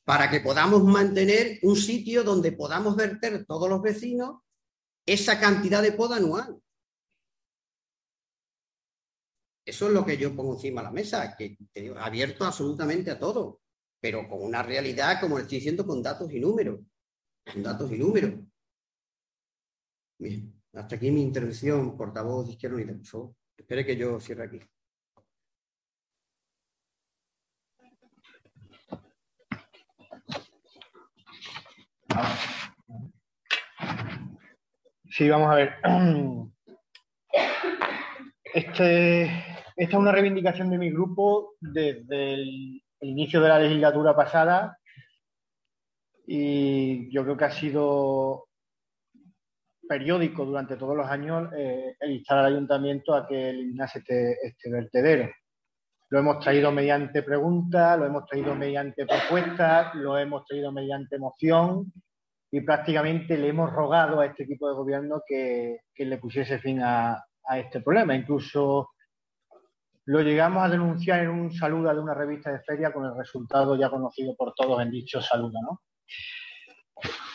para 0.06 0.30
que 0.30 0.40
podamos 0.40 0.84
mantener 0.84 1.60
un 1.64 1.76
sitio 1.76 2.24
donde 2.24 2.52
podamos 2.52 2.96
verter 2.96 3.46
todos 3.46 3.70
los 3.70 3.82
vecinos 3.82 4.42
esa 5.06 5.40
cantidad 5.40 5.82
de 5.82 5.92
poda 5.92 6.18
anual. 6.18 6.62
Eso 9.66 9.88
es 9.88 9.94
lo 9.94 10.06
que 10.06 10.18
yo 10.18 10.36
pongo 10.36 10.54
encima 10.54 10.82
de 10.82 10.86
la 10.86 10.92
mesa, 10.92 11.36
que 11.38 11.58
abierto 11.98 12.46
absolutamente 12.46 13.12
a 13.12 13.20
todo, 13.20 13.62
pero 14.00 14.28
con 14.28 14.44
una 14.44 14.64
realidad, 14.64 15.20
como 15.20 15.38
estoy 15.38 15.60
diciendo, 15.60 15.86
con 15.86 16.02
datos 16.02 16.32
y 16.32 16.40
números. 16.40 16.80
Con 17.46 17.64
datos 17.64 17.92
y 17.92 17.98
números. 17.98 18.34
Bien. 20.20 20.61
Hasta 20.74 20.96
aquí 20.96 21.12
mi 21.12 21.22
intervención, 21.22 21.98
portavoz 21.98 22.46
de 22.46 22.54
Izquierda 22.54 22.78
Unida, 22.78 22.94
por 22.94 23.06
favor. 23.06 23.36
Espere 23.58 23.86
que 23.86 23.98
yo 23.98 24.20
cierre 24.20 24.46
aquí. 24.46 24.60
Sí, 35.10 35.30
vamos 35.30 35.52
a 35.52 35.56
ver. 35.56 35.76
Este, 38.54 39.24
esta 39.24 39.44
es 39.76 39.94
una 39.94 40.12
reivindicación 40.12 40.70
de 40.70 40.78
mi 40.78 40.90
grupo 40.90 41.56
desde 41.60 42.34
el 42.34 42.84
inicio 43.02 43.42
de 43.42 43.50
la 43.50 43.60
legislatura 43.60 44.16
pasada 44.16 44.78
y 46.26 47.12
yo 47.12 47.24
creo 47.24 47.36
que 47.38 47.46
ha 47.46 47.52
sido 47.52 48.48
periódico 49.92 50.46
durante 50.46 50.78
todos 50.78 50.96
los 50.96 51.06
años 51.06 51.52
eh, 51.54 51.98
el 52.00 52.12
instar 52.12 52.38
al 52.38 52.54
ayuntamiento 52.54 53.14
a 53.14 53.28
que 53.28 53.50
eliminase 53.50 54.00
este, 54.00 54.38
este, 54.42 54.72
vertedero. 54.72 55.30
Lo 56.10 56.20
hemos 56.20 56.40
traído 56.40 56.72
mediante 56.72 57.24
preguntas, 57.24 58.00
lo 58.00 58.06
hemos 58.06 58.26
traído 58.26 58.56
mediante 58.56 59.06
propuestas, 59.06 59.94
lo 59.96 60.18
hemos 60.18 60.46
traído 60.46 60.72
mediante 60.72 61.20
moción 61.20 61.92
y 62.50 62.62
prácticamente 62.62 63.38
le 63.38 63.50
hemos 63.50 63.70
rogado 63.70 64.22
a 64.22 64.28
este 64.28 64.44
equipo 64.44 64.70
de 64.70 64.76
gobierno 64.76 65.24
que, 65.28 65.80
le 65.98 66.18
pusiese 66.20 66.58
fin 66.60 66.80
a, 66.82 67.22
este 67.54 67.82
problema. 67.82 68.16
Incluso 68.16 68.92
lo 70.06 70.22
llegamos 70.22 70.64
a 70.64 70.70
denunciar 70.70 71.20
en 71.20 71.32
un 71.32 71.52
saludo 71.52 71.94
de 71.94 72.00
una 72.00 72.14
revista 72.14 72.50
de 72.50 72.62
feria 72.62 72.94
con 72.94 73.04
el 73.04 73.18
resultado 73.18 73.76
ya 73.76 73.90
conocido 73.90 74.38
por 74.38 74.54
todos 74.54 74.82
en 74.82 74.90
dicho 74.90 75.22
saludo. 75.22 75.60
¿no? 75.62 75.82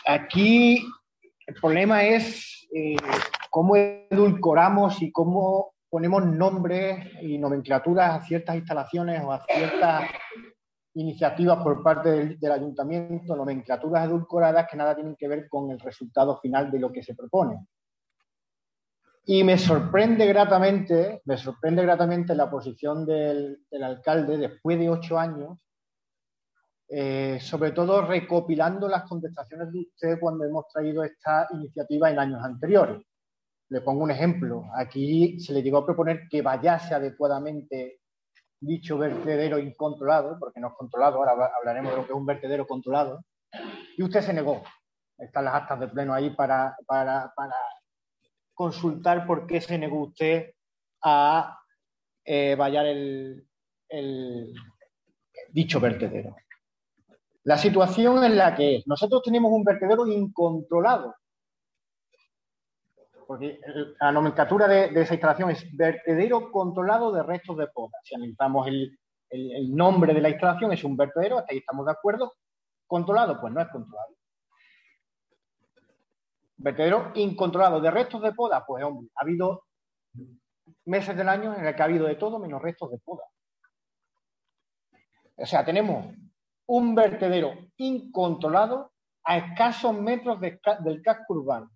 Aquí 0.07 0.83
el 1.47 1.55
problema 1.55 2.03
es 2.03 2.67
eh, 2.73 2.97
cómo 3.49 3.77
edulcoramos 3.77 5.01
y 5.01 5.11
cómo 5.11 5.73
ponemos 5.89 6.25
nombres 6.25 7.13
y 7.21 7.37
nomenclaturas 7.37 8.15
a 8.15 8.25
ciertas 8.25 8.57
instalaciones 8.57 9.23
o 9.23 9.31
a 9.31 9.43
ciertas 9.45 10.09
iniciativas 10.95 11.63
por 11.63 11.81
parte 11.81 12.35
del, 12.35 12.51
ayuntamiento, 12.51 13.35
nomenclaturas 13.35 14.05
edulcoradas 14.05 14.67
que 14.69 14.75
nada 14.75 14.93
tienen 14.93 15.15
que 15.15 15.29
ver 15.29 15.47
con 15.47 15.71
el 15.71 15.79
resultado 15.79 16.37
final 16.41 16.69
de 16.69 16.79
lo 16.79 16.91
que 16.91 17.01
se 17.01 17.15
propone. 17.15 17.65
Y 19.23 19.43
me 19.43 19.57
sorprende 19.57 20.25
gratamente, 20.25 21.21
me 21.25 21.37
sorprende 21.37 21.81
gratamente 21.83 22.35
la 22.35 22.49
posición 22.49 23.05
del 23.05 23.59
alcalde 23.81 24.37
después 24.37 24.77
de 24.79 24.89
ocho 24.89 25.17
años 25.17 25.57
eh, 26.89 27.37
sobre 27.41 27.71
todo 27.71 28.01
recopilando 28.01 28.87
las 28.87 29.03
contestaciones 29.03 29.73
de 29.73 29.79
usted 29.79 30.19
cuando 30.19 30.45
hemos 30.45 30.67
traído 30.69 31.03
esta 31.03 31.47
iniciativa 31.51 32.09
en 32.09 32.19
años 32.19 32.41
anteriores. 32.43 33.01
Le 33.69 33.81
pongo 33.81 34.03
un 34.03 34.11
ejemplo. 34.11 34.63
Aquí 34.73 35.37
se 35.41 35.51
le 35.51 35.61
llegó 35.61 35.79
a 35.79 35.85
proponer 35.85 36.27
que 36.29 36.41
vayase 36.41 36.93
adecuadamente 36.93 37.99
dicho 38.59 38.97
vertedero 38.97 39.59
incontrolado, 39.59 40.37
porque 40.39 40.61
no 40.61 40.69
es 40.69 40.73
controlado, 40.75 41.17
ahora 41.17 41.51
hablaremos 41.57 41.91
de 41.91 41.97
lo 41.97 42.05
que 42.05 42.13
es 42.13 42.17
un 42.17 42.25
vertedero 42.25 42.65
controlado, 42.65 43.23
y 43.97 44.03
usted 44.03 44.21
se 44.21 44.33
negó. 44.33 44.63
Están 45.17 45.45
las 45.45 45.55
actas 45.55 45.79
de 45.81 45.87
pleno 45.89 46.13
ahí 46.13 46.29
para, 46.31 46.75
para, 46.87 47.33
consultar 48.53 49.27
por 49.27 49.45
qué 49.45 49.61
se 49.61 49.77
negó 49.77 50.03
usted 50.03 50.53
a 51.03 51.59
eh, 52.23 52.55
vallar 52.55 52.87
el 52.87 53.45
dicho 55.51 55.79
vertedero. 55.79 56.35
La 57.47 57.57
situación 57.57 58.25
en 58.25 58.35
la 58.35 58.53
que 58.53 58.83
nosotros 58.87 59.21
tenemos 59.23 59.49
un 59.53 59.63
vertedero 59.63 60.05
incontrolado, 60.05 61.15
porque 63.25 63.57
la 64.01 64.11
nomenclatura 64.11 64.67
de, 64.67 64.87
esa 65.01 65.13
instalación 65.13 65.51
es 65.51 65.65
vertedero 65.73 66.51
controlado 66.51 67.09
de 67.13 67.23
restos 67.23 67.55
de 67.55 67.67
poda. 67.67 67.99
Si 68.03 68.15
analizamos 68.15 68.67
el, 68.67 68.99
nombre 69.73 70.13
de 70.13 70.19
la 70.19 70.27
instalación, 70.27 70.73
es 70.73 70.83
un 70.83 70.97
vertedero, 70.97 71.37
hasta 71.37 71.53
ahí 71.53 71.59
estamos 71.59 71.85
de 71.85 71.93
acuerdo. 71.93 72.33
¿Controlado? 72.85 73.39
Pues 73.39 73.53
no 73.53 73.61
es 73.61 73.69
controlado. 73.69 74.15
Vertedero 76.57 77.11
incontrolado 77.15 77.79
de 77.79 77.91
restos 77.91 78.21
de 78.23 78.33
poda, 78.33 78.65
pues 78.65 78.83
hombre, 78.83 79.09
ha 79.15 79.23
habido 79.23 79.63
meses 80.83 81.15
del 81.15 81.29
año 81.29 81.55
en 81.55 81.65
el 81.65 81.73
que 81.73 81.81
ha 81.81 81.85
habido 81.85 82.07
de 82.07 82.15
todo 82.15 82.39
menos 82.39 82.61
restos 82.61 82.91
de 82.91 82.97
poda. 82.97 83.23
O 85.37 85.45
sea, 85.45 85.63
tenemos 85.63 86.13
un 86.67 86.95
vertedero 86.95 87.53
incontrolado 87.77 88.91
a 89.23 89.37
escasos 89.37 89.93
metros 89.93 90.39
del 90.39 91.01
casco 91.01 91.33
urbano, 91.33 91.71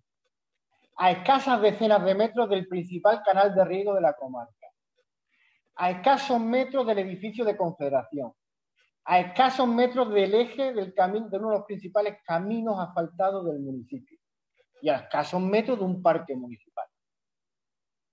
a 0.96 1.10
escasas 1.10 1.60
decenas 1.60 2.04
de 2.04 2.14
metros 2.14 2.48
del 2.48 2.66
principal 2.66 3.22
canal 3.22 3.54
de 3.54 3.64
riego 3.64 3.94
de 3.94 4.00
la 4.00 4.14
comarca, 4.14 4.68
a 5.76 5.90
escasos 5.90 6.40
metros 6.40 6.86
del 6.86 6.98
edificio 6.98 7.44
de 7.44 7.56
Confederación, 7.56 8.32
a 9.04 9.18
escasos 9.18 9.66
metros 9.66 10.12
del 10.12 10.34
eje 10.34 10.72
del 10.72 10.94
camino, 10.94 11.28
de 11.28 11.38
uno 11.38 11.50
de 11.50 11.56
los 11.56 11.66
principales 11.66 12.18
caminos 12.24 12.78
asfaltados 12.78 13.44
del 13.46 13.60
municipio 13.60 14.18
y 14.80 14.88
a 14.88 14.96
escasos 14.96 15.40
metros 15.40 15.78
de 15.78 15.84
un 15.84 16.02
parque 16.02 16.36
municipal, 16.36 16.86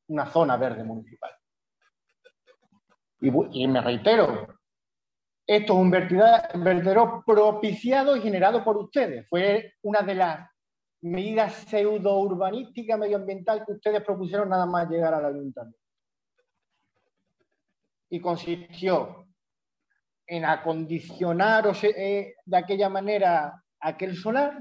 una 0.08 0.26
zona 0.26 0.58
verde 0.58 0.84
municipal. 0.84 1.32
Y, 3.22 3.68
me 3.68 3.82
reitero, 3.82 4.59
esto 5.50 5.74
es 5.74 5.80
un 5.80 5.90
vertedero 5.90 7.24
propiciado 7.26 8.16
y 8.16 8.22
generado 8.22 8.64
por 8.64 8.78
ustedes. 8.78 9.28
Fue 9.28 9.74
una 9.82 10.04
de 10.04 10.14
las 10.14 10.48
medidas 11.02 11.66
pseudo-urbanísticas 11.68 13.00
medioambiental 13.00 13.66
que 13.66 13.72
ustedes 13.72 14.04
propusieron 14.04 14.48
nada 14.48 14.68
más 14.68 14.88
llegar 14.88 15.12
al 15.12 15.26
ayuntamiento. 15.26 15.80
Y 18.12 18.20
consistió 18.20 19.26
en 20.28 20.46
acondicionar 20.46 21.76
eh, 21.82 22.36
de 22.46 22.58
aquella 22.58 22.90
manera 22.90 23.64
aquel 23.80 24.16
solar, 24.16 24.56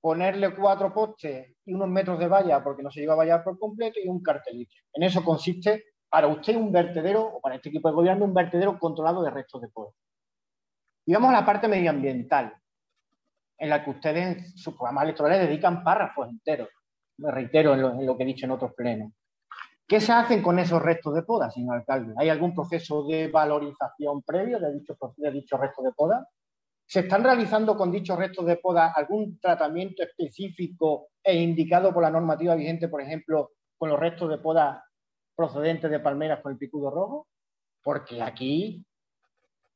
ponerle 0.00 0.52
cuatro 0.56 0.92
postes 0.92 1.54
y 1.64 1.72
unos 1.72 1.88
metros 1.88 2.18
de 2.18 2.26
valla 2.26 2.64
porque 2.64 2.82
no 2.82 2.90
se 2.90 2.98
lleva 2.98 3.12
a 3.12 3.18
vallar 3.18 3.44
por 3.44 3.60
completo 3.60 4.00
y 4.02 4.08
un 4.08 4.20
cartelito. 4.20 4.74
En 4.92 5.04
eso 5.04 5.22
consiste 5.24 5.84
para 6.08 6.28
usted 6.28 6.56
un 6.56 6.72
vertedero, 6.72 7.22
o 7.24 7.40
para 7.40 7.56
este 7.56 7.68
equipo 7.68 7.88
de 7.88 7.94
gobierno, 7.94 8.24
un 8.24 8.34
vertedero 8.34 8.78
controlado 8.78 9.22
de 9.22 9.30
restos 9.30 9.60
de 9.60 9.68
polvo. 9.68 9.94
Y 11.04 11.12
vamos 11.12 11.30
a 11.30 11.40
la 11.40 11.46
parte 11.46 11.68
medioambiental, 11.68 12.54
en 13.58 13.70
la 13.70 13.84
que 13.84 13.90
ustedes 13.90 14.36
en 14.36 14.58
sus 14.58 14.74
programas 14.74 15.04
electorales 15.04 15.48
dedican 15.48 15.82
párrafos 15.82 16.28
enteros. 16.28 16.68
Me 17.18 17.30
reitero 17.30 17.74
en 17.74 18.06
lo, 18.06 18.16
que 18.16 18.24
he 18.24 18.26
dicho 18.26 18.44
en 18.44 18.52
otros 18.52 18.72
plenos. 18.74 19.12
¿Qué 19.86 20.00
se 20.00 20.12
hacen 20.12 20.42
con 20.42 20.58
esos 20.58 20.82
restos 20.82 21.14
de 21.14 21.22
poda, 21.22 21.50
señor 21.50 21.76
alcalde? 21.76 22.12
¿Hay 22.18 22.28
algún 22.28 22.54
proceso 22.54 23.06
de 23.06 23.28
valorización 23.28 24.22
previo 24.22 24.58
de 24.58 24.72
dichos 24.74 24.98
de 25.16 25.30
dicho 25.30 25.56
restos 25.56 25.84
de 25.84 25.92
poda? 25.92 26.28
¿Se 26.84 27.00
están 27.00 27.22
realizando 27.22 27.76
con 27.76 27.92
dichos 27.92 28.18
restos 28.18 28.46
de 28.46 28.56
poda 28.56 28.92
algún 28.94 29.38
tratamiento 29.38 30.02
específico 30.02 31.08
e 31.22 31.36
indicado 31.36 31.94
por 31.94 32.02
la 32.02 32.10
normativa 32.10 32.54
vigente, 32.54 32.88
por 32.88 33.00
ejemplo, 33.00 33.52
con 33.78 33.90
los 33.90 33.98
restos 33.98 34.28
de 34.28 34.38
poda 34.38 34.85
procedentes 35.36 35.90
de 35.90 36.00
palmeras 36.00 36.40
con 36.40 36.52
el 36.52 36.58
picudo 36.58 36.90
rojo? 36.90 37.28
Porque 37.82 38.22
aquí, 38.22 38.84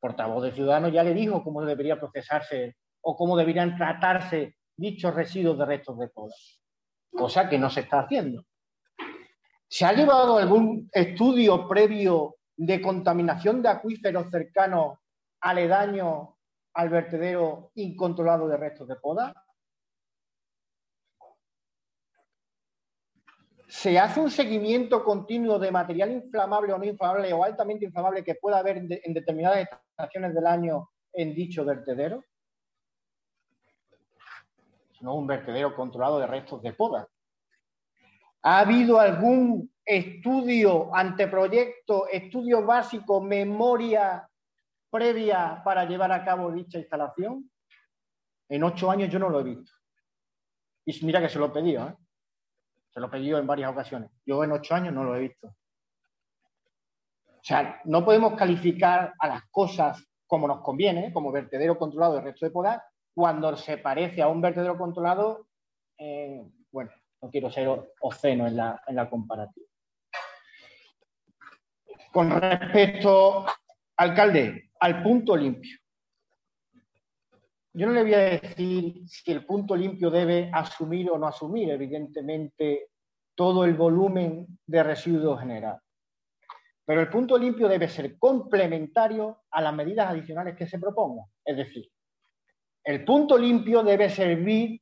portavoz 0.01 0.43
de 0.43 0.53
Ciudadanos 0.53 0.93
ya 0.93 1.05
le 1.05 1.15
dijo 1.15 1.45
cómo 1.45 1.63
debería 1.63 2.01
procesarse 2.01 2.77
o 3.03 3.17
cómo 3.17 3.37
deberían 3.37 3.77
tratarse 3.77 4.57
dichos 4.77 5.15
residuos 5.15 5.59
de 5.59 5.67
restos 5.67 5.99
de 5.99 6.09
poda, 6.09 6.35
cosa 7.13 7.49
que 7.49 7.59
no 7.59 7.71
se 7.71 7.81
está 7.81 8.01
haciendo. 8.01 8.45
¿Se 9.69 9.85
ha 9.85 9.93
llevado 9.93 10.39
algún 10.39 10.89
estudio 10.93 11.69
previo 11.69 12.37
de 12.57 12.81
contaminación 12.81 13.63
de 13.63 13.69
acuíferos 13.69 14.31
cercanos 14.31 14.99
aledaños 15.41 16.31
al 16.75 16.89
vertedero 16.89 17.71
incontrolado 17.75 18.49
de 18.49 18.57
restos 18.57 18.89
de 18.89 18.97
poda? 18.97 19.33
¿Se 23.71 23.97
hace 24.01 24.19
un 24.19 24.33
seguimiento 24.33 25.05
continuo 25.05 25.57
de 25.57 25.71
material 25.71 26.11
inflamable 26.11 26.73
o 26.73 26.79
no 26.79 26.85
inflamable 26.85 27.33
o 27.33 27.45
altamente 27.45 27.85
inflamable 27.85 28.25
que 28.25 28.35
pueda 28.35 28.59
haber 28.59 28.79
en 28.79 29.15
determinadas 29.15 29.69
estaciones 29.93 30.35
del 30.35 30.45
año 30.49 30.91
en 31.13 31.33
dicho 31.37 31.65
vertedero? 31.65 32.25
No 35.01 35.15
un 35.15 35.29
vertedero 35.29 35.73
controlado 35.77 36.19
de 36.19 36.27
restos 36.27 36.61
de 36.63 36.73
poda. 36.73 37.07
¿Ha 38.43 38.59
habido 38.59 38.99
algún 38.99 39.73
estudio, 39.85 40.93
anteproyecto, 40.93 42.09
estudio 42.09 42.67
básico, 42.67 43.21
memoria 43.21 44.29
previa 44.91 45.63
para 45.65 45.85
llevar 45.85 46.11
a 46.11 46.25
cabo 46.25 46.51
dicha 46.51 46.79
instalación? 46.79 47.49
En 48.49 48.65
ocho 48.65 48.91
años 48.91 49.11
yo 49.11 49.21
no 49.21 49.31
lo 49.31 49.39
he 49.39 49.45
visto. 49.45 49.71
Y 50.85 51.07
mira 51.07 51.21
que 51.21 51.29
se 51.29 51.39
lo 51.39 51.47
he 51.47 51.51
pedido, 51.51 51.87
¿eh? 51.87 51.95
Se 52.91 53.01
lo 53.01 53.07
he 53.07 53.11
pedido 53.11 53.39
en 53.39 53.47
varias 53.47 53.71
ocasiones. 53.71 54.11
Yo 54.27 54.43
en 54.45 54.53
ocho 54.53 54.75
años 54.75 54.93
no 54.93 55.05
lo 55.05 55.17
he 55.17 55.21
visto. 55.21 55.49
O 57.27 57.43
sea, 57.43 57.81
no 57.85 58.05
podemos 58.05 58.35
calificar 58.35 59.15
a 59.19 59.29
las 59.29 59.43
cosas 59.51 60.05
como 60.27 60.47
nos 60.47 60.61
conviene, 60.61 61.13
como 61.13 61.33
vertedero 61.33 61.77
controlado 61.77 62.15
del 62.15 62.25
resto 62.25 62.47
de 62.47 62.53
poda, 62.53 62.85
cuando 63.13 63.57
se 63.57 63.79
parece 63.79 64.23
a 64.23 64.29
un 64.29 64.41
vertedero 64.41 64.79
controlado, 64.79 65.49
eh, 65.99 66.41
bueno, 66.71 66.93
no 67.21 67.31
quiero 67.31 67.51
ser 67.51 67.69
oceno 68.01 68.47
en 68.47 68.57
la, 68.57 68.81
en 68.87 68.95
la 68.95 69.11
comparativa. 69.11 69.67
Con 72.13 72.31
respecto, 72.31 73.45
alcalde, 73.97 74.71
al 74.79 75.03
punto 75.03 75.37
limpio. 75.37 75.80
Yo 77.73 77.87
no 77.87 77.93
le 77.93 78.03
voy 78.03 78.15
a 78.15 78.19
decir 78.19 79.03
si 79.07 79.31
el 79.31 79.45
punto 79.47 79.77
limpio 79.77 80.11
debe 80.11 80.51
asumir 80.53 81.09
o 81.11 81.19
no 81.19 81.29
asumir, 81.29 81.71
evidentemente, 81.71 82.89
todo 83.37 83.65
el 83.65 83.75
volumen 83.75 84.47
de 84.67 84.83
residuos 84.83 85.41
generados. 85.41 85.81
Pero 86.85 87.01
el 87.01 87.09
punto 87.09 87.39
limpio 87.39 87.69
debe 87.69 87.89
ser 87.89 88.19
complementario 88.19 89.43
a 89.53 89.63
las 89.63 89.73
medidas 89.73 90.09
adicionales 90.09 90.57
que 90.57 90.67
se 90.67 90.81
propongan. 90.81 91.27
Es 91.45 91.57
decir, 91.57 91.89
el 92.83 93.05
punto 93.05 93.39
limpio 93.39 93.85
debe 93.85 94.11
servir 94.11 94.81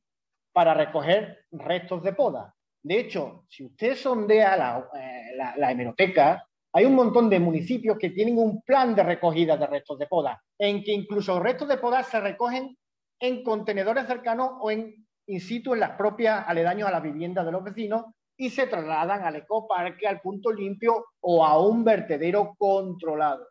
para 0.51 0.73
recoger 0.73 1.45
restos 1.51 2.01
de 2.01 2.13
poda. 2.13 2.55
De 2.81 2.99
hecho, 3.01 3.45
si 3.47 3.65
usted 3.65 3.95
sondea 3.95 4.57
la, 4.57 4.89
eh, 4.95 5.35
la 5.57 5.71
hemeroteca, 5.71 6.43
hay 6.73 6.85
un 6.85 6.95
montón 6.95 7.29
de 7.29 7.39
municipios 7.39 7.97
que 7.99 8.09
tienen 8.09 8.39
un 8.39 8.61
plan 8.61 8.95
de 8.95 9.03
recogida 9.03 9.57
de 9.57 9.67
restos 9.67 9.99
de 9.99 10.07
poda, 10.07 10.41
en 10.57 10.83
que 10.83 10.91
incluso 10.91 11.39
restos 11.39 11.67
de 11.67 11.77
poda 11.77 12.03
se 12.03 12.19
recogen 12.19 12.77
en 13.19 13.43
contenedores 13.43 14.07
cercanos 14.07 14.51
o 14.61 14.71
en 14.71 15.07
in 15.29 15.39
situ 15.39 15.73
en 15.73 15.79
las 15.79 15.91
propias 15.91 16.43
aledaños 16.47 16.87
a 16.87 16.91
las 16.91 17.03
viviendas 17.03 17.45
de 17.45 17.51
los 17.51 17.63
vecinos 17.63 18.05
y 18.35 18.49
se 18.49 18.65
trasladan 18.65 19.23
al 19.23 19.35
ecoparque, 19.35 20.07
al 20.07 20.21
punto 20.21 20.51
limpio 20.51 21.05
o 21.19 21.45
a 21.45 21.61
un 21.61 21.83
vertedero 21.83 22.55
controlado 22.57 23.47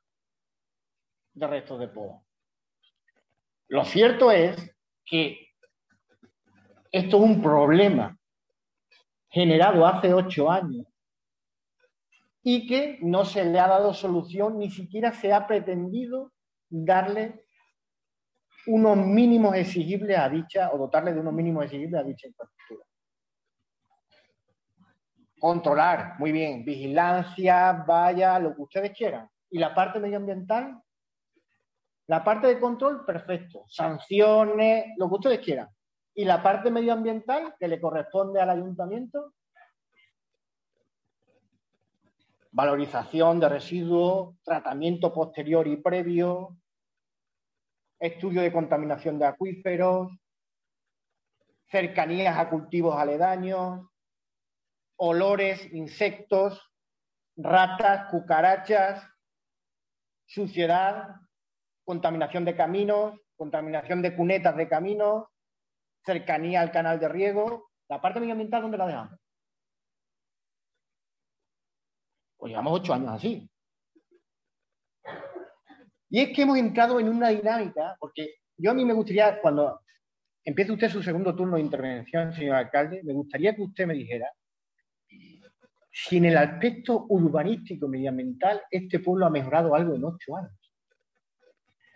de 1.35 1.47
restos 1.47 1.78
de 1.78 1.89
poda. 1.89 2.20
Lo 3.69 3.85
cierto 3.85 4.32
es 4.32 4.57
que 5.05 5.51
esto 6.90 7.16
es 7.19 7.23
un 7.23 7.40
problema 7.40 8.19
generado 9.28 9.86
hace 9.86 10.12
ocho 10.12 10.51
años 10.51 10.86
y 12.43 12.66
que 12.66 12.99
no 13.03 13.24
se 13.24 13.45
le 13.45 13.61
ha 13.61 13.69
dado 13.69 13.95
solución, 13.95 14.59
ni 14.59 14.70
siquiera 14.70 15.12
se 15.12 15.32
ha 15.32 15.47
pretendido 15.47 16.32
darle 16.70 17.45
unos 18.69 18.97
mínimos 18.97 19.55
exigibles 19.55 20.19
a 20.19 20.28
dicha, 20.28 20.70
o 20.73 20.78
dotarle 20.78 21.12
de 21.12 21.20
unos 21.20 21.32
mínimos 21.32 21.65
exigibles 21.65 22.01
a 22.01 22.05
dicha 22.05 22.28
infraestructura. 22.28 22.85
Controlar, 25.39 26.19
muy 26.19 26.32
bien, 26.32 26.65
vigilancia, 26.65 27.85
vaya, 27.86 28.39
lo 28.39 28.55
que 28.55 28.62
ustedes 28.62 28.97
quieran. 28.97 29.28
¿Y 29.51 29.59
la 29.59 29.74
parte 29.74 30.01
medioambiental? 30.01 30.82
La 32.07 32.24
parte 32.24 32.47
de 32.49 32.59
control, 32.59 33.05
perfecto. 33.05 33.65
Sanciones, 33.69 34.86
lo 34.97 35.09
que 35.09 35.15
ustedes 35.15 35.39
quieran. 35.40 35.69
¿Y 36.15 36.24
la 36.24 36.43
parte 36.43 36.70
medioambiental 36.70 37.55
que 37.59 37.69
le 37.69 37.81
corresponde 37.81 38.40
al 38.40 38.51
ayuntamiento? 38.51 39.35
valorización 42.59 43.39
de 43.39 43.49
residuos, 43.49 44.35
tratamiento 44.43 45.12
posterior 45.12 45.66
y 45.69 45.77
previo, 45.77 46.57
estudio 47.99 48.43
de 48.43 48.53
contaminación 48.53 49.19
de 49.19 49.27
acuíferos, 49.27 50.11
cercanías 51.70 52.39
a 52.39 52.49
cultivos 52.49 52.97
aledaños, 52.97 53.87
olores, 54.97 55.73
insectos, 55.73 56.61
ratas, 57.37 58.11
cucarachas, 58.11 59.05
suciedad, 60.27 61.16
contaminación 61.85 62.45
de 62.45 62.57
caminos, 62.57 63.19
contaminación 63.37 64.03
de 64.03 64.15
cunetas 64.16 64.57
de 64.57 64.69
caminos, 64.69 65.27
cercanía 66.05 66.61
al 66.61 66.73
canal 66.73 66.99
de 66.99 67.09
riego. 67.09 67.70
La 67.89 68.01
parte 68.01 68.20
medioambiental, 68.20 68.62
¿dónde 68.62 68.79
la 68.79 68.87
dejamos? 68.87 69.20
Pues 72.37 72.51
llevamos 72.51 72.81
ocho 72.81 72.95
años 72.95 73.11
así. 73.11 73.51
Y 76.10 76.20
es 76.20 76.35
que 76.35 76.43
hemos 76.43 76.59
entrado 76.59 76.98
en 77.01 77.09
una 77.09 77.28
dinámica, 77.28 77.97
porque 78.01 78.36
yo 78.56 78.70
a 78.70 78.74
mí 78.74 78.85
me 78.85 78.94
gustaría, 78.94 79.40
cuando 79.40 79.80
empiece 80.44 80.72
usted 80.72 80.89
su 80.89 81.02
segundo 81.02 81.35
turno 81.35 81.56
de 81.56 81.62
intervención, 81.62 82.32
señor 82.32 82.56
alcalde, 82.56 83.02
me 83.05 83.12
gustaría 83.12 83.55
que 83.55 83.62
usted 83.62 83.86
me 83.86 83.94
dijera 83.94 84.30
si 85.90 86.18
en 86.18 86.26
el 86.26 86.36
aspecto 86.36 87.06
urbanístico 87.09 87.89
medioambiental 87.89 88.62
este 88.70 89.01
pueblo 89.01 89.26
ha 89.26 89.30
mejorado 89.30 89.74
algo 89.74 89.94
en 89.94 90.05
ocho 90.05 90.36
años. 90.36 90.52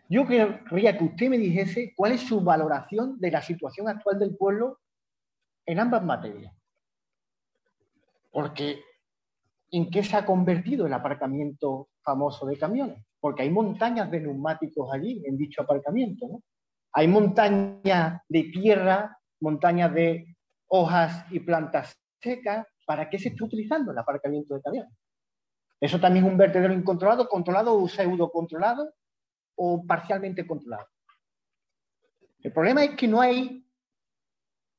Yo 0.08 0.26
querría 0.26 0.98
que 0.98 1.04
usted 1.04 1.28
me 1.28 1.38
dijese 1.38 1.94
cuál 1.96 2.12
es 2.12 2.22
su 2.22 2.40
valoración 2.42 3.18
de 3.18 3.30
la 3.30 3.40
situación 3.40 3.88
actual 3.88 4.18
del 4.18 4.36
pueblo 4.36 4.80
en 5.64 5.78
ambas 5.78 6.04
materias. 6.04 6.52
Porque 8.30 8.82
¿en 9.70 9.88
qué 9.88 10.02
se 10.02 10.16
ha 10.16 10.26
convertido 10.26 10.86
el 10.86 10.92
aparcamiento 10.92 11.88
famoso 12.02 12.44
de 12.46 12.58
camiones? 12.58 13.04
Porque 13.22 13.44
hay 13.44 13.50
montañas 13.50 14.10
de 14.10 14.18
neumáticos 14.18 14.92
allí, 14.92 15.22
en 15.24 15.38
dicho 15.38 15.62
aparcamiento. 15.62 16.42
Hay 16.92 17.06
montañas 17.06 18.20
de 18.28 18.42
tierra, 18.52 19.16
montañas 19.40 19.94
de 19.94 20.36
hojas 20.66 21.24
y 21.30 21.38
plantas 21.38 21.96
secas. 22.20 22.66
¿Para 22.84 23.08
qué 23.08 23.20
se 23.20 23.28
está 23.28 23.44
utilizando 23.44 23.92
el 23.92 23.98
aparcamiento 23.98 24.56
de 24.56 24.60
camiones? 24.60 24.92
Eso 25.80 26.00
también 26.00 26.24
es 26.24 26.32
un 26.32 26.36
vertedero 26.36 26.74
incontrolado, 26.74 27.28
controlado 27.28 27.80
o 27.80 27.88
pseudo 27.88 28.28
controlado 28.28 28.92
o 29.54 29.86
parcialmente 29.86 30.44
controlado. 30.44 30.88
El 32.40 32.52
problema 32.52 32.82
es 32.82 32.96
que 32.96 33.06
no 33.06 33.20
hay 33.20 33.64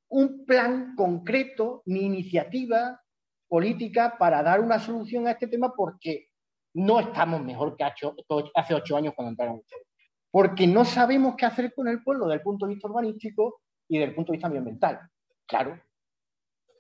un 0.10 0.46
plan 0.46 0.96
concreto 0.98 1.82
ni 1.86 2.02
iniciativa 2.02 3.02
política 3.48 4.18
para 4.20 4.44
dar 4.44 4.60
una 4.60 4.80
solución 4.80 5.28
a 5.28 5.32
este 5.32 5.48
tema 5.48 5.74
porque 5.74 6.33
no 6.74 7.00
estamos 7.00 7.42
mejor 7.42 7.76
que 7.76 7.84
hace 7.84 8.74
ocho 8.74 8.98
años 8.98 9.14
cuando 9.16 9.32
entraron 9.32 9.60
ustedes. 9.60 9.88
Porque 10.32 10.66
no 10.66 10.84
sabemos 10.84 11.36
qué 11.38 11.46
hacer 11.46 11.74
con 11.74 11.88
el 11.88 12.02
pueblo 12.04 12.26
desde 12.26 12.38
el 12.38 12.42
punto 12.42 12.66
de 12.66 12.74
vista 12.74 12.88
urbanístico 12.88 13.62
y 13.88 13.98
desde 13.98 14.10
el 14.10 14.16
punto 14.16 14.32
de 14.32 14.38
vista 14.38 14.48
ambiental. 14.48 15.00
Claro, 15.46 15.80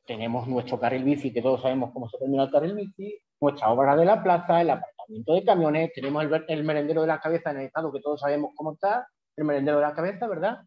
tenemos 0.06 0.48
nuestro 0.48 0.80
carril 0.80 1.03
bici, 1.03 1.32
que 1.32 1.41
todos 1.41 1.61
sabemos 1.61 1.91
cómo 1.91 2.10
se 2.10 2.18
termina 2.18 2.44
el 2.44 2.52
carril 2.52 2.74
bici, 2.74 3.18
nuestra 3.40 3.70
obra 3.72 3.95
de 3.95 4.06
la 4.06 4.22
plaza, 4.22 4.61
el 4.61 4.70
aparcamiento 4.70 5.34
de 5.34 5.44
camiones, 5.44 5.91
tenemos 5.94 6.26
el, 6.48 6.64
merendero 6.64 7.02
de 7.02 7.07
la 7.07 7.20
cabeza 7.20 7.52
en 7.52 7.57
el 7.57 7.65
estado, 7.68 7.91
que 7.91 7.99
todos 7.99 8.20
sabemos 8.20 8.52
cómo 8.56 8.74
está, 8.74 9.07
el 9.36 9.45
merendero 9.45 9.78
de 9.78 9.84
la 9.84 9.94
cabeza, 9.94 10.28
¿verdad? 10.28 10.60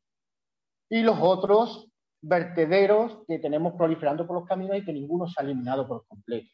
Y 0.89 1.03
los 1.03 1.19
otros 1.21 1.89
vertederos 2.23 3.25
que 3.27 3.39
tenemos 3.39 3.75
proliferando 3.75 4.27
por 4.27 4.37
los 4.37 4.47
caminos 4.47 4.77
y 4.77 4.85
que 4.85 4.93
ninguno 4.93 5.27
se 5.27 5.35
ha 5.39 5.45
eliminado 5.45 5.87
por 5.87 6.07
completo. 6.07 6.49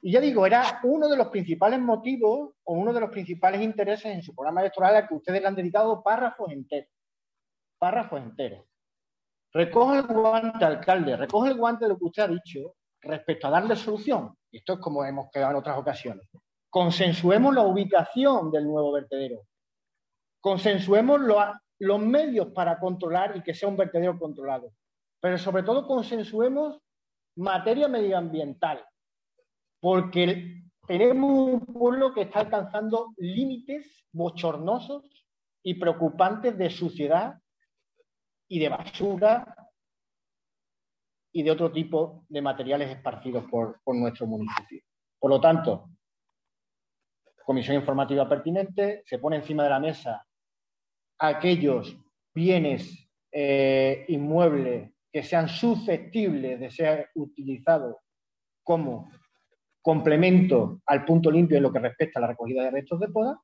Y 0.00 0.12
ya 0.12 0.20
digo, 0.20 0.46
era 0.46 0.80
uno 0.84 1.08
de 1.08 1.16
los 1.16 1.28
principales 1.28 1.78
motivos 1.78 2.54
o 2.64 2.74
uno 2.74 2.92
de 2.92 3.00
los 3.00 3.10
principales 3.10 3.60
intereses 3.60 4.06
en 4.06 4.22
su 4.22 4.34
programa 4.34 4.60
electoral 4.60 4.96
al 4.96 5.08
que 5.08 5.14
ustedes 5.14 5.40
le 5.40 5.48
han 5.48 5.54
dedicado 5.54 6.02
párrafos 6.02 6.50
enteros. 6.50 6.90
Párrafos 7.78 8.20
enteros. 8.20 8.64
Recoge 9.52 9.98
el 9.98 10.06
guante, 10.06 10.64
alcalde, 10.64 11.16
recoge 11.16 11.50
el 11.50 11.56
guante 11.56 11.84
de 11.84 11.90
lo 11.90 11.98
que 11.98 12.04
usted 12.04 12.22
ha 12.22 12.28
dicho 12.28 12.74
respecto 13.00 13.46
a 13.46 13.50
darle 13.50 13.76
solución. 13.76 14.36
Esto 14.50 14.74
es 14.74 14.78
como 14.80 15.04
hemos 15.04 15.30
quedado 15.30 15.52
en 15.52 15.58
otras 15.58 15.78
ocasiones. 15.78 16.26
Consensuemos 16.68 17.54
la 17.54 17.62
ubicación 17.62 18.50
del 18.50 18.64
nuevo 18.64 18.92
vertedero. 18.92 19.42
Consensuemos 20.40 21.20
los 21.78 22.00
medios 22.00 22.48
para 22.48 22.78
controlar 22.78 23.36
y 23.36 23.42
que 23.42 23.54
sea 23.54 23.68
un 23.68 23.76
vertedero 23.76 24.18
controlado. 24.18 24.72
Pero 25.20 25.38
sobre 25.38 25.62
todo 25.62 25.86
consensuemos 25.86 26.78
materia 27.36 27.88
medioambiental 27.88 28.84
porque 29.86 30.64
tenemos 30.88 31.30
un 31.30 31.60
pueblo 31.60 32.12
que 32.12 32.22
está 32.22 32.40
alcanzando 32.40 33.14
límites 33.18 34.04
bochornosos 34.10 35.04
y 35.62 35.74
preocupantes 35.74 36.58
de 36.58 36.70
suciedad 36.70 37.40
y 38.48 38.58
de 38.58 38.68
basura 38.68 39.54
y 41.32 41.44
de 41.44 41.52
otro 41.52 41.70
tipo 41.70 42.24
de 42.28 42.42
materiales 42.42 42.90
esparcidos 42.90 43.44
por, 43.48 43.80
nuestro 43.94 44.26
municipio. 44.26 44.82
Por 45.20 45.30
lo 45.30 45.40
tanto, 45.40 45.88
comisión 47.44 47.76
informativa 47.76 48.28
pertinente, 48.28 49.04
se 49.06 49.20
pone 49.20 49.36
encima 49.36 49.62
de 49.62 49.70
la 49.70 49.78
mesa 49.78 50.26
aquellos 51.16 51.96
bienes 52.34 53.08
eh, 53.30 54.04
inmuebles 54.08 54.90
que 55.12 55.22
sean 55.22 55.48
susceptibles 55.48 56.58
de 56.58 56.70
ser 56.72 57.10
utilizados 57.14 57.94
como 58.64 59.08
complemento 59.86 60.80
al 60.86 61.04
punto 61.04 61.30
limpio 61.30 61.58
en 61.58 61.62
lo 61.62 61.72
que 61.72 61.78
respecta 61.78 62.18
a 62.18 62.22
la 62.22 62.26
recogida 62.26 62.64
de 62.64 62.72
restos 62.72 62.98
de 62.98 63.06
poda 63.06 63.40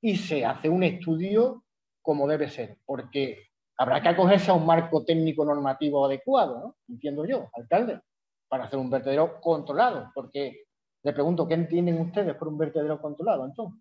y 0.00 0.16
se 0.16 0.44
hace 0.44 0.68
un 0.68 0.82
estudio 0.82 1.62
como 2.02 2.26
debe 2.26 2.48
ser, 2.48 2.78
porque 2.84 3.50
habrá 3.78 4.02
que 4.02 4.08
acogerse 4.08 4.50
a 4.50 4.54
un 4.54 4.66
marco 4.66 5.04
técnico 5.04 5.44
normativo 5.44 6.04
adecuado, 6.04 6.58
¿no? 6.58 6.76
entiendo 6.88 7.24
yo, 7.24 7.48
alcalde, 7.52 8.00
para 8.48 8.64
hacer 8.64 8.80
un 8.80 8.90
vertedero 8.90 9.40
controlado, 9.40 10.10
porque 10.16 10.64
le 11.04 11.12
pregunto, 11.12 11.46
¿qué 11.46 11.54
entienden 11.54 12.00
ustedes 12.00 12.34
por 12.34 12.48
un 12.48 12.58
vertedero 12.58 13.00
controlado 13.00 13.44
entonces? 13.44 13.80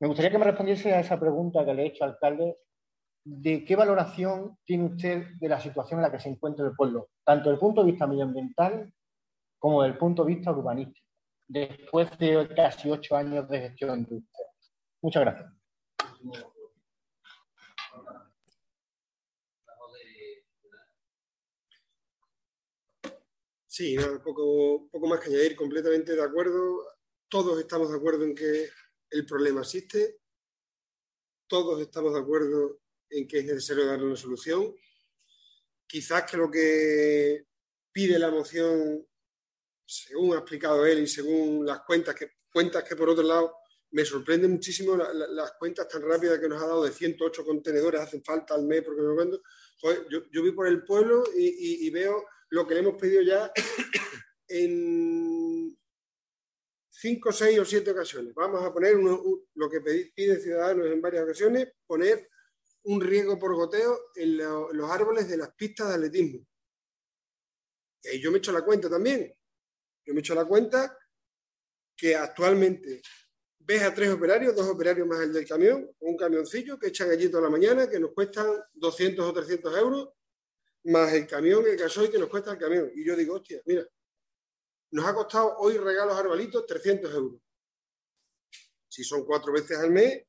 Me 0.00 0.08
gustaría 0.08 0.30
que 0.30 0.38
me 0.38 0.46
respondiese 0.46 0.94
a 0.94 1.00
esa 1.00 1.20
pregunta 1.20 1.62
que 1.62 1.74
le 1.74 1.82
he 1.82 1.86
hecho, 1.88 2.04
alcalde, 2.04 2.56
de 3.28 3.64
qué 3.64 3.74
valoración 3.74 4.56
tiene 4.64 4.84
usted 4.84 5.26
de 5.40 5.48
la 5.48 5.60
situación 5.60 5.98
en 5.98 6.04
la 6.04 6.12
que 6.12 6.20
se 6.20 6.28
encuentra 6.28 6.64
el 6.64 6.76
pueblo, 6.76 7.08
tanto 7.24 7.50
desde 7.50 7.54
el 7.54 7.58
punto 7.58 7.82
de 7.82 7.90
vista 7.90 8.06
medioambiental 8.06 8.92
como 9.58 9.82
desde 9.82 9.94
el 9.94 9.98
punto 9.98 10.24
de 10.24 10.34
vista 10.34 10.52
urbanístico, 10.52 11.08
después 11.48 12.16
de 12.18 12.48
casi 12.54 12.88
ocho 12.88 13.16
años 13.16 13.48
de 13.48 13.62
gestión 13.62 14.04
de 14.04 14.18
usted. 14.18 14.44
Muchas 15.02 15.22
gracias. 15.22 15.52
Sí, 23.66 23.96
poco, 24.22 24.88
poco 24.88 25.06
más 25.08 25.18
que 25.18 25.30
añadir, 25.30 25.56
completamente 25.56 26.14
de 26.14 26.22
acuerdo. 26.22 26.78
Todos 27.28 27.58
estamos 27.58 27.90
de 27.90 27.96
acuerdo 27.96 28.22
en 28.22 28.36
que 28.36 28.68
el 29.10 29.26
problema 29.26 29.62
existe. 29.62 30.20
Todos 31.48 31.80
estamos 31.80 32.14
de 32.14 32.20
acuerdo 32.20 32.85
en 33.10 33.26
que 33.26 33.38
es 33.38 33.44
necesario 33.44 33.86
darle 33.86 34.06
una 34.06 34.16
solución. 34.16 34.74
Quizás 35.86 36.30
que 36.30 36.36
lo 36.36 36.50
que 36.50 37.46
pide 37.92 38.18
la 38.18 38.30
moción, 38.30 39.06
según 39.84 40.34
ha 40.34 40.40
explicado 40.40 40.84
él 40.84 41.00
y 41.00 41.06
según 41.06 41.64
las 41.64 41.80
cuentas 41.82 42.14
que, 42.14 42.32
cuentas 42.50 42.84
que 42.84 42.96
por 42.96 43.08
otro 43.08 43.24
lado 43.24 43.54
me 43.92 44.04
sorprende 44.04 44.48
muchísimo 44.48 44.96
las 44.96 45.52
cuentas 45.52 45.88
tan 45.88 46.02
rápidas 46.02 46.38
que 46.38 46.48
nos 46.48 46.62
ha 46.62 46.66
dado 46.66 46.84
de 46.84 46.92
108 46.92 47.44
contenedores 47.44 48.00
hacen 48.00 48.22
falta 48.22 48.54
al 48.54 48.64
mes 48.64 48.82
porque 48.82 49.00
me 49.00 49.30
yo, 50.10 50.22
yo 50.30 50.42
vi 50.42 50.52
por 50.52 50.66
el 50.66 50.84
pueblo 50.84 51.24
y, 51.34 51.88
veo 51.90 52.26
lo 52.50 52.66
que 52.66 52.74
le 52.74 52.80
hemos 52.80 53.00
pedido 53.00 53.22
ya 53.22 53.52
en 54.48 55.76
5, 56.90 57.32
6 57.32 57.58
o 57.58 57.64
7 57.64 57.90
ocasiones. 57.90 58.34
Vamos 58.34 58.64
a 58.64 58.72
poner 58.72 58.96
lo 58.96 59.70
que 59.70 59.80
pide 59.80 60.40
Ciudadanos 60.40 60.86
en 60.86 61.00
varias 61.00 61.24
ocasiones, 61.24 61.68
poner 61.86 62.28
un 62.86 63.00
riego 63.00 63.38
por 63.38 63.54
goteo 63.54 64.10
en 64.14 64.36
los 64.38 64.90
árboles 64.90 65.28
de 65.28 65.36
las 65.36 65.52
pistas 65.54 65.88
de 65.88 65.94
atletismo. 65.94 66.46
Y 68.02 68.08
ahí 68.08 68.20
yo 68.20 68.30
me 68.30 68.38
echo 68.38 68.52
la 68.52 68.64
cuenta 68.64 68.88
también. 68.88 69.32
Yo 70.04 70.14
me 70.14 70.20
echo 70.20 70.34
la 70.34 70.44
cuenta 70.44 70.96
que 71.96 72.14
actualmente 72.14 73.02
ves 73.58 73.82
a 73.82 73.92
tres 73.92 74.10
operarios, 74.10 74.54
dos 74.54 74.68
operarios 74.68 75.08
más 75.08 75.20
el 75.20 75.32
del 75.32 75.46
camión, 75.46 75.90
un 75.98 76.16
camioncillo 76.16 76.78
que 76.78 76.88
echan 76.88 77.10
allí 77.10 77.28
toda 77.28 77.44
la 77.44 77.50
mañana, 77.50 77.90
que 77.90 77.98
nos 77.98 78.12
cuestan 78.12 78.46
200 78.74 79.24
o 79.24 79.32
300 79.32 79.78
euros, 79.78 80.10
más 80.84 81.12
el 81.12 81.26
camión, 81.26 81.66
el 81.66 81.76
gasoil 81.76 82.10
que 82.10 82.18
nos 82.18 82.28
cuesta 82.28 82.52
el 82.52 82.58
camión. 82.58 82.92
Y 82.94 83.04
yo 83.04 83.16
digo, 83.16 83.34
hostia, 83.34 83.60
mira, 83.64 83.84
nos 84.92 85.04
ha 85.04 85.12
costado 85.12 85.56
hoy 85.58 85.76
regalos 85.78 86.16
arbalitos 86.16 86.64
300 86.66 87.12
euros. 87.12 87.40
Si 88.88 89.02
son 89.02 89.24
cuatro 89.24 89.52
veces 89.52 89.76
al 89.76 89.90
mes, 89.90 90.22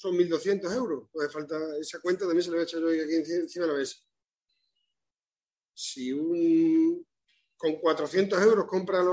son 0.00 0.16
1.200 0.16 0.74
euros. 0.74 1.08
Puede 1.12 1.28
falta 1.28 1.58
esa 1.78 2.00
cuenta, 2.00 2.24
también 2.24 2.42
se 2.42 2.48
la 2.48 2.56
voy 2.56 2.62
a 2.62 2.64
echar 2.64 2.82
hoy 2.82 3.00
aquí 3.00 3.16
encima 3.16 3.66
de 3.66 3.72
la 3.72 3.78
mesa. 3.78 3.96
Si 5.74 6.10
un, 6.10 7.06
con 7.54 7.78
400 7.78 8.42
euros 8.42 8.64
compra 8.66 9.04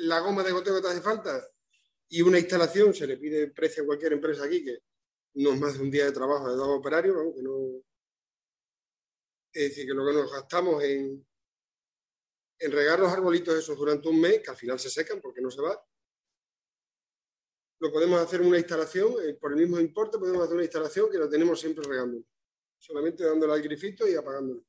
la 0.00 0.20
goma 0.20 0.42
de 0.42 0.52
goteo 0.52 0.74
que 0.74 0.82
te 0.82 0.88
hace 0.88 1.00
falta 1.00 1.42
y 2.10 2.20
una 2.20 2.38
instalación, 2.38 2.92
se 2.92 3.06
le 3.06 3.16
pide 3.16 3.50
precio 3.52 3.84
a 3.84 3.86
cualquier 3.86 4.12
empresa 4.12 4.44
aquí, 4.44 4.62
que 4.62 4.80
no 5.34 5.54
es 5.54 5.60
más 5.60 5.74
de 5.78 5.80
un 5.80 5.90
día 5.90 6.04
de 6.04 6.12
trabajo 6.12 6.50
de 6.50 6.56
dos 6.56 6.68
operarios, 6.68 7.16
aunque 7.16 7.42
no... 7.42 7.82
Es 9.52 9.70
decir, 9.70 9.86
que 9.86 9.94
lo 9.94 10.04
que 10.04 10.12
nos 10.12 10.30
gastamos 10.30 10.84
en, 10.84 11.26
en 12.58 12.72
regar 12.72 13.00
los 13.00 13.10
arbolitos 13.10 13.56
esos 13.56 13.78
durante 13.78 14.08
un 14.08 14.20
mes, 14.20 14.42
que 14.42 14.50
al 14.50 14.56
final 14.56 14.78
se 14.78 14.90
secan 14.90 15.22
porque 15.22 15.40
no 15.40 15.50
se 15.50 15.62
va, 15.62 15.82
lo 17.80 17.90
podemos 17.90 18.20
hacer 18.20 18.42
una 18.42 18.58
instalación, 18.58 19.14
eh, 19.22 19.34
por 19.34 19.52
el 19.52 19.58
mismo 19.58 19.80
importe 19.80 20.18
podemos 20.18 20.42
hacer 20.42 20.54
una 20.54 20.64
instalación 20.64 21.10
que 21.10 21.18
lo 21.18 21.28
tenemos 21.28 21.58
siempre 21.58 21.82
regando, 21.88 22.22
solamente 22.78 23.24
dándole 23.24 23.54
al 23.54 23.62
grifito 23.62 24.06
y 24.06 24.14
apagándolo. 24.14 24.62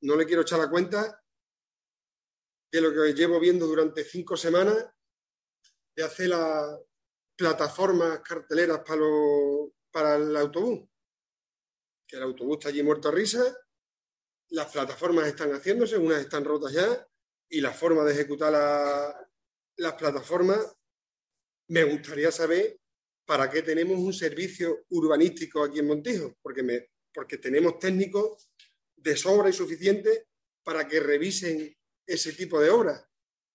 No 0.00 0.16
le 0.16 0.24
quiero 0.24 0.42
echar 0.42 0.58
la 0.58 0.70
cuenta 0.70 1.22
de 2.72 2.80
lo 2.80 2.92
que 2.92 3.12
llevo 3.12 3.38
viendo 3.38 3.66
durante 3.66 4.04
cinco 4.04 4.36
semanas 4.36 4.86
de 5.94 6.02
hacer 6.02 6.30
las 6.30 6.80
plataformas 7.36 8.20
carteleras 8.20 8.80
para, 8.80 9.02
para 9.92 10.16
el 10.16 10.34
autobús. 10.36 10.88
Que 12.06 12.16
el 12.16 12.22
autobús 12.22 12.58
está 12.58 12.70
allí 12.70 12.82
muerto 12.82 13.10
a 13.10 13.12
risa, 13.12 13.56
las 14.48 14.72
plataformas 14.72 15.26
están 15.26 15.52
haciéndose, 15.52 15.98
unas 15.98 16.20
están 16.20 16.44
rotas 16.44 16.72
ya, 16.72 17.06
y 17.50 17.60
la 17.60 17.72
forma 17.72 18.02
de 18.02 18.12
ejecutar 18.12 18.52
las 19.76 19.94
plataformas 19.94 20.74
me 21.68 21.84
gustaría 21.84 22.30
saber 22.30 22.78
para 23.26 23.50
qué 23.50 23.62
tenemos 23.62 23.98
un 23.98 24.12
servicio 24.12 24.84
urbanístico 24.90 25.62
aquí 25.62 25.78
en 25.78 25.86
Montijo, 25.86 26.36
porque, 26.42 26.90
porque 27.12 27.38
tenemos 27.38 27.78
técnicos 27.78 28.50
de 28.96 29.16
sobra 29.16 29.48
y 29.48 29.52
suficiente 29.52 30.28
para 30.62 30.86
que 30.86 31.00
revisen 31.00 31.74
ese 32.06 32.32
tipo 32.32 32.60
de 32.60 32.70
obras. 32.70 33.04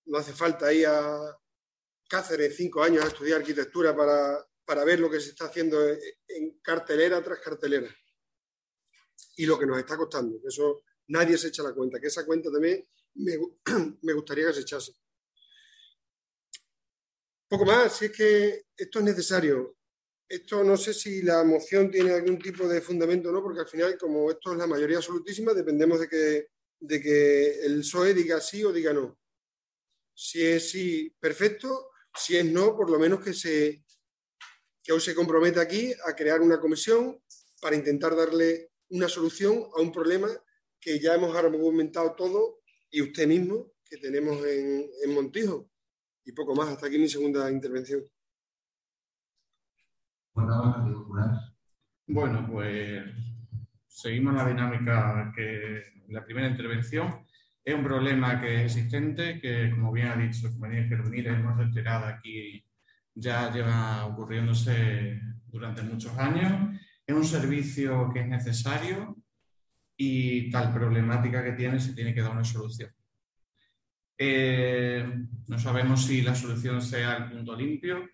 No 0.05 0.17
hace 0.17 0.33
falta 0.33 0.73
ir 0.73 0.87
a 0.87 1.37
Cáceres 2.07 2.55
cinco 2.55 2.81
años 2.81 3.05
a 3.05 3.07
estudiar 3.07 3.39
arquitectura 3.39 3.95
para, 3.95 4.43
para 4.65 4.83
ver 4.83 4.99
lo 4.99 5.11
que 5.11 5.19
se 5.19 5.29
está 5.29 5.45
haciendo 5.45 5.79
en 6.27 6.59
cartelera 6.59 7.23
tras 7.23 7.39
cartelera 7.39 7.87
y 9.37 9.45
lo 9.45 9.59
que 9.59 9.67
nos 9.67 9.77
está 9.77 9.95
costando. 9.95 10.39
Eso 10.43 10.81
nadie 11.09 11.37
se 11.37 11.49
echa 11.49 11.61
la 11.61 11.73
cuenta, 11.73 11.99
que 11.99 12.07
esa 12.07 12.25
cuenta 12.25 12.51
también 12.51 12.83
me, 13.13 13.37
me 14.01 14.13
gustaría 14.13 14.47
que 14.47 14.53
se 14.53 14.61
echase. 14.61 14.93
Poco 17.49 17.65
más, 17.65 17.97
si 17.97 18.05
es 18.05 18.11
que 18.11 18.65
esto 18.77 18.99
es 18.99 19.05
necesario. 19.05 19.75
Esto 20.29 20.63
no 20.63 20.77
sé 20.77 20.93
si 20.93 21.23
la 21.23 21.43
moción 21.43 21.89
tiene 21.89 22.11
algún 22.11 22.37
tipo 22.37 22.67
de 22.67 22.79
fundamento 22.79 23.29
o 23.29 23.31
no, 23.31 23.41
porque 23.41 23.61
al 23.61 23.67
final, 23.67 23.97
como 23.97 24.29
esto 24.29 24.51
es 24.51 24.59
la 24.59 24.67
mayoría 24.67 24.97
absolutísima, 24.97 25.55
dependemos 25.55 25.99
de 25.99 26.07
que, 26.07 26.47
de 26.79 27.01
que 27.01 27.65
el 27.65 27.79
PSOE 27.79 28.13
diga 28.13 28.39
sí 28.39 28.63
o 28.63 28.71
diga 28.71 28.93
no. 28.93 29.19
Si 30.13 30.45
es 30.45 30.69
sí, 30.69 31.11
perfecto. 31.19 31.89
Si 32.15 32.37
es 32.37 32.45
no, 32.45 32.75
por 32.75 32.91
lo 32.91 32.99
menos 32.99 33.23
que, 33.23 33.33
se, 33.33 33.83
que 34.83 34.91
hoy 34.91 35.01
se 35.01 35.15
comprometa 35.15 35.61
aquí 35.61 35.91
a 36.05 36.15
crear 36.15 36.41
una 36.41 36.59
comisión 36.59 37.19
para 37.59 37.75
intentar 37.75 38.15
darle 38.15 38.73
una 38.89 39.09
solución 39.09 39.69
a 39.75 39.81
un 39.81 39.91
problema 39.91 40.29
que 40.79 40.99
ya 40.99 41.15
hemos 41.15 41.35
argumentado 41.35 42.13
todo 42.13 42.61
y 42.91 43.01
usted 43.01 43.27
mismo 43.27 43.73
que 43.83 43.97
tenemos 43.97 44.45
en, 44.45 44.87
en 45.03 45.13
Montijo. 45.15 45.71
Y 46.29 46.31
poco 46.31 46.53
más, 46.53 46.69
hasta 46.69 46.85
aquí 46.85 46.99
mi 46.99 47.09
segunda 47.09 47.49
intervención. 47.49 48.03
Bueno, 52.05 52.47
pues 52.51 53.03
seguimos 53.87 54.35
la 54.35 54.47
dinámica 54.47 55.33
que 55.35 55.81
la 56.09 56.23
primera 56.23 56.47
intervención. 56.47 57.25
Es 57.65 57.73
un 57.73 57.83
problema 57.83 58.39
que 58.39 58.63
es 58.63 58.75
existente, 58.75 59.41
que 59.41 59.71
como 59.71 59.91
bien 59.91 60.09
ha 60.09 60.17
dicho 60.17 60.45
el 60.45 60.53
compañero 60.53 61.03
venir 61.03 61.27
hemos 61.29 61.57
reiterado 61.57 62.05
aquí, 62.05 62.63
ya 63.15 63.51
lleva 63.51 64.05
ocurriéndose 64.05 65.19
durante 65.47 65.81
muchos 65.81 66.15
años. 66.15 66.79
Es 67.07 67.15
un 67.15 67.25
servicio 67.25 68.11
que 68.13 68.19
es 68.19 68.27
necesario 68.27 69.17
y 69.97 70.51
tal 70.51 70.71
problemática 70.71 71.43
que 71.43 71.53
tiene 71.53 71.79
se 71.79 71.93
tiene 71.93 72.13
que 72.13 72.21
dar 72.21 72.33
una 72.33 72.43
solución. 72.43 72.91
Eh, 74.21 75.09
no 75.47 75.57
sabemos 75.57 76.05
si 76.05 76.21
la 76.21 76.35
solución 76.35 76.81
sea 76.81 77.15
el 77.15 77.31
punto 77.31 77.55
limpio. 77.55 78.09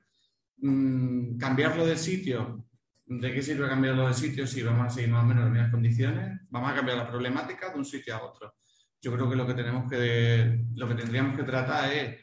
Mm, 0.57 1.37
cambiarlo 1.37 1.85
de 1.85 1.97
sitio. 1.97 2.63
¿De 3.07 3.33
qué 3.33 3.41
sirve 3.41 3.67
cambiarlo 3.67 4.07
de 4.07 4.13
sitio 4.13 4.45
si 4.45 4.61
vamos 4.61 4.87
a 4.87 4.89
seguir 4.89 5.09
más 5.09 5.23
o 5.23 5.27
menos 5.27 5.41
en 5.41 5.45
las 5.45 5.53
mismas 5.53 5.71
condiciones? 5.71 6.41
Vamos 6.49 6.71
a 6.71 6.75
cambiar 6.75 6.97
la 6.97 7.09
problemática 7.09 7.71
de 7.71 7.79
un 7.79 7.85
sitio 7.85 8.15
a 8.15 8.23
otro. 8.23 8.53
Yo 9.01 9.13
creo 9.13 9.29
que 9.29 9.35
lo 9.35 9.47
que 9.47 9.53
tenemos 9.55 9.89
que, 9.89 10.65
lo 10.75 10.87
que 10.87 10.95
tendríamos 10.95 11.35
que 11.35 11.43
tratar 11.43 11.91
es 11.91 12.19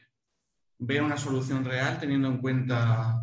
ver 0.78 1.02
una 1.02 1.16
solución 1.16 1.64
real 1.64 1.98
teniendo 1.98 2.28
en 2.28 2.38
cuenta 2.38 3.20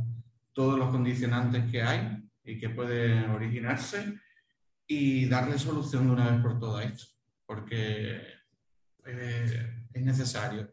todos 0.54 0.78
los 0.78 0.90
condicionantes 0.90 1.70
que 1.72 1.82
hay 1.82 2.22
y 2.44 2.58
que 2.58 2.70
pueden 2.70 3.30
originarse 3.32 4.20
y 4.88 5.26
darle 5.28 5.58
solución 5.58 6.08
de 6.08 6.14
una 6.14 6.32
vez 6.32 6.42
por 6.42 6.60
todas 6.60 6.86
esto, 6.86 7.06
porque 7.46 8.22
eh, 9.06 9.79
es 9.94 10.02
necesario. 10.04 10.72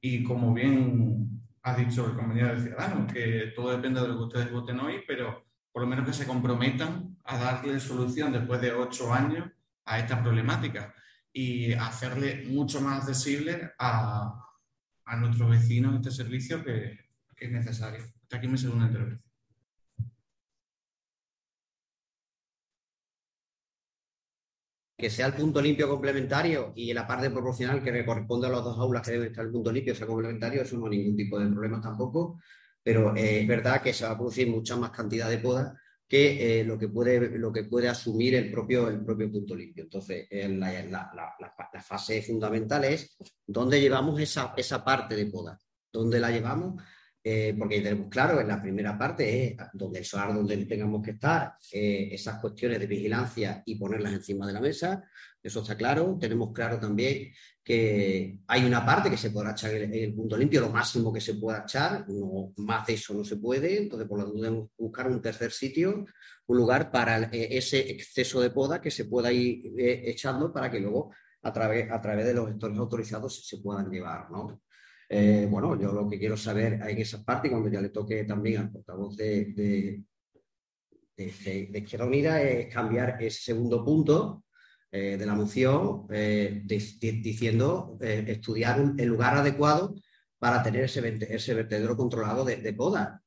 Y 0.00 0.22
como 0.22 0.52
bien 0.52 1.40
ha 1.62 1.74
dicho 1.74 2.06
el 2.06 2.14
compañero 2.14 2.54
de 2.54 2.62
Ciudadanos, 2.62 3.12
que 3.12 3.52
todo 3.56 3.70
depende 3.70 4.00
de 4.00 4.08
lo 4.08 4.16
que 4.16 4.24
ustedes 4.24 4.52
voten 4.52 4.80
hoy, 4.80 5.02
pero 5.06 5.44
por 5.72 5.82
lo 5.82 5.88
menos 5.88 6.06
que 6.06 6.12
se 6.12 6.26
comprometan 6.26 7.16
a 7.24 7.38
darle 7.38 7.80
solución 7.80 8.32
después 8.32 8.60
de 8.60 8.72
ocho 8.72 9.12
años 9.12 9.50
a 9.86 9.98
esta 9.98 10.22
problemática 10.22 10.94
y 11.32 11.72
hacerle 11.72 12.44
mucho 12.48 12.80
más 12.80 13.00
accesible 13.00 13.72
a, 13.78 14.40
a 15.04 15.16
nuestros 15.16 15.50
vecinos 15.50 15.96
este 15.96 16.10
servicio 16.10 16.62
que, 16.62 16.98
que 17.34 17.46
es 17.46 17.50
necesario. 17.50 18.04
Hasta 18.22 18.36
aquí 18.36 18.46
mi 18.46 18.58
segunda 18.58 18.86
intervención. 18.86 19.23
Que 24.96 25.10
sea 25.10 25.26
el 25.26 25.34
punto 25.34 25.60
limpio 25.60 25.88
complementario 25.88 26.72
y 26.76 26.92
la 26.92 27.06
parte 27.06 27.30
proporcional 27.30 27.82
que 27.82 28.04
corresponde 28.04 28.46
a 28.46 28.50
las 28.50 28.64
dos 28.64 28.78
aulas 28.78 29.02
que 29.02 29.12
deben 29.12 29.28
estar 29.28 29.44
el 29.44 29.50
punto 29.50 29.72
limpio 29.72 29.94
sea 29.94 30.06
complementario, 30.06 30.62
eso 30.62 30.76
no 30.76 30.86
hay 30.86 30.98
ningún 30.98 31.16
tipo 31.16 31.38
de 31.38 31.46
problema 31.46 31.80
tampoco, 31.80 32.40
pero 32.82 33.14
eh, 33.16 33.40
es 33.40 33.48
verdad 33.48 33.82
que 33.82 33.92
se 33.92 34.04
va 34.04 34.12
a 34.12 34.16
producir 34.16 34.48
mucha 34.48 34.76
más 34.76 34.90
cantidad 34.90 35.28
de 35.28 35.38
poda 35.38 35.76
que 36.06 36.60
eh, 36.60 36.64
lo, 36.64 36.78
que 36.78 36.88
puede, 36.88 37.38
lo 37.38 37.52
que 37.52 37.64
puede 37.64 37.88
asumir 37.88 38.34
el 38.36 38.50
propio, 38.50 38.88
el 38.88 39.04
propio 39.04 39.32
punto 39.32 39.56
limpio. 39.56 39.84
Entonces, 39.84 40.28
la, 40.30 41.10
la, 41.14 41.82
fase 41.82 42.22
fundamental 42.22 42.84
es 42.84 43.16
dónde 43.46 43.80
llevamos 43.80 44.20
esa, 44.20 44.54
esa 44.56 44.84
parte 44.84 45.16
de 45.16 45.26
poda, 45.26 45.58
dónde 45.92 46.20
la 46.20 46.30
llevamos 46.30 46.80
eh, 47.26 47.56
porque 47.58 47.80
tenemos 47.80 48.08
claro, 48.10 48.38
en 48.38 48.48
la 48.48 48.60
primera 48.60 48.98
parte 48.98 49.46
es 49.46 49.56
donde 49.72 50.00
el 50.00 50.34
donde 50.34 50.66
tengamos 50.66 51.02
que 51.02 51.12
estar, 51.12 51.54
eh, 51.72 52.10
esas 52.12 52.38
cuestiones 52.38 52.78
de 52.78 52.86
vigilancia 52.86 53.62
y 53.64 53.76
ponerlas 53.76 54.12
encima 54.12 54.46
de 54.46 54.52
la 54.52 54.60
mesa, 54.60 55.02
eso 55.42 55.62
está 55.62 55.74
claro. 55.74 56.18
Tenemos 56.20 56.52
claro 56.52 56.78
también 56.78 57.32
que 57.62 58.40
hay 58.46 58.64
una 58.66 58.84
parte 58.84 59.08
que 59.08 59.16
se 59.16 59.30
podrá 59.30 59.52
echar 59.52 59.72
en 59.72 59.94
el, 59.94 60.14
punto 60.14 60.36
limpio, 60.36 60.60
lo 60.60 60.68
máximo 60.68 61.10
que 61.14 61.20
se 61.22 61.36
pueda 61.36 61.62
echar, 61.62 62.06
no, 62.10 62.52
más 62.58 62.86
de 62.86 62.92
eso 62.92 63.14
no 63.14 63.24
se 63.24 63.36
puede, 63.36 63.78
entonces 63.78 64.06
por 64.06 64.18
lo 64.18 64.24
tanto 64.26 64.42
debemos 64.42 64.68
buscar 64.76 65.10
un 65.10 65.22
tercer 65.22 65.50
sitio, 65.50 66.04
un 66.46 66.56
lugar 66.58 66.90
para 66.90 67.30
eh, 67.32 67.56
ese 67.56 67.90
exceso 67.90 68.42
de 68.42 68.50
poda 68.50 68.82
que 68.82 68.90
se 68.90 69.06
pueda 69.06 69.32
ir 69.32 69.72
echando 69.78 70.52
para 70.52 70.70
que 70.70 70.78
luego 70.78 71.10
a 71.42 71.52
través, 71.54 71.90
a 71.90 72.02
través 72.02 72.26
de 72.26 72.34
los 72.34 72.48
gestores 72.48 72.76
autorizados 72.78 73.34
se, 73.34 73.56
se 73.56 73.62
puedan 73.62 73.90
llevar, 73.90 74.30
¿no? 74.30 74.60
Eh, 75.16 75.46
bueno, 75.48 75.80
yo 75.80 75.92
lo 75.92 76.08
que 76.08 76.18
quiero 76.18 76.36
saber 76.36 76.72
en 76.72 76.98
esa 76.98 77.22
parte, 77.22 77.48
cuando 77.48 77.68
ya 77.68 77.80
le 77.80 77.90
toque 77.90 78.24
también 78.24 78.62
al 78.62 78.72
portavoz 78.72 79.16
de, 79.16 79.44
de, 79.54 80.02
de, 81.16 81.78
Izquierda 81.78 82.04
Unida, 82.04 82.42
es 82.42 82.74
cambiar 82.74 83.22
ese 83.22 83.40
segundo 83.40 83.84
punto 83.84 84.42
eh, 84.90 85.16
de 85.16 85.24
la 85.24 85.36
moción 85.36 86.08
eh, 86.10 86.62
diciendo 86.64 87.96
estudiar 88.00 88.94
el 88.98 89.06
lugar 89.08 89.36
adecuado 89.36 89.94
para 90.36 90.64
tener 90.64 90.82
ese, 90.82 91.16
ese 91.32 91.54
vertedero 91.54 91.96
controlado 91.96 92.44
de, 92.44 92.72
poda. 92.72 93.22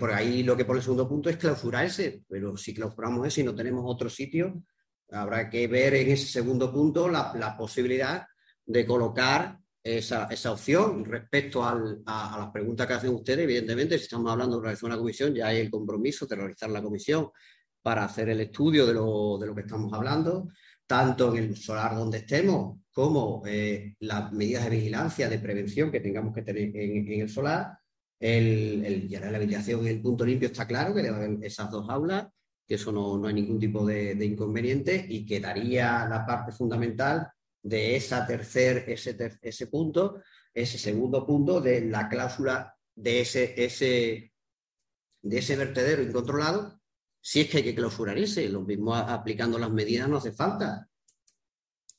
por 0.00 0.12
ahí 0.12 0.42
lo 0.42 0.56
que 0.56 0.64
pone 0.64 0.80
el 0.80 0.82
segundo 0.82 1.08
punto 1.08 1.30
es 1.30 1.36
clausurar 1.36 1.84
ese, 1.84 2.24
pero 2.28 2.56
si 2.56 2.74
clausuramos 2.74 3.28
ese 3.28 3.42
y 3.42 3.44
no 3.44 3.54
tenemos 3.54 3.84
otro 3.86 4.10
sitio, 4.10 4.64
habrá 5.12 5.48
que 5.48 5.68
ver 5.68 5.94
en 5.94 6.10
ese 6.10 6.26
segundo 6.26 6.72
punto 6.72 7.08
la, 7.08 7.32
la 7.36 7.56
posibilidad 7.56 8.26
de 8.66 8.84
colocar 8.84 9.61
esa, 9.82 10.24
esa 10.30 10.52
opción 10.52 11.04
respecto 11.04 11.64
al, 11.64 12.02
a, 12.06 12.36
las 12.38 12.50
preguntas 12.50 12.86
que 12.86 12.92
hacen 12.94 13.14
ustedes. 13.14 13.40
Evidentemente, 13.40 13.98
si 13.98 14.04
estamos 14.04 14.30
hablando 14.30 14.56
de 14.56 14.62
realizar 14.62 14.86
una 14.88 14.98
comisión, 14.98 15.34
ya 15.34 15.48
hay 15.48 15.58
el 15.58 15.70
compromiso 15.70 16.26
de 16.26 16.36
realizar 16.36 16.70
la 16.70 16.82
comisión 16.82 17.30
para 17.82 18.04
hacer 18.04 18.28
el 18.28 18.40
estudio 18.40 18.86
de 18.86 18.94
lo, 18.94 19.38
de 19.38 19.46
lo 19.46 19.54
que 19.54 19.62
estamos 19.62 19.92
hablando, 19.92 20.48
tanto 20.86 21.34
en 21.34 21.44
el 21.44 21.56
solar 21.56 21.96
donde 21.96 22.18
estemos 22.18 22.78
como 22.92 23.42
eh, 23.46 23.94
las 24.00 24.32
medidas 24.32 24.64
de 24.64 24.70
vigilancia, 24.70 25.28
de 25.28 25.38
prevención 25.38 25.90
que 25.90 26.00
tengamos 26.00 26.34
que 26.34 26.42
tener 26.42 26.76
en, 26.76 27.08
en 27.08 27.20
el 27.20 27.28
solar. 27.28 27.78
El, 28.20 28.84
el, 28.84 29.08
ya 29.08 29.18
la 29.18 29.36
habilitación 29.36 29.80
en 29.80 29.86
el 29.88 30.02
punto 30.02 30.24
limpio 30.24 30.46
está 30.46 30.66
claro 30.66 30.94
que 30.94 31.02
debe 31.02 31.16
haber 31.16 31.38
esas 31.42 31.70
dos 31.70 31.88
aulas, 31.90 32.28
que 32.68 32.76
eso 32.76 32.92
no, 32.92 33.18
no 33.18 33.26
hay 33.26 33.34
ningún 33.34 33.58
tipo 33.58 33.84
de, 33.84 34.14
de 34.14 34.24
inconveniente 34.24 35.04
y 35.08 35.26
quedaría 35.26 36.06
la 36.06 36.24
parte 36.24 36.52
fundamental 36.52 37.26
de 37.62 37.96
esa 37.96 38.26
tercer, 38.26 38.84
ese, 38.88 39.16
ese 39.40 39.66
punto, 39.68 40.22
ese 40.52 40.78
segundo 40.78 41.24
punto 41.24 41.60
de 41.60 41.82
la 41.82 42.08
cláusula 42.08 42.76
de 42.94 43.20
ese, 43.20 43.54
ese, 43.56 44.32
de 45.22 45.38
ese 45.38 45.56
vertedero 45.56 46.02
incontrolado, 46.02 46.80
si 47.20 47.40
es 47.40 47.48
que 47.48 47.58
hay 47.58 47.62
que 47.62 47.74
clausurar 47.74 48.18
ese, 48.18 48.48
lo 48.48 48.62
mismo 48.62 48.94
aplicando 48.94 49.58
las 49.58 49.70
medidas 49.70 50.08
no 50.08 50.16
hace 50.16 50.32
falta. 50.32 50.88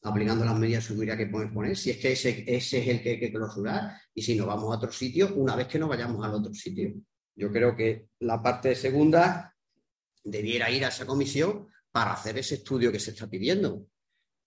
Aplicando 0.06 0.44
las 0.44 0.60
medidas 0.60 0.84
de 0.84 0.90
seguridad 0.90 1.16
que 1.16 1.28
podemos 1.28 1.54
poner, 1.54 1.78
si 1.78 1.92
es 1.92 1.98
que 1.98 2.12
ese, 2.12 2.44
ese 2.46 2.80
es 2.80 2.88
el 2.90 3.02
que 3.02 3.12
hay 3.12 3.20
que 3.22 3.32
clausurar, 3.32 3.94
y 4.14 4.22
si 4.22 4.36
no 4.36 4.46
vamos 4.46 4.66
a 4.66 4.78
otro 4.78 4.92
sitio, 4.92 5.34
una 5.36 5.56
vez 5.56 5.68
que 5.68 5.80
no 5.80 5.88
vayamos 5.88 6.24
al 6.26 6.34
otro 6.34 6.54
sitio. 6.54 6.94
Yo 7.36 7.50
creo 7.54 7.74
que 7.74 8.10
la 8.20 8.44
parte 8.44 8.76
segunda 8.76 9.56
debiera 10.26 10.70
ir 10.70 10.84
a 10.84 10.90
esa 10.90 11.06
comisión 11.06 11.70
para 11.90 12.14
hacer 12.14 12.38
ese 12.38 12.56
estudio 12.56 12.92
que 12.92 13.00
se 13.00 13.12
está 13.12 13.30
pidiendo 13.30 13.88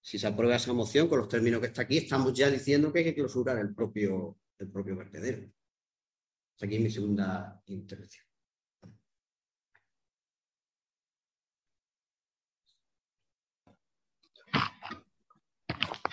si 0.06 0.20
se 0.20 0.28
aprueba 0.28 0.54
esa 0.54 0.72
moción 0.72 1.08
con 1.08 1.18
los 1.18 1.28
términos 1.28 1.60
que 1.60 1.66
está 1.66 1.82
aquí, 1.82 1.96
estamos 1.96 2.32
ya 2.32 2.48
diciendo 2.48 2.92
que 2.92 3.00
hay 3.00 3.06
que 3.06 3.14
clausurar 3.16 3.58
el 3.58 3.74
propio, 3.74 4.38
el 4.56 4.70
propio 4.70 4.94
vertedero. 4.96 5.50
Aquí 6.60 6.76
es 6.76 6.80
mi 6.80 6.90
segunda 6.90 7.60
intervención. 7.66 8.24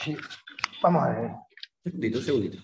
Sí, 0.04 0.18
vamos 0.82 1.04
a 1.04 1.10
ver. 1.10 1.30
Un 1.30 1.92
segundito, 1.92 2.18
un 2.18 2.26
segundito. 2.26 2.58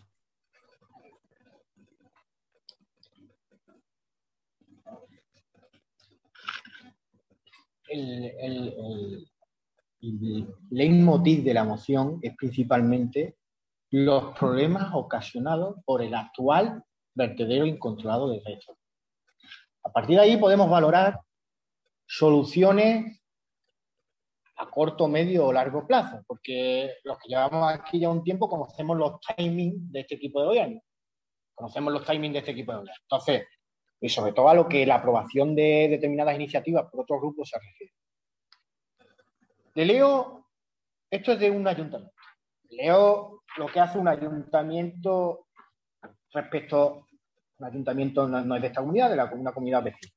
El, 7.87 8.25
el, 8.25 8.73
el, 8.73 9.31
el 10.01 10.47
leitmotiv 10.69 11.43
de 11.43 11.53
la 11.53 11.63
moción 11.63 12.19
es 12.21 12.35
principalmente 12.35 13.37
los 13.91 14.37
problemas 14.37 14.91
ocasionados 14.93 15.77
por 15.85 16.01
el 16.01 16.13
actual 16.13 16.83
vertedero 17.13 17.65
incontrolado 17.65 18.29
de 18.29 18.41
restos. 18.45 18.77
A 19.83 19.91
partir 19.91 20.17
de 20.17 20.23
ahí 20.23 20.37
podemos 20.37 20.69
valorar 20.69 21.19
soluciones 22.05 23.21
a 24.57 24.69
corto, 24.69 25.07
medio 25.07 25.47
o 25.47 25.53
largo 25.53 25.87
plazo, 25.87 26.21
porque 26.27 26.95
los 27.03 27.17
que 27.17 27.29
llevamos 27.29 27.73
aquí 27.73 27.99
ya 27.99 28.09
un 28.09 28.23
tiempo 28.23 28.49
conocemos 28.49 28.97
los 28.97 29.19
timings 29.21 29.91
de 29.91 30.01
este 30.01 30.15
equipo 30.15 30.41
de 30.41 30.47
gobierno. 30.47 30.81
Conocemos 31.55 31.93
los 31.93 32.05
timings 32.05 32.33
de 32.33 32.39
este 32.39 32.51
equipo 32.51 32.73
de 32.73 32.79
gobierno. 32.79 33.01
Entonces, 33.03 33.47
y 34.01 34.09
sobre 34.09 34.33
todo 34.33 34.49
a 34.49 34.53
lo 34.53 34.67
que 34.67 34.85
la 34.85 34.95
aprobación 34.95 35.55
de 35.55 35.87
determinadas 35.89 36.35
iniciativas 36.35 36.85
por 36.89 37.01
otros 37.01 37.19
grupos 37.21 37.49
se 37.49 37.57
refiere. 37.57 37.93
Le 39.79 39.85
leo, 39.85 40.45
esto 41.09 41.31
es 41.31 41.39
de 41.39 41.49
un 41.49 41.65
ayuntamiento. 41.65 42.13
Leo 42.69 43.43
lo 43.57 43.67
que 43.67 43.79
hace 43.79 43.97
un 43.97 44.09
ayuntamiento 44.09 45.47
respecto, 46.33 47.05
un 47.59 47.65
ayuntamiento 47.65 48.27
no, 48.27 48.55
es 48.57 48.61
de 48.61 48.67
esta 48.67 48.81
comunidad, 48.81 49.09
de 49.09 49.15
la, 49.15 49.31
una 49.33 49.53
comunidad 49.53 49.81
vecina. 49.81 50.11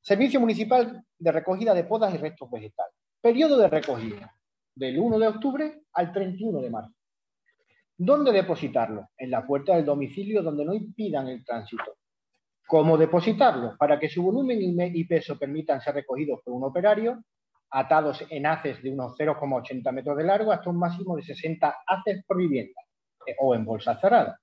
Servicio 0.00 0.40
Municipal 0.40 1.04
de 1.18 1.30
Recogida 1.30 1.74
de 1.74 1.84
Podas 1.84 2.14
y 2.14 2.16
Restos 2.16 2.50
Vegetales. 2.50 2.94
Periodo 3.20 3.58
de 3.58 3.68
recogida, 3.68 4.34
del 4.74 4.98
1 4.98 5.18
de 5.18 5.28
octubre 5.28 5.82
al 5.92 6.10
31 6.10 6.62
de 6.62 6.70
marzo. 6.70 6.94
¿Dónde 7.98 8.32
depositarlo? 8.32 9.10
En 9.18 9.30
la 9.30 9.46
puerta 9.46 9.76
del 9.76 9.84
domicilio 9.84 10.42
donde 10.42 10.64
no 10.64 10.72
impidan 10.72 11.28
el 11.28 11.44
tránsito. 11.44 11.98
¿Cómo 12.66 12.96
depositarlo? 12.96 13.76
Para 13.76 14.00
que 14.00 14.08
su 14.08 14.22
volumen 14.22 14.58
y 14.58 15.04
peso 15.04 15.38
permitan 15.38 15.82
ser 15.82 15.96
recogidos 15.96 16.40
por 16.42 16.54
un 16.54 16.64
operario, 16.64 17.22
atados 17.72 18.24
en 18.28 18.46
haces 18.46 18.82
de 18.82 18.90
unos 18.92 19.16
0,80 19.18 19.90
metros 19.92 20.16
de 20.16 20.24
largo 20.24 20.52
hasta 20.52 20.70
un 20.70 20.78
máximo 20.78 21.16
de 21.16 21.22
60 21.22 21.82
haces 21.86 22.24
por 22.26 22.36
vivienda 22.36 22.80
eh, 23.26 23.34
o 23.40 23.54
en 23.54 23.64
bolsa 23.64 23.98
cerrada. 23.98 24.38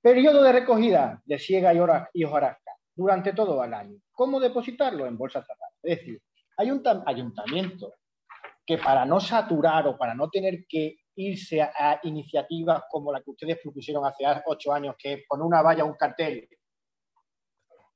Periodo 0.00 0.42
de 0.42 0.52
recogida 0.52 1.20
de 1.24 1.38
siega 1.38 1.72
y 2.12 2.24
hojarasca 2.24 2.72
durante 2.94 3.32
todo 3.32 3.64
el 3.64 3.74
año. 3.74 3.98
¿Cómo 4.12 4.38
depositarlo? 4.38 5.06
En 5.06 5.16
bolsa 5.16 5.42
cerrada. 5.42 5.72
Es 5.82 5.98
decir, 5.98 6.22
hay 6.58 6.70
un 6.70 6.82
ayuntamiento 7.06 7.94
que 8.64 8.78
para 8.78 9.04
no 9.04 9.20
saturar 9.20 9.86
o 9.86 9.96
para 9.96 10.14
no 10.14 10.28
tener 10.28 10.66
que 10.68 10.96
irse 11.16 11.62
a, 11.62 12.00
iniciativas 12.02 12.82
como 12.90 13.12
la 13.12 13.22
que 13.22 13.30
ustedes 13.30 13.58
propusieron 13.62 14.04
hace 14.04 14.24
ocho 14.46 14.72
años, 14.72 14.96
que 14.98 15.24
con 15.26 15.40
una 15.40 15.62
valla, 15.62 15.84
un 15.84 15.94
cartel 15.94 16.48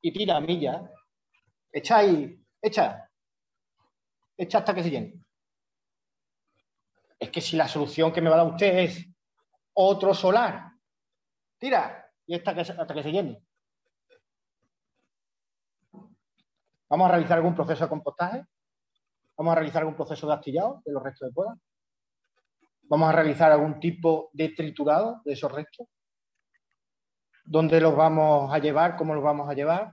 y 0.00 0.12
tira 0.12 0.40
millas, 0.40 0.82
echa 1.72 1.98
ahí, 1.98 2.42
echa, 2.62 3.09
echa 4.40 4.58
hasta 4.58 4.74
que 4.74 4.82
se 4.82 4.90
llene. 4.90 5.22
Es 7.18 7.30
que 7.30 7.42
si 7.42 7.56
la 7.56 7.68
solución 7.68 8.10
que 8.12 8.22
me 8.22 8.30
va 8.30 8.36
a 8.36 8.44
dar 8.44 8.52
usted 8.52 8.78
es 8.78 9.06
otro 9.74 10.14
solar, 10.14 10.72
tira 11.58 12.10
y 12.26 12.34
hasta 12.34 12.54
que, 12.54 12.60
hasta 12.60 12.94
que 12.94 13.02
se 13.02 13.12
llene. 13.12 13.44
¿Vamos 16.88 17.08
a 17.08 17.12
realizar 17.12 17.36
algún 17.36 17.54
proceso 17.54 17.84
de 17.84 17.90
compostaje? 17.90 18.44
¿Vamos 19.36 19.52
a 19.52 19.54
realizar 19.56 19.82
algún 19.82 19.94
proceso 19.94 20.26
de 20.26 20.34
astillado 20.34 20.82
de 20.84 20.92
los 20.92 21.02
restos 21.02 21.28
de 21.28 21.34
poda? 21.34 21.56
¿Vamos 22.82 23.08
a 23.08 23.12
realizar 23.12 23.52
algún 23.52 23.78
tipo 23.78 24.30
de 24.32 24.48
triturado 24.48 25.20
de 25.24 25.34
esos 25.34 25.52
restos? 25.52 25.86
¿Dónde 27.44 27.80
los 27.80 27.94
vamos 27.94 28.52
a 28.52 28.58
llevar? 28.58 28.96
¿Cómo 28.96 29.14
los 29.14 29.22
vamos 29.22 29.48
a 29.48 29.54
llevar? 29.54 29.92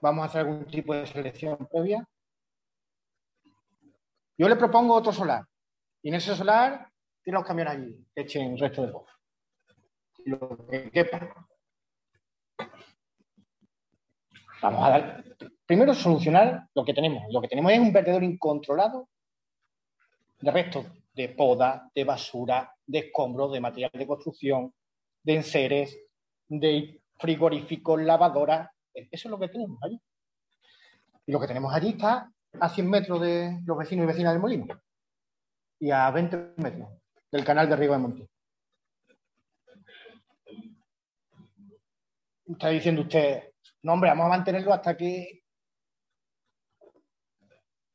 ¿Vamos 0.00 0.22
a 0.22 0.26
hacer 0.26 0.40
algún 0.42 0.66
tipo 0.66 0.94
de 0.94 1.06
selección 1.06 1.68
previa? 1.70 2.08
Yo 4.40 4.48
le 4.48 4.56
propongo 4.56 4.94
otro 4.94 5.12
solar. 5.12 5.44
Y 6.00 6.08
en 6.08 6.14
ese 6.14 6.34
solar 6.34 6.90
tiene 7.22 7.38
los 7.38 7.46
camiones 7.46 7.74
allí, 7.74 8.06
que 8.14 8.22
echen 8.22 8.56
resto 8.56 8.80
de 8.80 8.88
poda. 8.90 9.12
Lo 10.24 10.66
que 10.66 10.90
quepa. 10.90 11.46
Vamos 14.62 14.82
a 14.82 14.88
dar, 14.88 15.24
primero 15.66 15.92
solucionar 15.92 16.66
lo 16.74 16.86
que 16.86 16.94
tenemos. 16.94 17.24
Lo 17.30 17.42
que 17.42 17.48
tenemos 17.48 17.70
es 17.70 17.80
un 17.80 17.92
vertedero 17.92 18.24
incontrolado 18.24 19.10
de 20.40 20.50
restos 20.50 20.86
de 21.12 21.28
poda, 21.28 21.90
de 21.94 22.04
basura, 22.04 22.74
de 22.86 22.98
escombros, 23.00 23.52
de 23.52 23.60
material 23.60 23.90
de 23.92 24.06
construcción, 24.06 24.72
de 25.22 25.34
enseres, 25.34 25.98
de 26.48 27.02
frigoríficos, 27.18 28.00
lavadoras. 28.00 28.70
Eso 28.94 29.28
es 29.28 29.30
lo 29.30 29.38
que 29.38 29.48
tenemos 29.48 29.78
allí. 29.82 30.00
Y 31.26 31.30
lo 31.30 31.38
que 31.38 31.46
tenemos 31.46 31.74
allí 31.74 31.90
está 31.90 32.32
a 32.58 32.68
100 32.68 32.90
metros 32.90 33.20
de 33.20 33.60
los 33.64 33.78
vecinos 33.78 34.04
y 34.04 34.06
vecinas 34.08 34.32
del 34.32 34.40
molino 34.40 34.66
y 35.78 35.90
a 35.90 36.10
20 36.10 36.54
metros 36.56 36.88
del 37.30 37.44
canal 37.44 37.68
de 37.68 37.76
riego 37.76 37.94
de 37.94 37.98
Monte. 37.98 38.30
Está 42.46 42.68
diciendo 42.68 43.02
usted, 43.02 43.52
no, 43.82 43.92
hombre, 43.92 44.10
vamos 44.10 44.26
a 44.26 44.30
mantenerlo 44.30 44.72
hasta 44.72 44.96
que. 44.96 45.42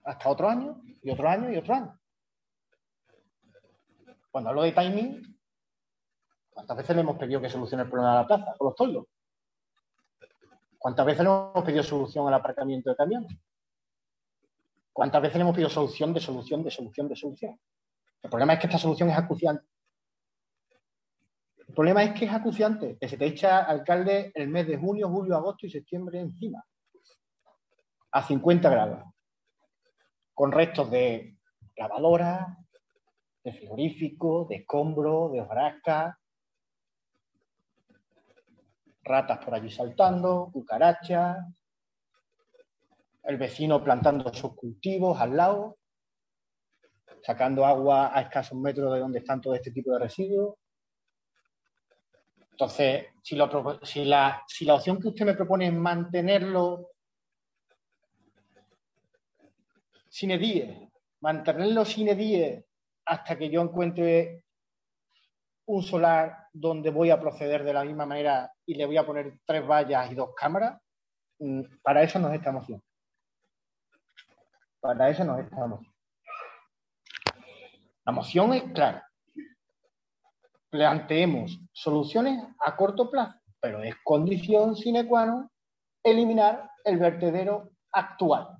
hasta 0.03 0.29
otro 0.29 0.49
año, 0.49 0.81
y 1.01 1.11
otro 1.11 1.27
año, 1.27 1.51
y 1.51 1.57
otro 1.57 1.73
año. 1.73 1.99
Cuando 4.31 4.49
hablo 4.49 4.63
de 4.63 4.71
timing, 4.71 5.39
¿cuántas 6.49 6.77
veces 6.77 6.95
le 6.95 7.01
hemos 7.01 7.17
pedido 7.17 7.41
que 7.41 7.49
solucione 7.49 7.83
el 7.83 7.89
problema 7.89 8.13
de 8.13 8.21
la 8.21 8.27
plaza 8.27 8.55
con 8.57 8.67
los 8.67 8.75
toldos? 8.75 9.05
¿Cuántas 10.77 11.05
veces 11.05 11.23
le 11.23 11.29
hemos 11.29 11.63
pedido 11.63 11.83
solución 11.83 12.27
al 12.27 12.33
aparcamiento 12.33 12.89
de 12.89 12.95
camiones? 12.95 13.37
¿Cuántas 14.95 15.21
veces 15.21 15.35
le 15.35 15.41
hemos 15.41 15.53
pedido 15.53 15.69
solución 15.69 16.13
de 16.13 16.21
solución 16.21 16.63
de 16.63 16.71
solución 16.71 17.09
de 17.09 17.17
solución? 17.17 17.59
El 18.21 18.29
problema 18.29 18.53
es 18.53 18.59
que 18.59 18.67
esta 18.67 18.77
solución 18.77 19.09
es 19.09 19.17
acuciante. 19.17 19.67
El 21.67 21.75
problema 21.75 22.01
es 22.01 22.17
que 22.17 22.23
es 22.23 22.31
acuciante, 22.31 22.97
que 22.97 23.09
se 23.09 23.17
te 23.17 23.25
echa 23.25 23.59
alcalde 23.65 24.31
el 24.33 24.47
mes 24.47 24.65
de 24.67 24.77
junio, 24.77 25.09
julio, 25.09 25.35
agosto 25.35 25.65
y 25.65 25.69
septiembre 25.69 26.21
encima, 26.21 26.63
a 28.11 28.23
50 28.23 28.69
grados, 28.69 29.03
con 30.33 30.53
restos 30.53 30.89
de 30.89 31.39
lavadora, 31.75 32.57
de 33.43 33.51
frigorífico, 33.51 34.45
de 34.49 34.55
escombro, 34.55 35.29
de 35.33 35.41
hojarasca, 35.41 36.17
ratas 39.03 39.43
por 39.43 39.55
allí 39.55 39.69
saltando, 39.69 40.49
cucarachas, 40.53 41.45
el 43.25 43.37
vecino 43.37 43.83
plantando 43.83 44.31
sus 44.33 44.55
cultivos 44.55 45.19
al 45.19 45.35
lado, 45.35 45.77
sacando 47.23 47.65
agua 47.65 48.15
a 48.15 48.21
escasos 48.21 48.57
metros 48.57 48.93
de 48.93 48.99
donde 48.99 49.19
están 49.19 49.41
todo 49.41 49.55
este 49.55 49.71
tipo 49.71 49.91
de 49.93 49.99
residuos. 49.99 50.55
Entonces, 52.51 53.07
si, 53.21 53.35
la, 53.35 54.45
opción 54.69 55.01
que 55.01 55.09
usted 55.09 55.25
me 55.25 55.33
propone 55.33 55.67
es 55.67 55.73
mantenerlo 55.73 56.91
sin 60.07 60.31
edie, 60.31 60.89
mantenerlo 61.19 61.83
sin 61.83 62.07
edie 62.07 62.65
hasta 63.05 63.37
que 63.37 63.49
yo 63.49 63.61
encuentre 63.61 64.45
un 65.65 65.83
solar 65.83 66.47
donde 66.53 66.91
voy 66.91 67.09
a 67.09 67.19
proceder 67.19 67.63
de 67.63 67.73
la 67.73 67.83
misma 67.83 68.05
manera 68.05 68.53
y 68.65 68.75
le 68.75 68.85
voy 68.85 68.97
a 68.97 69.05
poner 69.05 69.39
tres 69.45 69.67
vallas 69.67 70.11
y 70.11 70.15
dos 70.15 70.29
cámaras, 70.35 70.79
mm, 71.39 71.61
para 71.81 72.03
eso 72.03 72.19
no 72.19 72.29
es 72.29 72.35
esta. 72.35 72.53
Para 74.85 75.09
eso 75.09 75.23
no 75.23 75.39
es 75.39 75.45
esta 75.45 75.65
moción. 75.65 75.93
La 78.05 78.11
moción 78.11 78.53
es 78.53 78.63
clara 78.71 79.05
planteemos 80.75 81.57
soluciones 81.71 82.43
a 82.59 82.75
corto 82.75 83.09
plazo, 83.09 83.39
pero 83.61 83.81
es 83.81 83.95
condición 84.03 84.75
sine 84.75 85.07
qua 85.07 85.23
non 85.23 85.47
eliminar 86.03 86.67
el 86.83 86.99
vertedero 86.99 87.71
actual. 87.95 88.59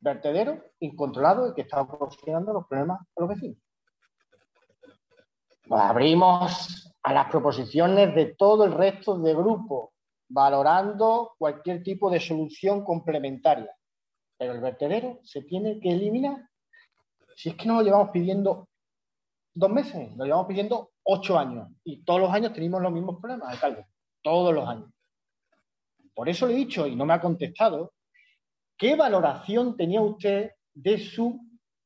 Vertedero 0.00 0.72
incontrolado 0.80 1.48
y 1.48 1.54
que 1.54 1.68
está 1.68 1.82
ocasionando 1.82 2.54
los 2.54 2.66
problemas 2.66 3.00
a 3.00 3.20
los 3.20 3.28
vecinos. 3.28 3.60
Nos 5.68 5.80
abrimos 5.80 6.96
a 7.02 7.12
las 7.12 7.28
proposiciones 7.28 8.14
de 8.14 8.34
todo 8.34 8.64
el 8.64 8.72
resto 8.72 9.18
de 9.18 9.34
grupos, 9.34 9.90
valorando 10.30 11.34
cualquier 11.36 11.82
tipo 11.82 12.08
de 12.08 12.20
solución 12.20 12.82
complementaria. 12.82 13.70
Pero 14.40 14.54
el 14.54 14.60
vertedero 14.60 15.20
se 15.22 15.42
tiene 15.42 15.78
que 15.78 15.90
eliminar. 15.90 16.48
Si 17.36 17.50
es 17.50 17.56
que 17.56 17.66
nos 17.66 17.76
lo 17.76 17.82
llevamos 17.82 18.08
pidiendo 18.08 18.70
dos 19.52 19.70
meses, 19.70 20.16
lo 20.16 20.24
llevamos 20.24 20.46
pidiendo 20.46 20.92
ocho 21.02 21.38
años 21.38 21.68
y 21.84 22.02
todos 22.04 22.20
los 22.20 22.32
años 22.32 22.54
tenemos 22.54 22.80
los 22.80 22.90
mismos 22.90 23.20
problemas, 23.20 23.50
alcalde, 23.50 23.86
todos 24.22 24.54
los 24.54 24.66
años. 24.66 24.90
Por 26.14 26.30
eso 26.30 26.46
le 26.46 26.54
he 26.54 26.56
dicho, 26.56 26.86
y 26.86 26.96
no 26.96 27.04
me 27.04 27.12
ha 27.12 27.20
contestado, 27.20 27.92
¿qué 28.78 28.96
valoración 28.96 29.76
tenía 29.76 30.00
usted 30.00 30.52
de 30.72 30.98
su 30.98 31.38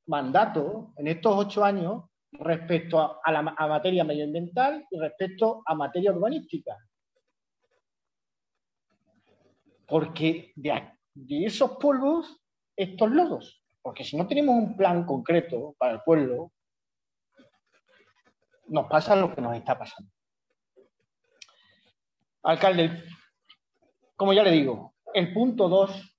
mandato 0.07 0.93
en 0.97 1.09
estos 1.09 1.35
ocho 1.37 1.65
años 1.65 2.05
respecto 2.31 3.21
a, 3.21 3.33
la, 3.33 3.43
materia 3.43 4.05
medioambiental 4.05 4.87
y 4.93 4.99
respecto 5.01 5.61
a 5.67 5.75
materia 5.75 6.13
urbanística? 6.13 6.77
Porque 9.89 10.53
de 10.55 11.45
esos 11.45 11.73
polvos, 11.79 12.44
estos 12.77 13.11
lodos. 13.11 13.63
Porque 13.83 14.05
si 14.05 14.17
no 14.17 14.27
tenemos 14.27 14.55
un 14.55 14.77
plan 14.77 15.05
concreto 15.05 15.75
para 15.79 15.95
el 15.95 16.01
pueblo, 16.03 16.53
nos 18.69 18.87
pasa 18.87 19.15
lo 19.15 19.35
que 19.35 19.41
nos 19.41 19.57
está 19.57 19.79
pasando. 19.79 20.11
Alcalde, 22.43 23.05
como 24.17 24.33
ya 24.33 24.43
le 24.43 24.51
digo, 24.51 24.95
el 25.13 25.33
punto 25.33 25.69
2 25.69 26.17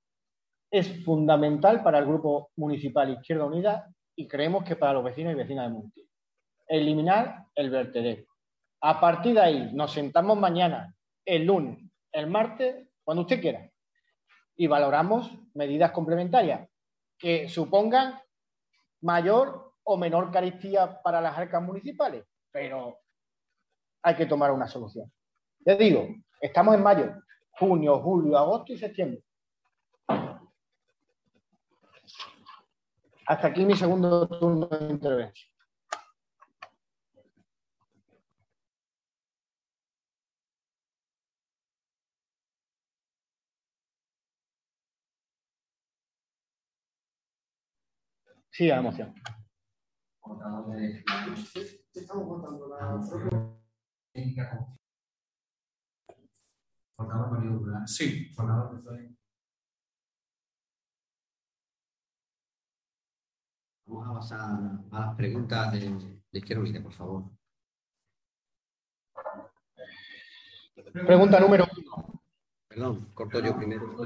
es 0.72 1.04
fundamental 1.04 1.84
para 1.84 2.00
el 2.00 2.06
Grupo 2.06 2.52
Municipal 2.56 3.12
Izquierda 3.12 3.46
Unida 3.46 3.90
y 4.16 4.28
creemos 4.28 4.64
que 4.64 4.76
para 4.76 4.94
los 4.94 5.04
vecinos 5.04 5.34
y 5.34 5.38
vecinas 5.38 5.68
de 5.68 5.74
Montiel. 5.74 6.08
Eliminar 6.68 7.46
el 7.56 7.70
vertedero. 7.70 8.26
A 8.82 9.00
partir 9.00 9.36
de 9.36 9.42
ahí 9.42 9.70
nos 9.74 9.92
sentamos 9.92 10.38
mañana, 10.38 10.94
el 11.26 11.46
lunes, 11.46 11.80
el 12.12 12.28
martes, 12.28 12.90
cuando 13.04 13.22
usted 13.22 13.42
quiera, 13.42 13.70
y 14.56 14.68
valoramos 14.68 15.32
medidas 15.54 15.92
complementarias 15.92 16.70
que 17.18 17.48
supongan 17.50 18.20
mayor 19.02 19.74
o 19.84 19.98
menor 19.98 20.32
carestía 20.32 21.02
para 21.02 21.22
las 21.22 21.38
arcas 21.38 21.62
municipales, 21.62 22.26
pero 22.52 23.00
hay 24.02 24.16
que 24.16 24.26
tomar 24.26 24.52
una 24.52 24.68
solución. 24.68 25.12
Les 25.60 25.78
digo, 25.78 26.08
estamos 26.42 26.76
en 26.76 26.84
mayo, 26.84 27.14
junio, 27.52 28.00
julio, 28.00 28.38
agosto 28.38 28.74
y 28.74 28.78
septiembre. 28.78 29.22
Hasta 33.28 33.48
aquí 33.48 33.66
mi 33.66 33.76
segundo 33.76 34.28
turno 34.28 34.68
de 34.68 34.88
intervención. 34.90 35.55
Sí, 48.56 48.72
a 48.72 48.78
emoción. 48.78 49.14
Sí. 57.86 58.32
Vamos 63.88 64.08
a 64.08 64.14
pasar 64.14 64.40
a 64.40 65.00
las 65.00 65.16
preguntas 65.18 65.74
de, 65.74 65.80
de 66.32 66.40
Izquierda 66.40 66.62
Unida, 66.64 66.82
por 66.82 66.94
favor. 66.94 67.24
Pregunta 70.94 71.42
número 71.42 71.66
uno. 71.76 72.22
Perdón, 72.70 73.12
corto 73.14 73.42
yo 73.42 73.58
primero. 73.58 73.98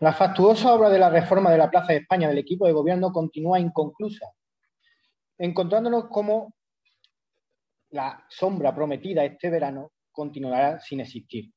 La 0.00 0.14
fastuosa 0.14 0.72
obra 0.72 0.88
de 0.88 0.98
la 0.98 1.10
reforma 1.10 1.50
de 1.50 1.58
la 1.58 1.70
Plaza 1.70 1.92
de 1.92 1.98
España 1.98 2.28
del 2.28 2.38
equipo 2.38 2.66
de 2.66 2.72
gobierno 2.72 3.12
continúa 3.12 3.60
inconclusa, 3.60 4.32
encontrándonos 5.36 6.08
como 6.08 6.54
la 7.90 8.24
sombra 8.28 8.74
prometida 8.74 9.24
este 9.24 9.50
verano 9.50 9.92
continuará 10.10 10.80
sin 10.80 11.00
existir. 11.00 11.52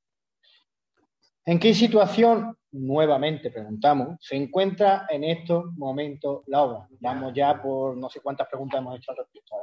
¿En 1.45 1.59
qué 1.59 1.73
situación, 1.73 2.57
nuevamente 2.71 3.51
preguntamos, 3.51 4.17
se 4.21 4.35
encuentra 4.35 5.05
en 5.09 5.23
estos 5.25 5.73
momentos 5.73 6.43
la 6.47 6.63
obra? 6.63 6.87
Vamos 6.99 7.33
ya 7.33 7.61
por 7.61 7.97
no 7.97 8.09
sé 8.09 8.19
cuántas 8.21 8.47
preguntas 8.47 8.79
hemos 8.79 8.97
hecho 8.97 9.11
al 9.11 9.17
respecto. 9.17 9.55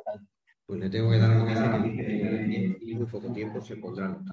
Pues 0.66 0.80
le 0.80 0.90
tengo 0.90 1.10
que 1.10 1.18
dar 1.18 1.30
una 1.30 1.82
que 1.82 2.64
en 2.92 2.98
muy 2.98 3.06
poco 3.06 3.32
tiempo 3.32 3.60
se 3.60 3.76
pondrán. 3.76 4.24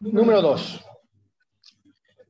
Número 0.00 0.42
dos. 0.42 0.84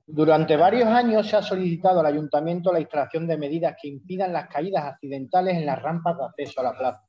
Durante 0.06 0.56
varios 0.56 0.88
años 0.88 1.28
se 1.28 1.36
ha 1.36 1.42
solicitado 1.42 2.00
al 2.00 2.06
ayuntamiento 2.06 2.72
la 2.72 2.80
instalación 2.80 3.26
de 3.26 3.38
medidas 3.38 3.76
que 3.80 3.88
impidan 3.88 4.32
las 4.32 4.48
caídas 4.48 4.84
accidentales 4.84 5.56
en 5.56 5.66
las 5.66 5.80
rampas 5.80 6.18
de 6.18 6.24
acceso 6.24 6.60
a 6.60 6.64
la 6.64 6.76
plaza. 6.76 7.08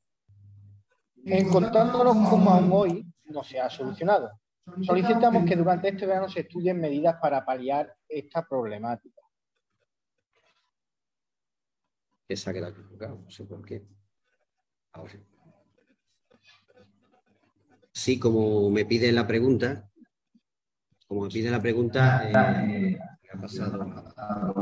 Encontrándonos 1.24 2.28
como 2.28 2.50
aún 2.50 2.70
hoy 2.72 3.06
no 3.24 3.42
se 3.42 3.60
ha 3.60 3.68
solucionado. 3.68 4.30
Solicitamos 4.82 5.44
que 5.44 5.56
durante 5.56 5.88
este 5.88 6.06
verano 6.06 6.28
se 6.28 6.40
estudien 6.40 6.80
medidas 6.80 7.16
para 7.20 7.44
paliar 7.44 7.94
esta 8.08 8.46
problemática. 8.46 9.20
Que 12.26 12.34
ha 12.34 12.52
quedado 12.52 12.72
equivocado, 12.72 13.18
no 13.18 13.30
sé 13.30 13.44
por 13.44 13.62
qué. 13.64 13.86
Ahora 14.92 15.12
sí. 15.12 15.33
Sí, 17.94 18.18
como 18.18 18.68
me 18.70 18.84
piden 18.84 19.14
la 19.14 19.24
pregunta, 19.24 19.88
como 21.06 21.22
me 21.22 21.28
piden 21.28 21.52
la 21.52 21.62
pregunta, 21.62 22.28
eh, 22.28 22.98
¿qué 23.22 23.30
ha 23.32 23.40
pasado 23.40 23.80
a 23.82 24.52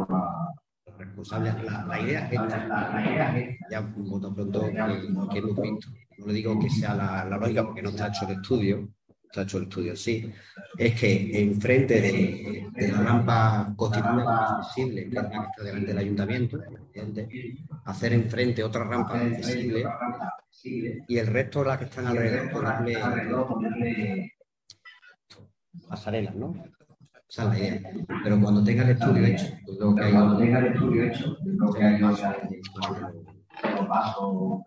los 0.86 0.98
responsables? 0.98 1.54
La, 1.64 1.86
la 1.86 2.00
idea 2.00 2.26
es 2.26 2.32
esta, 2.32 3.34
ya 3.70 3.80
voto 3.80 4.34
pronto 4.34 4.66
que, 4.66 4.72
que 5.32 5.38
hemos 5.38 5.60
visto. 5.62 5.88
No 6.18 6.26
le 6.26 6.32
digo 6.34 6.60
que 6.60 6.68
sea 6.68 6.94
la, 6.94 7.24
la 7.24 7.38
lógica 7.38 7.64
porque 7.64 7.80
no 7.80 7.88
está 7.88 8.08
hecho 8.08 8.28
el 8.28 8.34
estudio, 8.36 8.90
hecho 9.40 9.56
el 9.56 9.64
estudio, 9.64 9.96
sí, 9.96 10.30
es 10.76 11.00
que 11.00 11.40
enfrente 11.40 12.00
de, 12.00 12.68
de 12.70 12.92
la 12.92 12.98
rampa 12.98 13.72
constituida 13.74 14.58
accesible, 14.58 15.08
que 15.08 15.16
es 15.16 15.22
la 15.22 15.30
que 15.30 15.36
está 15.36 15.62
delante 15.62 15.86
del 15.86 15.98
ayuntamiento, 15.98 16.58
hacer 17.86 18.12
enfrente 18.12 18.62
otra 18.62 18.84
rampa 18.84 19.18
accesible 19.18 19.84
y 20.62 21.16
el 21.16 21.26
resto, 21.26 21.64
las 21.64 21.78
que 21.78 21.84
están 21.84 22.06
alrededor, 22.06 22.50
ponerle 23.48 24.32
pasarelas, 25.88 26.34
¿no? 26.34 26.54
Esa 27.28 27.44
es 27.44 27.48
la 27.48 27.58
idea. 27.58 27.92
Pero 28.22 28.40
cuando 28.40 28.62
tenga 28.62 28.82
el 28.84 28.90
estudio 28.90 29.24
hecho, 29.26 29.46
pues 29.64 29.78
lo 29.78 29.94
que 29.94 30.02
hay 30.02 30.12
cuando 30.12 30.38
tenga 30.38 30.58
el 30.58 30.66
estudio 30.66 31.04
hecho, 31.04 31.36
lo 31.44 31.72
que 31.72 31.82
hay 31.82 31.98
lo 31.98 33.88
paso 33.88 34.64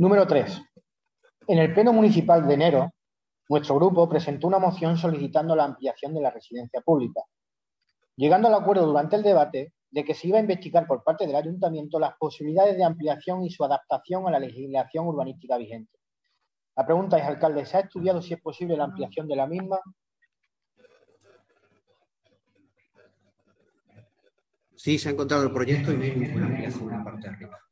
Número 0.00 0.26
3. 0.26 0.62
En 1.48 1.58
el 1.58 1.74
Pleno 1.74 1.92
Municipal 1.92 2.48
de 2.48 2.54
enero, 2.54 2.94
nuestro 3.50 3.74
grupo 3.74 4.08
presentó 4.08 4.46
una 4.46 4.58
moción 4.58 4.96
solicitando 4.96 5.54
la 5.54 5.64
ampliación 5.64 6.14
de 6.14 6.22
la 6.22 6.30
residencia 6.30 6.80
pública, 6.80 7.20
llegando 8.16 8.48
al 8.48 8.54
acuerdo 8.54 8.86
durante 8.86 9.16
el 9.16 9.22
debate 9.22 9.74
de 9.90 10.02
que 10.02 10.14
se 10.14 10.28
iba 10.28 10.38
a 10.38 10.40
investigar 10.40 10.86
por 10.86 11.04
parte 11.04 11.26
del 11.26 11.36
ayuntamiento 11.36 11.98
las 11.98 12.16
posibilidades 12.16 12.78
de 12.78 12.84
ampliación 12.84 13.44
y 13.44 13.50
su 13.50 13.62
adaptación 13.62 14.26
a 14.26 14.30
la 14.30 14.38
legislación 14.38 15.06
urbanística 15.06 15.58
vigente. 15.58 15.98
La 16.76 16.86
pregunta 16.86 17.18
es, 17.18 17.24
alcalde, 17.24 17.66
¿se 17.66 17.76
ha 17.76 17.80
estudiado 17.80 18.22
si 18.22 18.32
es 18.32 18.40
posible 18.40 18.78
la 18.78 18.84
ampliación 18.84 19.28
de 19.28 19.36
la 19.36 19.46
misma? 19.46 19.80
Sí, 24.76 24.98
se 24.98 25.10
ha 25.10 25.12
encontrado 25.12 25.42
el 25.42 25.52
proyecto 25.52 25.92
y 25.92 25.98
ninguna 25.98 26.46
ampliación 26.46 26.90
en 26.90 26.96
la 26.96 27.04
parte 27.04 27.28
de 27.28 27.34
arriba. 27.34 27.69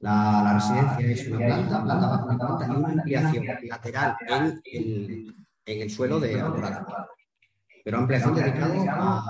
La, 0.00 0.54
residencia 0.54 1.10
es 1.10 1.28
una 1.28 1.38
planta, 1.38 1.84
planta 1.84 2.08
bajo 2.08 2.26
una 2.26 2.38
planta 2.38 2.66
y 2.66 2.70
una 2.70 2.88
ampliación 2.88 3.44
lateral 3.68 4.16
en 4.24 4.62
el, 4.72 5.34
el 5.66 5.90
suelo 5.90 6.18
de 6.18 6.40
Alborada. 6.40 6.86
Pero 7.84 7.98
ampliación 7.98 8.34
dedicada 8.34 9.22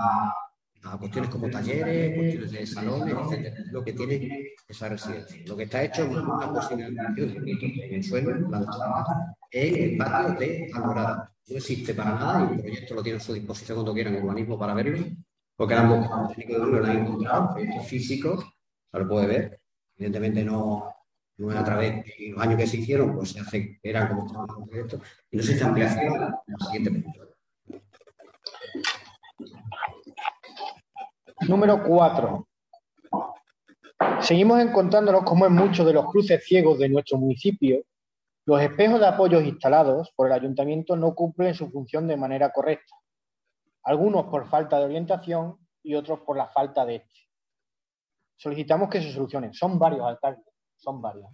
a, 0.83 0.97
cuestiones 0.97 1.29
como 1.29 1.49
talleres, 1.49 2.15
cuestiones 2.15 2.51
de 2.51 2.65
salones, 2.65 3.15
etcétera, 3.15 3.55
lo 3.71 3.83
que 3.83 3.93
tiene 3.93 4.53
esa 4.67 4.89
residencia. 4.89 5.41
Lo 5.45 5.55
que 5.55 5.63
está 5.63 5.83
hecho 5.83 6.03
es 6.03 6.09
una 6.09 6.51
posible 6.51 6.85
ampliación, 6.85 7.47
en 7.47 7.93
el 7.93 8.03
suelo, 8.03 8.31
en 8.31 8.49
baja, 8.49 9.35
el 9.51 9.97
patio 9.97 10.39
de 10.39 10.71
Alborada. 10.73 11.33
No 11.47 11.57
existe 11.57 11.93
para 11.93 12.15
nada 12.15 12.49
y 12.49 12.55
el 12.55 12.61
proyecto 12.61 12.95
lo 12.95 13.03
tiene 13.03 13.17
a 13.17 13.21
su 13.21 13.33
disposición 13.33 13.75
cuando 13.75 13.93
quieran 13.93 14.15
urbanismo 14.15 14.57
para 14.57 14.73
verlo, 14.73 15.05
porque 15.55 15.73
ambos 15.73 16.33
técnicos 16.35 16.65
de 16.65 16.79
lo 16.79 16.85
han 16.85 16.97
encontrado, 16.97 17.53
proyectos 17.53 17.87
físicos, 17.87 18.45
se 18.91 18.99
lo 18.99 19.07
puede 19.07 19.27
ver. 19.27 19.60
Evidentemente 20.01 20.43
no, 20.43 20.95
no 21.37 21.51
a 21.51 21.63
través 21.63 22.03
de 22.03 22.29
los 22.31 22.41
años 22.41 22.57
que 22.57 22.65
se 22.65 22.77
hicieron, 22.77 23.15
pues 23.15 23.33
se 23.33 23.39
hace, 23.39 23.79
eran 23.83 24.07
como 24.07 24.25
estaban 24.25 24.47
los 24.47 24.67
proyectos, 24.67 24.99
y 25.29 25.37
no 25.37 25.43
existe 25.43 25.63
ampliación 25.63 26.15
en 26.15 26.21
la 26.47 26.65
siguiente 26.65 26.89
pregunta. 26.89 27.19
Número 31.47 31.83
4. 31.83 32.47
Seguimos 34.21 34.59
encontrándonos 34.59 35.23
como 35.23 35.45
en 35.45 35.53
muchos 35.53 35.85
de 35.85 35.93
los 35.93 36.05
cruces 36.05 36.43
ciegos 36.45 36.79
de 36.79 36.89
nuestro 36.89 37.19
municipio, 37.19 37.83
los 38.47 38.59
espejos 38.59 38.99
de 38.99 39.05
apoyos 39.05 39.43
instalados 39.43 40.11
por 40.15 40.25
el 40.25 40.33
ayuntamiento 40.33 40.95
no 40.95 41.13
cumplen 41.13 41.53
su 41.53 41.69
función 41.69 42.07
de 42.07 42.17
manera 42.17 42.51
correcta. 42.51 42.95
Algunos 43.83 44.25
por 44.25 44.49
falta 44.49 44.79
de 44.79 44.85
orientación 44.85 45.59
y 45.83 45.93
otros 45.93 46.21
por 46.21 46.37
la 46.37 46.47
falta 46.47 46.87
de 46.87 46.95
este. 46.95 47.30
Solicitamos 48.41 48.89
que 48.89 48.99
se 48.99 49.11
solucionen. 49.11 49.53
Son 49.53 49.77
varios 49.77 50.01
alcaldes, 50.01 50.51
son 50.75 50.99
varios. 50.99 51.29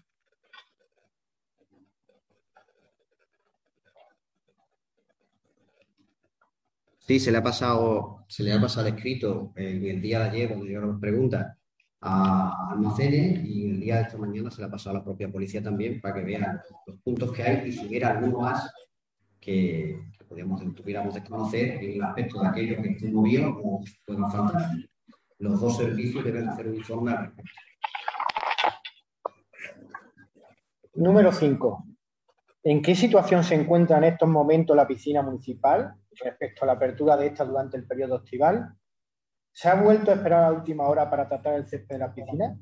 Sí, 6.99 7.17
se 7.21 7.31
le 7.31 7.37
ha 7.37 7.43
pasado, 7.43 8.25
se 8.27 8.43
le 8.43 8.51
ha 8.51 8.59
pasado 8.59 8.89
escrito 8.89 9.53
en 9.55 9.85
el 9.85 10.01
día 10.01 10.19
de 10.19 10.29
ayer, 10.31 10.47
cuando 10.49 10.65
llegaron 10.65 10.89
las 10.89 10.99
preguntas, 10.99 11.57
a 12.01 12.73
almacenes 12.73 13.45
y 13.45 13.69
el 13.69 13.79
día 13.79 13.95
de 13.95 14.01
esta 14.01 14.17
mañana 14.17 14.51
se 14.51 14.59
le 14.59 14.67
ha 14.67 14.71
pasado 14.71 14.97
a 14.97 14.99
la 14.99 15.05
propia 15.05 15.31
policía 15.31 15.63
también 15.63 16.01
para 16.01 16.15
que 16.15 16.25
vean 16.25 16.59
los 16.85 16.97
puntos 16.99 17.31
que 17.31 17.41
hay 17.41 17.69
y 17.69 17.71
si 17.71 17.87
hubiera 17.87 18.09
alguno 18.09 18.41
más 18.41 18.69
que, 19.39 19.97
podríamos, 20.27 20.61
tuviéramos 20.75 21.13
desconocer 21.13 21.81
el 21.81 22.03
aspecto 22.03 22.41
de 22.41 22.47
aquellos 22.49 22.81
que 22.81 22.89
estén 22.89 23.13
movidos 23.13 23.55
o 23.63 23.81
pueden 24.05 24.29
faltar. 24.29 24.71
Los 25.39 25.61
dos 25.61 25.77
servicios 25.77 26.23
deben 26.23 26.49
hacer 26.49 26.67
un 26.67 26.75
informe 26.75 27.11
al 27.11 27.25
respecto. 27.25 27.51
Número 30.95 31.31
5. 31.31 31.85
¿En 32.63 32.81
qué 32.81 32.95
situación 32.95 33.43
se 33.43 33.55
encuentra 33.55 33.97
en 33.99 34.05
estos 34.05 34.27
momentos 34.27 34.75
la 34.75 34.87
piscina 34.87 35.21
municipal 35.21 35.93
respecto 36.19 36.63
a 36.63 36.67
la 36.67 36.73
apertura 36.73 37.15
de 37.15 37.27
esta 37.27 37.45
durante 37.45 37.77
el 37.77 37.85
periodo 37.85 38.17
estival? 38.17 38.73
¿Se 39.51 39.69
ha 39.69 39.75
vuelto 39.75 40.11
a 40.11 40.15
esperar 40.15 40.43
a 40.43 40.51
la 40.51 40.57
última 40.57 40.87
hora 40.87 41.09
para 41.09 41.27
tratar 41.27 41.53
el 41.53 41.67
césped 41.67 41.95
de 41.95 41.99
la 41.99 42.13
piscina? 42.13 42.57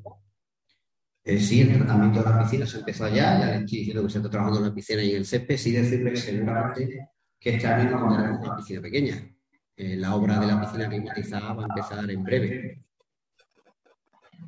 Eh, 1.24 1.40
sí, 1.40 1.62
el 1.62 1.78
tratamiento 1.78 2.22
de 2.22 2.30
la 2.30 2.44
piscina 2.44 2.66
se 2.66 2.80
empezó 2.80 3.08
ya, 3.08 3.40
ya 3.40 3.46
le 3.46 3.56
estoy 3.58 3.80
diciendo 3.80 4.04
que 4.04 4.10
se 4.10 4.18
está 4.18 4.30
trabajando 4.30 4.60
en 4.60 4.66
la 4.68 4.76
piscina 4.76 5.02
y 5.02 5.12
en 5.12 5.18
el 5.18 5.26
césped, 5.26 5.58
sí 5.58 5.72
decirle 5.72 6.12
que 6.12 6.18
seguramente 6.18 7.10
que 7.40 7.50
este 7.56 7.68
año 7.68 7.92
no 7.92 8.06
una 8.08 8.58
piscina 8.58 8.82
pequeña. 8.82 9.35
Eh, 9.78 9.98
la 9.98 10.16
obra 10.16 10.40
de 10.40 10.48
la 10.48 10.62
piscina 10.62 10.88
climatizada 10.88 11.54
va 11.54 11.64
a 11.64 11.68
empezar 11.68 12.10
en 12.10 12.24
breve. 12.24 12.86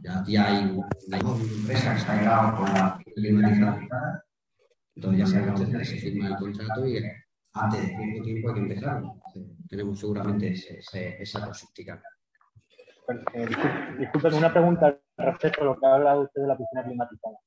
Ya, 0.01 0.23
ya 0.25 0.45
hay 0.45 0.63
una 0.65 1.17
empresa 1.17 1.93
que 1.93 1.99
se 1.99 2.07
con 2.07 2.73
la 2.73 2.99
climatizada. 3.13 4.23
Entonces 4.95 5.19
ya 5.19 5.27
sabemos 5.27 5.61
que 5.61 5.85
se 5.85 5.97
firma 5.97 6.29
el 6.29 6.35
contrato 6.37 6.87
y 6.87 7.03
antes 7.53 7.81
de 7.81 7.93
poco 7.93 8.23
tiempo 8.23 8.47
hay 8.47 8.53
que 8.53 8.59
empezar. 8.61 9.03
Tenemos 9.67 9.99
seguramente 9.99 10.51
ese, 10.51 11.21
esa 11.21 11.45
cosística. 11.45 12.01
Eh, 13.33 13.47
disculpen, 13.99 14.33
una 14.33 14.51
pregunta 14.51 14.97
respecto 15.17 15.61
a 15.61 15.65
lo 15.65 15.79
que 15.79 15.85
ha 15.85 15.95
hablado 15.95 16.21
usted 16.21 16.41
de 16.41 16.47
la 16.47 16.57
piscina 16.57 16.83
climatizada. 16.85 17.37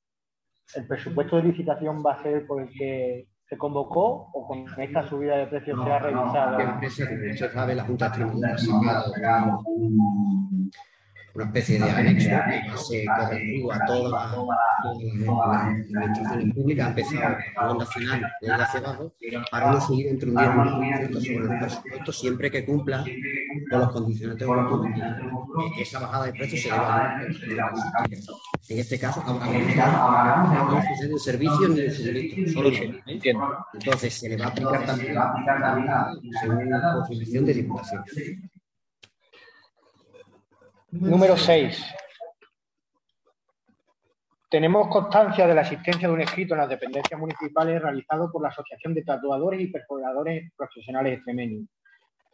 ¿El 0.75 0.87
presupuesto 0.87 1.37
de 1.37 1.43
licitación 1.43 2.03
va 2.05 2.13
a 2.13 2.23
ser 2.23 2.45
por 2.45 2.61
el 2.61 2.69
que 2.69 3.27
se 3.51 3.57
convocó 3.57 4.29
o 4.31 4.47
con 4.47 4.65
esta 4.81 5.05
subida 5.09 5.35
de 5.35 5.47
precios 5.47 5.77
se 5.83 5.91
ha 5.91 5.99
revisado? 5.99 6.57
La 6.57 6.63
empresa, 6.63 7.51
sabe, 7.51 7.75
la 7.75 7.83
Junta 7.83 8.09
sacado 8.09 9.61
una 11.33 11.45
especie 11.45 11.79
de 11.79 11.89
anexo 11.89 12.29
que 12.29 12.71
hace 12.71 13.05
correctivo 13.05 13.73
a 13.73 13.85
todas 13.85 14.11
las 14.11 16.03
administraciones 16.03 16.53
públicas, 16.53 16.89
empezado 16.89 17.25
a 17.25 17.63
nivel 17.63 17.77
nacional 17.77 18.31
desde 18.41 18.53
hacia 18.53 18.79
abajo, 18.79 19.13
para 19.51 19.71
no 19.71 19.81
seguir 19.81 20.07
entre 20.07 20.29
un 20.29 20.35
10% 20.35 21.21
sobre 21.21 21.39
los 21.39 21.57
presupuestos 21.59 22.19
siempre 22.19 22.51
que 22.51 22.65
cumpla 22.65 23.03
con 23.69 23.79
los 23.79 23.91
condicionantes 23.91 24.47
oportunos. 24.47 24.99
Esa 25.79 25.99
bajada 25.99 26.25
de 26.25 26.33
precios 26.33 26.61
se 26.61 26.69
debe 27.47 27.61
a 27.61 27.71
En 28.69 28.79
este 28.79 28.99
caso, 28.99 29.21
hablamos 29.21 30.83
de 30.99 31.19
servicios 31.19 31.69
ni 31.69 31.81
de 31.81 31.91
suministro, 31.91 32.53
solo 32.53 32.69
Entiendo. 33.05 33.65
Entonces, 33.73 34.13
se 34.13 34.29
le 34.29 34.37
va 34.37 34.45
a 34.45 34.47
aplicar 34.49 34.85
también 34.85 35.15
según 36.41 36.69
la 36.69 36.93
constitución 36.93 37.45
de 37.45 37.53
diputación. 37.53 38.03
Número 40.91 41.37
6. 41.37 41.95
Tenemos 44.49 44.89
constancia 44.89 45.47
de 45.47 45.55
la 45.55 45.61
existencia 45.61 46.09
de 46.09 46.13
un 46.13 46.19
escrito 46.19 46.53
en 46.53 46.59
las 46.59 46.69
dependencias 46.69 47.17
municipales 47.17 47.81
realizado 47.81 48.29
por 48.29 48.43
la 48.43 48.49
Asociación 48.49 48.93
de 48.93 49.03
Tatuadores 49.03 49.61
y 49.61 49.67
Perforadores 49.67 50.51
Profesionales 50.57 51.13
Extremeños. 51.13 51.69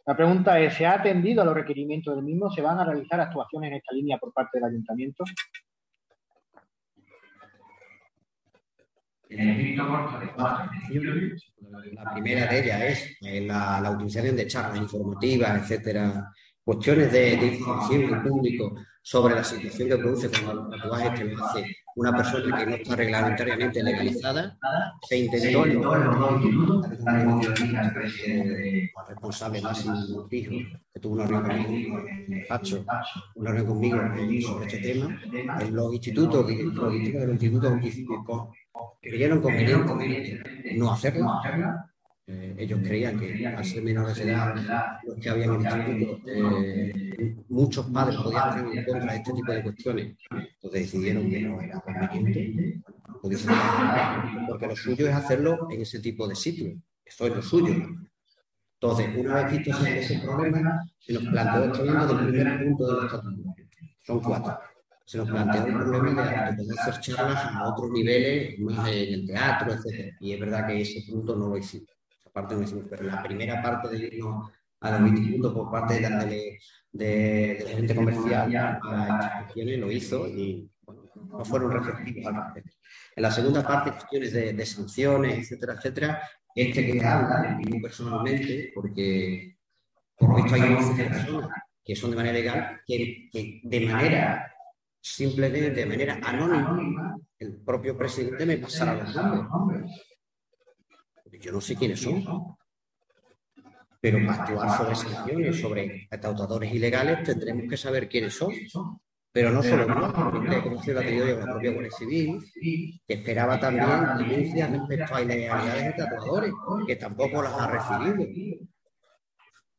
La 0.04 0.16
pregunta 0.16 0.58
es, 0.58 0.74
¿se 0.74 0.86
ha 0.86 0.94
atendido 0.94 1.42
a 1.42 1.44
los 1.44 1.54
requerimientos 1.54 2.16
del 2.16 2.24
mismo? 2.24 2.50
¿Se 2.50 2.60
van 2.60 2.80
a 2.80 2.84
realizar 2.84 3.20
actuaciones 3.20 3.70
en 3.70 3.76
esta 3.76 3.94
línea 3.94 4.18
por 4.18 4.32
parte 4.32 4.58
del 4.58 4.64
ayuntamiento? 4.64 5.22
La 11.92 12.12
primera 12.14 12.46
de 12.46 12.58
ellas 12.58 12.82
es 12.82 13.18
eh, 13.20 13.42
la, 13.42 13.80
la 13.80 13.90
utilización 13.92 14.34
de 14.34 14.46
charlas 14.46 14.78
informativas, 14.78 15.60
etcétera, 15.60 16.32
cuestiones 16.68 17.10
de, 17.10 17.46
información 17.46 18.02
en 18.02 18.22
público 18.22 18.76
sobre 19.00 19.36
la 19.36 19.42
situación 19.42 19.88
que 19.88 19.96
produce 19.96 20.28
cuando 20.28 20.74
el 20.74 20.82
tatuaje 20.82 21.14
que 21.14 21.24
lo 21.24 21.42
hace 21.42 21.64
una 21.96 22.14
persona 22.14 22.58
que 22.58 22.66
no 22.66 22.76
está 22.76 22.94
reglamentariamente 22.94 23.82
legalizada, 23.82 24.58
se 25.08 25.16
intentó 25.16 25.64
en 25.64 25.70
el 25.70 25.82
responsable 29.08 29.62
máximo 29.62 30.28
fijo, 30.28 30.52
que 30.92 31.00
tuvo 31.00 31.14
una 31.14 31.26
reunión 31.26 31.64
conmigo, 31.64 32.02
Pacho, 32.46 32.84
una 33.36 33.52
reunión 33.52 34.12
conmigo 34.12 34.46
sobre 34.46 34.66
este 34.66 34.80
tema, 34.80 35.18
en 35.60 35.74
los 35.74 35.94
institutos, 35.94 36.46
de 36.46 36.64
los 36.64 37.42
institutos 37.42 37.80
creyeron 39.00 39.40
conveniente 39.40 40.42
no 40.76 40.92
hacerlo, 40.92 41.32
eh, 42.30 42.54
ellos 42.58 42.80
creían 42.84 43.18
que 43.18 43.46
al 43.46 43.64
ser 43.64 43.82
menores 43.82 44.18
de 44.18 44.30
edad, 44.30 44.54
los 45.02 45.16
que 45.16 45.30
habían 45.30 45.54
en 45.54 45.66
el 45.66 46.02
instituto, 46.02 46.20
eh, 46.26 47.36
muchos 47.48 47.86
padres 47.86 48.16
podían 48.16 48.48
estar 48.48 48.66
en 48.70 48.84
contra 48.84 49.12
de 49.12 49.18
este 49.18 49.32
tipo 49.32 49.50
de 49.52 49.62
cuestiones. 49.62 50.16
Entonces 50.30 50.80
decidieron 50.82 51.30
que 51.30 51.40
no 51.40 51.58
era 51.58 51.80
conveniente, 51.80 52.82
porque 53.22 54.66
lo 54.66 54.76
suyo 54.76 55.08
es 55.08 55.14
hacerlo 55.14 55.68
en 55.70 55.80
ese 55.80 56.00
tipo 56.00 56.28
de 56.28 56.34
sitios. 56.34 56.74
Eso 57.02 57.26
es 57.28 57.34
lo 57.34 57.40
suyo. 57.40 57.74
Entonces, 58.74 59.08
una 59.16 59.34
vez 59.36 59.64
visto 59.64 59.86
ese 59.86 60.18
problema, 60.18 60.84
se 60.98 61.14
nos 61.14 61.22
planteó, 61.24 61.64
esto 61.64 61.82
mismo 61.82 62.06
del 62.06 62.28
primer 62.28 62.62
punto 62.62 63.00
de 63.00 63.06
estatuto. 63.06 63.54
Son 64.02 64.20
cuatro. 64.20 64.58
Se 65.06 65.16
nos 65.16 65.30
planteó 65.30 65.64
el 65.64 65.72
problema 65.72 66.22
de, 66.28 66.56
poder 66.58 66.78
hacer 66.78 67.00
charlas 67.00 67.42
a 67.54 67.68
otros 67.70 67.90
niveles, 67.90 68.58
más 68.60 68.86
en 68.86 69.14
el 69.14 69.26
teatro, 69.26 69.72
etc. 69.72 70.14
Y 70.20 70.34
es 70.34 70.40
verdad 70.40 70.66
que 70.66 70.82
ese 70.82 71.10
punto 71.10 71.34
no 71.34 71.48
lo 71.48 71.56
hicimos 71.56 71.97
parte 72.42 72.56
pero 72.88 73.02
la 73.04 73.22
primera 73.22 73.62
parte 73.62 73.88
de 73.88 74.06
irnos 74.06 74.50
a 74.80 74.98
los 74.98 75.10
institutos 75.10 75.52
por 75.52 75.70
parte 75.70 75.94
de 75.94 76.00
la, 76.02 76.24
de, 76.24 76.58
de, 76.92 77.64
la 77.64 77.70
gente 77.70 77.94
comercial 77.94 78.56
a 78.56 79.40
instituciones 79.40 79.78
lo 79.80 79.90
hizo 79.90 80.26
y 80.28 80.70
no 81.30 81.44
fueron 81.44 81.72
receptivos 81.72 82.26
al 82.26 82.44
respecto. 82.44 82.76
En 83.16 83.22
la 83.22 83.30
segunda 83.30 83.66
parte, 83.66 83.90
cuestiones 83.90 84.32
de, 84.32 84.66
sanciones, 84.66 85.38
etcétera, 85.38 85.74
etcétera, 85.74 86.22
este 86.54 86.86
que 86.86 87.04
habla, 87.04 87.58
yo 87.60 87.82
personalmente, 87.82 88.72
porque 88.74 89.56
por 90.16 90.36
visto 90.36 90.54
hay 90.54 90.62
unas 90.62 90.90
personas 90.90 91.50
que 91.84 91.96
son 91.96 92.10
de 92.10 92.16
manera 92.16 92.34
legal, 92.34 92.80
que, 92.86 93.28
que 93.32 93.60
de 93.62 93.80
manera 93.80 94.52
simplemente 95.00 95.70
de 95.70 95.86
manera 95.86 96.18
anónima, 96.22 97.16
el 97.38 97.56
propio 97.62 97.96
presidente 97.96 98.44
me 98.44 98.58
pasará 98.58 98.94
los 98.94 99.14
nombres. 99.14 99.90
Yo 101.40 101.52
no 101.52 101.60
sé 101.60 101.76
quiénes 101.76 102.00
son. 102.00 102.24
Pero 104.00 104.18
para 104.26 104.42
actuar 104.42 104.76
sobre 104.76 104.94
sanciones, 104.94 105.60
sobre 105.60 106.08
tatuadores 106.08 106.72
ilegales, 106.72 107.24
tendremos 107.24 107.64
que 107.68 107.76
saber 107.76 108.08
quiénes 108.08 108.34
son. 108.34 108.52
Pero 109.32 109.50
no 109.50 109.62
solo 109.62 109.86
yo, 109.86 110.62
como 110.62 110.82
se 110.82 110.92
lo 110.92 111.00
ha 111.00 111.02
pedido 111.02 111.26
la 111.26 111.44
propia 111.44 111.72
Guardia 111.72 111.92
Civil, 111.92 112.40
que 113.06 113.14
esperaba 113.14 113.60
también 113.60 113.88
denuncias 114.18 114.70
respecto 114.70 115.14
a 115.14 115.22
ilegalidades 115.22 115.84
de 115.84 115.92
tatuadores, 115.92 116.52
que 116.86 116.96
tampoco 116.96 117.42
las 117.42 117.52
ha 117.52 117.66
recibido 117.66 118.26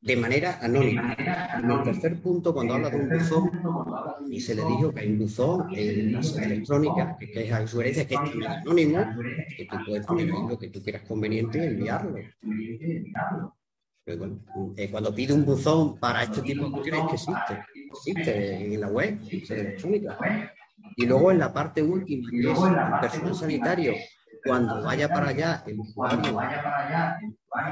de 0.02 0.16
manera 0.16 0.60
anónima. 0.62 1.16
En 1.58 1.70
el 1.70 1.84
tercer 1.84 2.22
punto, 2.22 2.54
cuando 2.54 2.76
habla 2.76 2.90
de 2.90 2.98
un 2.98 3.10
buzón, 3.10 3.52
y 4.30 4.40
se 4.40 4.56
le 4.56 4.64
dijo 4.66 4.94
que 4.94 5.02
hay 5.02 5.12
un 5.12 5.20
buzón 5.20 5.68
en 5.76 6.14
las 6.14 6.38
electrónicas, 6.38 7.18
que, 7.20 7.32
que 7.32 7.50
es 7.50 7.70
sugerencia 7.70 8.08
que 8.08 8.16
es 8.16 8.48
anónimo, 8.48 9.06
que 9.58 9.66
tú 9.66 9.78
puedes 9.86 10.06
poner 10.06 10.28
lo 10.28 10.58
que 10.58 10.70
tú 10.70 10.82
quieras 10.82 11.04
conveniente 11.04 11.58
y 11.58 11.68
enviarlo. 11.68 12.16
Eh, 14.76 14.90
cuando 14.90 15.14
pide 15.14 15.34
un 15.34 15.46
buzón 15.46 16.00
para 16.00 16.24
este 16.24 16.42
tipo 16.42 16.66
de 16.66 16.72
cuestiones, 16.72 17.04
que 17.08 17.16
existe, 17.16 17.64
existe 17.92 18.74
en 18.74 18.82
la 18.82 18.88
web, 18.88 19.20
electrónica. 19.30 20.18
Y 20.96 21.06
luego 21.06 21.32
en 21.32 21.40
la 21.40 21.54
parte 21.54 21.84
última, 21.84 22.30
que 22.32 22.52
es 22.52 22.58
el 22.58 23.00
personal 23.02 23.36
sanitario, 23.36 23.94
cuando 24.44 24.82
vaya 24.84 25.08
para 25.10 25.30
allá 25.30 25.64
el 25.66 25.80
usuario, 25.80 26.40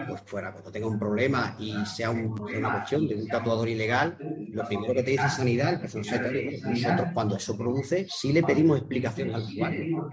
pues 0.07 0.21
fuera, 0.25 0.51
cuando 0.51 0.71
tenga 0.71 0.87
un 0.87 0.99
problema 0.99 1.55
y 1.59 1.73
sea 1.85 2.09
una 2.09 2.71
cuestión 2.71 3.07
de 3.07 3.15
un 3.15 3.27
tatuador 3.27 3.69
ilegal, 3.69 4.17
lo 4.49 4.65
primero 4.65 4.93
que 4.93 5.03
te 5.03 5.11
dice 5.11 5.29
sanidad, 5.29 5.73
el 5.73 5.79
personal 5.81 6.05
sanitario, 6.05 6.51
nosotros 6.63 7.07
cuando 7.13 7.37
eso 7.37 7.57
produce, 7.57 8.07
sí 8.09 8.33
le 8.33 8.43
pedimos 8.43 8.77
explicación 8.79 9.33
al 9.33 9.43
usuario, 9.43 10.09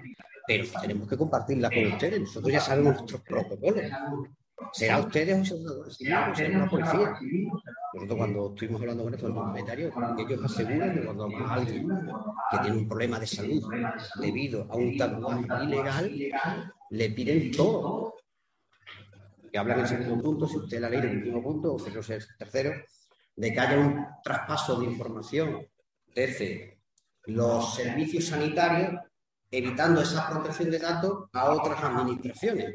pero 0.46 0.64
tenemos 0.80 1.08
que 1.08 1.16
compartirla 1.16 1.70
con 1.70 1.86
ustedes, 1.86 2.20
nosotros 2.20 2.52
ya 2.52 2.60
sabemos 2.60 2.94
nuestros 2.94 3.20
protocolos. 3.22 3.84
¿Será 4.72 4.98
ustedes 5.00 5.52
o 5.52 5.90
será, 5.90 6.34
será 6.34 6.58
una 6.58 6.70
policía? 6.70 7.18
Nosotros 7.94 8.18
cuando 8.18 8.48
estuvimos 8.48 8.80
hablando 8.80 9.04
con 9.04 9.14
esto, 9.14 9.28
los 9.28 9.38
comentarios, 9.38 9.94
ellos 10.18 10.44
aseguran 10.44 10.94
que 10.94 11.04
cuando 11.04 11.28
alguien 11.48 11.88
que 12.50 12.58
tiene 12.58 12.76
un 12.76 12.88
problema 12.88 13.20
de 13.20 13.26
salud 13.26 13.62
debido 14.20 14.66
a 14.68 14.76
un 14.76 14.96
tatuaje 14.96 15.64
ilegal, 15.64 16.12
le 16.90 17.10
piden 17.10 17.52
todo. 17.52 18.14
Que 19.52 19.58
hablan 19.58 19.78
en 19.78 19.84
el 19.84 19.88
segundo 19.88 20.24
punto, 20.24 20.48
si 20.48 20.56
usted 20.56 20.80
la 20.80 20.90
ley 20.90 21.00
del 21.00 21.18
último 21.18 21.40
punto, 21.40 21.74
o 21.74 21.78
si 21.78 21.92
no 21.92 22.02
sé, 22.02 22.16
el 22.16 22.24
tercero, 22.36 22.72
de 23.36 23.52
que 23.52 23.60
haya 23.60 23.78
un 23.78 24.04
traspaso 24.24 24.80
de 24.80 24.86
información 24.86 25.64
desde 26.12 26.80
los 27.26 27.76
servicios 27.76 28.24
sanitarios, 28.24 29.00
evitando 29.52 30.02
esa 30.02 30.28
protección 30.28 30.68
de 30.72 30.80
datos 30.80 31.28
a 31.32 31.52
otras 31.52 31.80
administraciones. 31.80 32.74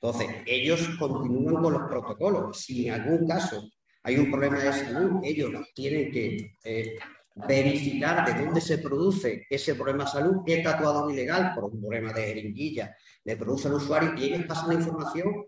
Entonces, 0.00 0.28
ellos 0.46 0.88
continúan 0.96 1.60
con 1.60 1.72
los 1.72 1.82
protocolos. 1.88 2.60
Si 2.60 2.86
en 2.86 2.94
algún 2.94 3.26
caso 3.26 3.68
hay 4.04 4.18
un 4.18 4.30
problema 4.30 4.58
de 4.58 4.72
salud, 4.72 5.20
ellos 5.24 5.50
tienen 5.74 6.12
que 6.12 6.56
eh, 6.62 6.98
verificar 7.34 8.26
de 8.26 8.44
dónde 8.44 8.60
se 8.60 8.78
produce 8.78 9.46
ese 9.48 9.74
problema 9.74 10.04
de 10.04 10.10
salud, 10.10 10.42
qué 10.44 10.58
tatuado 10.58 11.10
ilegal 11.10 11.52
por 11.54 11.64
un 11.64 11.80
problema 11.80 12.12
de 12.12 12.22
jeringuilla 12.22 12.94
le 13.24 13.36
produce 13.36 13.68
al 13.68 13.74
usuario 13.74 14.14
y 14.16 14.24
ellos 14.24 14.44
pasan 14.46 14.68
la 14.68 14.74
información 14.74 15.46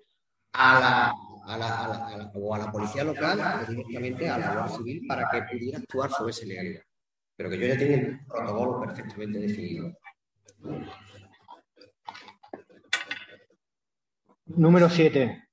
a 0.54 0.80
la, 0.80 1.52
a 1.52 1.58
la, 1.58 2.32
o 2.34 2.54
a 2.54 2.58
la 2.58 2.72
policía 2.72 3.04
local 3.04 3.38
o 3.62 3.70
directamente 3.70 4.28
a 4.28 4.38
la 4.38 4.54
Guardia 4.54 4.76
Civil 4.78 5.06
para 5.06 5.28
que 5.30 5.42
pudiera 5.42 5.78
actuar 5.78 6.10
sobre 6.10 6.30
esa 6.30 6.46
ilegalidad. 6.46 6.82
Pero 7.36 7.50
que 7.50 7.58
yo 7.58 7.66
ya 7.66 7.78
tengo 7.78 7.94
el 7.94 8.26
protocolo 8.26 8.80
perfectamente 8.80 9.38
definido. 9.38 9.92
Número 14.46 14.88
7. 14.88 15.45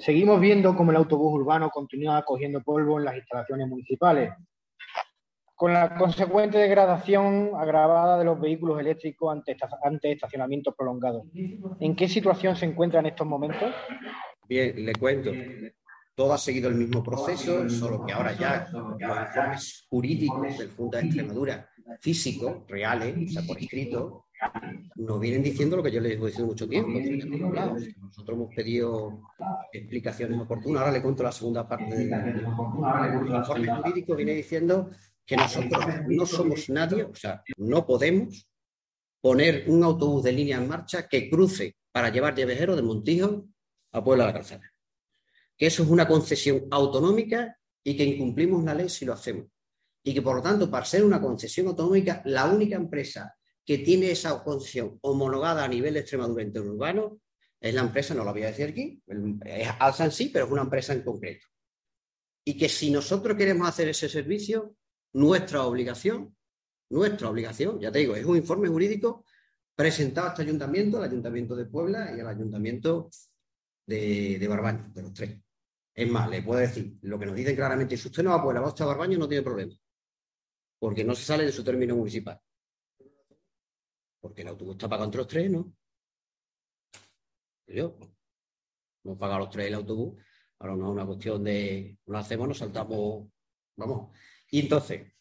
Seguimos 0.00 0.40
viendo 0.40 0.74
cómo 0.74 0.90
el 0.90 0.96
autobús 0.96 1.34
urbano 1.34 1.68
continúa 1.68 2.24
cogiendo 2.24 2.62
polvo 2.62 2.98
en 2.98 3.04
las 3.04 3.16
instalaciones 3.16 3.68
municipales, 3.68 4.32
con 5.54 5.74
la 5.74 5.94
consecuente 5.94 6.56
degradación 6.56 7.50
agravada 7.54 8.18
de 8.18 8.24
los 8.24 8.40
vehículos 8.40 8.80
eléctricos 8.80 9.36
ante, 9.82 10.12
estacionamientos 10.12 10.74
prolongados. 10.74 11.24
¿En 11.80 11.94
qué 11.94 12.08
situación 12.08 12.56
se 12.56 12.64
encuentra 12.64 13.00
en 13.00 13.06
estos 13.06 13.26
momentos? 13.26 13.74
Bien, 14.48 14.86
le 14.86 14.94
cuento. 14.94 15.32
Todo 16.14 16.32
ha 16.32 16.38
seguido 16.38 16.70
el 16.70 16.76
mismo 16.76 17.02
proceso, 17.02 17.68
solo 17.68 18.06
que 18.06 18.14
ahora 18.14 18.32
ya 18.32 18.68
los 18.72 18.98
informes 18.98 19.86
jurídicos 19.90 20.56
del 20.58 20.70
Junta 20.70 20.98
de 20.98 21.04
Extremadura, 21.04 21.68
físicos, 22.00 22.66
reales, 22.66 23.36
o 23.36 23.46
por 23.46 23.58
escrito, 23.58 24.26
nos 24.96 25.20
vienen 25.20 25.42
diciendo 25.42 25.76
lo 25.76 25.82
que 25.82 25.90
yo 25.90 26.00
les 26.00 26.18
voy 26.18 26.28
diciendo 26.28 26.52
mucho 26.52 26.68
tiempo. 26.68 26.98
Nosotros 28.00 28.36
hemos 28.36 28.54
pedido 28.54 29.22
explicaciones 29.72 30.40
oportunas. 30.40 30.80
Ahora 30.80 30.92
le 30.92 31.02
cuento 31.02 31.22
la 31.22 31.32
segunda 31.32 31.68
parte 31.68 31.94
del 31.94 32.10
informe 33.36 33.68
jurídico. 33.76 34.16
Viene 34.16 34.34
diciendo 34.34 34.90
que 35.24 35.36
nosotros 35.36 35.84
no 36.08 36.26
somos 36.26 36.68
nadie, 36.70 37.04
o 37.04 37.14
sea, 37.14 37.42
no 37.56 37.86
podemos 37.86 38.48
poner 39.20 39.64
un 39.68 39.84
autobús 39.84 40.24
de 40.24 40.32
línea 40.32 40.56
en 40.56 40.68
marcha 40.68 41.06
que 41.06 41.28
cruce 41.30 41.76
para 41.92 42.10
llevar 42.10 42.34
llevejero 42.34 42.74
de 42.74 42.82
Montijo 42.82 43.46
a 43.92 44.02
Puebla 44.02 44.24
de 44.24 44.28
la 44.28 44.34
Calzada. 44.34 44.72
Que 45.56 45.66
eso 45.66 45.82
es 45.82 45.88
una 45.90 46.08
concesión 46.08 46.66
autonómica 46.70 47.56
y 47.84 47.96
que 47.96 48.04
incumplimos 48.04 48.64
la 48.64 48.74
ley 48.74 48.88
si 48.88 49.04
lo 49.04 49.12
hacemos. 49.12 49.46
Y 50.02 50.14
que, 50.14 50.22
por 50.22 50.36
lo 50.36 50.42
tanto, 50.42 50.70
para 50.70 50.86
ser 50.86 51.04
una 51.04 51.20
concesión 51.20 51.66
autonómica, 51.66 52.22
la 52.24 52.46
única 52.46 52.76
empresa 52.76 53.36
que 53.64 53.78
tiene 53.78 54.10
esa 54.10 54.42
concesión 54.42 54.98
homologada 55.02 55.64
a 55.64 55.68
nivel 55.68 55.96
Extremadura 55.96 56.42
interurbano 56.42 57.20
es 57.60 57.74
la 57.74 57.82
empresa, 57.82 58.14
no 58.14 58.24
la 58.24 58.32
voy 58.32 58.42
a 58.42 58.46
decir 58.46 58.68
aquí, 58.68 59.02
es 59.44 59.68
Alsa 59.78 60.06
en 60.06 60.12
sí, 60.12 60.30
pero 60.32 60.46
es 60.46 60.50
una 60.50 60.62
empresa 60.62 60.94
en 60.94 61.02
concreto. 61.02 61.46
Y 62.44 62.56
que 62.56 62.68
si 62.68 62.90
nosotros 62.90 63.36
queremos 63.36 63.68
hacer 63.68 63.88
ese 63.88 64.08
servicio, 64.08 64.76
nuestra 65.12 65.64
obligación, 65.66 66.34
nuestra 66.90 67.28
obligación, 67.28 67.78
ya 67.78 67.92
te 67.92 67.98
digo, 67.98 68.16
es 68.16 68.24
un 68.24 68.36
informe 68.36 68.68
jurídico 68.68 69.24
presentado 69.76 70.28
a 70.28 70.30
este 70.30 70.42
ayuntamiento, 70.42 70.96
al 70.96 71.04
ayuntamiento 71.04 71.54
de 71.54 71.66
Puebla 71.66 72.12
y 72.16 72.20
al 72.20 72.28
ayuntamiento 72.28 73.10
de, 73.86 74.38
de 74.38 74.48
Barbaño, 74.48 74.90
de 74.94 75.02
los 75.02 75.12
tres. 75.12 75.38
Es 75.94 76.10
más, 76.10 76.30
le 76.30 76.42
puedo 76.42 76.60
decir, 76.60 76.96
lo 77.02 77.18
que 77.18 77.26
nos 77.26 77.34
dicen 77.34 77.54
claramente, 77.54 77.96
si 77.96 78.08
usted 78.08 78.22
no 78.22 78.30
va 78.30 78.36
a 78.36 78.42
Puebla, 78.42 78.60
va 78.60 78.74
a 78.76 78.84
Barbaño, 78.84 79.18
no 79.18 79.28
tiene 79.28 79.42
problema, 79.42 79.74
porque 80.78 81.04
no 81.04 81.14
se 81.14 81.24
sale 81.24 81.44
de 81.44 81.52
su 81.52 81.62
término 81.62 81.94
municipal. 81.94 82.40
Porque 84.20 84.42
el 84.42 84.48
autobús 84.48 84.74
está 84.74 84.88
pagado 84.88 85.06
entre 85.06 85.18
los 85.18 85.28
tres, 85.28 85.50
¿no? 85.50 85.72
Yo, 87.66 87.96
no 89.04 89.16
paga 89.16 89.38
los 89.38 89.50
tres 89.50 89.68
el 89.68 89.74
autobús, 89.74 90.20
ahora 90.58 90.76
no 90.76 90.86
es 90.86 90.92
una 90.92 91.06
cuestión 91.06 91.44
de, 91.44 91.98
lo 92.06 92.18
hacemos, 92.18 92.48
nos 92.48 92.58
saltamos, 92.58 93.28
vamos. 93.76 94.16
Y 94.50 94.60
entonces, 94.60 95.12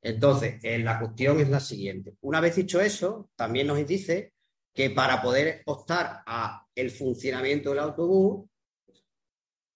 entonces, 0.00 0.58
eh, 0.64 0.78
la 0.78 0.98
cuestión 0.98 1.40
es 1.40 1.48
la 1.48 1.60
siguiente. 1.60 2.16
Una 2.22 2.40
vez 2.40 2.56
dicho 2.56 2.80
eso, 2.80 3.30
también 3.36 3.66
nos 3.66 3.86
dice 3.86 4.34
que 4.74 4.90
para 4.90 5.22
poder 5.22 5.62
optar 5.66 6.22
a 6.26 6.66
el 6.74 6.90
funcionamiento 6.90 7.70
del 7.70 7.78
autobús, 7.80 8.48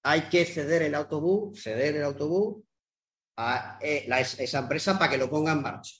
hay 0.02 0.22
que 0.28 0.44
ceder 0.44 0.82
el 0.82 0.94
autobús, 0.94 1.62
ceder 1.62 1.96
el 1.96 2.04
autobús 2.04 2.64
a 3.36 3.78
eh, 3.82 4.08
esa 4.38 4.58
empresa 4.60 4.98
para 4.98 5.10
que 5.10 5.18
lo 5.18 5.28
ponga 5.28 5.52
en 5.52 5.62
marcha, 5.62 5.94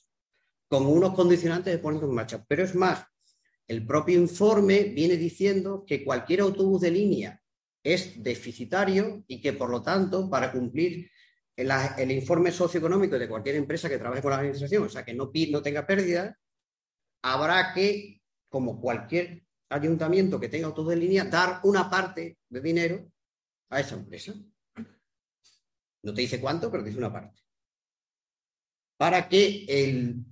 con 0.68 0.86
unos 0.86 1.14
condicionantes 1.14 1.72
de 1.72 1.78
ponerlo 1.78 2.08
en 2.08 2.14
marcha. 2.14 2.44
Pero 2.48 2.64
es 2.64 2.74
más, 2.74 3.04
el 3.66 3.86
propio 3.86 4.18
informe 4.18 4.84
viene 4.84 5.16
diciendo 5.16 5.84
que 5.86 6.04
cualquier 6.04 6.40
autobús 6.40 6.80
de 6.80 6.90
línea 6.90 7.42
es 7.82 8.22
deficitario 8.22 9.24
y 9.26 9.40
que, 9.40 9.52
por 9.52 9.70
lo 9.70 9.82
tanto, 9.82 10.28
para 10.28 10.52
cumplir 10.52 11.10
el, 11.56 12.10
informe 12.10 12.52
socioeconómico 12.52 13.18
de 13.18 13.28
cualquier 13.28 13.56
empresa 13.56 13.88
que 13.88 13.98
trabaje 13.98 14.22
con 14.22 14.30
la 14.30 14.38
administración, 14.38 14.84
o 14.84 14.88
sea, 14.88 15.04
que 15.04 15.14
no, 15.14 15.30
no 15.50 15.62
tenga 15.62 15.86
pérdida, 15.86 16.38
habrá 17.22 17.72
que 17.72 18.20
como 18.48 18.80
cualquier 18.80 19.44
ayuntamiento 19.68 20.38
que 20.38 20.48
tenga 20.48 20.66
autobús 20.66 20.90
de 20.90 20.96
línea, 20.96 21.24
dar 21.24 21.60
una 21.64 21.90
parte 21.90 22.38
de 22.48 22.60
dinero 22.60 23.10
a 23.70 23.80
esa 23.80 23.96
empresa. 23.96 24.34
No 26.02 26.14
te 26.14 26.20
dice 26.20 26.40
cuánto, 26.40 26.70
pero 26.70 26.82
te 26.82 26.90
dice 26.90 26.98
una 26.98 27.12
parte. 27.12 27.40
Para 28.96 29.28
que 29.28 29.64
el, 29.68 30.24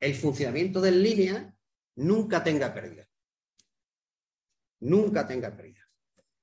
el 0.00 0.14
funcionamiento 0.14 0.80
de 0.80 0.92
línea 0.92 1.54
nunca 1.96 2.42
tenga 2.42 2.72
pérdida. 2.72 3.08
Nunca 4.80 5.26
tenga 5.26 5.54
pérdida. 5.56 5.88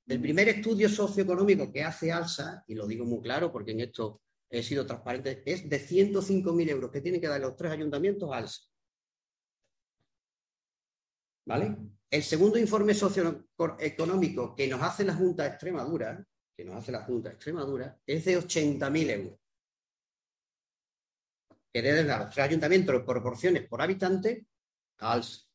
El 0.08 0.22
primer 0.22 0.50
estudio 0.50 0.90
socioeconómico 0.90 1.72
que 1.72 1.84
hace 1.84 2.12
ALSA, 2.12 2.64
y 2.68 2.76
lo 2.76 2.86
digo 2.86 3.06
muy 3.06 3.22
claro 3.22 3.52
porque 3.52 3.72
en 3.72 3.82
esto 3.82 4.22
he 4.50 4.62
sido 4.62 4.86
transparente, 4.86 5.42
es 5.46 5.68
de 5.68 5.80
105.000 5.80 6.70
euros 6.70 6.92
que 6.92 7.02
tienen 7.02 7.20
que 7.20 7.28
dar 7.28 7.42
los 7.42 7.56
tres 7.56 7.72
ayuntamientos 7.72 8.32
a 8.32 8.38
ALSA. 8.38 8.62
¿Vale? 11.48 11.78
El 12.10 12.24
segundo 12.24 12.60
informe 12.60 12.94
socioeconómico 12.94 14.56
que 14.56 14.68
nos 14.68 14.82
hace 14.82 15.04
la 15.04 15.16
Junta 15.16 15.44
de 15.44 15.50
Extremadura, 15.50 16.26
que 16.56 16.66
nos 16.66 16.76
hace 16.76 16.92
la 16.92 17.04
Junta 17.04 17.30
de 17.30 17.36
Extremadura, 17.36 18.00
es 18.06 18.26
de 18.26 18.38
80.000 18.38 19.10
euros. 19.10 19.40
Que 21.76 21.82
deben 21.82 22.08
dar 22.08 22.22
los 22.22 22.34
tres 22.34 22.46
ayuntamientos 22.46 23.04
proporciones 23.04 23.68
por 23.68 23.82
habitante 23.82 24.46
als. 25.00 25.52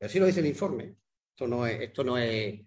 Así 0.00 0.20
lo 0.20 0.26
dice 0.26 0.38
el 0.38 0.46
informe. 0.46 0.96
Esto 1.30 1.48
no 1.48 1.66
es, 1.66 1.80
esto 1.80 2.04
no 2.04 2.16
es, 2.16 2.60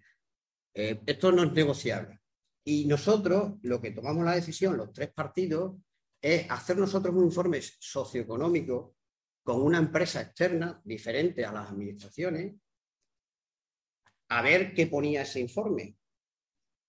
eh, 0.74 1.00
esto 1.06 1.32
no 1.32 1.44
es 1.44 1.52
negociable. 1.52 2.20
Y 2.62 2.84
nosotros 2.84 3.54
lo 3.62 3.80
que 3.80 3.92
tomamos 3.92 4.22
la 4.22 4.34
decisión, 4.34 4.76
los 4.76 4.92
tres 4.92 5.14
partidos, 5.14 5.76
es 6.20 6.50
hacer 6.50 6.76
nosotros 6.76 7.14
un 7.14 7.24
informe 7.24 7.58
socioeconómico 7.62 8.96
con 9.42 9.62
una 9.62 9.78
empresa 9.78 10.20
externa 10.20 10.78
diferente 10.84 11.42
a 11.42 11.52
las 11.52 11.70
administraciones 11.70 12.54
a 14.28 14.42
ver 14.42 14.74
qué 14.74 14.88
ponía 14.88 15.22
ese 15.22 15.40
informe, 15.40 15.96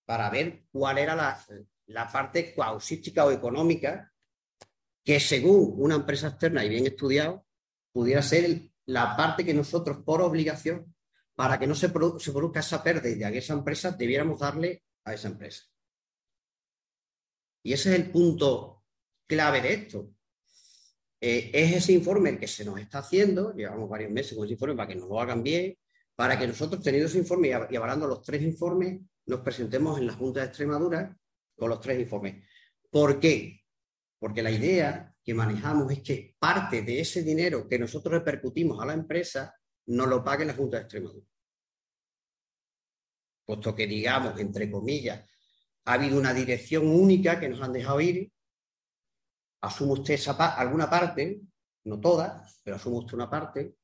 para 0.05 0.29
ver 0.29 0.65
cuál 0.73 0.97
era 0.97 1.15
la, 1.15 2.11
parte 2.11 2.53
causística 2.53 3.23
o 3.23 3.31
económica 3.31 4.11
que 5.07 5.21
según 5.21 5.73
una 5.77 5.95
empresa 5.95 6.27
externa 6.27 6.65
y 6.65 6.69
bien 6.69 6.85
estudiado, 6.85 7.45
pudiera 7.93 8.21
ser 8.21 8.69
la 8.87 9.15
parte 9.15 9.45
que 9.45 9.53
nosotros 9.53 9.99
por 10.03 10.21
obligación, 10.21 10.93
para 11.33 11.57
que 11.57 11.65
no 11.65 11.75
se, 11.75 11.87
produzca 11.87 12.59
esa 12.59 12.83
pérdida 12.83 13.29
en 13.29 13.35
esa 13.35 13.53
empresa, 13.53 13.91
debiéramos 13.91 14.41
darle 14.41 14.83
a 15.05 15.13
esa 15.13 15.29
empresa. 15.29 15.63
Y 17.63 17.71
ese 17.71 17.93
es 17.93 17.95
el 18.01 18.11
punto 18.11 18.83
clave 19.25 19.61
de 19.61 19.73
esto. 19.75 20.11
Eh, 21.21 21.51
es 21.53 21.77
ese 21.77 21.93
informe 21.93 22.31
el 22.31 22.39
que 22.39 22.47
se 22.49 22.65
nos 22.65 22.77
está 22.77 22.99
haciendo, 22.99 23.55
llevamos 23.55 23.89
varios 23.89 24.11
meses 24.11 24.35
con 24.35 24.43
ese 24.43 24.55
informe 24.55 24.75
para 24.75 24.89
que 24.89 24.95
nos 24.95 25.07
lo 25.07 25.21
hagan 25.21 25.41
bien, 25.41 25.77
para 26.17 26.37
que 26.37 26.47
nosotros, 26.47 26.83
teniendo 26.83 27.07
ese 27.07 27.19
informe 27.19 27.47
y 27.47 27.75
avalando 27.77 28.07
los 28.07 28.21
tres 28.23 28.41
informes, 28.41 28.99
nos 29.25 29.39
presentemos 29.39 29.99
en 29.99 30.07
la 30.07 30.13
Junta 30.15 30.41
de 30.41 30.47
Extremadura 30.47 31.17
con 31.55 31.69
los 31.69 31.79
tres 31.79 31.97
informes. 31.97 32.45
¿Por 32.89 33.21
qué? 33.21 33.61
Porque 34.19 34.41
la 34.41 34.51
idea 34.51 35.13
que 35.23 35.33
manejamos 35.33 35.91
es 35.91 36.01
que 36.01 36.35
parte 36.39 36.81
de 36.81 36.99
ese 36.99 37.23
dinero 37.23 37.67
que 37.67 37.77
nosotros 37.77 38.13
repercutimos 38.13 38.81
a 38.81 38.85
la 38.85 38.93
empresa 38.93 39.55
no 39.87 40.05
lo 40.05 40.23
pague 40.23 40.45
la 40.45 40.53
Junta 40.53 40.77
de 40.77 40.83
Extremadura. 40.83 41.25
Puesto 43.45 43.75
que, 43.75 43.87
digamos, 43.87 44.39
entre 44.39 44.69
comillas, 44.69 45.27
ha 45.85 45.93
habido 45.93 46.17
una 46.17 46.33
dirección 46.33 46.87
única 46.87 47.39
que 47.39 47.47
nos 47.47 47.61
han 47.61 47.73
dejado 47.73 48.01
ir 48.01 48.31
asume 49.61 49.93
usted 49.93 50.19
alguna 50.57 50.89
parte, 50.89 51.41
no 51.85 51.99
toda, 51.99 52.45
pero 52.63 52.75
asume 52.75 52.97
usted 52.97 53.13
una 53.13 53.29
parte, 53.29 53.75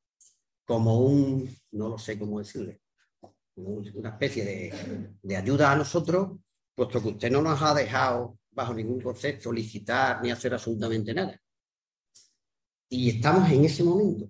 como 0.66 1.00
un, 1.00 1.50
no 1.72 1.90
lo 1.90 1.98
sé 1.98 2.18
cómo 2.18 2.40
decirle, 2.40 2.82
una 3.56 4.10
especie 4.10 4.44
de, 4.46 5.16
de 5.22 5.38
ayuda 5.38 5.72
a 5.72 5.76
nosotros, 5.76 6.40
puesto 6.76 7.02
que 7.02 7.10
usted 7.10 7.32
no 7.32 7.42
nos 7.42 7.62
ha 7.62 7.74
dejado 7.74 8.38
bajo 8.54 8.74
ningún 8.74 9.02
concepto 9.02 9.52
licitar 9.52 10.22
ni 10.22 10.32
hacer 10.32 10.54
absolutamente 10.54 11.14
nada. 11.14 11.40
Y 12.90 13.10
estamos 13.10 13.50
en 13.52 13.66
ese 13.66 13.84
momento. 13.84 14.30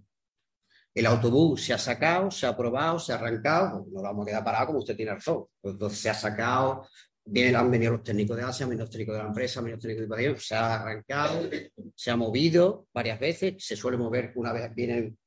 El 0.93 1.05
autobús 1.07 1.63
se 1.63 1.73
ha 1.73 1.77
sacado, 1.77 2.29
se 2.29 2.45
ha 2.45 2.49
aprobado, 2.49 2.99
se 2.99 3.11
ha 3.11 3.15
arrancado, 3.15 3.85
no 3.91 4.01
vamos 4.01 4.23
a 4.23 4.29
quedar 4.29 4.43
parados 4.43 4.67
como 4.67 4.79
usted 4.79 4.95
tiene 4.95 5.13
razón. 5.13 5.45
Entonces 5.61 5.99
se 5.99 6.09
ha 6.09 6.13
sacado, 6.13 6.87
vienen, 7.25 7.55
han 7.55 7.71
venido 7.71 7.93
los 7.93 8.03
técnicos 8.03 8.37
de 8.37 8.43
Asia, 8.43 8.65
han 8.65 8.69
venido 8.69 8.85
los 8.85 8.91
técnicos 8.91 9.15
de 9.15 9.21
la 9.23 9.27
empresa, 9.27 9.59
han 9.59 9.65
venido 9.65 9.77
los 9.77 9.83
técnicos 9.83 10.17
de 10.17 10.39
se 10.39 10.55
ha 10.55 10.75
arrancado, 10.75 11.49
se 11.95 12.11
ha 12.11 12.15
movido 12.15 12.87
varias 12.93 13.19
veces, 13.19 13.55
se 13.57 13.75
suele 13.75 13.97
mover 13.97 14.33
una 14.35 14.53
vez 14.53 14.73
vienen 14.75 15.17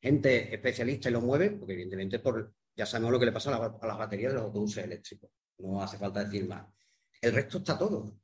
gente 0.00 0.54
especialista 0.54 1.10
y 1.10 1.12
lo 1.12 1.20
mueve, 1.20 1.50
porque 1.50 1.74
evidentemente 1.74 2.18
por, 2.18 2.54
ya 2.74 2.86
sabemos 2.86 3.12
lo 3.12 3.20
que 3.20 3.26
le 3.26 3.32
pasa 3.32 3.54
a, 3.54 3.78
a 3.78 3.86
las 3.86 3.98
baterías 3.98 4.32
de 4.32 4.38
los 4.38 4.46
autobuses 4.46 4.84
eléctricos. 4.84 5.30
No 5.58 5.82
hace 5.82 5.98
falta 5.98 6.24
decir 6.24 6.48
más. 6.48 6.66
El 7.20 7.34
resto 7.34 7.58
está 7.58 7.76
todo. 7.76 8.14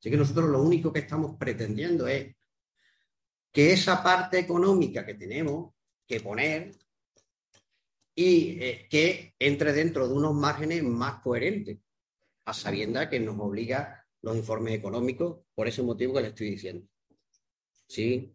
Así 0.00 0.10
que 0.10 0.16
nosotros 0.16 0.48
lo 0.48 0.62
único 0.62 0.90
que 0.90 1.00
estamos 1.00 1.36
pretendiendo 1.36 2.08
es 2.08 2.34
que 3.52 3.72
esa 3.72 4.02
parte 4.02 4.38
económica 4.38 5.04
que 5.04 5.12
tenemos 5.12 5.74
que 6.06 6.20
poner 6.20 6.74
y 8.14 8.62
eh, 8.62 8.86
que 8.90 9.34
entre 9.38 9.74
dentro 9.74 10.08
de 10.08 10.14
unos 10.14 10.34
márgenes 10.34 10.82
más 10.82 11.20
coherentes, 11.20 11.78
a 12.46 12.54
sabienda 12.54 13.10
que 13.10 13.20
nos 13.20 13.38
obliga 13.38 14.06
los 14.22 14.36
informes 14.36 14.74
económicos 14.74 15.40
por 15.54 15.68
ese 15.68 15.82
motivo 15.82 16.14
que 16.14 16.22
le 16.22 16.28
estoy 16.28 16.50
diciendo. 16.50 16.88
¿Sí? 17.86 18.34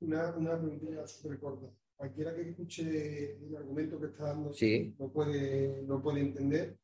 Una, 0.00 0.34
una 0.34 0.60
pregunta 0.60 1.06
súper 1.06 1.38
corta. 1.38 1.66
Cualquiera 1.96 2.34
que 2.34 2.50
escuche 2.50 3.36
el 3.36 3.56
argumento 3.56 3.98
que 4.00 4.06
está 4.06 4.24
dando 4.24 4.52
sí. 4.52 4.94
no, 4.98 5.08
puede, 5.08 5.82
no 5.82 6.02
puede 6.02 6.20
entender. 6.20 6.76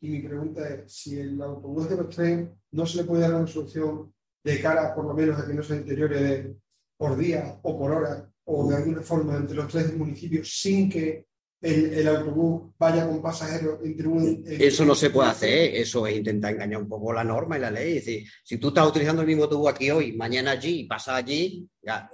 Y 0.00 0.10
mi 0.10 0.20
pregunta 0.20 0.68
es, 0.68 0.92
si 0.92 1.18
el 1.18 1.40
autobús 1.42 1.88
de 1.88 1.96
los 1.96 2.14
trenes 2.14 2.50
no 2.72 2.86
se 2.86 2.98
le 2.98 3.04
puede 3.04 3.22
dar 3.22 3.34
una 3.34 3.46
solución 3.46 4.12
de 4.44 4.60
cara, 4.60 4.94
por 4.94 5.04
lo 5.04 5.14
menos, 5.14 5.38
a 5.38 5.46
que 5.46 5.54
no 5.54 5.62
se 5.62 5.80
deteriore 5.80 6.54
por 6.96 7.16
día 7.16 7.58
o 7.62 7.78
por 7.78 7.90
hora, 7.90 8.30
o 8.44 8.68
de 8.68 8.76
alguna 8.76 9.02
forma 9.02 9.36
entre 9.36 9.56
los 9.56 9.68
tres 9.68 9.94
municipios, 9.96 10.48
sin 10.60 10.88
que 10.88 11.26
el, 11.60 12.06
autobús 12.06 12.72
vaya 12.78 13.06
con 13.06 13.20
pasajeros 13.20 13.80
entre 13.84 14.06
un... 14.06 14.44
Eso 14.46 14.84
no 14.84 14.94
se 14.94 15.10
puede 15.10 15.30
hacer, 15.30 15.74
eso 15.74 16.06
es 16.06 16.16
intentar 16.16 16.54
engañar 16.54 16.80
un 16.80 16.88
poco 16.88 17.12
la 17.12 17.24
norma 17.24 17.58
y 17.58 17.60
la 17.60 17.70
ley. 17.70 17.98
Es 17.98 18.04
decir, 18.04 18.28
si 18.44 18.58
tú 18.58 18.68
estás 18.68 18.86
utilizando 18.86 19.22
el 19.22 19.28
mismo 19.28 19.44
autobús 19.44 19.68
aquí 19.68 19.90
hoy, 19.90 20.12
mañana 20.12 20.52
allí 20.52 20.80
y 20.80 20.86
pasas 20.86 21.16
allí, 21.16 21.68
ya. 21.82 22.08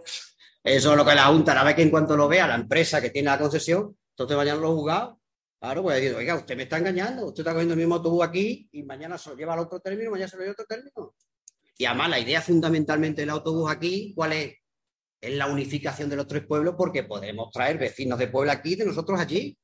Eso 0.63 0.91
es 0.93 0.97
lo 0.97 1.05
que 1.05 1.15
la 1.15 1.27
Junta, 1.27 1.55
la 1.55 1.63
vez 1.63 1.75
que 1.75 1.83
en 1.83 1.91
cuanto 1.91 2.17
lo 2.17 2.27
vea 2.27 2.49
la 2.49 2.55
empresa 2.55 3.03
que 3.03 3.11
tiene 3.11 3.29
la 3.29 3.39
concesión, 3.39 3.95
entonces 4.13 4.37
vayan 4.37 4.61
los 4.63 4.75
juzgados 4.75 5.19
Claro, 5.65 5.83
pues 5.83 5.97
decir, 5.97 6.15
oiga, 6.15 6.35
usted 6.35 6.59
me 6.59 6.65
está 6.65 6.77
engañando, 6.77 7.25
usted 7.25 7.41
está 7.41 7.53
cogiendo 7.53 7.73
el 7.73 7.81
mismo 7.81 7.95
autobús 7.95 8.23
aquí 8.23 8.69
y 8.71 8.83
mañana 8.83 9.17
se 9.17 9.31
lo 9.31 9.35
lleva 9.35 9.55
al 9.55 9.61
otro 9.61 9.81
término, 9.81 10.11
mañana 10.11 10.29
se 10.29 10.37
lo 10.37 10.43
lleva 10.43 10.51
a 10.51 10.61
otro 10.61 10.67
término. 10.67 11.15
Y 11.79 11.87
además 11.87 12.11
la 12.11 12.21
idea 12.21 12.43
fundamentalmente 12.43 13.23
del 13.23 13.31
autobús 13.31 13.71
aquí, 13.71 14.13
¿cuál 14.15 14.35
es? 14.35 14.57
Es 15.19 15.33
la 15.33 15.47
unificación 15.47 16.11
de 16.11 16.17
los 16.17 16.27
tres 16.27 16.45
pueblos 16.47 16.75
porque 16.77 17.05
podemos 17.05 17.51
traer 17.51 17.79
vecinos 17.79 18.19
de 18.19 18.29
pueblo 18.29 18.53
aquí 18.53 18.75
y 18.75 18.77
de 18.77 18.85
nosotros 18.85 19.19
allí. 19.19 19.57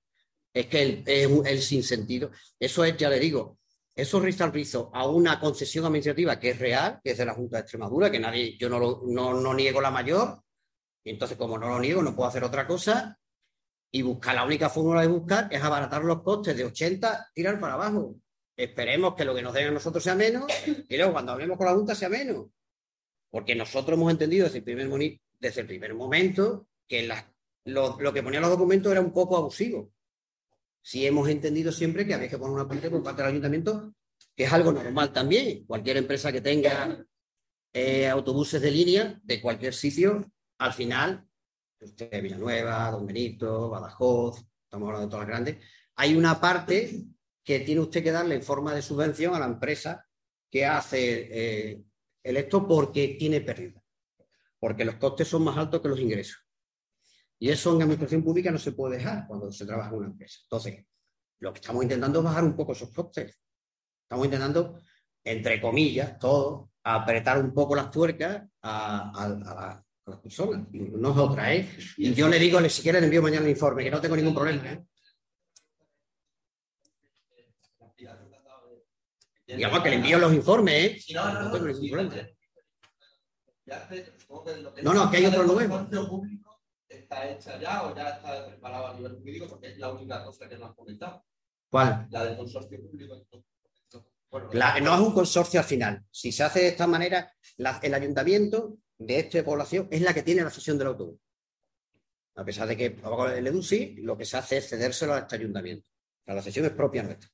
Es 0.55 0.68
que 0.68 1.02
es 1.05 1.31
el, 1.44 1.60
sinsentido. 1.60 2.31
Eso 2.59 2.82
es, 2.82 2.97
ya 2.97 3.10
le 3.10 3.20
digo, 3.20 3.59
eso 3.94 4.20
riza 4.20 4.44
al 4.44 4.55
rizo 4.55 4.90
a 4.94 5.06
una 5.06 5.39
concesión 5.39 5.85
administrativa 5.85 6.40
que 6.40 6.48
es 6.52 6.59
real, 6.59 6.98
que 7.05 7.10
es 7.10 7.18
de 7.18 7.27
la 7.27 7.35
Junta 7.35 7.59
de 7.59 7.60
Extremadura, 7.60 8.10
que 8.10 8.18
nadie, 8.18 8.56
yo 8.56 8.70
no, 8.70 9.02
no, 9.05 9.39
no 9.39 9.52
niego 9.52 9.82
la 9.82 9.90
mayor, 9.90 10.40
y 11.05 11.10
entonces 11.10 11.36
como 11.36 11.59
no 11.59 11.68
lo 11.68 11.78
niego 11.78 12.02
no 12.02 12.16
puedo 12.16 12.31
hacer 12.31 12.43
otra 12.43 12.66
cosa, 12.66 13.19
y 13.93 14.03
buscar 14.03 14.35
la 14.35 14.45
única 14.45 14.69
fórmula 14.71 15.03
de 15.03 15.09
buscar 15.09 15.49
es 15.51 15.62
abaratar 15.62 16.05
los 16.05 16.23
costes 16.23 16.57
de 16.57 16.65
80, 16.65 17.31
tirar 17.35 17.59
para 17.59 17.75
abajo. 17.75 18.17
Esperemos 18.57 19.15
que 19.15 19.25
lo 19.25 19.35
que 19.35 19.43
nos 19.43 19.55
den 19.55 19.69
a 19.69 19.71
nosotros 19.73 20.05
sea 20.05 20.15
menos 20.15 20.45
y 20.89 20.97
luego 20.97 21.12
cuando 21.12 21.33
hablemos 21.33 21.57
con 21.57 21.67
la 21.67 21.75
Junta 21.75 21.95
sea 21.95 22.09
menos. 22.09 22.47
Porque 23.31 23.55
nosotros 23.55 23.97
hemos 23.97 24.11
entendido 24.11 24.45
desde 24.45 24.59
el 24.59 24.65
primer, 24.65 25.19
desde 25.39 25.61
el 25.62 25.67
primer 25.67 25.95
momento 25.95 26.69
que 26.87 27.09
lo, 27.65 28.12
que 28.12 28.23
ponían 28.23 28.43
los 28.43 28.51
documentos 28.51 28.93
era 28.93 29.01
un 29.01 29.12
poco 29.12 29.37
abusivo. 29.37 29.93
Sí 30.83 31.07
hemos 31.07 31.29
entendido 31.29 31.73
siempre 31.73 32.07
que 32.07 32.15
había 32.15 32.29
que 32.29 32.39
poner 32.39 32.55
una 32.55 32.69
parte 32.69 32.91
por 32.91 33.03
parte 33.03 33.23
del 33.23 33.31
ayuntamiento, 33.31 33.95
que 34.37 34.45
es 34.45 34.53
algo 34.53 34.73
normal 34.73 35.12
también. 35.12 35.65
Cualquier 35.67 35.99
empresa 35.99 36.33
que 36.33 36.41
tenga 36.41 37.05
eh, 37.73 38.09
autobuses 38.09 38.61
de 38.61 38.71
línea 38.71 39.21
de 39.23 39.41
cualquier 39.41 39.75
sitio, 39.75 40.31
al 40.59 40.73
final 40.73 41.30
usted 41.81 42.23
Villanueva, 42.23 42.90
Don 42.90 43.07
Benito, 43.07 43.70
Badajoz, 43.70 44.44
estamos 44.65 44.86
hablando 44.89 45.07
de 45.07 45.11
todas 45.11 45.27
las 45.27 45.28
grandes, 45.28 45.66
hay 45.97 46.16
una 46.16 46.40
parte 46.40 47.05
que 47.43 47.61
tiene 47.61 47.81
usted 47.81 48.02
que 48.02 48.12
darle 48.12 48.36
en 48.36 48.43
forma 48.43 48.74
de 48.74 48.82
subvención 48.82 49.35
a 49.35 49.39
la 49.39 49.47
empresa 49.47 50.07
que 50.51 50.66
hace 50.66 51.70
eh, 51.70 51.82
el 52.23 52.36
esto 52.36 52.66
porque 52.66 53.16
tiene 53.19 53.40
pérdida, 53.40 53.82
porque 54.59 54.85
los 54.85 54.97
costes 54.97 55.28
son 55.28 55.44
más 55.44 55.57
altos 55.57 55.81
que 55.81 55.89
los 55.89 56.01
ingresos. 56.01 56.39
Y 57.39 57.48
eso 57.48 57.74
en 57.74 57.82
administración 57.82 58.23
pública 58.23 58.51
no 58.51 58.59
se 58.59 58.73
puede 58.73 58.98
dejar 58.98 59.27
cuando 59.27 59.51
se 59.51 59.65
trabaja 59.65 59.90
en 59.90 59.97
una 59.97 60.09
empresa. 60.09 60.40
Entonces, 60.43 60.85
lo 61.39 61.52
que 61.52 61.61
estamos 61.61 61.82
intentando 61.82 62.19
es 62.19 62.24
bajar 62.27 62.44
un 62.44 62.55
poco 62.55 62.73
esos 62.73 62.90
costes. 62.90 63.40
Estamos 64.02 64.27
intentando, 64.27 64.78
entre 65.24 65.59
comillas, 65.59 66.19
todo, 66.19 66.73
apretar 66.82 67.43
un 67.43 67.55
poco 67.55 67.74
las 67.74 67.90
tuercas 67.90 68.43
a, 68.61 69.11
a 69.11 69.28
la, 69.28 69.86
las 70.06 70.18
personas, 70.20 70.66
no 70.72 71.10
es 71.12 71.16
otra, 71.16 71.55
¿eh? 71.55 71.68
Y 71.97 72.14
yo 72.14 72.28
le 72.28 72.39
digo, 72.39 72.60
si 72.68 72.82
quiere 72.82 73.01
le 73.01 73.06
envío 73.06 73.22
mañana 73.22 73.44
el 73.44 73.51
informe, 73.51 73.85
que 73.85 73.90
no 73.90 74.01
tengo 74.01 74.16
ningún 74.16 74.35
problema, 74.35 74.72
¿eh? 74.72 74.86
Digamos 79.47 79.82
que 79.82 79.90
le 79.90 79.97
envío 79.97 80.18
los 80.18 80.32
informes, 80.32 81.09
¿eh? 81.09 81.14
No 81.14 81.51
tengo 81.51 81.66
ningún 81.66 81.90
problema. 81.90 82.28
No, 84.82 84.94
no, 84.94 85.10
que 85.10 85.16
hay 85.18 85.27
otro 85.27 85.44
nuevo. 85.44 85.86
¿Está 86.89 87.31
hecha 87.31 87.59
ya 87.59 87.85
o 87.85 87.94
ya 87.94 88.09
está 88.09 88.47
preparado 88.47 88.89
a 88.89 88.94
nivel 88.94 89.16
jurídico? 89.18 89.47
Porque 89.48 89.68
es 89.68 89.78
la 89.78 89.93
única 89.93 90.24
cosa 90.24 90.48
que 90.48 90.56
nos 90.56 90.70
has 90.70 90.77
comentado. 90.77 91.24
¿Cuál? 91.68 92.09
La 92.10 92.24
del 92.24 92.36
consorcio 92.36 92.81
público. 92.81 93.14
no 94.32 94.94
es 94.94 95.01
un 95.01 95.12
consorcio 95.12 95.60
al 95.60 95.66
final. 95.66 96.05
Si 96.10 96.32
se 96.32 96.43
hace 96.43 96.60
de 96.60 96.68
esta 96.68 96.86
manera, 96.89 97.32
el 97.56 97.94
ayuntamiento 97.94 98.78
de 99.01 99.18
esta 99.18 99.43
población 99.43 99.89
es 99.90 100.02
la 100.02 100.12
que 100.12 100.22
tiene 100.22 100.44
la 100.44 100.51
sesión 100.51 100.77
del 100.77 100.89
autobús. 100.89 101.18
A 102.36 102.44
pesar 102.44 102.68
de 102.68 102.77
que 102.77 102.86
el 103.35 103.47
EDUSI 103.47 103.97
lo 104.02 104.16
que 104.16 104.27
se 104.27 104.36
hace 104.36 104.59
es 104.59 104.68
cedérselo 104.68 105.14
a 105.14 105.20
este 105.20 105.36
ayuntamiento. 105.36 105.86
la 106.27 106.43
sesión 106.43 106.66
es 106.66 106.72
propia 106.72 107.02
nuestra. 107.02 107.28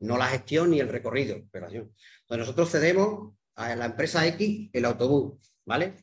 No 0.00 0.18
la 0.18 0.26
gestión 0.26 0.70
ni 0.70 0.80
el 0.80 0.88
recorrido. 0.88 1.36
Entonces 1.36 1.88
nosotros 2.30 2.70
cedemos 2.70 3.34
a 3.54 3.76
la 3.76 3.86
empresa 3.86 4.26
X 4.26 4.70
el 4.72 4.84
autobús, 4.84 5.54
¿vale? 5.64 5.94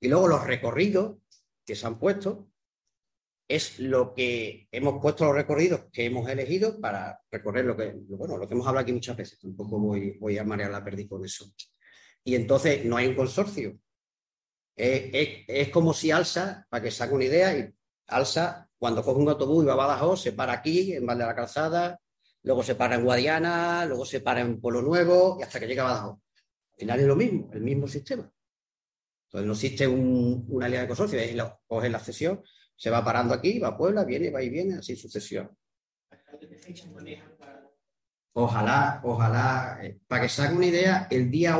Y 0.00 0.08
luego 0.08 0.28
los 0.28 0.46
recorridos 0.46 1.18
que 1.66 1.74
se 1.74 1.86
han 1.86 1.98
puesto 1.98 2.50
es 3.48 3.80
lo 3.80 4.14
que 4.14 4.68
hemos 4.70 5.02
puesto 5.02 5.24
los 5.24 5.34
recorridos 5.34 5.86
que 5.92 6.06
hemos 6.06 6.28
elegido 6.30 6.80
para 6.80 7.20
recorrer 7.30 7.64
lo 7.64 7.76
que, 7.76 7.92
bueno, 7.94 8.38
lo 8.38 8.46
que 8.46 8.54
hemos 8.54 8.66
hablado 8.66 8.84
aquí 8.84 8.92
muchas 8.92 9.16
veces. 9.16 9.40
Tampoco 9.40 9.80
voy, 9.80 10.16
voy 10.18 10.38
a 10.38 10.44
marear 10.44 10.70
la 10.70 10.84
perdí 10.84 11.08
con 11.08 11.24
eso. 11.24 11.52
Y 12.22 12.36
entonces 12.36 12.84
no 12.84 12.96
hay 12.96 13.08
un 13.08 13.16
consorcio 13.16 13.78
es, 14.76 15.68
como 15.70 15.94
si 15.94 16.10
Alsa, 16.10 16.66
para 16.68 16.82
que 16.82 17.02
haga 17.02 17.14
una 17.14 17.24
idea, 17.24 17.56
y 17.56 17.74
cuando 18.78 19.02
coge 19.02 19.20
un 19.20 19.28
autobús 19.28 19.64
y 19.64 19.66
va 19.66 19.74
a 19.74 19.76
Badajoz, 19.76 20.22
se 20.22 20.32
para 20.32 20.52
aquí, 20.52 20.94
en 20.94 21.06
Val 21.06 21.18
de 21.18 21.24
la 21.24 21.34
Calzada, 21.34 22.00
luego 22.42 22.62
se 22.62 22.74
para 22.74 22.96
en 22.96 23.04
Guadiana, 23.04 23.86
luego 23.86 24.04
se 24.04 24.20
para 24.20 24.40
en 24.40 24.60
Pueblo 24.60 24.82
Nuevo 24.82 25.38
y 25.40 25.42
hasta 25.42 25.58
que 25.58 25.66
llega 25.66 25.84
a 25.84 25.92
Badajoz. 25.92 26.18
Al 26.72 26.78
final 26.78 27.00
es 27.00 27.06
lo 27.06 27.16
mismo, 27.16 27.50
el 27.52 27.62
mismo 27.62 27.88
sistema. 27.88 28.30
Entonces 29.26 29.46
no 29.46 29.52
existe 29.52 29.86
una 29.86 30.66
línea 30.66 30.82
de 30.82 30.88
consorcio, 30.88 31.18
es 31.18 31.34
lo, 31.34 31.60
coge 31.66 31.88
la 31.88 31.98
cesión, 31.98 32.42
se 32.76 32.90
va 32.90 33.04
parando 33.04 33.34
aquí, 33.34 33.58
va 33.58 33.68
a 33.68 33.76
Puebla, 33.76 34.04
viene, 34.04 34.30
va 34.30 34.42
y 34.42 34.50
viene, 34.50 34.76
así 34.76 34.96
sucesión. 34.96 35.56
Ojalá, 38.32 39.00
ojalá, 39.04 39.78
eh, 39.82 40.00
para 40.06 40.22
que 40.22 40.28
se 40.28 40.42
haga 40.42 40.54
una 40.54 40.66
idea, 40.66 41.06
el 41.10 41.30
día, 41.30 41.58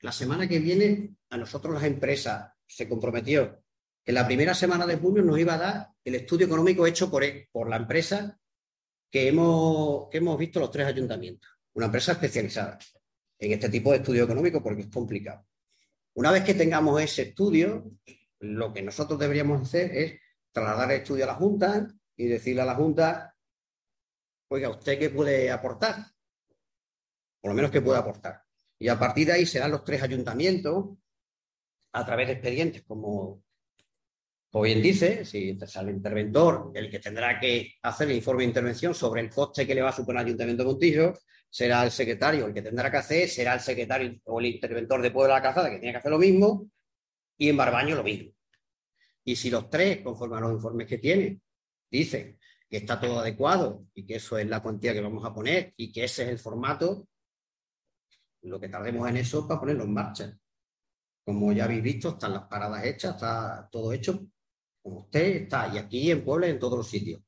la 0.00 0.12
semana 0.12 0.48
que 0.48 0.58
viene, 0.58 1.14
a 1.30 1.36
nosotros 1.36 1.74
las 1.74 1.84
empresas 1.84 2.53
se 2.66 2.88
comprometió 2.88 3.62
que 4.04 4.12
la 4.12 4.26
primera 4.26 4.54
semana 4.54 4.86
de 4.86 4.96
junio 4.96 5.22
nos 5.22 5.38
iba 5.38 5.54
a 5.54 5.58
dar 5.58 5.88
el 6.04 6.14
estudio 6.14 6.46
económico 6.46 6.86
hecho 6.86 7.10
por, 7.10 7.24
por 7.50 7.68
la 7.68 7.76
empresa 7.76 8.38
que 9.10 9.28
hemos, 9.28 10.08
que 10.10 10.18
hemos 10.18 10.38
visto 10.38 10.60
los 10.60 10.70
tres 10.70 10.86
ayuntamientos. 10.86 11.50
Una 11.74 11.86
empresa 11.86 12.12
especializada 12.12 12.78
en 13.38 13.52
este 13.52 13.68
tipo 13.68 13.90
de 13.90 13.98
estudio 13.98 14.24
económico 14.24 14.62
porque 14.62 14.82
es 14.82 14.88
complicado. 14.88 15.46
Una 16.14 16.30
vez 16.30 16.44
que 16.44 16.54
tengamos 16.54 17.00
ese 17.00 17.22
estudio, 17.22 17.90
lo 18.40 18.72
que 18.72 18.82
nosotros 18.82 19.18
deberíamos 19.18 19.62
hacer 19.62 19.96
es 19.96 20.20
trasladar 20.52 20.90
el 20.92 21.00
estudio 21.00 21.24
a 21.24 21.28
la 21.28 21.34
Junta 21.34 21.88
y 22.16 22.26
decirle 22.26 22.62
a 22.62 22.66
la 22.66 22.74
Junta, 22.74 23.34
oiga, 24.48 24.68
¿usted 24.68 24.98
qué 24.98 25.10
puede 25.10 25.50
aportar? 25.50 25.96
Por 27.40 27.50
lo 27.50 27.54
menos 27.54 27.70
qué 27.70 27.80
puede 27.80 27.98
aportar. 27.98 28.42
Y 28.78 28.88
a 28.88 28.98
partir 28.98 29.26
de 29.26 29.32
ahí 29.32 29.46
serán 29.46 29.70
los 29.70 29.84
tres 29.84 30.02
ayuntamientos 30.02 30.98
a 31.94 32.04
través 32.04 32.26
de 32.26 32.32
expedientes, 32.34 32.82
como, 32.82 33.42
bien 34.62 34.82
dice, 34.82 35.24
si 35.24 35.56
sale 35.60 35.90
el 35.90 35.96
interventor, 35.96 36.72
el 36.74 36.90
que 36.90 36.98
tendrá 36.98 37.38
que 37.38 37.74
hacer 37.82 38.10
el 38.10 38.16
informe 38.16 38.42
de 38.42 38.48
intervención 38.48 38.94
sobre 38.94 39.20
el 39.20 39.30
coste 39.30 39.66
que 39.66 39.74
le 39.74 39.82
va 39.82 39.90
a 39.90 39.92
suponer 39.92 40.20
al 40.20 40.26
Ayuntamiento 40.26 40.64
de 40.64 40.70
Montillo, 40.70 41.14
será 41.48 41.84
el 41.84 41.92
secretario 41.92 42.46
el 42.46 42.54
que 42.54 42.62
tendrá 42.62 42.90
que 42.90 42.96
hacer, 42.96 43.28
será 43.28 43.54
el 43.54 43.60
secretario 43.60 44.20
o 44.24 44.40
el 44.40 44.46
interventor 44.46 45.00
de 45.00 45.12
Puebla 45.12 45.34
de 45.34 45.40
la 45.40 45.42
Calzada 45.42 45.70
que 45.70 45.78
tiene 45.78 45.92
que 45.92 45.98
hacer 45.98 46.10
lo 46.10 46.18
mismo, 46.18 46.68
y 47.38 47.48
en 47.48 47.56
Barbaño 47.56 47.94
lo 47.94 48.02
mismo. 48.02 48.32
Y 49.24 49.36
si 49.36 49.50
los 49.50 49.70
tres, 49.70 50.02
conforme 50.02 50.36
a 50.36 50.40
los 50.40 50.52
informes 50.52 50.88
que 50.88 50.98
tienen, 50.98 51.40
dicen 51.88 52.38
que 52.68 52.78
está 52.78 53.00
todo 53.00 53.20
adecuado 53.20 53.86
y 53.94 54.04
que 54.04 54.16
eso 54.16 54.36
es 54.36 54.48
la 54.48 54.60
cuantía 54.60 54.92
que 54.92 55.00
vamos 55.00 55.24
a 55.24 55.32
poner 55.32 55.72
y 55.76 55.92
que 55.92 56.04
ese 56.04 56.24
es 56.24 56.28
el 56.28 56.38
formato, 56.40 57.06
lo 58.42 58.58
que 58.58 58.68
tardemos 58.68 59.08
en 59.08 59.16
eso 59.18 59.40
es 59.40 59.46
para 59.46 59.60
ponerlo 59.60 59.84
en 59.84 59.94
marcha. 59.94 60.38
Como 61.24 61.52
ya 61.52 61.64
habéis 61.64 61.82
visto, 61.82 62.10
están 62.10 62.34
las 62.34 62.44
paradas 62.44 62.84
hechas, 62.84 63.14
está 63.14 63.68
todo 63.70 63.92
hecho 63.92 64.26
como 64.84 65.00
usted 65.00 65.36
está, 65.44 65.70
y 65.74 65.78
aquí 65.78 66.10
en 66.10 66.22
Puebla 66.22 66.46
en 66.46 66.58
todos 66.58 66.76
los 66.76 66.86
sitios. 66.86 67.22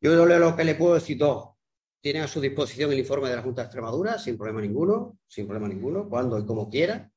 Yo 0.00 0.14
lo 0.14 0.56
que 0.56 0.64
le 0.64 0.76
puedo 0.76 0.94
decir 0.94 1.18
dos. 1.18 1.56
Tienen 2.00 2.22
a 2.22 2.28
su 2.28 2.40
disposición 2.40 2.92
el 2.92 3.00
informe 3.00 3.28
de 3.28 3.34
la 3.34 3.42
Junta 3.42 3.62
de 3.62 3.66
Extremadura, 3.66 4.16
sin 4.16 4.36
problema 4.38 4.60
ninguno, 4.60 5.18
sin 5.26 5.48
problema 5.48 5.66
ninguno, 5.66 6.08
cuando 6.08 6.38
y 6.38 6.46
como 6.46 6.70
quiera, 6.70 7.10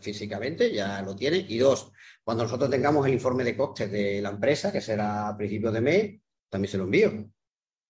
físicamente, 0.00 0.70
ya 0.70 1.00
lo 1.00 1.16
tiene. 1.16 1.38
Y 1.48 1.56
dos, 1.56 1.90
cuando 2.22 2.44
nosotros 2.44 2.68
tengamos 2.68 3.06
el 3.06 3.14
informe 3.14 3.42
de 3.42 3.56
costes 3.56 3.90
de 3.90 4.20
la 4.20 4.28
empresa, 4.28 4.70
que 4.70 4.82
será 4.82 5.28
a 5.28 5.36
principios 5.38 5.72
de 5.72 5.80
mes, 5.80 6.20
también 6.50 6.70
se 6.70 6.76
lo 6.76 6.84
envío. 6.84 7.10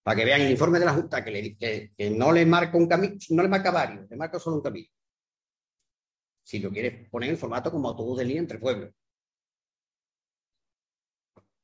Para 0.05 0.17
que 0.17 0.25
vean 0.25 0.43
el 0.43 0.51
informe 0.53 0.79
de 0.79 0.85
la 0.85 0.95
Junta, 0.95 1.25
que, 1.25 1.91
que 1.97 2.11
no 2.11 2.31
le 2.31 2.47
marca 2.47 2.77
un 2.79 2.87
camino, 2.87 3.17
no 3.31 3.43
le 3.43 3.49
marca 3.49 3.73
varios, 3.73 4.09
le 4.09 4.17
marca 4.17 4.39
solo 4.39 4.57
un 4.57 4.63
camino. 4.63 4.89
Si 6.51 6.59
lo 6.59 6.73
quieres 6.73 7.09
poner 7.09 7.31
en 7.31 7.39
formato 7.39 7.71
como 7.71 7.89
autobús 7.89 8.19
de 8.19 8.25
línea 8.25 8.41
entre 8.41 8.59
pueblos. 8.59 8.93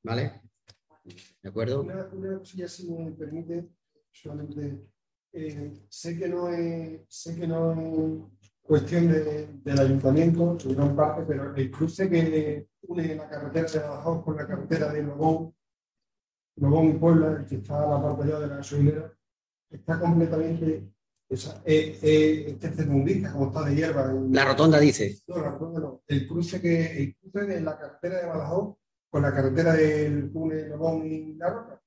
¿Vale? 0.04 0.42
¿De 1.42 1.48
acuerdo? 1.48 1.82
Una, 1.82 2.06
una 2.12 2.38
cosilla, 2.38 2.68
si 2.68 2.88
me 2.92 3.10
permite, 3.10 3.68
solamente. 4.12 4.86
Eh, 5.32 5.72
sé 5.88 6.16
que 6.16 6.28
no 6.28 6.50
es, 6.50 7.00
sé 7.08 7.34
que 7.34 7.48
no 7.48 7.72
es 7.72 8.22
cuestión 8.62 9.08
de, 9.10 9.48
del 9.64 9.80
ayuntamiento, 9.80 10.56
en 10.64 10.76
gran 10.76 10.94
parte, 10.94 11.24
pero 11.26 11.52
el 11.52 11.68
cruce 11.68 12.08
que 12.08 12.68
une 12.82 13.16
la 13.16 13.28
carretera 13.28 13.68
de 13.68 13.78
Badajoz 13.80 14.24
con 14.24 14.36
la 14.36 14.46
carretera 14.46 14.92
de 14.92 15.02
Lobón, 15.02 15.52
Lobón 16.58 16.90
y 16.90 16.92
Puebla, 16.92 17.38
el 17.40 17.46
que 17.46 17.56
está 17.56 17.82
a 17.82 17.90
la 17.90 18.00
parte 18.00 18.24
de 18.24 18.46
la 18.46 18.56
gasolinera, 18.58 19.12
está 19.68 19.98
completamente 19.98 20.92
esa, 21.28 21.60
eh, 21.64 21.98
eh, 22.02 22.58
este 22.60 22.86
como 22.86 23.46
está 23.48 23.64
de 23.64 23.74
hierba. 23.74 24.12
La 24.30 24.44
rotonda 24.44 24.78
dice. 24.78 25.18
No, 25.26 25.38
la 25.38 25.50
rotonda 25.50 25.80
no. 25.80 26.02
El 26.06 26.26
cruce, 26.26 26.60
que, 26.60 26.98
el 26.98 27.16
cruce 27.16 27.46
de 27.46 27.60
la 27.60 27.76
carretera 27.76 28.20
de 28.20 28.26
Badajoz 28.26 28.76
con 29.10 29.22
la 29.22 29.34
carretera 29.34 29.72
del 29.72 30.32
túnel 30.32 30.68
Lobón 30.68 31.06
y 31.06 31.34
La 31.34 31.50
Roca. 31.50 31.82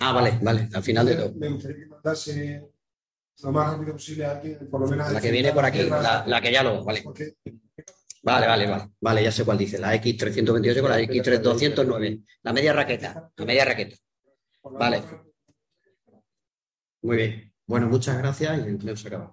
Ah, 0.00 0.12
vale, 0.12 0.38
vale, 0.40 0.68
al 0.72 0.82
final 0.82 1.06
de 1.06 1.16
todo. 1.16 1.32
Me 1.34 1.48
gustaría 1.50 1.78
que 1.78 1.86
mandase 1.86 2.70
lo 3.42 3.52
más 3.52 3.72
rápido 3.72 3.92
posible 3.92 4.24
a 4.24 4.30
alguien, 4.32 4.70
por 4.70 4.80
lo 4.80 4.86
menos. 4.86 5.12
La 5.12 5.20
que 5.20 5.30
viene 5.30 5.52
por 5.52 5.64
aquí, 5.64 5.82
la, 5.82 6.24
la 6.26 6.40
que 6.40 6.52
ya 6.52 6.62
lo. 6.62 6.84
Vale. 6.84 7.02
Porque... 7.02 7.34
Vale, 8.22 8.46
vale, 8.46 8.70
vale. 8.70 8.90
Vale, 9.00 9.24
ya 9.24 9.32
sé 9.32 9.44
cuál 9.44 9.58
dice. 9.58 9.78
La 9.78 9.94
X328 9.94 10.80
con 10.80 10.90
la 10.90 11.00
X3209. 11.00 12.24
La 12.42 12.52
media 12.52 12.72
raqueta. 12.72 13.32
La 13.34 13.44
media 13.44 13.64
raqueta. 13.64 13.96
Vale. 14.62 15.02
Muy 17.02 17.16
bien. 17.16 17.49
Bueno, 17.70 17.86
muchas 17.86 18.18
gracias 18.18 18.58
y 18.58 18.62
el 18.62 18.68
empleo 18.70 18.96
se 18.96 19.06
acaba. 19.06 19.32